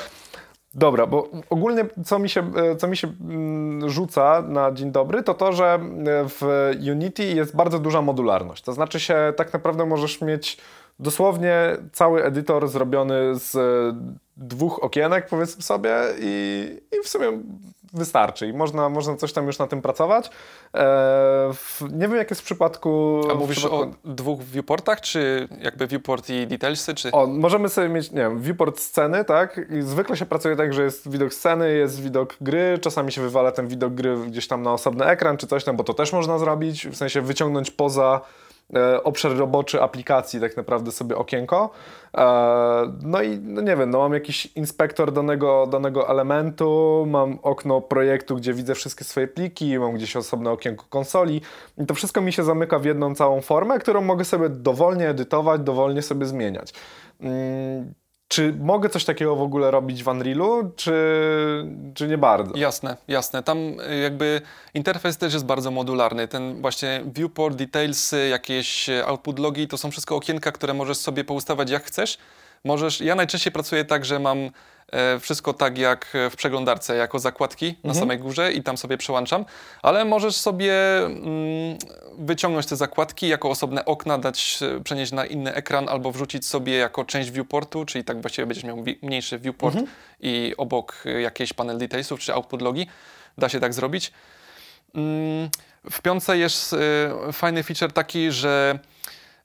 dobra, 0.73 1.07
bo 1.07 1.27
ogólnie 1.49 1.85
co 2.05 2.19
mi 2.19 2.29
się, 2.29 2.51
e, 2.55 2.75
co 2.75 2.87
mi 2.87 2.97
się 2.97 3.07
mm, 3.21 3.89
rzuca 3.89 4.41
na 4.47 4.71
dzień 4.71 4.91
dobry, 4.91 5.23
to 5.23 5.33
to, 5.33 5.53
że 5.53 5.65
e, 5.73 5.79
w 6.29 6.71
Unity 6.91 7.23
jest 7.23 7.55
bardzo 7.55 7.79
duża 7.79 8.01
modularność. 8.01 8.63
To 8.63 8.73
znaczy 8.73 8.99
się, 8.99 9.33
tak 9.37 9.53
naprawdę 9.53 9.85
możesz 9.85 10.21
mieć 10.21 10.57
dosłownie 10.99 11.77
cały 11.91 12.23
edytor 12.23 12.67
zrobiony 12.67 13.39
z 13.39 13.55
e, 13.55 13.59
dwóch 14.37 14.83
okienek, 14.83 15.27
powiedzmy 15.27 15.63
sobie, 15.63 15.95
i, 16.19 16.81
i 16.91 17.03
w 17.03 17.07
sumie 17.07 17.27
wystarczy. 17.95 18.47
I 18.47 18.53
można, 18.53 18.89
można 18.89 19.15
coś 19.15 19.33
tam 19.33 19.47
już 19.47 19.59
na 19.59 19.67
tym 19.67 19.81
pracować. 19.81 20.27
E, 20.27 20.29
w, 21.53 21.81
nie 21.91 22.07
wiem, 22.07 22.15
jak 22.15 22.29
jest 22.29 22.41
w 22.41 22.45
przypadku... 22.45 23.21
A 23.31 23.35
mówisz 23.35 23.57
przypadku... 23.57 23.81
o 23.81 24.13
dwóch 24.13 24.43
viewportach, 24.43 25.01
czy 25.01 25.47
jakby 25.61 25.87
viewport 25.87 26.29
i 26.29 26.47
detailsy, 26.47 26.95
czy... 26.95 27.11
O, 27.11 27.27
możemy 27.27 27.69
sobie 27.69 27.89
mieć, 27.89 28.11
nie 28.11 28.21
wiem, 28.21 28.41
viewport 28.41 28.79
sceny, 28.79 29.25
tak? 29.25 29.61
I 29.69 29.81
zwykle 29.81 30.17
się 30.17 30.25
pracuje 30.25 30.55
tak, 30.55 30.73
że 30.73 30.83
jest 30.83 31.09
widok 31.09 31.33
sceny, 31.33 31.73
jest 31.73 32.01
widok 32.01 32.35
gry, 32.41 32.79
czasami 32.81 33.11
się 33.11 33.21
wywala 33.21 33.51
ten 33.51 33.67
widok 33.67 33.93
gry 33.93 34.17
gdzieś 34.27 34.47
tam 34.47 34.61
na 34.61 34.73
osobny 34.73 35.05
ekran 35.05 35.37
czy 35.37 35.47
coś 35.47 35.63
tam, 35.63 35.75
bo 35.75 35.83
to 35.83 35.93
też 35.93 36.13
można 36.13 36.39
zrobić, 36.39 36.87
w 36.87 36.95
sensie 36.95 37.21
wyciągnąć 37.21 37.71
poza 37.71 38.21
obszar 39.03 39.37
roboczy 39.37 39.81
aplikacji 39.81 40.39
tak 40.39 40.57
naprawdę 40.57 40.91
sobie 40.91 41.17
okienko. 41.17 41.69
E, 42.17 42.23
no 43.01 43.21
i 43.21 43.39
no 43.39 43.61
nie 43.61 43.75
wiem, 43.75 43.89
no 43.89 43.99
mam 43.99 44.13
jakiś 44.13 44.45
inspektor 44.45 45.11
danego, 45.11 45.67
danego 45.67 46.09
elementu, 46.09 47.05
mam 47.09 47.39
okno 47.43 47.81
projektu, 47.81 48.35
gdzie 48.35 48.53
widzę 48.53 48.75
wszystkie 48.75 49.03
swoje 49.03 49.27
pliki, 49.27 49.79
mam 49.79 49.93
gdzieś 49.93 50.15
osobne 50.15 50.51
okienko 50.51 50.85
konsoli 50.89 51.41
i 51.77 51.85
to 51.85 51.93
wszystko 51.93 52.21
mi 52.21 52.33
się 52.33 52.43
zamyka 52.43 52.79
w 52.79 52.85
jedną 52.85 53.15
całą 53.15 53.41
formę, 53.41 53.79
którą 53.79 54.01
mogę 54.01 54.25
sobie 54.25 54.49
dowolnie 54.49 55.09
edytować, 55.09 55.61
dowolnie 55.61 56.01
sobie 56.01 56.25
zmieniać. 56.25 56.73
Czy 58.27 58.53
mogę 58.59 58.89
coś 58.89 59.05
takiego 59.05 59.35
w 59.35 59.41
ogóle 59.41 59.71
robić 59.71 60.03
w 60.03 60.07
Unrealu, 60.07 60.71
czy, 60.75 60.93
czy 61.93 62.07
nie 62.07 62.17
bardzo? 62.17 62.57
Jasne, 62.57 62.97
jasne. 63.07 63.43
Tam 63.43 63.57
y, 63.57 63.97
jakby 64.03 64.41
interfejs 64.73 65.17
też 65.17 65.33
jest 65.33 65.45
bardzo 65.45 65.71
modularny. 65.71 66.27
Ten 66.27 66.61
właśnie 66.61 67.03
viewport, 67.15 67.55
detailsy, 67.55 68.27
jakieś 68.27 68.89
e, 68.89 69.05
output 69.05 69.39
logi, 69.39 69.67
to 69.67 69.77
są 69.77 69.91
wszystko 69.91 70.15
okienka, 70.15 70.51
które 70.51 70.73
możesz 70.73 70.97
sobie 70.97 71.23
poustawać 71.23 71.69
jak 71.69 71.83
chcesz. 71.83 72.17
Możesz, 72.63 73.01
ja 73.01 73.15
najczęściej 73.15 73.53
pracuję 73.53 73.85
tak, 73.85 74.05
że 74.05 74.19
mam 74.19 74.49
wszystko 75.19 75.53
tak 75.53 75.77
jak 75.77 76.07
w 76.31 76.35
przeglądarce, 76.35 76.95
jako 76.95 77.19
zakładki 77.19 77.75
na 77.83 77.93
samej 77.93 78.19
górze 78.19 78.53
i 78.53 78.63
tam 78.63 78.77
sobie 78.77 78.97
przełączam, 78.97 79.45
ale 79.81 80.05
możesz 80.05 80.35
sobie 80.35 80.97
mm, 81.05 81.77
wyciągnąć 82.17 82.65
te 82.65 82.75
zakładki 82.75 83.27
jako 83.27 83.49
osobne 83.49 83.85
okna, 83.85 84.17
dać, 84.17 84.59
e, 84.61 84.83
przenieść 84.83 85.11
na 85.11 85.25
inny 85.25 85.53
ekran 85.53 85.89
albo 85.89 86.11
wrzucić 86.11 86.45
sobie 86.47 86.75
jako 86.77 87.05
część 87.05 87.31
viewportu, 87.31 87.85
czyli 87.85 88.03
tak 88.03 88.21
właściwie 88.21 88.45
będziesz 88.45 88.63
miał 88.63 88.83
mniejszy 89.01 89.39
viewport 89.39 89.75
i 90.19 90.53
obok 90.57 91.03
e, 91.05 91.21
jakieś 91.21 91.53
panel 91.53 91.77
detailsów 91.77 92.19
czy 92.19 92.33
output 92.33 92.61
logi. 92.61 92.87
Da 93.37 93.49
się 93.49 93.59
tak 93.59 93.73
zrobić. 93.73 94.11
Mm, 94.95 95.49
W 95.91 96.01
piątce 96.01 96.37
jest 96.37 96.73
e, 96.73 96.77
fajny 97.33 97.63
feature 97.63 97.91
taki, 97.91 98.31
że 98.31 98.79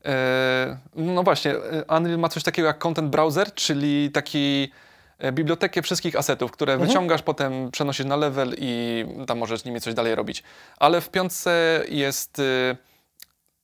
e, 0.05 0.79
no 0.95 1.23
właśnie, 1.23 1.51
e, 1.53 1.97
Unreal 1.97 2.19
ma 2.19 2.29
coś 2.29 2.43
takiego 2.43 2.69
jak 2.69 2.79
Content 2.79 3.11
Browser, 3.11 3.55
czyli 3.55 4.11
taki 4.11 4.73
e, 4.87 4.90
bibliotekę 5.33 5.83
wszystkich 5.83 6.17
asetów, 6.17 6.53
które 6.53 6.79
wyciągasz, 6.79 7.23
potem 7.23 7.71
przenosisz 7.71 8.07
na 8.07 8.17
level 8.17 8.55
i 8.59 9.05
tam 9.27 9.39
możesz 9.39 9.61
z 9.61 9.65
nimi 9.65 9.81
coś 9.81 9.95
dalej 9.95 10.15
robić. 10.15 10.43
Ale 10.77 11.01
w 11.01 11.09
piątce 11.09 11.85
jest 11.89 12.39
e, 12.39 12.77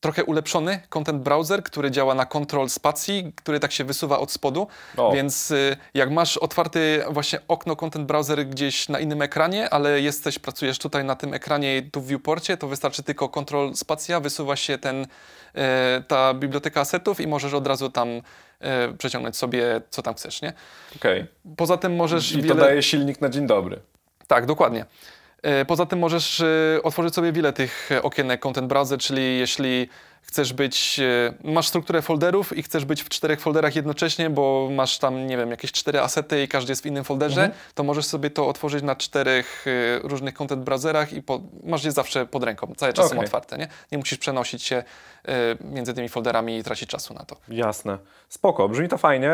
trochę 0.06 0.24
ulepszony 0.24 0.80
Content 0.88 1.22
Browser, 1.22 1.62
który 1.62 1.90
działa 1.90 2.14
na 2.14 2.26
kontrol 2.26 2.68
spacji, 2.68 3.32
który 3.36 3.60
tak 3.60 3.72
się 3.72 3.84
wysuwa 3.84 4.18
od 4.18 4.32
spodu, 4.32 4.66
O. 4.96 5.12
więc 5.12 5.50
y, 5.50 5.76
jak 5.94 6.10
masz 6.10 6.36
otwarty 6.36 7.04
właśnie 7.10 7.38
okno 7.48 7.76
Content 7.76 8.06
Browser 8.06 8.46
gdzieś 8.46 8.88
na 8.88 9.00
innym 9.00 9.22
ekranie, 9.22 9.70
ale 9.70 10.00
jesteś, 10.00 10.38
pracujesz 10.38 10.78
tutaj 10.78 11.04
na 11.04 11.16
tym 11.16 11.34
ekranie 11.34 11.82
tu 11.92 12.00
w 12.00 12.06
viewporcie, 12.06 12.56
to 12.56 12.68
wystarczy 12.68 13.02
tylko 13.02 13.28
kontrol 13.28 13.74
spacja, 13.74 14.20
wysuwa 14.20 14.56
się 14.56 14.78
ten, 14.78 15.06
e, 15.54 16.02
ta 16.08 16.34
biblioteka 16.34 16.80
asetów 16.80 17.20
i 17.20 17.26
możesz 17.26 17.54
od 17.54 17.66
razu 17.66 17.90
tam 17.90 18.08
e, 18.60 18.92
przeciągnąć 18.98 19.36
sobie 19.36 19.80
co 19.90 20.02
tam 20.02 20.14
chcesz, 20.14 20.42
nie? 20.42 20.52
Okej. 20.96 21.26
Poza 21.56 21.76
tym 21.76 21.96
możesz 21.96 22.32
I 22.32 22.42
to 22.42 22.42
wiele... 22.42 22.60
daje 22.60 22.82
silnik 22.82 23.20
na 23.20 23.28
dzień 23.28 23.46
dobry. 23.46 23.80
Tak, 24.26 24.46
dokładnie. 24.46 24.84
E, 25.46 25.64
Poza 25.64 25.86
tym 25.86 25.98
możesz 25.98 26.40
e, 26.40 26.80
otworzyć 26.82 27.14
sobie 27.14 27.32
wiele 27.32 27.52
tych 27.52 27.90
okienek 28.02 28.40
Content 28.40 28.68
Browser, 28.68 28.98
czyli 28.98 29.38
jeśli 29.38 29.88
chcesz 30.26 30.52
być, 30.52 31.00
e, 31.44 31.50
masz 31.52 31.68
strukturę 31.68 32.02
folderów 32.02 32.56
i 32.56 32.62
chcesz 32.62 32.84
być 32.84 33.02
w 33.02 33.08
czterech 33.08 33.40
folderach 33.40 33.76
jednocześnie, 33.76 34.30
bo 34.30 34.68
masz 34.72 34.98
tam, 34.98 35.26
nie 35.26 35.36
wiem, 35.36 35.50
jakieś 35.50 35.72
cztery 35.72 36.00
asety 36.00 36.42
i 36.42 36.48
każdy 36.48 36.72
jest 36.72 36.82
w 36.82 36.86
innym 36.86 37.04
folderze, 37.04 37.50
to 37.74 37.84
możesz 37.84 38.06
sobie 38.06 38.30
to 38.30 38.48
otworzyć 38.48 38.82
na 38.82 38.96
czterech 38.96 39.64
e, 39.66 40.08
różnych 40.08 40.34
content 40.34 40.62
browserach 40.62 41.12
i 41.12 41.22
po, 41.22 41.40
masz 41.64 41.84
je 41.84 41.92
zawsze 41.92 42.26
pod 42.26 42.44
ręką, 42.44 42.72
cały 42.76 42.92
czas 42.92 43.06
są 43.06 43.12
Okej. 43.12 43.24
otwarte, 43.24 43.58
nie? 43.58 43.68
Nie 43.92 43.98
musisz 43.98 44.18
przenosić 44.18 44.62
się 44.62 44.76
e, 44.76 45.32
między 45.60 45.94
tymi 45.94 46.08
folderami 46.08 46.58
i 46.58 46.62
tracić 46.62 46.88
czasu 46.88 47.14
na 47.14 47.24
to. 47.24 47.36
Jasne. 47.48 47.98
Spoko, 48.28 48.68
brzmi 48.68 48.88
to 48.88 48.98
fajnie. 48.98 49.32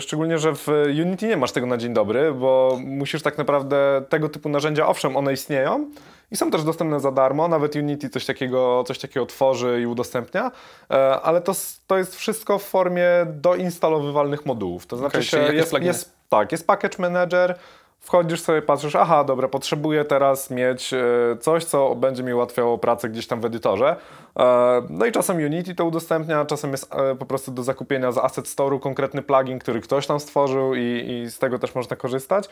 Szczególnie, 0.00 0.38
że 0.38 0.54
w 0.54 0.68
Unity 1.00 1.26
nie 1.26 1.36
masz 1.36 1.52
tego 1.52 1.66
na 1.66 1.76
dzień 1.76 1.94
dobry, 1.94 2.32
bo 2.32 2.78
musisz 2.84 3.22
tak 3.22 3.38
naprawdę 3.38 4.02
tego 4.08 4.28
typu 4.28 4.48
narzędzia, 4.48 4.86
owszem, 4.86 5.16
one 5.16 5.32
istnieją 5.32 5.90
i 6.30 6.36
są 6.36 6.50
też 6.50 6.64
dostępne 6.64 7.00
za 7.00 7.12
darmo. 7.12 7.48
Nawet 7.48 7.76
Unity 7.76 8.10
coś 8.10 8.26
takiego, 8.26 8.84
coś 8.86 8.98
takiego 8.98 9.26
tworzy 9.26 9.80
i 9.82 9.86
udostępnia, 9.86 10.50
e, 10.90 11.20
ale 11.20 11.40
to, 11.40 11.52
to 11.86 11.98
jest 11.98 12.16
wszystko 12.16 12.58
w 12.58 12.64
formie 12.64 13.08
doinstalowywalnych 13.26 14.46
modułów. 14.46 14.86
To 14.86 14.96
znaczy 14.96 15.16
jakieś 15.16 15.32
jest, 15.32 15.70
pluginy. 15.70 15.86
jest, 15.86 16.12
tak, 16.28 16.52
jest 16.52 16.66
package 16.66 16.96
manager, 16.98 17.58
Wchodzisz 18.00 18.40
sobie, 18.40 18.62
patrzysz, 18.62 18.96
aha, 18.96 19.24
dobra, 19.24 19.48
potrzebuję 19.48 20.04
teraz 20.04 20.50
mieć 20.50 20.92
e, 20.94 20.98
coś, 21.40 21.64
co 21.64 21.94
będzie 21.94 22.22
mi 22.22 22.34
ułatwiało 22.34 22.78
pracę 22.78 23.08
gdzieś 23.08 23.26
tam 23.26 23.40
w 23.40 23.44
edytorze. 23.44 23.96
E, 24.38 24.82
No 24.90 25.06
i 25.06 25.12
czasem 25.12 25.36
Unity 25.36 25.74
to 25.74 25.84
udostępnia, 25.84 26.44
czasem 26.44 26.70
jest 26.70 26.94
e, 26.94 27.14
po 27.14 27.26
prostu 27.26 27.52
do 27.52 27.62
zakupienia 27.62 28.12
z 28.12 28.18
Asset 28.18 28.44
Store'u 28.44 28.80
konkretny 28.80 29.22
plugin, 29.22 29.58
który 29.58 29.80
ktoś 29.80 30.06
tam 30.06 30.20
stworzył 30.20 30.74
i, 30.74 30.80
i 30.80 31.30
z 31.30 31.38
tego 31.38 31.58
też 31.58 31.74
można 31.74 31.96
korzystać. 31.96 32.48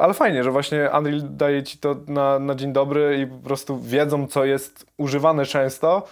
Ale 0.00 0.14
fajnie, 0.14 0.44
że 0.44 0.50
właśnie 0.50 0.90
Unreal 0.98 1.20
daje 1.22 1.62
ci 1.62 1.78
to 1.78 1.96
na, 2.06 2.38
na 2.38 2.54
dzień 2.54 2.72
dobry 2.72 3.18
i 3.18 3.26
po 3.26 3.44
prostu 3.48 3.80
wiedzą, 3.80 4.26
co 4.26 4.44
jest 4.44 4.86
używane 4.96 5.46
często. 5.46 6.02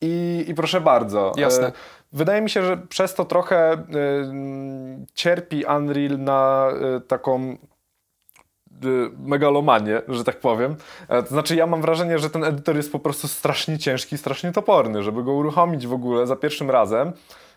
I, 0.00 0.44
I 0.48 0.54
proszę 0.54 0.80
bardzo. 0.80 1.32
Jasne. 1.36 1.72
Wydaje 2.14 2.40
mi 2.42 2.50
się, 2.50 2.62
że 2.62 2.76
przez 2.76 3.14
to 3.14 3.24
trochę 3.24 3.72
y, 3.74 3.78
cierpi 5.14 5.64
Unreal 5.76 6.18
na 6.18 6.68
y, 6.96 7.00
taką 7.00 7.52
y, 7.52 7.56
megalomanię, 9.18 10.02
że 10.08 10.24
tak 10.24 10.40
powiem. 10.40 10.76
E, 11.08 11.22
To 11.22 11.28
znaczy 11.28 11.56
ja 11.56 11.66
mam 11.66 11.82
wrażenie, 11.82 12.18
że 12.18 12.30
ten 12.30 12.44
edytor 12.44 12.76
jest 12.76 12.92
po 12.92 12.98
prostu 12.98 13.28
strasznie 13.28 13.78
ciężki, 13.78 14.18
strasznie 14.18 14.52
toporny, 14.52 15.02
żeby 15.02 15.22
go 15.22 15.32
uruchomić 15.32 15.86
w 15.86 15.92
ogóle 15.92 16.26
za 16.26 16.36
pierwszym 16.36 16.70
razem. 16.70 17.12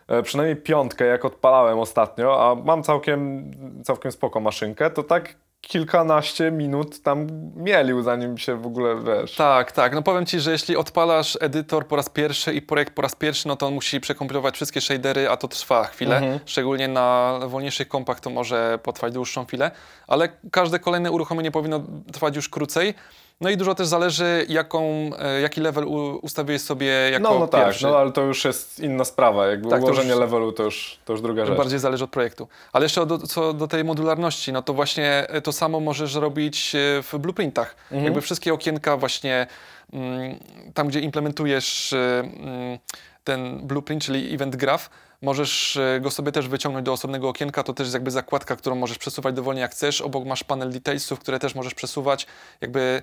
e, 0.08 0.24
Przynajmniej 0.24 0.56
piątkę, 0.56 1.06
jak 1.06 1.26
odpalałem 1.26 1.80
ostatnio, 1.80 2.50
a 2.52 2.56
mam 2.56 2.84
całkiem, 2.84 3.52
całkiem 3.84 4.12
spoko 4.12 4.40
maszynkę, 4.40 4.90
to 4.90 5.04
tak 5.04 5.36
kilkanaście 5.68 6.52
minut 6.52 7.02
tam 7.02 7.28
mielił, 7.56 8.02
zanim 8.02 8.38
się 8.38 8.62
w 8.62 8.66
ogóle, 8.66 8.96
wiesz... 9.04 9.36
Tak, 9.36 9.72
tak. 9.72 9.94
No 9.94 10.02
powiem 10.02 10.26
Ci, 10.26 10.40
że 10.40 10.52
jeśli 10.52 10.76
odpalasz 10.76 11.38
edytor 11.42 11.88
po 11.88 11.96
raz 11.96 12.10
pierwszy 12.10 12.54
i 12.54 12.62
projekt 12.62 12.94
po 12.94 13.02
raz 13.02 13.16
pierwszy, 13.16 13.48
no 13.48 13.56
to 13.56 13.68
on 13.68 13.74
musi 13.74 14.00
przekompilować 14.00 14.56
wszystkie 14.56 14.82
shadery, 14.82 15.30
a 15.30 15.38
to 15.38 15.48
trwa 15.48 15.84
chwilę. 15.84 16.18
Mhm. 16.18 16.40
Szczególnie 16.46 16.88
na 16.88 17.40
wolniejszych 17.48 17.88
kompach 17.88 18.20
to 18.20 18.30
może 18.30 18.80
potrwać 18.84 19.14
dłuższą 19.14 19.46
chwilę, 19.46 19.72
ale 20.08 20.30
każde 20.52 20.80
kolejne 20.80 21.12
uruchomienie 21.12 21.52
powinno 21.52 21.84
trwać 22.14 22.36
już 22.36 22.50
krócej. 22.50 22.94
No 23.42 23.50
i 23.50 23.58
dużo 23.58 23.76
też 23.76 23.88
zależy, 23.88 24.46
jaką, 24.50 25.10
e, 25.20 25.42
jaki 25.42 25.62
level 25.62 25.86
ustawiłeś 26.22 26.62
sobie 26.62 26.88
jako 26.88 27.34
No, 27.34 27.40
no 27.40 27.48
tak, 27.48 27.66
pierwszy. 27.66 27.86
no 27.86 27.98
ale 27.98 28.12
to 28.12 28.22
już 28.22 28.46
jest 28.46 28.80
inna 28.80 29.06
sprawa. 29.06 29.48
Jakby 29.48 29.70
Tak, 29.70 29.80
to 29.80 29.86
ułożenie 29.86 30.10
już- 30.10 30.20
levelu 30.20 30.52
to 30.52 30.64
już, 30.64 31.00
to 31.06 31.14
już 31.14 31.22
druga 31.22 31.46
rzecz. 31.46 31.58
Bardziej 31.58 31.80
zależy 31.80 32.04
od 32.04 32.10
projektu. 32.10 32.48
Ale 32.74 32.86
jeszcze 32.86 33.06
do, 33.06 33.18
co 33.18 33.54
do 33.54 33.68
tej 33.68 33.84
modularności, 33.84 34.54
no 34.54 34.62
to 34.62 34.74
właśnie 34.74 35.28
to 35.44 35.52
samo 35.52 35.80
możesz 35.80 36.16
robić 36.16 36.76
e, 36.76 37.04
w 37.04 37.14
blueprintach. 37.20 37.76
Mhm. 37.84 38.04
Jakby 38.06 38.22
wszystkie 38.22 38.54
okienka 38.54 38.98
właśnie 38.98 39.48
mm, 39.94 40.40
tam, 40.74 40.88
gdzie 40.88 41.00
implementujesz 41.00 41.94
e, 41.94 42.20
mm, 42.20 42.80
ten 43.24 43.68
blueprint, 43.68 44.04
czyli 44.04 44.36
event 44.36 44.56
graph, 44.56 44.90
możesz 45.22 45.78
e, 45.78 46.00
go 46.02 46.12
sobie 46.12 46.32
też 46.32 46.48
wyciągnąć 46.48 46.86
do 46.86 46.94
osobnego 46.94 47.30
okienka. 47.30 47.64
To 47.64 47.74
też 47.74 47.86
jest 47.86 47.94
jakby 47.94 48.12
zakładka, 48.12 48.56
którą 48.56 48.76
możesz 48.76 48.98
przesuwać 48.98 49.36
dowolnie 49.36 49.62
jak 49.62 49.72
chcesz. 49.72 50.02
Obok 50.02 50.26
masz 50.26 50.44
panel 50.44 50.72
detailsów, 50.72 51.20
które 51.20 51.40
też 51.40 51.56
możesz 51.56 51.74
przesuwać. 51.74 52.28
Jakby 52.62 52.80
e, 52.80 53.02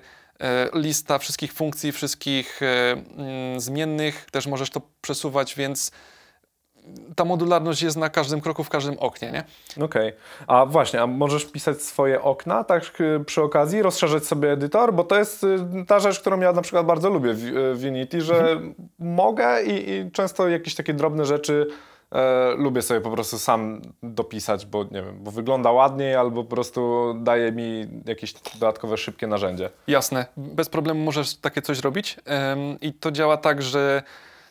lista 0.73 1.17
wszystkich 1.17 1.53
funkcji, 1.53 1.91
wszystkich 1.91 2.61
e, 2.61 2.91
mm, 2.91 3.59
zmiennych, 3.59 4.27
też 4.31 4.47
możesz 4.47 4.69
to 4.69 4.81
przesuwać, 5.01 5.55
więc 5.55 5.91
ta 7.15 7.25
modularność 7.25 7.81
jest 7.81 7.97
na 7.97 8.09
każdym 8.09 8.41
kroku, 8.41 8.63
w 8.63 8.69
każdym 8.69 8.99
oknie, 8.99 9.31
nie? 9.31 9.43
Okej. 9.85 10.13
A 10.47 10.65
właśnie, 10.65 11.01
a 11.01 11.07
możesz 11.07 11.45
pisać 11.45 11.81
swoje 11.81 12.21
okna 12.21 12.63
tak 12.63 13.01
y, 13.01 13.23
przy 13.25 13.41
okazji, 13.41 13.81
rozszerzać 13.81 14.25
sobie 14.25 14.51
edytor, 14.51 14.93
bo 14.93 15.03
to 15.03 15.17
jest 15.19 15.45
ta 15.87 15.99
rzecz, 15.99 16.19
którą 16.19 16.39
ja 16.39 16.51
na 16.51 16.61
przykład 16.61 16.85
bardzo 16.85 17.09
lubię 17.09 17.33
w, 17.33 17.41
w 17.75 17.85
Unity, 17.85 18.21
że 18.21 18.61
mogę 18.99 19.63
i, 19.63 19.89
i 19.89 20.11
często 20.11 20.49
jakieś 20.49 20.75
takie 20.75 20.93
drobne 20.93 21.25
rzeczy 21.25 21.67
e, 22.15 22.55
lubię 22.57 22.81
sobie 22.81 23.01
po 23.01 23.11
prostu 23.11 23.39
sam 23.39 23.81
dopisać, 24.03 24.65
bo 24.65 24.83
nie 24.83 25.01
wiem, 25.03 25.23
bo 25.23 25.31
wygląda 25.31 25.71
ładniej 25.71 26.15
albo 26.15 26.43
po 26.43 26.49
prostu 26.49 27.13
daje 27.19 27.51
mi 27.51 27.87
jakieś 28.05 28.33
dodatkowe 28.33 28.97
szybkie 28.97 29.27
narzędzie. 29.27 29.69
Jasne, 29.87 30.25
bez 30.37 30.69
problemu 30.69 31.03
możesz 31.03 31.35
takie 31.35 31.61
coś 31.61 31.79
robić 31.79 32.17
Ym, 32.53 32.79
i 32.79 32.93
to 32.93 33.11
działa 33.11 33.37
tak, 33.37 33.61
że 33.61 34.03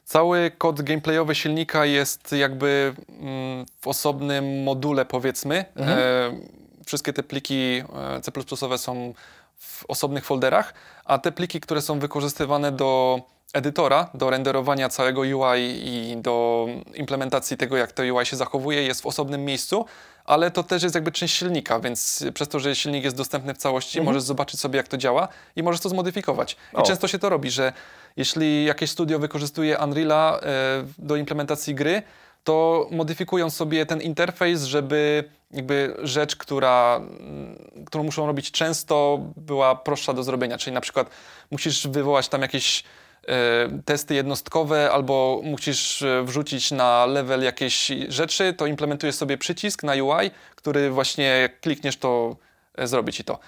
cały 0.04 0.50
kod 0.58 0.82
gameplayowy 0.82 1.34
silnika 1.34 1.86
jest 1.86 2.32
jakby 2.32 2.94
mm, 3.08 3.66
w 3.80 3.88
osobnym 3.88 4.62
module 4.62 5.04
powiedzmy. 5.04 5.64
Mhm. 5.76 5.98
E, 5.98 6.84
wszystkie 6.86 7.12
te 7.12 7.22
pliki 7.22 7.82
e, 8.16 8.20
C++ 8.20 8.32
są 8.78 9.14
w 9.58 9.84
osobnych 9.88 10.24
folderach, 10.24 10.74
a 11.04 11.18
te 11.18 11.32
pliki, 11.32 11.60
które 11.60 11.82
są 11.82 11.98
wykorzystywane 11.98 12.72
do 12.72 13.20
edytora, 13.54 14.10
do 14.14 14.30
renderowania 14.30 14.88
całego 14.88 15.20
UI 15.20 15.60
i 15.84 16.16
do 16.16 16.66
implementacji 16.94 17.56
tego, 17.56 17.76
jak 17.76 17.92
to 17.92 18.02
UI 18.02 18.26
się 18.26 18.36
zachowuje, 18.36 18.82
jest 18.82 19.02
w 19.02 19.06
osobnym 19.06 19.44
miejscu, 19.44 19.86
ale 20.24 20.50
to 20.50 20.62
też 20.62 20.82
jest 20.82 20.94
jakby 20.94 21.12
część 21.12 21.34
silnika, 21.34 21.80
więc 21.80 22.24
przez 22.34 22.48
to, 22.48 22.60
że 22.60 22.76
silnik 22.76 23.04
jest 23.04 23.16
dostępny 23.16 23.54
w 23.54 23.58
całości, 23.58 24.00
możesz 24.02 24.22
zobaczyć 24.22 24.60
sobie, 24.60 24.76
jak 24.76 24.88
to 24.88 24.96
działa 24.96 25.28
i 25.56 25.62
możesz 25.62 25.80
to 25.80 25.88
zmodyfikować. 25.88 26.56
I 26.72 26.76
O. 26.76 26.82
często 26.82 27.08
się 27.08 27.18
to 27.18 27.28
robi, 27.28 27.50
że 27.50 27.72
jeśli 28.16 28.64
jakieś 28.64 28.90
studio 28.90 29.18
wykorzystuje 29.18 29.78
Unreala 29.78 30.40
e, 30.40 30.84
do 30.98 31.16
implementacji 31.16 31.74
gry, 31.74 32.02
to 32.44 32.86
modyfikują 32.90 33.50
sobie 33.50 33.86
ten 33.86 34.00
interfejs, 34.00 34.62
żeby 34.62 35.24
jakby 35.54 35.96
rzecz, 36.02 36.36
która, 36.36 36.96
mm, 36.96 37.84
którą 37.86 38.04
muszą 38.04 38.26
robić 38.26 38.50
często, 38.50 39.20
była 39.36 39.76
prostsza 39.76 40.12
do 40.12 40.22
zrobienia. 40.22 40.58
Czyli 40.58 40.74
na 40.74 40.80
przykład 40.80 41.10
musisz 41.50 41.86
wywołać 41.88 42.28
tam 42.28 42.42
jakieś 42.42 42.84
e, 43.28 43.68
testy 43.84 44.14
jednostkowe 44.14 44.90
albo 44.92 45.40
musisz 45.44 46.02
e, 46.02 46.22
wrzucić 46.22 46.70
na 46.70 47.06
level 47.06 47.42
jakieś 47.42 47.90
rzeczy, 48.08 48.52
to 48.52 48.66
implementujesz 48.66 49.14
sobie 49.14 49.38
przycisk 49.38 49.82
na 49.82 49.92
UI, 49.92 50.30
który 50.56 50.90
właśnie 50.90 51.24
jak 51.24 51.60
klikniesz, 51.60 51.96
to 51.96 52.36
e, 52.74 52.86
zrobi 52.86 53.12
ci 53.12 53.24
to. 53.24 53.38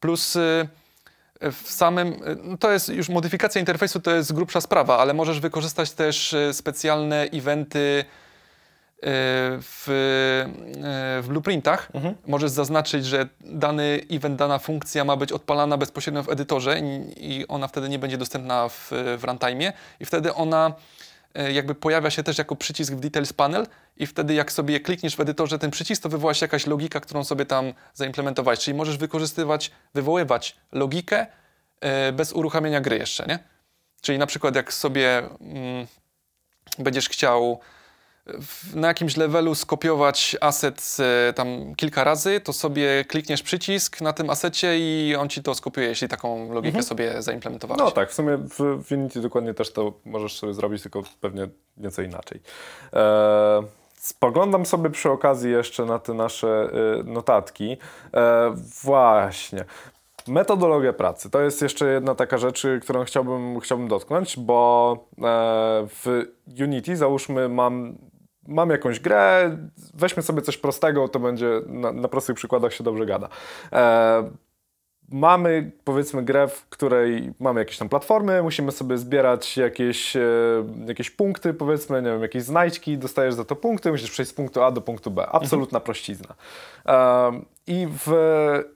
Plus 0.00 0.38
w 1.52 1.70
samym, 1.70 2.20
no 2.42 2.58
to 2.58 2.72
jest 2.72 2.88
już 2.88 3.08
modyfikacja 3.08 3.58
interfejsu, 3.58 4.00
to 4.00 4.10
jest 4.10 4.32
grubsza 4.32 4.60
sprawa, 4.60 4.98
ale 4.98 5.14
możesz 5.14 5.40
wykorzystać 5.40 5.92
też 5.92 6.34
specjalne 6.52 7.22
eventy 7.22 8.04
w, 9.02 9.88
e, 9.88 11.22
w 11.22 11.28
blueprintach. 11.28 11.88
Możesz 12.26 12.50
zaznaczyć, 12.50 13.06
że 13.06 13.28
dany 13.40 14.00
event, 14.10 14.36
dana 14.36 14.58
funkcja 14.58 15.04
ma 15.04 15.16
być 15.16 15.32
odpalana 15.32 15.76
bezpośrednio 15.76 16.22
w 16.22 16.28
edytorze 16.28 16.80
i, 16.80 17.40
i 17.40 17.48
ona 17.48 17.68
wtedy 17.68 17.88
nie 17.88 17.98
będzie 17.98 18.18
dostępna 18.18 18.68
w, 18.68 18.90
w 19.18 19.24
runtime 19.24 19.72
i 20.00 20.04
wtedy 20.04 20.34
ona 20.34 20.72
e, 21.34 21.52
jakby 21.52 21.74
pojawia 21.74 22.10
się 22.10 22.22
też 22.22 22.38
jako 22.38 22.56
przycisk 22.56 22.92
w 22.92 23.00
Details 23.00 23.32
Panel 23.32 23.66
i 23.96 24.06
wtedy 24.06 24.34
jak 24.34 24.52
sobie 24.52 24.80
klikniesz 24.80 25.16
w 25.16 25.20
edytorze 25.20 25.58
ten 25.58 25.70
przycisk, 25.70 26.02
to 26.02 26.08
wywoła 26.08 26.34
się 26.34 26.44
jakaś 26.44 26.66
logika, 26.66 27.00
którą 27.00 27.24
sobie 27.24 27.46
tam 27.46 27.72
zaimplementowałeś. 27.94 28.60
Czyli 28.60 28.76
możesz 28.76 28.96
wykorzystywać, 28.96 29.70
wywoływać 29.94 30.56
logikę 30.72 31.26
e, 31.80 32.12
bez 32.12 32.32
uruchamiania 32.32 32.80
gry 32.80 32.98
jeszcze, 32.98 33.26
nie? 33.26 33.38
Czyli 34.00 34.18
na 34.18 34.26
przykład 34.26 34.56
jak 34.56 34.72
sobie 34.72 35.18
mm, 35.40 35.86
będziesz 36.78 37.08
chciał 37.08 37.60
na 38.74 38.88
jakimś 38.88 39.16
levelu 39.16 39.54
skopiować 39.54 40.36
aset 40.40 40.96
e, 41.28 41.32
tam 41.32 41.74
kilka 41.74 42.04
razy, 42.04 42.40
to 42.40 42.52
sobie 42.52 43.04
klikniesz 43.04 43.42
przycisk 43.42 44.00
na 44.00 44.12
tym 44.12 44.30
asecie 44.30 44.78
i 44.78 45.16
on 45.16 45.28
ci 45.28 45.42
to 45.42 45.54
spokopiuje, 45.54 45.88
jeśli 45.88 46.08
taką 46.08 46.52
logikę 46.52 46.82
sobie 46.82 47.22
zaimplementowałeś. 47.22 47.80
No 47.80 47.90
tak, 47.90 48.10
w 48.10 48.14
sumie 48.14 48.36
w, 48.36 48.84
w 48.84 48.92
Unity 48.92 49.20
dokładnie 49.20 49.54
też 49.54 49.72
to 49.72 49.92
możesz 50.04 50.38
sobie 50.38 50.54
zrobić, 50.54 50.82
tylko 50.82 51.02
pewnie 51.20 51.48
nieco 51.76 52.02
inaczej. 52.02 52.40
E, 52.92 53.62
spoglądam 53.94 54.66
sobie 54.66 54.90
przy 54.90 55.10
okazji 55.10 55.50
jeszcze 55.50 55.84
na 55.84 55.98
te 55.98 56.14
nasze 56.14 56.70
y, 57.00 57.04
notatki. 57.04 57.76
E, 58.14 58.54
właśnie. 58.82 59.64
Metodologia 60.28 60.92
pracy 60.92 61.30
to 61.30 61.40
jest 61.40 61.62
jeszcze 61.62 61.92
jedna 61.92 62.14
taka 62.14 62.38
rzecz, 62.38 62.66
którą 62.82 63.04
chciałbym, 63.04 63.60
chciałbym 63.60 63.88
dotknąć, 63.88 64.38
bo 64.38 64.92
e, 65.08 65.22
w 65.88 66.24
Unity 66.60 66.96
załóżmy 66.96 67.48
mam, 67.48 67.98
mam 68.48 68.70
jakąś 68.70 69.00
grę, 69.00 69.56
weźmy 69.94 70.22
sobie 70.22 70.42
coś 70.42 70.56
prostego, 70.56 71.08
to 71.08 71.20
będzie 71.20 71.60
na, 71.66 71.92
na 71.92 72.08
prostych 72.08 72.36
przykładach 72.36 72.74
się 72.74 72.84
dobrze 72.84 73.06
gada. 73.06 73.28
E, 73.72 74.30
mamy 75.10 75.70
powiedzmy 75.84 76.22
grę, 76.22 76.48
w 76.48 76.68
której 76.68 77.32
mamy 77.40 77.60
jakieś 77.60 77.78
tam 77.78 77.88
platformy, 77.88 78.42
musimy 78.42 78.72
sobie 78.72 78.98
zbierać 78.98 79.56
jakieś, 79.56 80.16
e, 80.16 80.20
jakieś 80.86 81.10
punkty, 81.10 81.54
powiedzmy, 81.54 82.02
nie 82.02 82.10
wiem, 82.10 82.22
jakieś 82.22 82.42
znajdźki, 82.42 82.98
dostajesz 82.98 83.34
za 83.34 83.44
to 83.44 83.56
punkty, 83.56 83.90
musisz 83.90 84.10
przejść 84.10 84.30
z 84.30 84.34
punktu 84.34 84.62
A 84.62 84.70
do 84.70 84.80
punktu 84.80 85.10
B. 85.10 85.26
Absolutna 85.26 85.80
prościzna. 85.80 86.34
Um, 86.86 87.44
I 87.66 87.86
w 88.06 88.12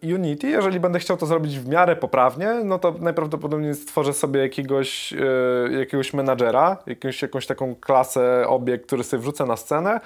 Unity, 0.02 0.48
jeżeli 0.48 0.80
będę 0.80 0.98
chciał 0.98 1.16
to 1.16 1.26
zrobić 1.26 1.58
w 1.58 1.68
miarę 1.68 1.96
poprawnie, 1.96 2.54
no 2.64 2.78
to 2.78 2.94
najprawdopodobniej 3.00 3.74
stworzę 3.74 4.12
sobie 4.12 4.40
jakiegoś, 4.40 5.12
e, 5.12 5.78
jakiegoś 5.78 6.14
menadżera, 6.14 6.76
jakąś, 6.86 7.22
jakąś 7.22 7.46
taką 7.46 7.74
klasę, 7.74 8.44
obiekt, 8.48 8.86
który 8.86 9.04
sobie 9.04 9.20
wrzucę 9.20 9.46
na 9.46 9.56
scenę, 9.56 10.00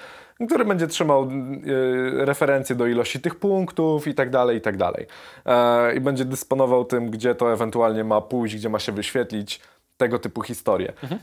który 0.47 0.65
będzie 0.65 0.87
trzymał 0.87 1.23
e, 1.23 2.25
referencje 2.25 2.75
do 2.75 2.87
ilości 2.87 3.19
tych 3.19 3.35
punktów 3.35 4.07
i 4.07 4.13
tak 4.13 4.29
dalej, 4.29 4.57
i 4.57 4.61
tak 4.61 4.77
dalej. 4.77 5.07
E, 5.45 5.95
I 5.95 5.99
będzie 5.99 6.25
dysponował 6.25 6.85
tym, 6.85 7.09
gdzie 7.09 7.35
to 7.35 7.53
ewentualnie 7.53 8.03
ma 8.03 8.21
pójść, 8.21 8.55
gdzie 8.55 8.69
ma 8.69 8.79
się 8.79 8.91
wyświetlić, 8.91 9.61
tego 9.97 10.19
typu 10.19 10.41
historie. 10.41 10.93
E, 11.11 11.15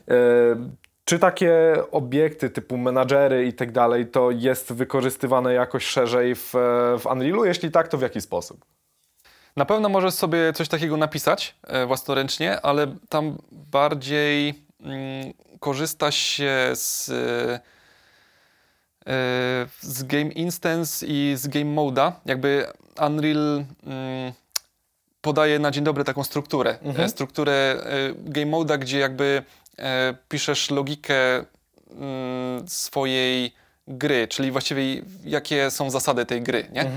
czy 1.05 1.19
takie 1.19 1.75
obiekty 1.91 2.51
typu 2.51 2.77
menadżery 2.77 3.47
i 3.47 3.53
tak 3.53 3.73
dalej, 3.73 4.07
to 4.07 4.31
jest 4.31 4.73
wykorzystywane 4.73 5.55
jakoś 5.55 5.87
szerzej 5.87 6.35
w, 6.35 6.53
w 6.99 7.07
Unrealu? 7.13 7.45
Jeśli 7.45 7.71
tak, 7.71 7.89
to 7.89 7.99
w 7.99 8.03
jaki 8.03 8.21
sposób? 8.21 8.65
Na 9.57 9.65
pewno 9.65 9.89
możesz 9.89 10.15
sobie 10.15 10.53
coś 10.53 10.69
takiego 10.69 10.97
napisać 10.97 11.57
e, 11.63 11.87
własnoręcznie, 11.87 12.61
ale 12.61 12.87
tam 13.09 13.37
bardziej 13.53 14.55
mm, 14.81 15.33
korzysta 15.61 16.11
się 16.11 16.53
z, 16.75 17.11
z 19.81 20.03
Game 20.03 20.31
Instance 20.33 21.07
i 21.07 21.35
z 21.37 21.47
Game 21.49 21.75
Mode'a. 21.75 22.13
Jakby 22.27 22.67
Unreal 23.07 23.65
mm, 23.87 24.33
podaje 25.21 25.59
na 25.59 25.71
dzień 25.71 25.85
dobry 25.85 26.05
taką 26.05 26.25
strukturę. 26.25 26.79
E, 26.99 27.09
Strukturę 27.09 27.53
e, 27.53 27.79
Game 28.19 28.53
Mode'a, 28.57 28.79
gdzie 28.79 28.99
jakby 28.99 29.43
e, 29.79 30.15
piszesz 30.29 30.71
logikę 30.71 31.45
mm, 31.91 32.69
swojej 32.69 33.53
gry, 33.89 34.29
czyli 34.29 34.51
właściwie 34.51 34.83
jakie 35.25 35.71
są 35.71 35.91
zasady 35.91 36.27
tej 36.27 36.43
gry, 36.43 36.69
nie? 36.73 36.91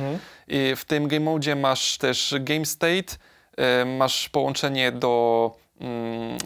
I 0.47 0.75
w 0.75 0.85
tym 0.85 1.07
game 1.07 1.25
mode 1.25 1.55
masz 1.55 1.97
też 1.97 2.35
game 2.39 2.65
state, 2.65 3.15
e, 3.57 3.85
masz 3.85 4.29
połączenie 4.29 4.91
do, 4.91 5.55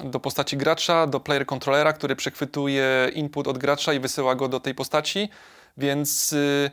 do 0.03 0.19
postaci 0.19 0.57
gracza, 0.57 1.07
do 1.07 1.19
player 1.19 1.45
controllera, 1.45 1.93
który 1.93 2.15
przechwytuje 2.15 3.11
input 3.13 3.47
od 3.47 3.57
gracza 3.57 3.93
i 3.93 3.99
wysyła 3.99 4.35
go 4.35 4.47
do 4.47 4.59
tej 4.59 4.75
postaci, 4.75 5.29
więc 5.77 6.33
y, 6.33 6.71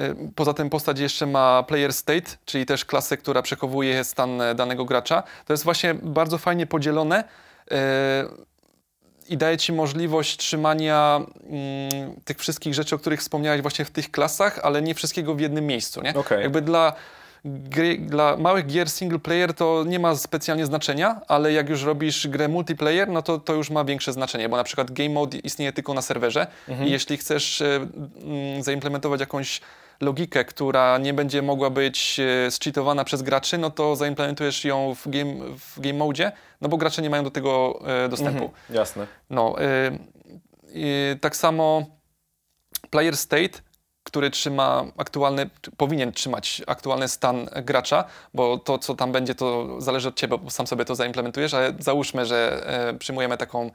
y, 0.00 0.14
poza 0.34 0.54
tym 0.54 0.70
postać 0.70 0.98
jeszcze 0.98 1.26
ma 1.26 1.62
player 1.62 1.92
state, 1.92 2.30
czyli 2.44 2.66
też 2.66 2.84
klasę, 2.84 3.16
która 3.16 3.42
przechowuje 3.42 4.04
stan 4.04 4.40
e, 4.40 4.54
danego 4.54 4.84
gracza. 4.84 5.22
To 5.46 5.52
jest 5.52 5.64
właśnie 5.64 5.94
bardzo 5.94 6.38
fajnie 6.38 6.66
podzielone. 6.66 7.24
e, 7.70 8.48
i 9.28 9.36
daje 9.36 9.56
ci 9.56 9.72
możliwość 9.72 10.36
trzymania 10.36 11.20
mm, 11.50 12.20
tych 12.24 12.38
wszystkich 12.38 12.74
rzeczy, 12.74 12.94
o 12.94 12.98
których 12.98 13.20
wspomniałeś 13.20 13.62
właśnie 13.62 13.84
w 13.84 13.90
tych 13.90 14.10
klasach, 14.10 14.58
ale 14.62 14.82
nie 14.82 14.94
wszystkiego 14.94 15.34
w 15.34 15.40
jednym 15.40 15.66
miejscu, 15.66 16.02
nie? 16.02 16.14
Okej. 16.14 16.42
Jakby 16.42 16.62
dla, 16.62 16.92
gry, 17.44 17.98
dla 17.98 18.36
małych 18.36 18.66
gier 18.66 18.90
single 18.90 19.18
player 19.18 19.54
to 19.54 19.84
nie 19.86 19.98
ma 19.98 20.16
specjalnie 20.16 20.66
znaczenia, 20.66 21.20
ale 21.28 21.52
jak 21.52 21.68
już 21.68 21.82
robisz 21.82 22.28
grę 22.28 22.48
multiplayer, 22.48 23.08
no 23.08 23.22
to 23.22 23.38
to 23.38 23.54
już 23.54 23.70
ma 23.70 23.84
większe 23.84 24.12
znaczenie, 24.12 24.48
bo 24.48 24.56
na 24.56 24.64
przykład 24.64 24.90
game 24.90 25.10
mode 25.10 25.38
istnieje 25.38 25.72
tylko 25.72 25.94
na 25.94 26.02
serwerze 26.02 26.46
i 26.86 26.90
jeśli 26.90 27.16
chcesz 27.16 27.62
e, 27.62 27.76
mm, 27.76 28.62
zaimplementować 28.62 29.20
jakąś 29.20 29.60
logikę, 30.00 30.44
która 30.44 30.98
nie 30.98 31.14
będzie 31.14 31.42
mogła 31.42 31.70
być 31.70 32.20
e, 32.20 32.50
zcheatowana 32.50 33.04
przez 33.04 33.22
graczy, 33.22 33.58
no 33.58 33.70
to 33.70 33.96
zaimplementujesz 33.96 34.64
ją 34.64 34.94
w 34.94 35.08
game, 35.08 35.34
w 35.58 35.80
game 35.80 35.98
mode, 35.98 36.32
no 36.60 36.68
bo 36.68 36.76
gracze 36.76 37.02
nie 37.02 37.10
mają 37.10 37.24
do 37.24 37.30
tego 37.30 37.80
e, 37.86 38.08
dostępu. 38.08 38.50
Jasne. 38.70 39.06
No, 39.30 39.56
y, 40.74 40.78
y, 40.78 41.18
tak 41.20 41.36
samo 41.36 41.86
player 42.90 43.16
state, 43.16 43.62
który 44.08 44.30
trzyma 44.30 44.84
aktualny, 44.96 45.50
powinien 45.76 46.12
trzymać 46.12 46.62
aktualny 46.66 47.08
stan 47.08 47.48
gracza, 47.62 48.04
bo 48.34 48.58
to, 48.58 48.78
co 48.78 48.94
tam 48.94 49.12
będzie, 49.12 49.34
to 49.34 49.80
zależy 49.80 50.08
od 50.08 50.16
ciebie, 50.16 50.38
bo 50.38 50.50
sam 50.50 50.66
sobie 50.66 50.84
to 50.84 50.94
zaimplementujesz, 50.94 51.54
ale 51.54 51.74
załóżmy, 51.78 52.26
że 52.26 52.66
e, 52.90 52.94
przyjmujemy 52.94 53.36
taką, 53.36 53.70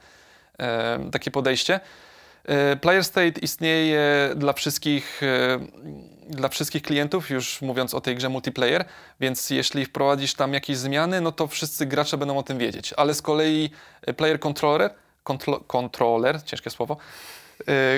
e, 0.58 1.10
takie 1.12 1.30
podejście. 1.30 1.80
E, 2.44 2.76
Player 2.76 3.04
State 3.04 3.40
istnieje 3.42 4.30
dla 4.36 4.52
wszystkich, 4.52 5.22
e, 5.22 5.58
dla 6.28 6.48
wszystkich 6.48 6.82
klientów, 6.82 7.30
już 7.30 7.62
mówiąc 7.62 7.94
o 7.94 8.00
tej 8.00 8.16
grze 8.16 8.28
multiplayer, 8.28 8.84
więc 9.20 9.50
jeśli 9.50 9.84
wprowadzisz 9.84 10.34
tam 10.34 10.54
jakieś 10.54 10.76
zmiany, 10.76 11.20
no 11.20 11.32
to 11.32 11.46
wszyscy 11.46 11.86
gracze 11.86 12.18
będą 12.18 12.38
o 12.38 12.42
tym 12.42 12.58
wiedzieć. 12.58 12.92
Ale 12.96 13.14
z 13.14 13.22
kolei 13.22 13.70
e, 14.02 14.14
Player 14.14 14.40
Controller, 14.40 14.90
kontro, 15.22 15.60
controller 15.60 16.42
ciężkie 16.42 16.70
słowo, 16.70 16.96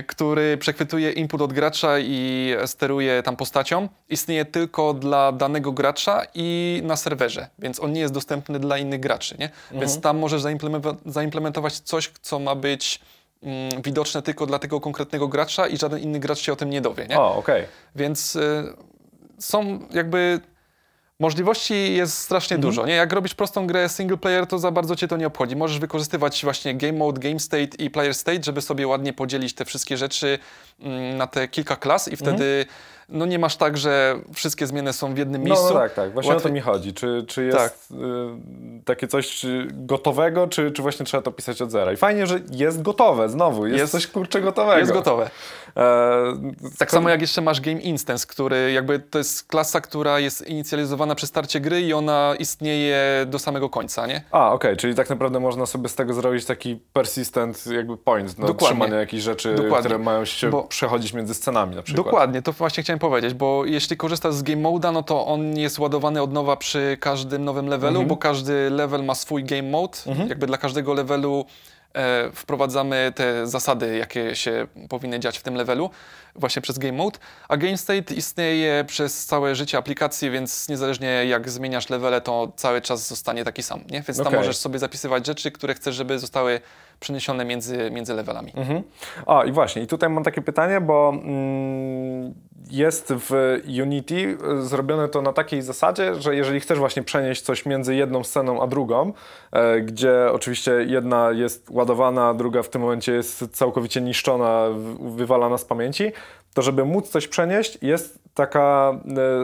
który 0.06 0.56
przechwytuje 0.56 1.12
input 1.12 1.42
od 1.42 1.52
gracza 1.52 1.98
i 1.98 2.50
steruje 2.66 3.22
tam 3.22 3.36
postacią, 3.36 3.88
istnieje 4.08 4.44
tylko 4.44 4.94
dla 4.94 5.32
danego 5.32 5.72
gracza 5.72 6.22
i 6.34 6.80
na 6.84 6.96
serwerze, 6.96 7.48
więc 7.58 7.80
on 7.80 7.92
nie 7.92 8.00
jest 8.00 8.14
dostępny 8.14 8.58
dla 8.58 8.78
innych 8.78 9.00
graczy, 9.00 9.36
nie? 9.38 9.50
Więc 9.72 10.00
tam 10.00 10.18
możesz 10.18 10.42
zaimplementować, 11.06 11.78
coś, 11.78 12.12
co 12.22 12.38
ma 12.38 12.54
być 12.54 13.00
mm, 13.42 13.82
widoczne 13.82 14.22
tylko 14.22 14.46
dla 14.46 14.58
tego 14.58 14.80
konkretnego 14.80 15.28
gracza 15.28 15.66
i 15.66 15.76
żaden 15.76 16.00
inny 16.00 16.18
gracz 16.20 16.38
się 16.38 16.52
o 16.52 16.56
tym 16.56 16.70
nie 16.70 16.80
dowie, 16.80 17.06
nie? 17.06 17.18
O, 17.18 17.36
okej. 17.36 17.64
Więc 17.96 18.36
y, 18.36 18.74
są 19.38 19.78
jakby. 19.90 20.40
Możliwości 21.20 21.94
jest 21.94 22.18
strasznie 22.18 22.58
dużo. 22.58 22.86
Nie? 22.86 22.94
Jak 22.94 23.12
robisz 23.12 23.34
prostą 23.34 23.66
grę 23.66 23.88
single 23.88 24.16
player, 24.16 24.46
to 24.46 24.58
za 24.58 24.70
bardzo 24.70 24.96
cię 24.96 25.08
to 25.08 25.16
nie 25.16 25.26
obchodzi. 25.26 25.56
Możesz 25.56 25.78
wykorzystywać 25.78 26.44
właśnie 26.44 26.74
game 26.74 26.92
mode, 26.92 27.20
game 27.20 27.40
state 27.40 27.76
i 27.78 27.90
player 27.90 28.14
state, 28.14 28.44
żeby 28.44 28.62
sobie 28.62 28.86
ładnie 28.86 29.12
podzielić 29.12 29.54
te 29.54 29.64
wszystkie 29.64 29.96
rzeczy 29.96 30.38
mm, 30.80 31.16
na 31.16 31.26
te 31.26 31.48
kilka 31.48 31.76
klas 31.76 32.08
i 32.08 32.16
wtedy 32.16 32.66
no 33.08 33.26
nie 33.26 33.38
masz 33.38 33.56
tak, 33.56 33.76
że 33.76 34.18
wszystkie 34.34 34.66
zmiany 34.66 34.92
są 34.92 35.14
w 35.14 35.18
jednym 35.18 35.42
No, 35.42 35.46
miejscu. 35.48 35.74
no 35.74 35.80
tak, 35.80 35.94
tak. 35.94 36.12
Właśnie 36.12 36.32
o 36.32 36.34
Łatwiej- 36.34 36.50
to 36.50 36.54
mi 36.54 36.60
chodzi. 36.60 36.94
Czy, 36.94 37.24
czy 37.28 37.44
jest 37.44 37.58
Tak. 37.58 37.72
y, 37.92 37.96
takie 38.84 39.08
coś 39.08 39.46
gotowego, 39.72 40.46
czy, 40.48 40.70
czy 40.70 40.82
właśnie 40.82 41.06
trzeba 41.06 41.22
to 41.22 41.32
pisać 41.32 41.62
od 41.62 41.70
zera? 41.70 41.92
I 41.92 41.96
fajnie, 41.96 42.26
że 42.26 42.40
jest 42.50 42.82
gotowe, 42.82 43.28
znowu. 43.28 43.66
Jest, 43.66 43.78
Jest- 43.80 43.92
coś 43.92 44.06
kurczę 44.06 44.40
gotowego. 44.40 44.78
Jest 44.78 44.92
gotowe. 44.92 45.30
E, 45.76 46.52
Tak 46.78 46.90
samo 46.90 47.08
jak 47.10 47.20
jeszcze 47.20 47.40
masz 47.40 47.60
Game 47.60 47.80
Instance, 47.80 48.26
który 48.26 48.72
jakby 48.72 48.98
to 48.98 49.18
jest 49.18 49.44
klasa, 49.48 49.80
która 49.80 50.18
jest 50.18 50.46
inicjalizowana 50.48 51.14
przy 51.14 51.26
starcie 51.26 51.60
gry 51.60 51.80
i 51.82 51.92
ona 51.92 52.34
istnieje 52.38 53.26
do 53.26 53.38
samego 53.38 53.68
końca, 53.70 54.06
nie? 54.06 54.22
A, 54.30 54.52
okej, 54.52 54.76
czyli 54.76 54.94
tak 54.94 55.10
naprawdę 55.10 55.40
można 55.40 55.66
sobie 55.66 55.88
z 55.88 55.94
tego 55.94 56.14
zrobić 56.14 56.44
taki 56.44 56.76
persistent 56.92 57.66
jakby 57.66 57.96
point 57.96 58.38
na 58.38 58.46
Dokładnie. 58.46 58.66
trzymanie 58.66 58.94
jakichś 59.00 59.22
rzeczy, 59.22 59.54
Dokładnie. 59.54 59.78
które 59.78 59.98
mają 59.98 60.24
się 60.24 60.50
Bo- 60.50 60.62
przechodzić 60.64 61.12
między 61.12 61.34
scenami 61.34 61.76
na 61.76 61.82
przykład. 61.82 62.06
Dokładnie, 62.06 62.42
to 62.42 62.52
właśnie 62.52 62.82
chciałem 62.82 62.95
powiedzieć, 62.98 63.34
bo 63.34 63.64
jeśli 63.64 63.96
korzystasz 63.96 64.34
z 64.34 64.42
Game 64.42 64.62
Mode'a, 64.62 64.92
no 64.92 65.02
to 65.02 65.26
on 65.26 65.58
jest 65.58 65.78
ładowany 65.78 66.22
od 66.22 66.32
nowa 66.32 66.56
przy 66.56 66.96
każdym 67.00 67.44
nowym 67.44 67.66
levelu, 67.66 68.02
bo 68.02 68.16
każdy 68.16 68.70
level 68.70 69.04
ma 69.04 69.14
swój 69.14 69.44
Game 69.44 69.62
Mode. 69.62 69.98
Jakby 70.28 70.46
dla 70.46 70.58
każdego 70.58 70.94
levelu 70.94 71.44
e, 71.94 72.30
wprowadzamy 72.34 73.12
te 73.14 73.46
zasady, 73.46 73.96
jakie 73.96 74.36
się 74.36 74.66
powinny 74.88 75.20
dziać 75.20 75.38
w 75.38 75.42
tym 75.42 75.54
levelu, 75.54 75.90
właśnie 76.34 76.62
przez 76.62 76.78
Game 76.78 76.92
Mode. 76.92 77.18
A 77.48 77.56
Game 77.56 77.76
State 77.76 78.14
istnieje 78.14 78.84
przez 78.86 79.26
całe 79.26 79.54
życie 79.54 79.78
aplikacji, 79.78 80.30
więc 80.30 80.68
niezależnie 80.68 81.26
jak 81.26 81.50
zmieniasz 81.50 81.90
levele, 81.90 82.20
to 82.20 82.52
cały 82.56 82.80
czas 82.80 83.08
zostanie 83.08 83.44
taki 83.44 83.62
sam, 83.62 83.80
nie? 83.90 84.02
Więc 84.02 84.18
tam 84.18 84.26
Okej. 84.26 84.38
możesz 84.38 84.56
sobie 84.56 84.78
zapisywać 84.78 85.26
rzeczy, 85.26 85.50
które 85.50 85.74
chcesz, 85.74 85.94
żeby 85.94 86.18
zostały 86.18 86.60
przeniesione 87.00 87.44
między, 87.44 87.90
między 87.90 88.14
levelami. 88.14 88.52
Mhm. 88.56 88.82
A 89.26 89.44
i 89.44 89.52
właśnie, 89.52 89.82
i 89.82 89.86
tutaj 89.86 90.10
mam 90.10 90.24
takie 90.24 90.42
pytanie, 90.42 90.80
bo 90.80 91.12
mm, 91.14 92.34
jest 92.70 93.12
w 93.16 93.58
Unity 93.82 94.38
e, 94.58 94.62
zrobione 94.62 95.08
to 95.08 95.22
na 95.22 95.32
takiej 95.32 95.62
zasadzie, 95.62 96.14
że 96.14 96.36
jeżeli 96.36 96.60
chcesz 96.60 96.78
właśnie 96.78 97.02
przenieść 97.02 97.42
coś 97.42 97.66
między 97.66 97.94
jedną 97.94 98.24
sceną 98.24 98.62
a 98.62 98.66
drugą, 98.66 99.12
e, 99.52 99.80
gdzie 99.80 100.28
oczywiście 100.32 100.72
jedna 100.72 101.30
jest 101.30 101.70
ładowana, 101.70 102.34
druga 102.34 102.62
w 102.62 102.68
tym 102.68 102.82
momencie 102.82 103.12
jest 103.12 103.48
całkowicie 103.52 104.00
niszczona, 104.00 104.64
wywalana 105.00 105.58
z 105.58 105.64
pamięci, 105.64 106.12
to 106.54 106.62
żeby 106.62 106.84
móc 106.84 107.08
coś 107.08 107.28
przenieść, 107.28 107.78
jest 107.82 108.18
taka 108.34 108.92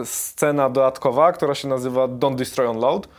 e, 0.01 0.05
scena 0.05 0.69
dodatkowa, 0.69 1.31
która 1.31 1.55
się 1.55 1.67
nazywa 1.67 2.07
Don't 2.07 2.35
Destroy 2.35 2.67
on 2.67 2.79
Load. 2.79 3.05
E, 3.05 3.09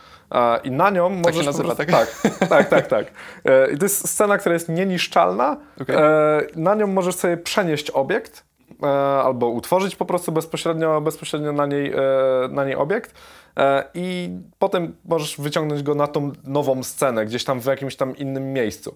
I 0.63 0.71
na 0.71 0.89
nią 0.89 1.09
możesz 1.09 1.39
po 1.39 1.45
nazywa, 1.45 1.75
prostu, 1.75 1.93
tak? 1.93 2.15
tak, 2.39 2.49
tak, 2.49 2.69
tak, 2.69 2.87
tak. 2.87 3.05
E, 3.45 3.71
I 3.71 3.77
to 3.77 3.85
jest 3.85 4.09
scena, 4.09 4.37
która 4.37 4.53
jest 4.53 4.69
nieniszczalna. 4.69 5.57
Okej. 5.81 5.95
E, 5.95 6.41
na 6.55 6.75
nią 6.75 6.87
możesz 6.87 7.15
sobie 7.15 7.37
przenieść 7.37 7.89
obiekt 7.89 8.45
e, 8.83 8.87
albo 8.97 9.49
utworzyć 9.49 9.95
po 9.95 10.05
prostu 10.05 10.31
bezpośrednio, 10.31 11.01
bezpośrednio 11.01 11.51
na, 11.53 11.65
niej, 11.65 11.93
na 12.49 12.65
niej 12.65 12.75
obiekt. 12.75 13.13
I 13.93 14.29
potem 14.59 14.95
możesz 15.05 15.37
wyciągnąć 15.37 15.83
go 15.83 15.95
na 15.95 16.07
tą 16.07 16.31
nową 16.43 16.83
scenę, 16.83 17.25
gdzieś 17.25 17.43
tam 17.43 17.59
w 17.59 17.65
jakimś 17.65 17.95
tam 17.95 18.17
innym 18.17 18.53
miejscu. 18.53 18.95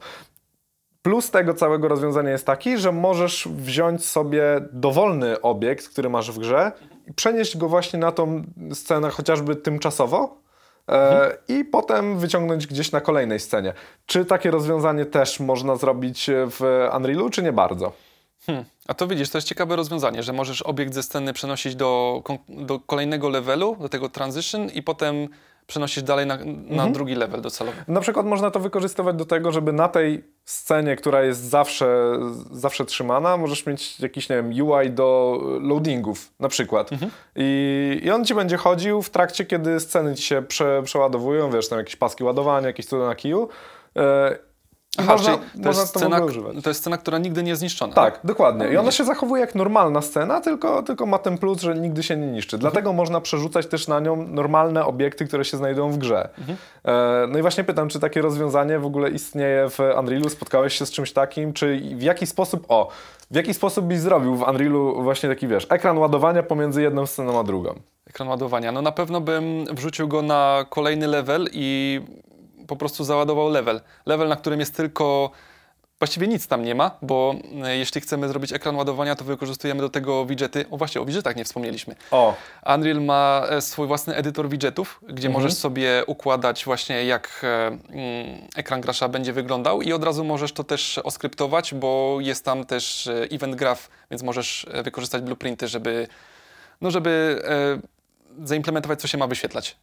Plus 1.01 1.31
tego 1.31 1.53
całego 1.53 1.87
rozwiązania 1.87 2.31
jest 2.31 2.45
taki, 2.45 2.77
że 2.77 2.91
możesz 2.91 3.47
wziąć 3.47 4.05
sobie 4.05 4.43
dowolny 4.73 5.41
obiekt, 5.41 5.89
który 5.89 6.09
masz 6.09 6.31
w 6.31 6.39
grze 6.39 6.71
i 7.07 7.13
przenieść 7.13 7.57
go 7.57 7.69
właśnie 7.69 7.99
na 7.99 8.11
tą 8.11 8.43
scenę 8.73 9.09
chociażby 9.09 9.55
tymczasowo 9.55 10.37
e, 10.89 11.37
i 11.47 11.65
potem 11.65 12.19
wyciągnąć 12.19 12.67
gdzieś 12.67 12.91
na 12.91 13.01
kolejnej 13.01 13.39
scenie. 13.39 13.73
Czy 14.05 14.25
takie 14.25 14.51
rozwiązanie 14.51 15.05
też 15.05 15.39
można 15.39 15.75
zrobić 15.75 16.29
w 16.33 16.87
Unrealu, 16.97 17.29
czy 17.29 17.43
nie 17.43 17.53
bardzo? 17.53 17.91
Hmm. 18.45 18.65
A 18.87 18.93
to 18.93 19.07
widzisz, 19.07 19.29
to 19.29 19.37
jest 19.37 19.47
ciekawe 19.47 19.75
rozwiązanie, 19.75 20.23
że 20.23 20.33
możesz 20.33 20.61
obiekt 20.61 20.93
ze 20.93 21.03
sceny 21.03 21.33
przenosić 21.33 21.75
do, 21.75 22.23
do 22.49 22.79
kolejnego 22.79 23.29
levelu, 23.29 23.75
do 23.79 23.89
tego 23.89 24.09
transition 24.09 24.69
i 24.69 24.83
potem 24.83 25.27
przenosić 25.70 26.03
dalej 26.03 26.26
na, 26.26 26.38
na 26.70 26.88
drugi 26.88 27.15
level 27.15 27.41
docelowy. 27.41 27.78
Na 27.88 28.01
przykład 28.01 28.26
można 28.26 28.51
to 28.51 28.59
wykorzystywać 28.59 29.15
do 29.15 29.26
tego, 29.26 29.51
żeby 29.51 29.74
na 29.74 29.88
tej 29.88 30.24
scenie, 30.45 30.95
która 30.95 31.22
jest 31.24 31.41
zawsze, 31.41 32.20
zawsze 32.51 32.86
trzymana, 32.86 33.38
możesz 33.38 33.65
mieć 33.65 33.99
jakiś, 33.99 34.30
nie 34.30 34.36
wiem, 34.36 34.67
UI 34.67 34.89
do 34.89 35.39
loadingów 35.61 36.34
na 36.39 36.49
przykład. 36.49 36.89
I, 37.36 38.01
I 38.03 38.11
on 38.11 38.26
ci 38.26 38.36
będzie 38.36 38.57
chodził 38.57 39.01
w 39.01 39.09
trakcie, 39.09 39.45
kiedy 39.45 39.80
sceny 39.80 40.15
ci 40.15 40.24
się 40.24 40.41
prze, 40.41 40.84
przeładowują, 40.84 41.51
wiesz, 41.51 41.70
tam 41.70 41.80
jakieś 41.80 41.95
paski 41.95 42.24
ładowania, 42.24 42.67
jakieś 42.67 42.86
cuda 42.86 43.05
na 43.05 43.15
kiju. 43.15 43.49
E, 43.97 44.49
Aha, 44.97 45.11
można, 45.11 45.37
to 45.37 45.41
można 45.55 45.81
jest, 45.81 45.97
scena, 45.97 46.19
to 46.63 46.69
jest 46.69 46.79
scena, 46.79 46.97
która 46.97 47.17
nigdy 47.17 47.43
nie 47.43 47.49
jest 47.49 47.59
zniszczona. 47.59 47.93
Tak, 47.93 48.19
dokładnie. 48.23 48.67
I 48.67 48.77
ona 48.77 48.91
się 48.91 49.03
zachowuje 49.03 49.41
jak 49.41 49.55
normalna 49.55 50.01
scena, 50.01 50.41
tylko, 50.41 50.83
tylko 50.83 51.05
ma 51.05 51.17
ten 51.17 51.37
plus, 51.37 51.61
że 51.61 51.75
nigdy 51.75 52.03
się 52.03 52.17
nie 52.17 52.27
niszczy. 52.27 52.57
Dlatego 52.57 52.93
można 52.93 53.21
przerzucać 53.21 53.67
też 53.67 53.87
na 53.87 53.99
nią 53.99 54.27
normalne 54.27 54.85
obiekty, 54.85 55.25
które 55.25 55.45
się 55.45 55.57
znajdują 55.57 55.91
w 55.91 55.97
grze. 55.97 56.29
E, 56.85 57.27
no 57.29 57.39
i 57.39 57.41
właśnie 57.41 57.63
pytam, 57.63 57.89
czy 57.89 57.99
takie 57.99 58.21
rozwiązanie 58.21 58.79
w 58.79 58.85
ogóle 58.85 59.09
istnieje 59.09 59.69
w 59.69 59.79
Unrealu? 59.99 60.29
Spotkałeś 60.29 60.73
się 60.77 60.85
z 60.85 60.91
czymś 60.91 61.13
takim? 61.13 61.53
Czy 61.53 61.81
w 61.95 62.01
jaki 62.01 62.27
sposób, 62.27 62.65
o, 62.67 62.89
w 63.31 63.35
jaki 63.35 63.53
sposób 63.53 63.85
byś 63.85 63.99
zrobił 63.99 64.35
w 64.35 64.41
Unrealu 64.41 65.03
właśnie 65.03 65.29
taki, 65.29 65.47
wiesz, 65.47 65.67
ekran 65.69 65.97
ładowania 65.97 66.43
pomiędzy 66.43 66.81
jedną 66.81 67.05
sceną 67.05 67.39
a 67.39 67.43
drugą? 67.43 67.79
Ekran 68.07 68.27
ładowania. 68.27 68.71
No 68.71 68.81
na 68.81 68.91
pewno 68.91 69.21
bym 69.21 69.65
wrzucił 69.65 70.07
go 70.07 70.21
na 70.21 70.65
kolejny 70.69 71.07
level 71.07 71.49
i 71.51 72.01
po 72.70 72.76
prostu 72.76 73.03
załadował 73.03 73.49
level. 73.49 73.82
Level, 74.05 74.28
na 74.28 74.36
którym 74.36 74.59
jest 74.59 74.76
tylko... 74.76 75.32
Właściwie 75.99 76.28
nic 76.28 76.47
tam 76.47 76.63
nie 76.63 76.76
ma, 76.76 76.91
bo 77.01 77.36
e, 77.63 77.78
jeśli 77.78 78.01
chcemy 78.01 78.28
zrobić 78.28 78.53
ekran 78.53 78.76
ładowania, 78.76 79.15
to 79.15 79.24
wykorzystujemy 79.24 79.82
do 79.82 79.89
tego 79.89 80.26
widgety. 80.26 80.65
O 80.72 80.78
właśnie, 80.78 81.01
o 81.01 81.05
widgetach 81.05 81.36
nie 81.36 81.45
wspomnieliśmy. 81.45 81.95
O, 82.11 82.36
Unreal 82.76 83.01
ma 83.01 83.43
e, 83.49 83.61
swój 83.61 83.88
własny 83.88 84.15
edytor 84.15 84.49
widgetów, 84.49 84.99
gdzie 85.09 85.30
możesz 85.30 85.53
sobie 85.53 86.03
układać 86.07 86.65
właśnie 86.65 87.05
jak 87.05 87.41
e, 87.43 87.67
mm, 87.67 87.80
ekran 88.55 88.82
gracza 88.82 89.07
będzie 89.07 89.34
wyglądał 89.34 89.82
i 89.82 89.93
od 89.93 90.03
razu 90.03 90.24
możesz 90.24 90.53
to 90.53 90.63
też 90.63 90.97
oskryptować, 90.97 91.74
bo 91.74 92.17
jest 92.20 92.45
tam 92.45 92.65
też 92.65 93.09
event 93.32 93.55
graph, 93.55 93.89
więc 94.11 94.24
możesz 94.24 94.67
wykorzystać 94.84 95.22
blueprinty, 95.22 95.67
żeby, 95.67 96.07
no 96.82 96.91
żeby 96.91 97.41
zaimplementować, 98.43 99.01
co 99.01 99.07
się 99.07 99.17
ma 99.17 99.28
wyświetlać. 99.28 99.78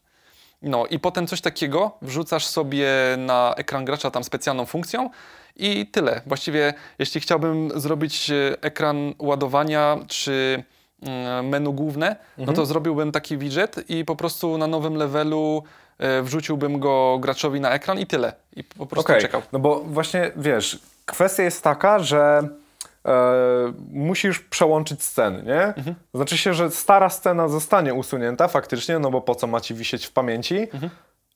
No 0.62 0.86
i 0.86 0.98
potem 0.98 1.26
coś 1.26 1.40
takiego 1.40 1.98
wrzucasz 2.02 2.46
sobie 2.46 2.88
na 3.18 3.54
ekran 3.56 3.84
gracza 3.84 4.10
tam 4.10 4.24
specjalną 4.24 4.66
funkcją 4.66 5.10
i 5.56 5.86
tyle. 5.86 6.20
Właściwie 6.26 6.74
jeśli 6.98 7.20
chciałbym 7.20 7.80
zrobić 7.80 8.30
e, 8.30 8.56
ekran 8.60 9.14
ładowania 9.18 9.98
czy 10.08 10.64
mm, 11.02 11.48
menu 11.48 11.72
główne, 11.72 12.16
no 12.38 12.52
to 12.52 12.66
zrobiłbym 12.66 13.12
taki 13.12 13.38
widget 13.38 13.90
i 13.90 14.04
po 14.04 14.16
prostu 14.16 14.58
na 14.58 14.66
nowym 14.66 14.94
levelu 14.94 15.62
e, 15.98 16.22
wrzuciłbym 16.22 16.80
go 16.80 17.18
graczowi 17.20 17.60
na 17.60 17.70
ekran 17.70 17.98
i 17.98 18.06
tyle. 18.06 18.32
I 18.56 18.64
po 18.64 18.86
prostu 18.86 19.12
okej. 19.12 19.22
czekał. 19.22 19.42
No 19.52 19.58
bo 19.58 19.80
właśnie, 19.80 20.30
wiesz, 20.36 20.78
kwestia 21.06 21.42
jest 21.42 21.64
taka, 21.64 21.98
że 21.98 22.48
musisz 23.90 24.40
przełączyć 24.40 25.02
sceny, 25.02 25.42
nie? 25.42 25.74
Znaczy 26.14 26.38
się, 26.38 26.54
że 26.54 26.70
stara 26.70 27.08
scena 27.08 27.48
zostanie 27.48 27.94
usunięta 27.94 28.48
faktycznie, 28.48 28.98
no 28.98 29.10
bo 29.10 29.20
po 29.20 29.34
co 29.34 29.46
ma 29.46 29.60
ci 29.60 29.74
wisieć 29.74 30.06
w 30.06 30.12
pamięci 30.12 30.68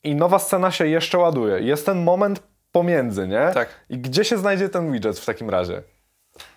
i 0.03 0.15
nowa 0.15 0.39
scena 0.39 0.71
się 0.71 0.87
jeszcze 0.87 1.19
ładuje. 1.19 1.61
Jest 1.61 1.87
ten 1.87 2.03
moment 2.03 2.43
pomiędzy, 2.73 3.29
nie? 3.29 3.51
Tak. 3.55 3.69
I 3.89 3.99
gdzie 3.99 4.25
się 4.25 4.39
znajdzie 4.39 4.69
ten 4.69 4.93
widget 4.93 5.19
w 5.19 5.27
takim 5.27 5.51
razie? 5.51 5.83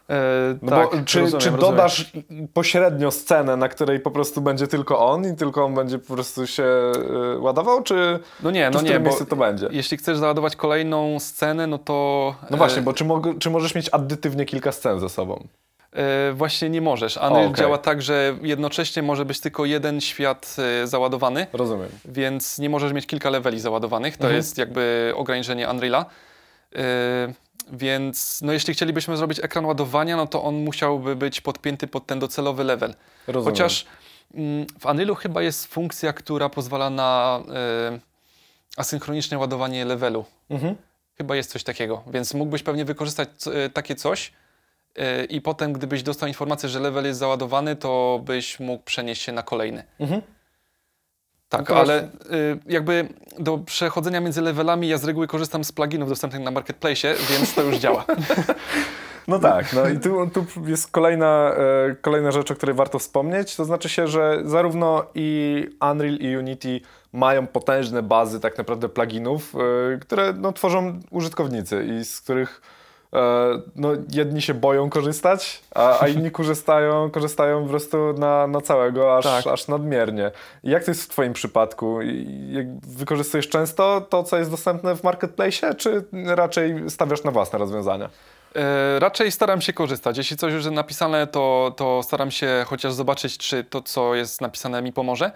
E, 0.10 0.16
No 0.62 0.70
tak, 0.72 0.90
czy, 1.06 1.20
rozumiem, 1.20 1.42
czy 1.42 1.50
rozumiem. 1.50 1.60
dodasz 1.60 2.12
pośrednio 2.54 3.12
scenę, 3.12 3.58
na 3.58 3.70
której 3.70 4.00
po 4.00 4.12
prostu 4.12 4.42
będzie 4.42 4.68
tylko 4.68 5.00
on 5.08 5.34
i 5.34 5.36
tylko 5.36 5.66
on 5.66 5.74
będzie 5.76 6.00
po 6.00 6.14
prostu 6.14 6.48
się 6.48 6.64
y, 7.36 7.40
ładował, 7.40 7.84
czy, 7.84 8.20
No 8.44 8.52
nie, 8.52 8.66
czy 8.68 8.74
no 8.74 8.80
w 8.80 8.84
nie, 8.84 9.00
miejscu 9.00 9.26
to 9.26 9.36
będzie? 9.36 9.68
jeśli 9.72 9.98
chcesz 9.98 10.18
załadować 10.18 10.56
kolejną 10.56 11.20
scenę, 11.20 11.68
no 11.68 11.78
to... 11.78 12.36
No 12.50 12.58
właśnie, 12.58 12.80
e, 12.80 12.82
bo 12.82 12.94
czy, 12.94 13.06
mog- 13.06 13.38
czy 13.40 13.50
możesz 13.50 13.76
mieć 13.76 13.90
addytywnie 13.92 14.46
kilka 14.46 14.72
scen 14.72 15.00
ze 15.00 15.10
sobą? 15.10 15.48
E, 15.94 16.34
właśnie 16.34 16.70
nie 16.70 16.82
możesz. 16.82 17.18
Unreal 17.18 17.34
O, 17.34 17.50
okej. 17.50 17.54
działa 17.56 17.78
tak, 17.78 18.02
że 18.02 18.36
jednocześnie 18.42 19.04
może 19.04 19.26
być 19.26 19.40
tylko 19.40 19.66
jeden 19.66 20.02
świat 20.02 20.56
e, 20.84 20.88
załadowany, 20.88 21.48
Rozumiem. 21.54 21.90
więc 22.06 22.60
nie 22.60 22.70
możesz 22.70 22.94
mieć 22.94 23.08
kilka 23.08 23.30
leveli 23.30 23.60
załadowanych. 23.60 24.18
To 24.18 24.24
Mhm. 24.24 24.36
jest 24.36 24.58
jakby 24.58 25.14
ograniczenie 25.16 25.70
Unreala. 25.70 26.06
Więc 27.72 28.42
no 28.42 28.54
jeśli 28.54 28.74
chcielibyśmy 28.74 29.18
zrobić 29.18 29.40
ekran 29.40 29.66
ładowania, 29.66 30.18
no 30.18 30.28
to 30.28 30.44
on 30.44 30.56
musiałby 30.56 31.16
być 31.16 31.42
podpięty 31.42 31.88
pod 31.88 32.06
ten 32.06 32.20
docelowy 32.20 32.64
level. 32.64 32.96
Rozumiem. 33.28 33.54
Chociaż 33.56 33.86
mm, 34.34 34.68
w 34.80 34.86
Unrealu 34.86 35.16
chyba 35.16 35.42
jest 35.42 35.68
funkcja, 35.68 36.14
która 36.14 36.50
pozwala 36.50 36.90
na 36.90 37.42
e, 37.54 38.00
asynchroniczne 38.78 39.38
ładowanie 39.38 39.86
levelu. 39.86 40.26
Mhm. 40.50 40.76
Chyba 41.18 41.36
jest 41.36 41.52
coś 41.52 41.64
takiego, 41.64 42.04
więc 42.08 42.34
mógłbyś 42.34 42.64
pewnie 42.64 42.86
wykorzystać 42.86 43.30
e, 43.54 43.70
takie 43.70 43.96
coś 43.96 44.34
e, 44.96 45.26
i 45.26 45.42
potem, 45.42 45.74
gdybyś 45.74 46.04
dostał 46.04 46.28
informację, 46.28 46.70
że 46.70 46.80
level 46.80 47.06
jest 47.06 47.20
załadowany, 47.20 47.76
to 47.76 48.22
byś 48.26 48.60
mógł 48.60 48.84
przenieść 48.84 49.22
się 49.22 49.32
na 49.32 49.44
kolejny. 49.44 49.84
Mhm. 50.00 50.22
Tak, 51.58 51.70
No 51.70 51.76
ale 51.76 52.04
y, 52.04 52.08
jakby 52.66 53.08
do 53.40 53.58
przechodzenia 53.58 54.22
między 54.22 54.42
levelami 54.42 54.88
ja 54.88 54.98
z 54.98 55.04
reguły 55.04 55.28
korzystam 55.28 55.64
z 55.64 55.72
pluginów 55.72 56.10
dostępnych 56.10 56.44
na 56.44 56.52
Marketplace, 56.52 57.16
więc 57.30 57.54
to 57.54 57.62
już 57.62 57.76
działa. 57.76 58.06
No 59.28 59.40
tak, 59.40 59.74
no 59.74 59.90
i 59.90 60.00
tu, 60.00 60.30
tu 60.34 60.46
jest 60.66 60.92
kolejna, 60.92 61.52
e, 61.56 61.96
kolejna 62.02 62.32
rzecz, 62.32 62.52
o 62.52 62.56
której 62.56 62.76
warto 62.76 63.00
wspomnieć. 63.00 63.56
To 63.56 63.66
znaczy 63.66 63.90
się, 63.90 64.08
że 64.08 64.42
zarówno 64.46 65.06
i 65.16 65.68
Unreal 65.92 66.16
i 66.16 66.38
Unity 66.38 66.82
mają 67.14 67.48
potężne 67.48 68.04
bazy 68.04 68.40
tak 68.40 68.58
naprawdę 68.58 68.90
pluginów, 68.90 69.56
e, 69.56 69.98
które 70.00 70.34
no, 70.34 70.54
tworzą 70.54 71.00
użytkownicy 71.12 71.86
i 71.86 72.06
z 72.06 72.22
których 72.22 72.62
no, 73.76 73.90
jedni 74.12 74.42
się 74.42 74.54
boją 74.54 74.90
korzystać, 74.90 75.62
a, 75.76 76.00
a 76.00 76.08
inni 76.08 76.32
korzystają, 76.42 77.12
korzystają 77.12 77.64
po 77.64 77.70
prostu 77.70 78.14
na, 78.14 78.48
na 78.48 78.62
całego, 78.62 79.18
aż, 79.18 79.24
Tak. 79.24 79.48
aż 79.48 79.68
nadmiernie. 79.68 80.32
Jak 80.64 80.84
to 80.84 80.92
jest 80.92 81.04
w 81.04 81.10
Twoim 81.10 81.34
przypadku? 81.34 82.00
Wykorzystujesz 82.88 83.50
często 83.50 84.02
to, 84.02 84.24
co 84.24 84.38
jest 84.38 84.52
dostępne 84.52 84.96
w 84.96 85.04
marketplace, 85.04 85.76
czy 85.76 86.04
raczej 86.26 86.90
stawiasz 86.90 87.24
na 87.24 87.32
własne 87.32 87.60
rozwiązania? 87.60 88.10
E, 88.56 89.00
raczej 89.00 89.32
staram 89.32 89.62
się 89.62 89.74
korzystać. 89.74 90.18
Jeśli 90.18 90.38
coś 90.38 90.54
już 90.54 90.64
jest 90.66 90.76
napisane, 90.76 91.28
to, 91.28 91.74
to 91.78 92.04
staram 92.04 92.32
się 92.32 92.66
chociaż 92.68 92.94
zobaczyć, 92.94 93.38
czy 93.38 93.64
to, 93.64 93.82
co 93.82 94.16
jest 94.16 94.42
napisane, 94.42 94.82
mi 94.82 94.94
pomoże, 94.94 95.32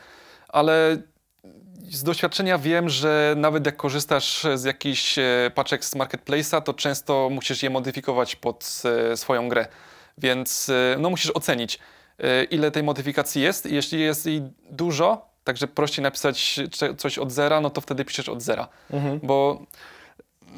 ale 0.49 0.97
z 1.91 2.03
doświadczenia 2.03 2.57
wiem, 2.57 2.89
że 2.89 3.33
nawet 3.37 3.65
jak 3.65 3.77
korzystasz 3.77 4.45
z 4.55 4.63
jakichś 4.63 5.17
e, 5.17 5.51
paczek 5.55 5.85
z 5.85 5.95
Marketplace'a, 5.95 6.61
to 6.61 6.73
często 6.73 7.29
musisz 7.31 7.63
je 7.63 7.69
modyfikować 7.69 8.35
pod 8.35 8.83
e, 9.11 9.17
swoją 9.17 9.49
grę. 9.49 9.67
Więc 10.17 10.69
e, 10.69 10.95
no, 10.99 11.09
musisz 11.09 11.31
ocenić, 11.31 11.79
ile 12.51 12.71
tej 12.71 12.83
modyfikacji 12.83 13.41
jest. 13.41 13.65
Jeśli 13.65 13.99
jest 13.99 14.25
jej 14.25 14.41
dużo, 14.69 15.25
także 15.43 15.67
prościej 15.67 16.03
napisać 16.03 16.59
coś 16.97 17.17
od 17.17 17.31
zera, 17.31 17.61
no 17.61 17.69
to 17.69 17.81
wtedy 17.81 18.05
piszesz 18.05 18.29
od 18.29 18.41
zera. 18.41 18.67
Bo 19.23 19.65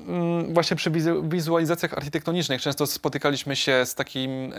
mm, 0.07 0.53
właśnie 0.53 0.77
przy 0.77 0.91
wizu- 0.91 1.29
wizualizacjach 1.29 1.93
architektonicznych 1.93 2.61
często 2.61 2.87
spotykaliśmy 2.87 3.55
się 3.55 3.85
z 3.85 3.95
takim 3.95 4.53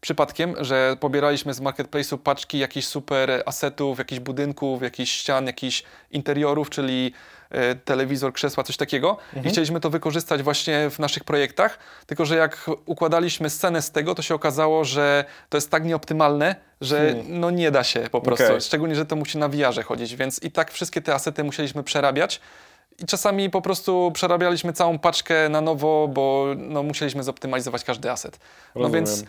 przypadkiem, 0.00 0.54
że 0.64 0.96
pobieraliśmy 1.00 1.54
z 1.54 1.60
marketplace'u 1.60 2.18
paczki 2.18 2.58
jakichś 2.58 2.86
super 2.86 3.42
asetów, 3.46 3.98
jakichś 3.98 4.20
budynków, 4.20 4.82
jakichś 4.82 5.12
ścian, 5.12 5.46
jakichś 5.46 5.82
interiorów, 6.10 6.70
czyli 6.70 7.12
e, 7.50 7.74
telewizor, 7.74 8.32
krzesła, 8.32 8.64
coś 8.64 8.76
takiego 8.76 9.16
i 9.44 9.48
chcieliśmy 9.48 9.80
to 9.80 9.90
wykorzystać 9.90 10.42
właśnie 10.42 10.90
w 10.90 10.98
naszych 10.98 11.24
projektach, 11.24 11.78
tylko 12.06 12.24
że 12.24 12.36
jak 12.36 12.70
układaliśmy 12.86 13.50
scenę 13.50 13.82
z 13.82 13.90
tego, 13.90 14.14
to 14.14 14.22
się 14.22 14.34
okazało, 14.34 14.84
że 14.84 15.24
to 15.48 15.56
jest 15.56 15.70
tak 15.70 15.84
nieoptymalne, 15.84 16.56
że 16.80 16.96
Hmm. 16.98 17.40
no 17.40 17.50
nie 17.50 17.70
da 17.70 17.84
się 17.84 18.00
po 18.10 18.20
prostu, 18.20 18.44
Okej. 18.44 18.60
szczególnie, 18.60 18.94
że 18.94 19.06
to 19.06 19.16
musi 19.16 19.38
na 19.38 19.48
VR 19.48 19.84
chodzić, 19.84 20.16
więc 20.16 20.42
i 20.42 20.50
tak 20.50 20.70
wszystkie 20.70 21.02
te 21.02 21.14
asety 21.14 21.44
musieliśmy 21.44 21.82
przerabiać, 21.82 22.40
i 22.98 23.06
czasami 23.06 23.50
po 23.50 23.62
prostu 23.62 24.10
przerabialiśmy 24.14 24.72
całą 24.72 24.98
paczkę 24.98 25.48
na 25.48 25.60
nowo, 25.60 26.08
bo 26.08 26.46
no, 26.56 26.82
musieliśmy 26.82 27.22
zoptymalizować 27.22 27.84
każdy 27.84 28.10
aset. 28.10 28.38
No 28.74 28.82
Rozumiem. 28.82 29.04
więc 29.04 29.22
e, 29.22 29.24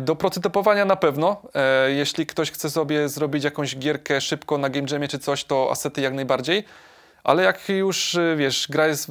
do 0.00 0.16
prototypowania 0.16 0.84
na 0.84 0.96
pewno. 0.96 1.42
E, 1.54 1.90
jeśli 1.90 2.26
ktoś 2.26 2.50
chce 2.50 2.70
sobie 2.70 3.08
zrobić 3.08 3.44
jakąś 3.44 3.76
gierkę 3.76 4.20
szybko 4.20 4.58
na 4.58 4.68
Game 4.68 4.86
Jamie 4.90 5.08
czy 5.08 5.18
coś, 5.18 5.44
to 5.44 5.68
asety 5.70 6.00
jak 6.00 6.14
najbardziej. 6.14 6.64
Ale 7.24 7.42
jak 7.42 7.68
już, 7.68 8.14
e, 8.14 8.36
wiesz, 8.36 8.66
gra 8.70 8.86
jest 8.86 9.08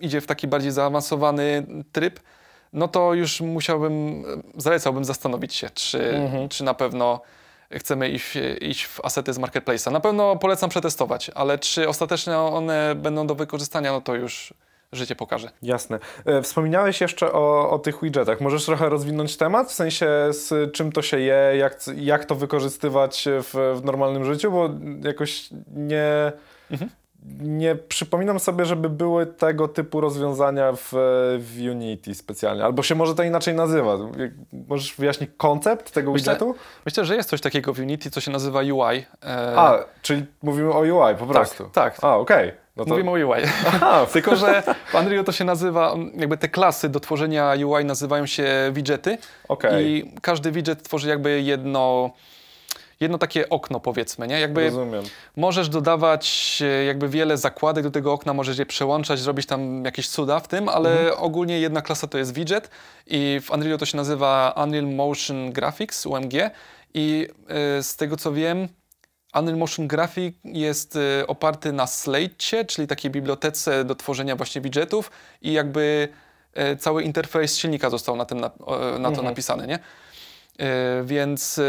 idzie 0.00 0.20
w 0.20 0.26
taki 0.26 0.48
bardziej 0.48 0.72
zaawansowany 0.72 1.66
tryb, 1.92 2.20
no 2.72 2.88
to 2.88 3.14
już 3.14 3.40
musiałbym, 3.40 4.24
e, 4.56 4.60
zalecałbym 4.60 5.04
zastanowić 5.04 5.54
się, 5.54 5.70
czy, 5.70 6.16
Mhm. 6.16 6.48
czy 6.48 6.64
na 6.64 6.74
pewno 6.74 7.20
chcemy 7.72 8.08
iść, 8.08 8.32
iść 8.60 8.84
w 8.86 9.04
asety 9.04 9.32
z 9.32 9.38
Marketplace'a. 9.38 9.92
Na 9.92 10.00
pewno 10.00 10.36
polecam 10.36 10.70
przetestować, 10.70 11.30
ale 11.34 11.58
czy 11.58 11.88
ostatecznie 11.88 12.38
one 12.38 12.94
będą 12.94 13.26
do 13.26 13.34
wykorzystania, 13.34 13.92
no 13.92 14.00
to 14.00 14.14
już 14.14 14.54
życie 14.92 15.16
pokaże. 15.16 15.50
Jasne. 15.62 15.98
E, 16.24 16.42
Wspominałeś 16.42 17.00
jeszcze 17.00 17.32
o, 17.32 17.70
o 17.70 17.78
tych 17.78 18.02
widgetach. 18.02 18.40
Możesz 18.40 18.64
trochę 18.64 18.88
rozwinąć 18.88 19.36
temat? 19.36 19.68
W 19.70 19.74
sensie 19.74 20.06
z 20.30 20.72
czym 20.72 20.92
to 20.92 21.02
się 21.02 21.20
je, 21.20 21.52
jak, 21.58 21.80
jak 21.96 22.24
to 22.24 22.34
wykorzystywać 22.34 23.24
w, 23.28 23.78
w 23.80 23.84
normalnym 23.84 24.24
życiu? 24.24 24.50
Bo 24.50 24.70
jakoś 25.04 25.48
nie, 25.76 26.32
Mhm. 26.70 26.90
nie 27.40 27.74
przypominam 27.76 28.40
sobie, 28.40 28.64
żeby 28.64 28.88
były 28.90 29.26
tego 29.26 29.68
typu 29.68 30.00
rozwiązania 30.00 30.72
w, 30.72 30.88
w 31.40 31.58
Unity 31.70 32.14
specjalnie. 32.14 32.64
Albo 32.64 32.82
się 32.82 32.94
może 32.94 33.14
to 33.14 33.22
inaczej 33.22 33.54
nazywa. 33.54 33.96
Możesz 34.68 34.94
wyjaśnić 34.96 35.30
koncept 35.36 35.90
tego 35.90 36.12
Myślę- 36.12 36.32
widgetu? 36.34 36.54
Myślę, 36.86 37.04
że 37.04 37.16
jest 37.16 37.28
coś 37.28 37.40
takiego 37.40 37.74
w 37.74 37.78
Unity, 37.78 38.10
co 38.10 38.20
się 38.20 38.30
nazywa 38.30 38.60
UI. 38.60 38.96
E, 39.24 39.52
A, 39.56 39.84
czyli 40.02 40.26
mówimy 40.42 40.72
o 40.72 40.78
UI 40.80 41.14
po 41.18 41.26
prostu. 41.26 41.70
tak. 41.72 41.98
A, 42.02 42.16
okej. 42.16 42.52
No 42.76 42.84
to... 42.84 42.90
Mówimy 42.90 43.10
o 43.10 43.12
UI. 43.14 43.42
Aha, 43.66 44.06
Tylko, 44.12 44.36
że 44.36 44.62
w 44.86 44.94
Unreal 44.94 45.24
to 45.24 45.32
się 45.32 45.44
nazywa, 45.44 45.94
jakby 46.16 46.36
te 46.36 46.48
klasy 46.48 46.88
do 46.88 47.00
tworzenia 47.00 47.52
UI 47.66 47.84
nazywają 47.84 48.26
się 48.26 48.46
widgety 48.72 49.18
okej. 49.48 49.86
i 49.86 50.12
każdy 50.22 50.52
widget 50.52 50.82
tworzy 50.82 51.08
jakby 51.08 51.42
jedno, 51.42 52.10
jedno 53.00 53.18
takie 53.18 53.48
okno 53.48 53.80
powiedzmy, 53.80 54.26
nie? 54.26 54.40
Jakby 54.40 54.64
Rozumiem. 54.64 55.04
możesz 55.36 55.68
dodawać 55.68 56.58
e, 56.64 56.84
jakby 56.84 57.08
wiele 57.08 57.36
zakładek 57.36 57.84
do 57.84 57.90
tego 57.90 58.12
okna, 58.12 58.34
możesz 58.34 58.58
je 58.58 58.66
przełączać, 58.66 59.18
zrobić 59.18 59.46
tam 59.46 59.84
jakieś 59.84 60.08
cuda 60.08 60.40
w 60.40 60.48
tym, 60.48 60.68
ale 60.68 60.90
Mhm. 61.00 61.14
ogólnie 61.18 61.60
jedna 61.60 61.82
klasa 61.82 62.06
to 62.06 62.18
jest 62.18 62.34
widget 62.34 62.70
i 63.06 63.40
w 63.44 63.50
Unrealu 63.50 63.78
to 63.78 63.86
się 63.86 63.96
nazywa 63.96 64.54
Unreal 64.64 64.86
Motion 64.86 65.52
Graphics, 65.52 66.06
UMG 66.06 66.32
i 66.94 67.28
e, 67.48 67.82
z 67.82 67.96
tego 67.96 68.16
co 68.16 68.32
wiem, 68.32 68.68
Unreal 69.38 69.58
Motion 69.58 69.88
Graphic 69.88 70.36
jest 70.44 70.96
e, 70.96 71.26
oparty 71.26 71.72
na 71.72 71.86
Slate, 71.86 72.64
czyli 72.66 72.88
takiej 72.88 73.10
bibliotece 73.10 73.84
do 73.84 73.94
tworzenia 73.94 74.36
właśnie 74.36 74.60
widgetów 74.60 75.10
i 75.42 75.52
jakby 75.52 76.08
e, 76.54 76.76
cały 76.76 77.02
interfejs 77.02 77.56
silnika 77.58 77.90
został 77.90 78.16
na, 78.16 78.24
tym 78.24 78.40
na, 78.40 78.48
na 78.98 79.08
to 79.08 79.08
Mhm. 79.08 79.24
napisany, 79.24 79.66
nie? 79.66 79.78
E, 80.58 81.02
Więc 81.04 81.58
e, 81.58 81.62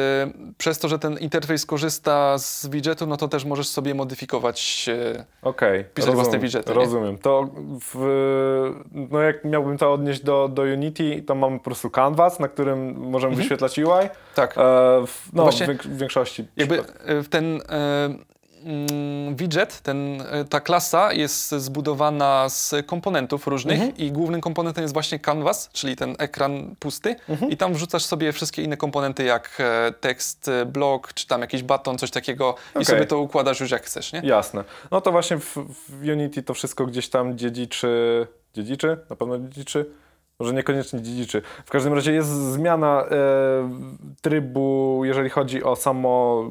przez 0.57 0.79
to, 0.79 0.87
że 0.87 0.99
ten 0.99 1.17
interfejs 1.17 1.65
korzysta 1.65 2.37
z 2.37 2.67
widgetu, 2.67 3.07
no 3.07 3.17
to 3.17 3.27
też 3.27 3.45
możesz 3.45 3.67
sobie 3.67 3.93
modyfikować. 3.95 4.89
e, 5.17 5.25
Okej, 5.41 5.83
Pisać 5.93 6.13
własne 6.15 6.39
widgety, 6.39 6.69
nie? 6.69 6.75
Rozumiem. 6.75 7.17
To 7.17 7.49
w, 7.81 7.95
no 8.91 9.19
jak 9.21 9.45
miałbym 9.45 9.77
to 9.77 9.93
odnieść 9.93 10.23
do, 10.23 10.47
do 10.47 10.61
Unity, 10.61 11.23
to 11.27 11.35
mamy 11.35 11.57
po 11.57 11.63
prostu 11.63 11.89
canvas, 11.89 12.39
na 12.39 12.47
którym 12.47 12.97
możemy 13.09 13.35
wyświetlać 13.35 13.79
UI. 13.79 14.09
Tak. 14.35 14.51
E, 14.51 14.61
w, 15.07 15.33
no, 15.33 15.51
w, 15.51 15.55
więk- 15.55 15.87
w 15.87 15.97
większości. 15.97 16.47
Jakby 16.57 16.83
ten 17.29 17.61
e, 17.69 18.09
widget, 19.35 19.81
ten, 19.81 20.21
e, 20.31 20.45
ta 20.45 20.59
klasa 20.61 21.13
jest 21.13 21.51
zbudowana 21.51 22.49
z 22.49 22.73
komponentów 22.85 23.47
różnych 23.47 23.79
Mhm. 23.81 23.97
i 23.97 24.11
głównym 24.11 24.41
komponentem 24.41 24.81
jest 24.81 24.93
właśnie 24.93 25.19
canvas, 25.19 25.69
czyli 25.73 25.95
ten 25.95 26.15
ekran 26.19 26.75
pusty 26.79 27.15
Mhm. 27.29 27.51
i 27.51 27.57
tam 27.57 27.73
wrzucasz 27.73 28.05
sobie 28.05 28.31
wszystkie 28.33 28.63
inne 28.63 28.77
komponenty 28.77 29.23
jak 29.23 29.57
e, 29.59 29.91
tekst, 29.99 30.47
e, 30.47 30.65
blok, 30.65 31.13
czy 31.13 31.27
tam 31.27 31.41
jakiś 31.41 31.63
baton, 31.63 31.97
coś 31.97 32.11
takiego 32.11 32.49
Okej. 32.49 32.81
i 32.81 32.85
sobie 32.85 33.05
to 33.05 33.19
układasz 33.19 33.59
już 33.59 33.71
jak 33.71 33.83
chcesz, 33.83 34.13
nie? 34.13 34.21
Jasne. 34.23 34.63
No 34.91 35.01
to 35.01 35.11
właśnie 35.11 35.37
w, 35.37 35.55
w 35.89 36.01
Unity 36.11 36.43
to 36.43 36.53
wszystko 36.53 36.85
gdzieś 36.85 37.09
tam 37.09 37.37
dziedziczy. 37.37 38.27
Dziedziczy? 38.53 38.97
Na 39.09 39.15
pewno 39.15 39.39
dziedziczy? 39.39 39.85
Może 40.39 40.53
niekoniecznie 40.53 41.01
dziedziczy. 41.01 41.41
W 41.65 41.69
każdym 41.69 41.93
razie 41.93 42.13
jest 42.13 42.29
zmiana 42.29 43.03
e, 43.03 43.07
trybu, 44.21 45.01
jeżeli 45.05 45.29
chodzi 45.29 45.63
o 45.63 45.75
samo 45.75 46.43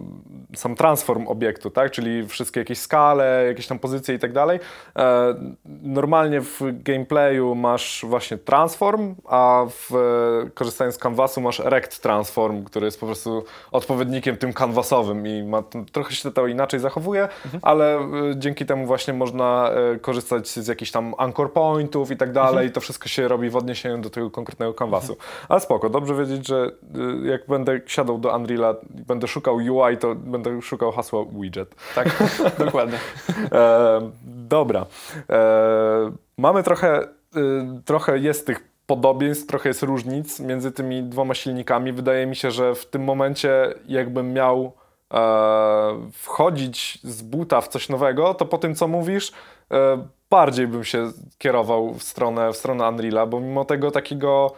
sam 0.56 0.74
transform 0.74 1.26
obiektu, 1.26 1.70
tak? 1.70 1.90
czyli 1.90 2.26
wszystkie 2.26 2.60
jakieś 2.60 2.78
skale, 2.78 3.44
jakieś 3.46 3.66
tam 3.66 3.78
pozycje 3.78 4.14
i 4.14 4.18
tak 4.18 4.32
dalej. 4.32 4.60
E, 4.96 5.34
normalnie 5.82 6.40
w 6.40 6.60
gameplayu 6.82 7.54
masz 7.54 8.04
właśnie 8.08 8.38
transform, 8.38 9.14
a 9.28 9.66
w, 9.68 9.90
korzystając 10.54 10.94
z 10.94 10.98
canvasu 10.98 11.40
masz 11.40 11.58
rect 11.58 12.02
transform, 12.02 12.64
który 12.64 12.86
jest 12.86 13.00
po 13.00 13.06
prostu 13.06 13.44
odpowiednikiem 13.72 14.36
tym 14.36 14.52
canvasowym 14.52 15.26
i 15.26 15.42
ma, 15.42 15.62
trochę 15.92 16.14
się 16.14 16.30
to 16.30 16.46
inaczej 16.46 16.80
zachowuje, 16.80 17.22
mhm. 17.22 17.60
ale 17.62 17.98
dzięki 18.36 18.66
temu 18.66 18.86
właśnie 18.86 19.14
można 19.14 19.70
korzystać 20.00 20.48
z 20.48 20.66
jakichś 20.66 20.90
tam 20.90 21.14
anchor 21.18 21.52
pointów 21.52 22.10
i 22.10 22.16
tak 22.16 22.32
dalej 22.32 22.56
mhm. 22.64 22.72
to 22.72 22.80
wszystko 22.80 23.08
się 23.08 23.28
robi 23.28 23.50
w 23.50 23.56
odniesieniu 23.56 23.75
do 23.98 24.10
tego 24.10 24.30
konkretnego 24.30 24.74
canvasu. 24.74 25.12
Mhm. 25.12 25.30
Ale 25.48 25.60
spoko, 25.60 25.90
dobrze 25.90 26.14
wiedzieć, 26.14 26.48
że 26.48 26.70
jak 27.24 27.46
będę 27.46 27.80
siadał 27.86 28.18
do 28.18 28.36
Unreala 28.36 28.74
będę 28.90 29.28
szukał 29.28 29.56
UI, 29.56 29.96
to 29.96 30.14
będę 30.14 30.62
szukał 30.62 30.92
hasła 30.92 31.24
widget. 31.32 31.74
Tak, 31.94 32.08
dokładnie. 32.64 32.98
E, 33.52 34.10
dobra. 34.26 34.86
E, 35.30 36.12
mamy 36.38 36.62
trochę, 36.62 36.98
e, 36.98 37.08
trochę 37.84 38.18
jest 38.18 38.46
tych 38.46 38.76
podobieństw, 38.86 39.46
trochę 39.46 39.68
jest 39.68 39.82
różnic 39.82 40.40
między 40.40 40.72
tymi 40.72 41.02
dwoma 41.02 41.34
silnikami. 41.34 41.92
Wydaje 41.92 42.26
mi 42.26 42.36
się, 42.36 42.50
że 42.50 42.74
w 42.74 42.86
tym 42.86 43.04
momencie 43.04 43.74
jakbym 43.88 44.32
miał 44.32 44.72
e, 45.14 46.10
wchodzić 46.12 46.98
z 47.04 47.22
buta 47.22 47.60
w 47.60 47.68
coś 47.68 47.88
nowego, 47.88 48.34
to 48.34 48.44
po 48.44 48.58
tym, 48.58 48.74
co 48.74 48.88
mówisz, 48.88 49.32
e, 49.70 50.06
bardziej 50.30 50.66
bym 50.66 50.84
się 50.84 51.12
kierował 51.38 51.94
w 51.94 52.02
stronę, 52.02 52.52
w 52.52 52.56
stronę 52.56 52.88
Unreala, 52.88 53.26
bo 53.26 53.40
mimo 53.40 53.64
tego 53.64 53.90
takiego 53.90 54.54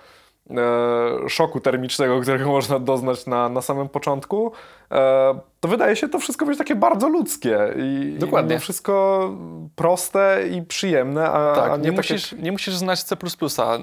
e, 0.51 1.29
szoku 1.29 1.61
termicznego, 1.61 2.21
którego 2.23 2.47
można 2.47 2.79
doznać 2.79 3.27
na, 3.27 3.49
na 3.49 3.63
samym 3.63 3.89
początku, 3.89 4.53
e, 4.91 5.41
to 5.61 5.69
wydaje 5.69 5.97
się 5.97 6.09
to 6.09 6.19
wszystko 6.19 6.47
być 6.47 6.59
takie 6.59 6.75
bardzo 6.75 7.09
ludzkie 7.09 7.59
i, 7.77 8.17
Dokładnie. 8.19 8.57
i 8.57 8.59
wszystko 8.59 9.31
proste 9.77 10.49
i 10.53 10.63
przyjemne, 10.63 11.31
a, 11.31 11.55
tak, 11.55 11.71
a 11.73 11.77
nie, 11.77 11.83
nie, 11.83 11.93
musisz, 11.93 12.33
nie 12.33 12.53
musisz 12.53 12.77
znać 12.77 13.03
C++ 13.03 13.17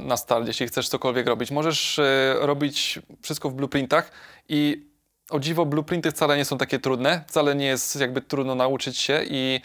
na 0.05 0.17
start, 0.17 0.47
jeśli 0.47 0.67
chcesz 0.67 0.89
cokolwiek 0.89 1.27
robić. 1.27 1.51
Możesz 1.51 1.99
e, 1.99 2.35
robić 2.39 2.99
wszystko 3.21 3.49
w 3.49 3.53
blueprintach 3.53 4.11
i 4.49 4.85
o 5.29 5.39
dziwo 5.39 5.65
blueprinty 5.65 6.11
wcale 6.11 6.37
nie 6.37 6.45
są 6.45 6.57
takie 6.57 6.79
trudne, 6.79 7.23
wcale 7.27 7.55
nie 7.55 7.65
jest 7.65 7.95
jakby 7.95 8.21
trudno 8.21 8.55
nauczyć 8.55 8.97
się 8.97 9.21
i 9.29 9.61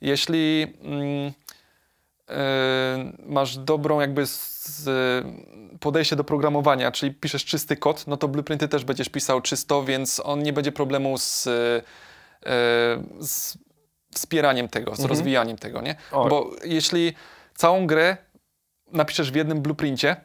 jeśli 0.00 0.66
mm, 0.82 1.32
masz 3.26 3.56
dobrą 3.56 4.00
jakby 4.00 4.26
z, 4.26 4.88
podejście 5.80 6.16
do 6.16 6.24
programowania, 6.24 6.92
czyli 6.92 7.14
piszesz 7.14 7.44
czysty 7.44 7.76
kod, 7.76 8.06
no 8.06 8.16
to 8.16 8.28
blueprinty 8.28 8.68
też 8.68 8.84
będziesz 8.84 9.08
pisał 9.08 9.40
czysto, 9.40 9.84
więc 9.84 10.20
on 10.24 10.42
nie 10.42 10.52
będzie 10.52 10.72
problemu 10.72 11.18
z, 11.18 11.46
e, 11.46 11.82
z 13.20 13.58
wspieraniem 14.14 14.68
tego, 14.68 14.90
z 14.90 14.98
mhm. 14.98 15.08
rozwijaniem 15.08 15.56
tego, 15.56 15.82
nie? 15.82 15.96
Bo 16.28 16.50
jeśli 16.64 17.12
całą 17.54 17.86
grę 17.86 18.16
napiszesz 18.92 19.32
w 19.32 19.34
jednym 19.34 19.62
blueprincie, 19.62 20.16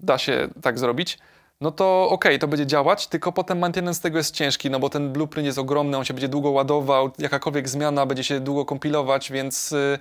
da 0.00 0.18
się 0.18 0.48
tak 0.62 0.78
zrobić, 0.78 1.18
no 1.60 1.70
to 1.70 2.02
okej, 2.02 2.14
okay, 2.14 2.38
to 2.38 2.48
będzie 2.48 2.66
działać, 2.66 3.06
tylko 3.06 3.32
potem 3.32 3.58
maintenance 3.58 4.02
tego 4.02 4.18
jest 4.18 4.34
ciężki, 4.34 4.70
no 4.70 4.80
bo 4.80 4.88
ten 4.88 5.12
blueprint 5.12 5.46
jest 5.46 5.58
ogromny, 5.58 5.96
on 5.96 6.04
się 6.04 6.14
będzie 6.14 6.28
długo 6.28 6.50
ładował, 6.50 7.10
jakakolwiek 7.18 7.68
zmiana 7.68 8.06
będzie 8.06 8.24
się 8.24 8.40
długo 8.40 8.64
kompilować, 8.64 9.32
więc 9.32 9.72
y, 9.72 9.98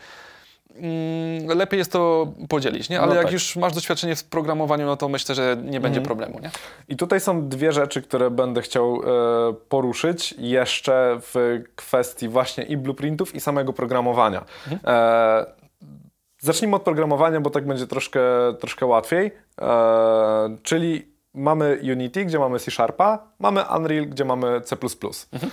mm, 0.76 1.58
lepiej 1.58 1.78
jest 1.78 1.92
to 1.92 2.34
podzielić, 2.50 2.90
nie? 2.90 3.00
Ale 3.00 3.10
no 3.10 3.16
jak 3.16 3.24
tak. 3.24 3.34
już 3.34 3.56
masz 3.56 3.74
doświadczenie 3.74 4.16
w 4.16 4.24
programowaniu, 4.24 4.86
no 4.86 4.98
to 4.98 5.10
myślę, 5.10 5.36
że 5.36 5.58
nie 5.64 5.80
będzie 5.80 6.00
mhm. 6.00 6.04
problemu, 6.04 6.40
nie? 6.40 6.52
I 6.88 6.96
tutaj 6.96 7.20
są 7.20 7.48
dwie 7.48 7.72
rzeczy, 7.72 8.02
które 8.02 8.30
będę 8.30 8.62
chciał 8.62 8.96
e, 8.96 9.54
poruszyć 9.54 10.36
jeszcze 10.38 11.20
w 11.22 11.62
kwestii 11.76 12.28
właśnie 12.28 12.64
i 12.64 12.78
blueprintów 12.78 13.36
i 13.36 13.40
samego 13.40 13.74
programowania. 13.74 14.46
Mhm. 14.72 14.96
E, 14.96 15.46
zacznijmy 16.40 16.76
od 16.76 16.82
programowania, 16.82 17.42
bo 17.42 17.50
tak 17.50 17.68
będzie 17.68 17.88
troszkę, 17.88 18.22
troszkę 18.60 18.86
łatwiej. 18.86 19.32
E, 19.62 20.58
czyli 20.64 21.12
mamy 21.34 21.80
Unity, 21.84 22.26
gdzie 22.26 22.40
mamy 22.40 22.60
C 22.60 22.72
Sharpa, 22.72 23.28
mamy 23.40 23.64
Unreal, 23.78 24.06
gdzie 24.06 24.26
mamy 24.26 24.62
C++. 24.62 24.76
Mhm. 25.32 25.52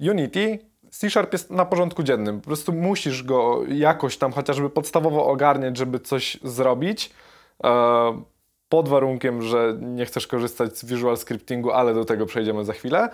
Unity, 0.00 0.58
C 0.90 1.10
Sharp 1.10 1.32
jest 1.32 1.50
na 1.50 1.64
porządku 1.64 2.02
dziennym. 2.02 2.40
Po 2.40 2.46
prostu 2.46 2.72
musisz 2.72 3.22
go 3.22 3.60
jakoś 3.68 4.16
tam 4.16 4.32
chociażby 4.32 4.70
podstawowo 4.70 5.26
ogarniać, 5.26 5.76
żeby 5.76 6.00
coś 6.00 6.38
zrobić. 6.42 7.10
E, 7.64 8.22
pod 8.68 8.88
warunkiem, 8.88 9.42
że 9.42 9.76
nie 9.80 10.06
chcesz 10.06 10.26
korzystać 10.26 10.78
z 10.78 10.84
Visual 10.84 11.16
Scriptingu, 11.16 11.72
ale 11.72 11.94
do 11.94 12.04
tego 12.04 12.26
przejdziemy 12.26 12.64
za 12.64 12.72
chwilę. 12.72 13.08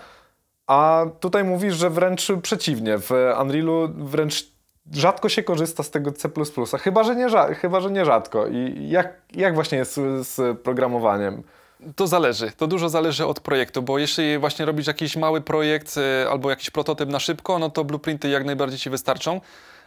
A 0.67 1.05
tutaj 1.19 1.43
mówisz, 1.43 1.75
że 1.75 1.89
wręcz 1.89 2.27
przeciwnie. 2.41 2.97
W 2.97 3.11
Unrealu 3.41 3.89
wręcz 3.97 4.55
rzadko 4.91 5.29
się 5.29 5.43
korzysta 5.43 5.83
z 5.83 5.91
tego 5.91 6.11
C++, 6.11 6.29
chyba 6.79 7.03
że 7.03 7.15
nie, 7.15 7.27
chyba, 7.55 7.81
że 7.81 7.91
nie 7.91 8.05
rzadko. 8.05 8.47
I 8.47 8.89
jak, 8.89 9.21
jak 9.33 9.55
właśnie 9.55 9.77
jest 9.77 9.93
z 10.21 10.59
programowaniem? 10.59 11.43
To 11.95 12.07
zależy. 12.07 12.51
To 12.57 12.67
dużo 12.67 12.89
zależy 12.89 13.25
od 13.25 13.39
projektu, 13.39 13.81
bo 13.81 13.99
jeśli 13.99 14.37
właśnie 14.37 14.65
robisz 14.65 14.87
jakiś 14.87 15.15
mały 15.15 15.41
projekt 15.41 15.97
y, 15.97 16.29
albo 16.29 16.49
jakiś 16.49 16.69
prototyp 16.69 17.09
na 17.09 17.19
szybko, 17.19 17.59
no 17.59 17.69
to 17.69 17.83
blueprinty 17.83 18.29
jak 18.29 18.45
najbardziej 18.45 18.79
ci 18.79 18.89
wystarczą. 18.89 19.41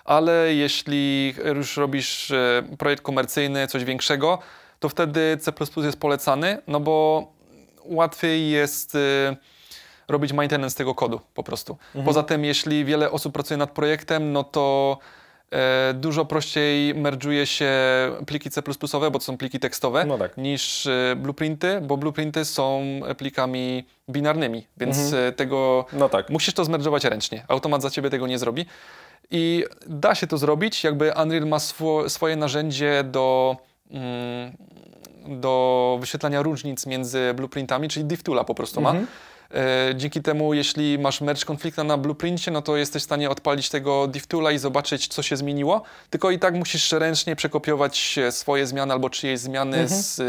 Ale 0.05 0.55
jeśli 0.55 1.35
już 1.57 1.77
robisz 1.77 2.31
y, 2.31 2.65
projekt 2.79 3.03
komercyjny, 3.03 3.67
coś 3.67 3.85
większego, 3.85 4.39
to 4.81 4.89
wtedy 4.89 5.39
C++ 5.41 5.53
jest 5.77 6.01
polecany, 6.01 6.59
no 6.67 6.81
bo 6.81 7.27
łatwiej 7.85 8.51
jest 8.51 8.95
y, 8.95 9.37
robić 10.09 10.33
maintenance 10.33 10.77
tego 10.77 10.95
kodu 10.95 11.21
po 11.35 11.43
prostu. 11.43 11.77
Mhm. 11.87 12.05
Poza 12.05 12.23
tym, 12.23 12.45
jeśli 12.45 12.85
wiele 12.85 13.11
osób 13.11 13.35
pracuje 13.35 13.59
nad 13.59 13.71
projektem, 13.71 14.33
no 14.33 14.45
to 14.45 14.99
e, 15.01 15.09
dużo 15.95 16.25
prościej 16.25 16.95
merdżuje 16.95 17.47
się 17.47 17.73
pliki 18.27 18.51
C++, 18.51 18.63
bo 18.91 19.11
to 19.11 19.21
są 19.21 19.37
pliki 19.37 19.61
tekstowe, 19.61 20.05
no 20.05 20.19
tak. 20.19 20.37
niż 20.37 20.87
e, 20.87 21.17
blueprinty, 21.17 21.81
bo 21.81 21.97
blueprinty 21.97 22.45
są 22.45 22.83
plikami 23.19 23.85
binarnymi, 24.11 24.67
więc 24.77 24.99
mhm. 24.99 25.29
E, 25.29 25.33
tego 25.33 25.85
no 25.93 26.09
tak. 26.09 26.31
musisz 26.31 26.55
to 26.55 26.65
zmerdżować 26.65 27.05
ręcznie. 27.05 27.45
Automat 27.49 27.83
za 27.83 27.91
ciebie 27.91 28.11
tego 28.11 28.27
nie 28.27 28.39
zrobi. 28.39 28.67
I 29.31 29.65
da 29.87 30.15
się 30.15 30.27
to 30.27 30.39
zrobić, 30.39 30.85
jakby 30.85 31.13
Unreal 31.23 31.47
ma 31.47 31.59
swo 31.59 32.09
swoje 32.09 32.37
narzędzie 32.37 33.05
do, 33.05 33.57
mm, 33.91 34.57
do 35.41 35.97
wyświetlania 36.01 36.43
różnic 36.43 36.87
między 36.87 37.35
blueprintami, 37.35 37.89
czyli 37.89 38.05
DivToola 38.05 38.45
po 38.45 38.55
prostu 38.55 38.81
ma. 38.81 38.91
Mhm. 38.91 39.07
E, 39.55 39.95
dzięki 39.97 40.23
temu, 40.23 40.55
jeśli 40.55 40.99
masz 40.99 41.21
merge 41.21 41.45
konflikta 41.45 41.85
na 41.85 41.97
blueprincie, 41.97 42.51
no 42.51 42.63
to 42.63 42.77
jesteś 42.77 43.03
w 43.03 43.05
stanie 43.05 43.31
odpalić 43.31 43.71
tego 43.71 44.07
DivToola 44.07 44.53
i 44.53 44.59
zobaczyć, 44.59 45.09
co 45.09 45.23
się 45.23 45.37
zmieniło. 45.37 45.83
Tylko 46.11 46.31
i 46.31 46.39
tak 46.39 46.55
musisz 46.55 46.93
ręcznie 46.93 47.37
przekopiować 47.37 48.19
swoje 48.31 48.67
zmiany 48.67 48.93
albo 48.93 49.11
czyjeś 49.11 49.41
zmiany 49.41 49.79
mhm. 49.79 50.03
z 50.03 50.21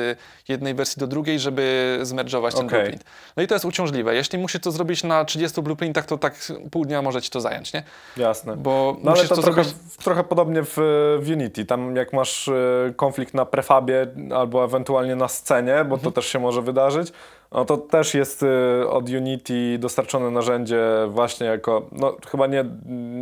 jednej 0.48 0.74
wersji 0.74 1.00
do 1.00 1.08
drugiej, 1.08 1.40
żeby 1.40 2.00
zmerdżować 2.02 2.56
ten 2.56 2.66
okay. 2.66 2.80
blueprint. 2.80 3.04
No 3.38 3.44
i 3.44 3.48
to 3.48 3.56
jest 3.56 3.66
uciążliwe. 3.66 4.16
Jeśli 4.16 4.40
musisz 4.40 4.62
to 4.62 4.72
zrobić 4.72 5.04
na 5.04 5.26
30 5.26 5.62
blueprintach, 5.62 6.06
to 6.06 6.18
tak 6.18 6.36
pół 6.72 6.86
dnia 6.86 7.02
może 7.02 7.22
ci 7.22 7.30
to 7.30 7.42
zająć, 7.42 7.74
nie? 7.74 7.84
Jasne. 8.18 8.58
Bo 8.58 8.98
no 9.04 9.12
ale 9.12 9.28
to, 9.28 9.36
to 9.36 9.42
trochę, 9.42 9.64
zrobić... 9.64 9.98
trochę 10.04 10.24
podobnie 10.24 10.64
w, 10.64 10.74
w, 11.22 11.30
Unity. 11.30 11.66
Tam 11.66 11.96
jak 11.96 12.14
masz 12.14 12.48
e, 12.48 12.54
konflikt 12.96 13.34
na 13.34 13.46
prefabie 13.46 14.08
albo 14.36 14.64
ewentualnie 14.64 15.16
na 15.16 15.28
scenie, 15.28 15.76
bo 15.76 15.96
mhm. 15.96 16.02
to 16.02 16.12
też 16.12 16.28
się 16.28 16.40
może 16.40 16.62
wydarzyć, 16.62 17.14
no 17.52 17.66
to 17.66 17.78
też 17.78 18.14
jest 18.14 18.43
y, 18.43 18.89
od 18.89 19.10
Unity 19.10 19.78
dostarczone 19.80 20.32
narzędzie 20.32 20.82
właśnie 21.07 21.48
jako, 21.48 21.88
no 21.91 22.15
chyba 22.28 22.48
nie, 22.48 22.65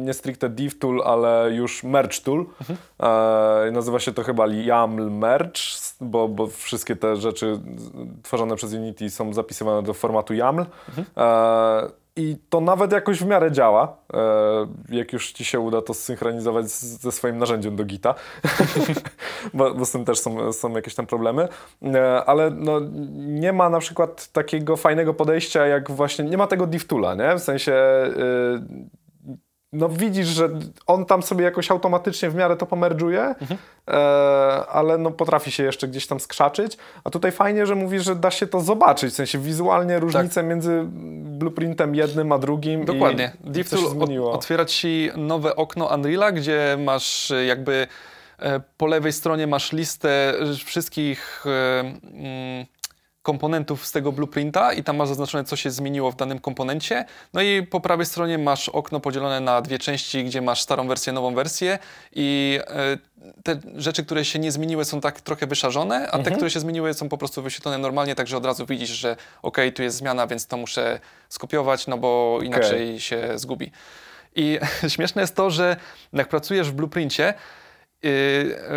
nie 0.06 0.14
stricte 0.14 0.49
div 0.49 0.80
tool, 0.80 1.02
ale 1.06 1.52
już 1.53 1.84
merge 1.84 2.22
tool. 2.23 2.45
Mhm. 2.61 2.80
E, 3.68 3.72
nazywa 3.72 3.99
się 3.99 4.14
to 4.14 4.23
chyba 4.23 4.47
YAML 4.47 5.11
merge, 5.11 5.61
bo, 6.02 6.27
bo 6.27 6.47
wszystkie 6.47 6.95
te 6.95 7.15
rzeczy 7.15 7.60
tworzone 8.23 8.56
przez 8.56 8.73
Unity 8.73 9.10
są 9.10 9.34
zapisywane 9.34 9.84
do 9.84 9.93
formatu 9.93 10.34
YAML. 10.34 10.65
Mhm. 10.89 11.06
E, 11.18 12.06
i 12.18 12.38
to 12.49 12.61
nawet 12.61 12.91
jakoś 12.91 13.19
w 13.19 13.26
miarę 13.26 13.52
działa. 13.52 13.98
E, 14.14 14.68
jak 14.89 15.14
już 15.14 15.31
ci 15.31 15.45
się 15.45 15.60
uda 15.60 15.81
to 15.81 15.94
zsynchronizować 15.94 16.69
ze 16.69 17.11
swoim 17.11 17.38
narzędziem 17.38 17.76
do 17.76 17.85
Gita, 17.85 18.15
bo, 19.53 19.73
bo, 19.73 19.85
z 19.85 19.91
tym 19.91 20.06
też 20.06 20.19
są, 20.19 20.53
są 20.53 20.72
jakieś 20.72 20.95
tam 20.95 21.06
problemy. 21.06 21.48
E, 21.84 22.26
ale 22.26 22.52
no, 22.52 22.80
nie 23.18 23.53
ma 23.53 23.69
na 23.69 23.80
przykład 23.80 24.27
takiego 24.27 24.77
fajnego 24.77 25.14
podejścia, 25.14 25.68
jak 25.68 25.91
właśnie, 25.91 26.26
nie 26.26 26.38
ma 26.38 26.48
tego 26.48 26.68
DivToola, 26.68 27.15
nie? 27.15 27.35
W 27.35 27.39
sensie 27.39 27.73
e, 27.73 28.11
no 29.73 29.89
widzisz, 29.89 30.27
że 30.27 30.49
on 30.85 31.06
tam 31.06 31.23
sobie 31.23 31.44
jakoś 31.44 31.72
automatycznie 31.72 32.30
w 32.30 32.35
miarę 32.35 32.57
to 32.57 32.65
pomerdżuje, 32.65 33.22
mhm. 33.22 33.60
e, 33.88 33.94
ale 34.68 34.98
no 34.98 35.11
potrafi 35.11 35.52
się 35.52 35.64
jeszcze 35.64 35.88
gdzieś 35.88 36.07
tam 36.07 36.19
skrzaczyć. 36.19 36.77
A 37.03 37.10
tutaj 37.10 37.31
fajnie, 37.31 37.65
że 37.65 37.76
mówisz, 37.76 38.03
że 38.03 38.15
da 38.15 38.31
się 38.31 38.48
to 38.48 38.61
zobaczyć, 38.61 39.14
w 39.14 39.15
sensie 39.15 39.39
wizualnie 39.39 39.99
różnicę 39.99 40.35
tak. 40.35 40.45
między 40.45 40.84
blueprintem 41.23 41.95
jednym 41.95 42.31
a 42.31 42.38
drugim. 42.38 42.85
Dokładnie. 42.85 43.31
DivTool 43.44 44.23
otwiera 44.23 44.65
ci 44.65 45.10
nowe 45.18 45.56
okno 45.56 45.85
Unreal'a, 45.85 46.34
gdzie 46.34 46.77
masz 46.80 47.34
jakby 47.48 47.88
e, 48.39 48.60
po 48.77 48.85
lewej 48.85 49.14
stronie 49.14 49.48
masz 49.48 49.72
listę 49.72 50.34
wszystkich 50.65 51.44
e, 51.45 51.80
mm, 51.80 52.65
komponentów 53.28 53.86
z 53.86 53.91
tego 53.91 54.12
blueprinta 54.12 54.74
i 54.74 54.84
tam 54.84 54.95
masz 54.95 55.08
zaznaczone, 55.08 55.44
co 55.44 55.56
się 55.56 55.72
zmieniło 55.72 56.12
w 56.12 56.16
danym 56.16 56.40
komponencie. 56.40 57.06
No 57.34 57.41
i 57.41 57.64
po 57.64 57.80
prawej 57.80 58.06
stronie 58.06 58.38
masz 58.38 58.70
okno 58.70 58.99
podzielone 58.99 59.40
na 59.40 59.62
dwie 59.62 59.80
części, 59.80 60.24
gdzie 60.24 60.41
masz 60.41 60.62
starą 60.62 60.88
wersję, 60.88 61.14
nową 61.14 61.36
wersję 61.36 61.80
i 62.16 62.60
e, 62.68 62.98
te 63.44 63.60
rzeczy, 63.76 64.06
które 64.06 64.26
się 64.26 64.40
nie 64.40 64.52
zmieniły 64.52 64.86
są 64.86 65.02
tak 65.02 65.22
trochę 65.22 65.48
wyszarzone, 65.48 66.12
a 66.12 66.20
te, 66.20 66.32
które 66.32 66.49
się 66.49 66.60
zmieniły 66.60 66.94
są 66.94 67.10
po 67.10 67.18
prostu 67.18 67.41
wyświetlone 67.41 67.78
normalnie, 67.78 68.16
także 68.16 68.38
od 68.38 68.45
razu 68.45 68.66
widzisz, 68.66 68.90
że 68.90 69.16
ok, 69.41 69.58
tu 69.76 69.84
jest 69.84 69.98
zmiana, 69.98 70.28
więc 70.28 70.48
to 70.48 70.58
muszę 70.58 70.99
skopiować, 71.30 71.88
no 71.88 71.98
bo 71.98 72.40
inaczej 72.44 72.99
się 72.99 73.32
zgubi. 73.36 73.72
I 74.36 74.60
śmieszne 74.95 75.22
jest 75.22 75.36
to, 75.36 75.52
że 75.52 75.76
jak 76.14 76.28
pracujesz 76.28 76.70
w 76.70 76.74
blueprincie, 76.74 77.26
yy, 77.26 78.10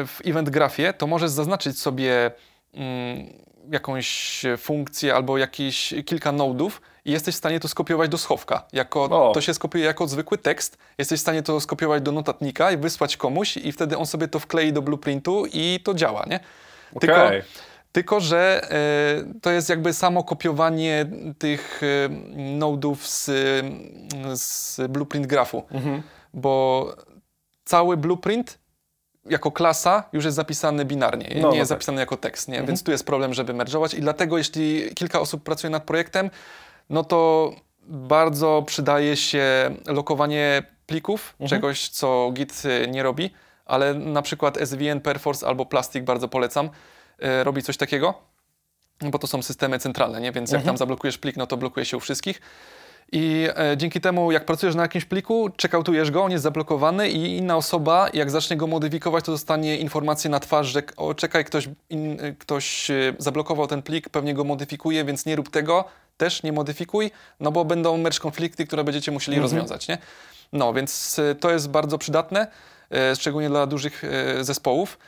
w 0.06 0.20
event 0.24 0.50
grafie, 0.50 0.92
to 0.92 1.06
możesz 1.06 1.30
zaznaczyć 1.30 1.78
sobie 1.78 2.30
mm, 2.74 3.49
jakąś 3.72 4.42
funkcję 4.58 5.14
albo 5.14 5.38
jakieś 5.38 5.94
kilka 6.06 6.32
nodów 6.32 6.80
i 7.04 7.12
jesteś 7.12 7.34
w 7.34 7.38
stanie 7.38 7.60
to 7.60 7.68
skopiować 7.68 8.10
do 8.10 8.18
schowka. 8.18 8.64
Jako, 8.72 9.04
O. 9.04 9.32
to 9.34 9.40
się 9.40 9.54
skopiuje 9.54 9.84
jako 9.84 10.08
zwykły 10.08 10.38
tekst. 10.38 10.78
Jesteś 10.98 11.18
w 11.18 11.22
stanie 11.22 11.42
to 11.42 11.60
skopiować 11.60 12.02
do 12.02 12.12
notatnika 12.12 12.72
i 12.72 12.76
wysłać 12.76 13.16
komuś 13.16 13.56
i 13.56 13.72
wtedy 13.72 13.98
on 13.98 14.06
sobie 14.06 14.28
to 14.28 14.38
wklei 14.38 14.72
do 14.72 14.82
blueprintu 14.82 15.44
i 15.52 15.80
to 15.84 15.94
działa, 15.94 16.24
nie? 16.30 16.40
Tylko, 17.00 17.24
Okej. 17.24 17.42
tylko, 17.92 18.20
że 18.20 18.68
e, 18.70 19.40
to 19.42 19.50
jest 19.50 19.68
jakby 19.68 19.92
samo 19.94 20.24
kopiowanie 20.24 21.06
tych 21.38 21.80
e, 21.82 22.08
nodów 22.36 23.06
z, 23.08 23.24
z 24.40 24.80
blueprint 24.90 25.26
grafu, 25.26 25.62
Mhm. 25.70 26.02
bo 26.34 26.86
cały 27.64 27.96
blueprint 27.96 28.58
jako 29.26 29.50
klasa 29.52 30.04
już 30.12 30.24
jest 30.24 30.34
zapisany 30.36 30.84
binarnie, 30.84 31.28
No, 31.28 31.34
nie 31.34 31.40
no 31.42 31.48
jest 31.54 31.58
tak. 31.60 31.68
zapisany 31.68 32.00
jako 32.00 32.16
tekst, 32.16 32.48
nie? 32.48 32.62
więc 32.62 32.82
tu 32.82 32.90
jest 32.90 33.06
problem, 33.06 33.34
żeby 33.34 33.54
merge'ować 33.54 33.98
i 33.98 34.00
dlatego 34.00 34.38
jeśli 34.38 34.94
kilka 34.94 35.20
osób 35.20 35.42
pracuje 35.42 35.70
nad 35.70 35.84
projektem, 35.84 36.30
no 36.90 37.04
to 37.04 37.50
bardzo 37.82 38.62
przydaje 38.66 39.16
się 39.16 39.44
lokowanie 39.86 40.62
plików, 40.86 41.34
Mhm. 41.40 41.48
czegoś 41.48 41.88
co 41.88 42.30
Git 42.32 42.62
y, 42.64 42.88
nie 42.88 43.02
robi, 43.02 43.30
ale 43.66 43.94
na 43.94 44.22
przykład 44.22 44.58
SVN, 44.58 45.00
Perforce 45.00 45.46
albo 45.46 45.66
Plastic 45.66 46.04
bardzo 46.04 46.28
polecam, 46.28 46.66
y, 47.40 47.44
robi 47.44 47.62
coś 47.62 47.76
takiego, 47.76 48.14
bo 49.02 49.18
to 49.18 49.26
są 49.26 49.42
systemy 49.42 49.78
centralne, 49.78 50.20
nie? 50.20 50.32
więc 50.32 50.50
jak 50.50 50.58
Mhm. 50.58 50.66
tam 50.66 50.78
zablokujesz 50.78 51.18
plik, 51.18 51.36
no 51.36 51.46
to 51.46 51.56
blokuje 51.56 51.86
się 51.86 51.96
u 51.96 52.00
wszystkich. 52.00 52.40
I 53.12 53.48
e, 53.56 53.76
dzięki 53.76 54.00
temu, 54.00 54.32
jak 54.32 54.44
pracujesz 54.44 54.74
na 54.74 54.82
jakimś 54.82 55.04
pliku, 55.04 55.50
czekautujesz 55.56 56.10
go, 56.10 56.22
on 56.22 56.30
jest 56.30 56.42
zablokowany 56.44 57.10
i 57.10 57.36
inna 57.36 57.56
osoba, 57.56 58.08
jak 58.14 58.30
zacznie 58.30 58.56
go 58.56 58.66
modyfikować, 58.66 59.24
to 59.24 59.32
dostanie 59.32 59.76
informację 59.76 60.30
na 60.30 60.40
twarz, 60.40 60.66
że 60.66 60.82
o, 60.96 61.14
czekaj, 61.14 61.44
ktoś, 61.44 61.68
in, 61.90 62.20
e, 62.20 62.32
ktoś 62.32 62.90
e, 62.90 63.14
zablokował 63.18 63.66
ten 63.66 63.82
plik, 63.82 64.08
pewnie 64.08 64.34
go 64.34 64.44
modyfikuje, 64.44 65.04
więc 65.04 65.26
nie 65.26 65.36
rób 65.36 65.50
tego, 65.50 65.84
też 66.16 66.42
nie 66.42 66.52
modyfikuj, 66.52 67.10
no 67.40 67.52
bo 67.52 67.64
będą 67.64 67.96
merge 67.96 68.18
konflikty, 68.18 68.66
które 68.66 68.84
będziecie 68.84 69.12
musieli 69.12 69.40
rozwiązać, 69.40 69.88
nie? 69.88 69.98
No, 70.52 70.72
więc 70.72 71.18
e, 71.18 71.34
to 71.34 71.50
jest 71.50 71.68
bardzo 71.68 71.98
przydatne, 71.98 72.46
e, 72.90 73.16
szczególnie 73.16 73.48
dla 73.48 73.66
dużych 73.66 74.04
e, 74.04 74.44
zespołów. 74.44 74.98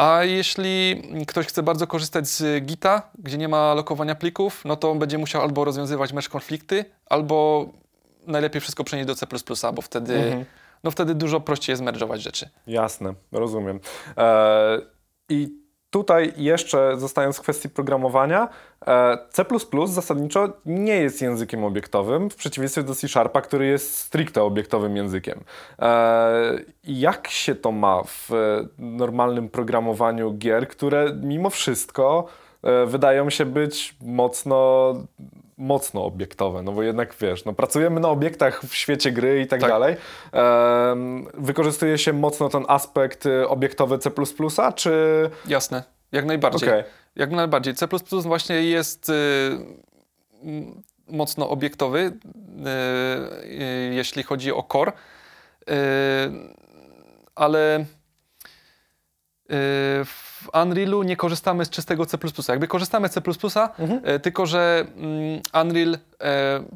A 0.00 0.24
jeśli 0.24 1.02
ktoś 1.26 1.46
chce 1.46 1.62
bardzo 1.62 1.86
korzystać 1.86 2.28
z 2.28 2.64
Gita, 2.64 3.10
gdzie 3.18 3.38
nie 3.38 3.48
ma 3.48 3.74
lokowania 3.74 4.14
plików, 4.14 4.62
no 4.64 4.76
to 4.76 4.94
będzie 4.94 5.18
musiał 5.18 5.42
albo 5.42 5.64
rozwiązywać 5.64 6.12
merge 6.12 6.28
konflikty, 6.28 6.84
albo 7.06 7.66
najlepiej 8.26 8.60
wszystko 8.60 8.84
przenieść 8.84 9.06
do 9.06 9.14
C++, 9.14 9.26
bo 9.74 9.82
wtedy, 9.82 10.46
no 10.84 10.90
wtedy 10.90 11.14
dużo 11.14 11.40
prościej 11.40 11.72
jest 11.72 11.82
merge'ować 11.82 12.18
rzeczy. 12.18 12.48
Jasne, 12.66 13.14
rozumiem. 13.32 13.80
E, 14.16 14.78
I 15.28 15.59
tutaj 15.90 16.32
jeszcze 16.36 16.96
zostając 16.96 17.36
w 17.38 17.40
kwestii 17.40 17.68
programowania, 17.68 18.48
e, 18.86 19.18
C++ 19.30 19.44
zasadniczo 19.86 20.48
nie 20.66 20.96
jest 20.96 21.22
językiem 21.22 21.64
obiektowym, 21.64 22.30
w 22.30 22.36
przeciwieństwie 22.36 22.82
do 22.82 22.94
C 22.94 23.08
Sharpa, 23.08 23.40
który 23.40 23.66
jest 23.66 23.96
stricte 23.96 24.42
obiektowym 24.42 24.96
językiem. 24.96 25.40
E, 25.78 26.58
Jak 26.84 27.28
się 27.28 27.54
to 27.54 27.72
ma 27.72 28.02
w 28.02 28.32
e, 28.32 28.66
normalnym 28.78 29.48
programowaniu 29.48 30.32
gier, 30.32 30.68
które 30.68 31.12
mimo 31.22 31.50
wszystko 31.50 32.26
wydają 32.86 33.30
się 33.30 33.46
być 33.46 33.96
mocno 34.02 34.92
mocno 35.60 36.04
obiektowe, 36.04 36.62
no 36.62 36.72
bo 36.72 36.82
jednak 36.82 37.14
wiesz, 37.20 37.44
no 37.44 37.52
pracujemy 37.52 38.00
na 38.00 38.08
obiektach 38.08 38.62
w 38.64 38.74
świecie 38.74 39.12
gry 39.12 39.40
i 39.40 39.46
tak, 39.46 39.60
Tak. 39.60 39.70
dalej. 39.70 39.96
Em, 40.32 41.26
wykorzystuje 41.34 41.98
się 41.98 42.12
mocno 42.12 42.48
ten 42.48 42.64
aspekt 42.68 43.26
y, 43.26 43.48
obiektowy 43.48 43.98
C++, 43.98 44.10
czy... 44.74 45.30
Jasne, 45.46 45.82
jak 46.12 46.24
najbardziej. 46.24 46.68
Okej. 46.68 46.84
Jak 47.16 47.30
najbardziej. 47.30 47.74
C++ 47.74 47.86
właśnie 48.22 48.62
jest 48.62 49.08
y, 49.08 49.12
mocno 51.08 51.50
obiektowy, 51.50 52.12
y, 53.90 53.94
jeśli 53.94 54.22
chodzi 54.22 54.52
o 54.52 54.62
core, 54.62 54.92
y, 54.92 55.74
ale 57.34 57.84
w 60.54 60.56
Unrealu 60.62 61.02
nie 61.02 61.16
korzystamy 61.16 61.64
z 61.64 61.70
czystego 61.70 62.06
C++. 62.06 62.18
Jakby 62.48 62.68
korzystamy 62.68 63.08
z 63.08 63.12
C++, 63.12 63.20
y, 63.20 64.20
tylko 64.20 64.46
że 64.46 64.86
mm, 64.96 65.40
Unreal 65.62 65.94
y, 65.94 65.98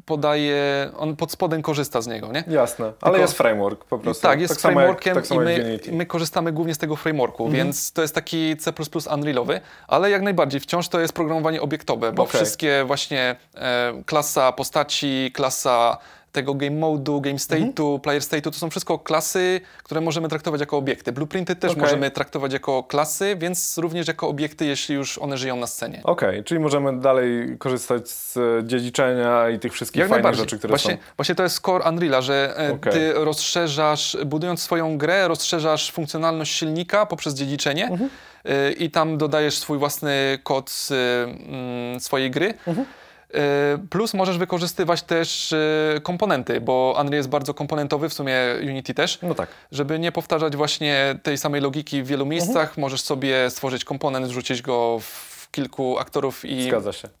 podaje, 0.05 0.89
on 0.97 1.15
pod 1.15 1.31
spodem 1.31 1.61
korzysta 1.61 2.01
z 2.01 2.07
niego, 2.07 2.31
nie? 2.31 2.43
Jasne, 2.47 2.85
ale 2.85 2.93
Tylko- 2.99 3.17
jest 3.17 3.37
framework 3.37 3.85
po 3.85 3.99
prostu. 3.99 4.23
Tak, 4.27 4.41
jest 4.41 4.51
jak- 4.53 4.59
frameworkiem 4.59 5.15
tak 5.15 5.27
samo 5.27 5.43
i 5.43 5.45
jak 5.53 5.61
my, 5.63 5.79
my 5.91 6.05
korzystamy 6.05 6.51
głównie 6.51 6.75
z 6.75 6.77
tego 6.77 6.95
frameworku, 6.95 7.45
Mhm. 7.45 7.63
więc 7.65 7.91
to 7.91 8.01
jest 8.01 8.15
taki 8.15 8.57
C++ 8.57 8.73
Unrealowy, 9.13 9.61
ale 9.87 10.09
jak 10.09 10.21
najbardziej 10.21 10.59
wciąż 10.61 10.87
to 10.89 10.99
jest 10.99 11.13
programowanie 11.13 11.61
obiektowe, 11.61 12.11
bo 12.11 12.23
Okej. 12.23 12.35
wszystkie 12.35 12.83
właśnie 12.87 13.35
e, 13.55 13.93
klasa 14.05 14.51
postaci, 14.51 15.31
klasa 15.33 15.97
tego 16.35 16.53
game 16.53 16.71
mode'u, 16.79 17.21
game 17.21 17.35
state'u, 17.39 17.79
Mhm. 17.81 17.99
player 18.01 18.21
state'u, 18.21 18.41
to 18.51 18.51
są 18.59 18.69
wszystko 18.69 18.99
klasy, 18.99 19.61
które 19.83 20.01
możemy 20.01 20.29
traktować 20.29 20.61
jako 20.61 20.77
obiekty. 20.77 21.11
Blueprinty 21.11 21.55
też 21.55 21.71
Okej. 21.71 21.83
możemy 21.83 22.11
traktować 22.11 22.53
jako 22.53 22.83
klasy, 22.83 23.35
więc 23.39 23.77
również 23.77 24.07
jako 24.07 24.27
obiekty, 24.27 24.65
jeśli 24.65 24.95
już 24.95 25.17
one 25.17 25.37
żyją 25.37 25.55
na 25.55 25.67
scenie. 25.67 26.01
Okej, 26.03 26.43
czyli 26.43 26.59
możemy 26.59 26.99
dalej 26.99 27.55
korzystać 27.59 28.09
z 28.09 28.37
e, 28.37 28.41
dziedziczenia 28.67 29.49
i 29.49 29.59
tych 29.59 29.73
wszystkich 29.73 29.99
Jak 29.99 30.09
fajnych 30.09 30.33
rzeczy, 30.35 30.57
które 30.57 30.71
właśnie, 30.71 30.91
są. 30.91 30.97
właśnie 31.17 31.35
to 31.35 31.43
jest 31.43 31.59
core 31.59 31.89
Unreala, 31.89 32.21
że 32.21 32.53
e, 32.59 32.71
Okej. 32.73 32.93
ty 32.93 33.13
rozszerzasz, 33.13 34.17
budując 34.25 34.61
swoją 34.61 34.97
grę, 34.97 35.27
rozszerzasz 35.27 35.91
funkcjonalność 35.91 36.55
silnika 36.55 37.05
poprzez 37.05 37.33
dziedziczenie 37.33 37.87
Mhm. 37.87 38.09
e, 38.45 38.71
i 38.71 38.91
tam 38.91 39.17
dodajesz 39.17 39.57
swój 39.57 39.77
własny 39.77 40.39
kod 40.43 40.71
mm, 40.91 41.99
swojej 41.99 42.31
gry. 42.31 42.53
Mhm. 42.67 42.85
E, 43.33 43.77
Plus 43.89 44.13
możesz 44.13 44.37
wykorzystywać 44.37 45.01
też 45.03 45.53
e, 45.53 45.99
komponenty, 46.03 46.61
bo 46.61 46.95
Unreal 47.01 47.13
jest 47.17 47.29
bardzo 47.29 47.53
komponentowy, 47.53 48.09
w 48.09 48.13
sumie 48.13 48.37
Unity 48.61 48.93
też. 48.93 49.19
No 49.21 49.35
tak. 49.35 49.49
Żeby 49.71 49.99
nie 49.99 50.11
powtarzać 50.11 50.55
właśnie 50.55 51.19
tej 51.23 51.37
samej 51.37 51.61
logiki 51.61 52.03
w 52.03 52.07
wielu 52.07 52.25
miejscach, 52.25 52.55
Mhm. 52.69 52.81
możesz 52.81 53.01
sobie 53.01 53.49
stworzyć 53.49 53.85
komponent, 53.85 54.27
wrzucić 54.27 54.61
go 54.61 54.97
w 55.01 55.35
kilku 55.51 55.99
aktorów 55.99 56.45
i 56.45 56.67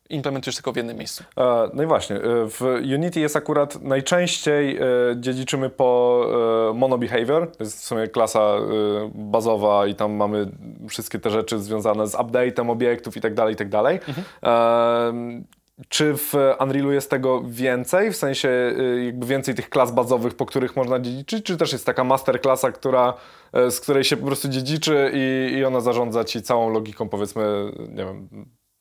implementujesz 0.09 0.55
tylko 0.55 0.71
w 0.73 0.75
jednym 0.75 0.97
miejscu. 0.97 1.23
E, 1.37 1.69
No 1.73 1.83
i 1.83 1.85
właśnie, 1.85 2.15
w 2.23 2.79
Unity 2.93 3.19
jest 3.19 3.35
akurat 3.35 3.81
najczęściej 3.81 4.79
dziedziczymy 5.15 5.69
po 5.69 6.21
e, 6.71 6.73
monobehavior, 6.73 7.51
to 7.51 7.63
jest 7.63 7.79
w 7.81 7.83
sumie 7.83 8.07
klasa 8.07 8.53
bazowa 9.13 9.87
i 9.87 9.95
tam 9.95 10.13
mamy 10.13 10.47
wszystkie 10.89 11.19
te 11.19 11.29
rzeczy 11.29 11.59
związane 11.59 12.07
z 12.07 12.13
update'em 12.15 12.71
obiektów 12.71 13.17
i 13.17 13.21
tak 13.21 13.33
dalej, 13.33 13.53
i 13.53 13.57
tak 13.57 13.69
dalej. 13.69 13.99
Czy 15.89 16.13
w 16.17 16.33
Unrealu 16.59 16.91
jest 16.91 17.09
tego 17.09 17.41
więcej, 17.47 18.11
w 18.11 18.15
sensie 18.17 18.49
e, 18.49 19.05
jakby 19.05 19.25
więcej 19.25 19.55
tych 19.55 19.69
klas 19.69 19.91
bazowych, 19.91 20.33
po 20.33 20.45
których 20.45 20.75
można 20.75 20.99
dziedziczyć, 20.99 21.45
czy 21.45 21.57
też 21.57 21.73
jest 21.73 21.85
taka 21.85 22.03
master 22.03 22.41
klasa, 22.41 22.71
która, 22.71 23.13
e, 23.53 23.71
z 23.71 23.79
której 23.79 24.03
się 24.03 24.17
po 24.17 24.25
prostu 24.25 24.47
dziedziczy 24.49 25.11
i, 25.13 25.53
i 25.57 25.65
ona 25.65 25.81
zarządza 25.81 26.23
ci 26.23 26.41
całą 26.41 26.69
logiką, 26.69 27.09
powiedzmy, 27.09 27.71
nie 27.89 28.05
wiem, 28.05 28.29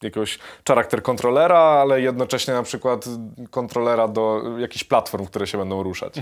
jakiegoś 0.03 0.39
charakter 0.69 1.03
kontrolera, 1.03 1.59
ale 1.59 2.01
jednocześnie 2.01 2.55
na 2.55 2.62
przykład 2.62 3.05
kontrolera 3.51 4.09
do 4.09 4.43
jakichś 4.59 4.85
platform, 4.85 5.27
które 5.27 5.47
się 5.47 5.59
będą 5.59 5.83
ruszać. 5.83 6.15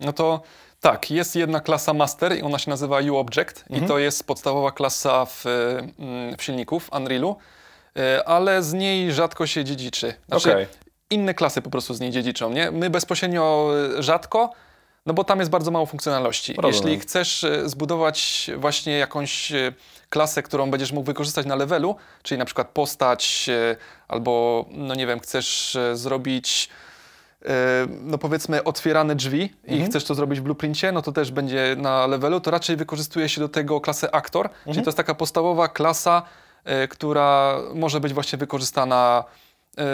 No 0.00 0.12
to 0.12 0.42
tak, 0.80 1.10
jest 1.10 1.36
jedna 1.36 1.60
klasa 1.60 1.94
master 1.94 2.36
i 2.38 2.42
ona 2.42 2.58
się 2.58 2.70
nazywa 2.70 2.98
UObject 3.12 3.64
Mhm. 3.70 3.84
i 3.84 3.88
to 3.88 3.98
jest 3.98 4.26
podstawowa 4.26 4.70
klasa 4.72 5.24
w, 5.24 5.44
mm, 5.46 6.36
w 6.36 6.42
silniku, 6.42 6.80
w 6.80 6.92
Unrealu, 6.92 7.36
y, 7.38 7.53
ale 8.26 8.62
z 8.62 8.72
niej 8.72 9.12
rzadko 9.12 9.46
się 9.46 9.64
dziedziczy. 9.64 10.14
Znaczy, 10.28 10.52
Okej. 10.52 10.66
inne 11.10 11.34
klasy 11.34 11.62
po 11.62 11.70
prostu 11.70 11.94
z 11.94 12.00
niej 12.00 12.10
dziedziczą, 12.10 12.50
nie? 12.50 12.70
My 12.70 12.90
bezpośrednio 12.90 13.70
y, 13.98 14.02
rzadko, 14.02 14.52
no 15.06 15.14
bo 15.14 15.24
tam 15.24 15.38
jest 15.38 15.50
bardzo 15.50 15.70
mało 15.70 15.86
funkcjonalności. 15.86 16.54
Rozumiem. 16.58 16.92
Jeśli 16.92 17.00
chcesz 17.00 17.44
y, 17.44 17.68
zbudować 17.68 18.50
właśnie 18.56 18.98
jakąś 18.98 19.52
klasę, 20.08 20.42
którą 20.42 20.70
będziesz 20.70 20.92
mógł 20.92 21.06
wykorzystać 21.06 21.46
na 21.46 21.56
levelu, 21.56 21.96
czyli 22.22 22.38
na 22.38 22.44
przykład 22.44 22.68
postać 22.68 23.50
albo, 24.08 24.64
no 24.70 24.94
nie 24.94 25.06
wiem, 25.06 25.20
chcesz 25.20 25.78
zrobić 25.94 26.68
e, 27.46 27.86
no 28.00 28.18
powiedzmy 28.18 28.64
otwierane 28.64 29.14
drzwi 29.14 29.52
i 29.66 29.84
chcesz 29.84 30.04
to 30.04 30.14
zrobić 30.14 30.40
w 30.40 30.42
blueprincie, 30.42 30.92
no 30.92 31.02
to 31.02 31.12
też 31.12 31.30
będzie 31.30 31.76
na 31.78 32.06
levelu, 32.06 32.40
to 32.40 32.50
raczej 32.50 32.76
wykorzystuje 32.76 33.28
się 33.28 33.40
do 33.40 33.48
tego 33.48 33.80
klasę 33.80 34.14
aktor, 34.14 34.50
czyli 34.64 34.82
to 34.82 34.88
jest 34.88 34.96
taka 34.96 35.14
podstawowa 35.14 35.68
klasa 35.68 36.22
e, 36.22 36.43
która 36.90 37.58
może 37.74 38.00
być 38.00 38.14
właśnie 38.14 38.38
wykorzystana 38.38 39.24
e, 39.78 39.84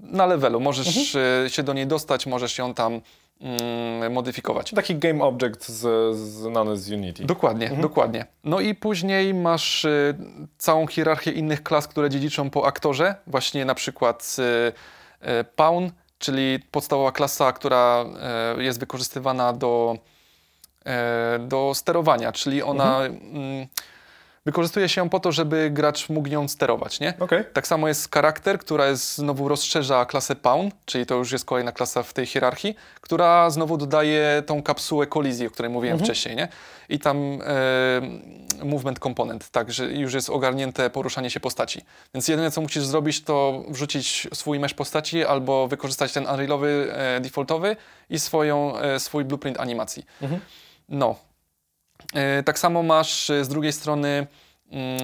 na 0.00 0.26
levelu. 0.26 0.60
Możesz 0.60 1.14
e, 1.14 1.50
się 1.50 1.62
do 1.62 1.72
niej 1.72 1.86
dostać, 1.86 2.26
możesz 2.26 2.58
ją 2.58 2.74
tam 2.74 3.00
mm, 3.40 4.12
modyfikować. 4.12 4.70
Taki 4.70 4.96
game 4.96 5.24
object 5.24 5.68
z, 5.68 6.16
znany 6.16 6.76
z 6.76 6.90
Unity. 6.90 7.24
Dokładnie, 7.24 7.70
dokładnie. 7.80 8.26
No 8.44 8.60
i 8.60 8.74
później 8.74 9.34
masz 9.34 9.84
y, 9.84 10.14
całą 10.58 10.86
hierarchię 10.86 11.32
innych 11.32 11.62
klas, 11.62 11.88
które 11.88 12.10
dziedziczą 12.10 12.50
po 12.50 12.66
aktorze. 12.66 13.14
Właśnie 13.26 13.64
na 13.64 13.74
przykład 13.74 14.36
y, 14.38 14.42
y, 15.28 15.44
Pawn, 15.44 15.90
czyli 16.18 16.58
podstawowa 16.70 17.12
klasa, 17.12 17.52
która 17.52 18.04
jest 18.58 18.80
wykorzystywana 18.80 19.52
do, 19.52 19.96
do 21.38 21.72
sterowania, 21.74 22.32
czyli 22.32 22.62
ona 22.62 23.00
mm, 23.00 23.66
wykorzystuje 24.46 24.88
się 24.88 25.10
po 25.10 25.20
to, 25.20 25.32
żeby 25.32 25.70
gracz 25.70 26.08
mógł 26.08 26.28
nią 26.28 26.48
sterować, 26.48 27.00
nie? 27.00 27.14
Okej. 27.20 27.44
Tak 27.52 27.66
samo 27.66 27.88
jest 27.88 28.14
charakter, 28.14 28.58
która 28.58 28.86
jest 28.86 29.14
znowu 29.14 29.48
rozszerza 29.48 30.06
klasę 30.06 30.36
Pawn, 30.36 30.68
czyli 30.84 31.06
to 31.06 31.14
już 31.14 31.32
jest 31.32 31.44
kolejna 31.44 31.72
klasa 31.72 32.02
w 32.02 32.12
tej 32.12 32.26
hierarchii, 32.26 32.76
która 33.00 33.50
znowu 33.50 33.76
dodaje 33.76 34.42
tą 34.46 34.62
kapsułę 34.62 35.06
kolizji, 35.06 35.46
o 35.46 35.50
której 35.50 35.72
mówiłem 35.72 35.98
wcześniej, 35.98 36.36
nie? 36.36 36.48
I 36.88 36.98
tam 36.98 37.38
e, 37.42 38.64
movement 38.64 38.98
component, 38.98 39.50
tak, 39.50 39.72
że 39.72 39.92
już 39.92 40.14
jest 40.14 40.30
ogarnięte 40.30 40.90
poruszanie 40.90 41.30
się 41.30 41.40
postaci. 41.40 41.84
Więc 42.14 42.28
jedyne 42.28 42.50
co 42.50 42.60
musisz 42.60 42.84
zrobić, 42.84 43.24
to 43.24 43.64
wrzucić 43.68 44.28
swój 44.34 44.58
mesh 44.58 44.74
postaci 44.74 45.24
albo 45.24 45.68
wykorzystać 45.68 46.12
ten 46.12 46.26
Unrealowy 46.26 46.88
e, 46.92 47.20
defaultowy 47.20 47.76
i 48.10 48.18
swoją, 48.18 48.78
e, 48.78 49.00
swój 49.00 49.24
blueprint 49.24 49.60
animacji. 49.60 50.06
No, 50.88 51.16
E, 51.18 51.27
Tak 52.44 52.58
samo 52.58 52.82
masz 52.82 53.30
e, 53.30 53.44
z 53.44 53.48
drugiej 53.48 53.72
strony 53.72 54.26
mm, 54.70 55.00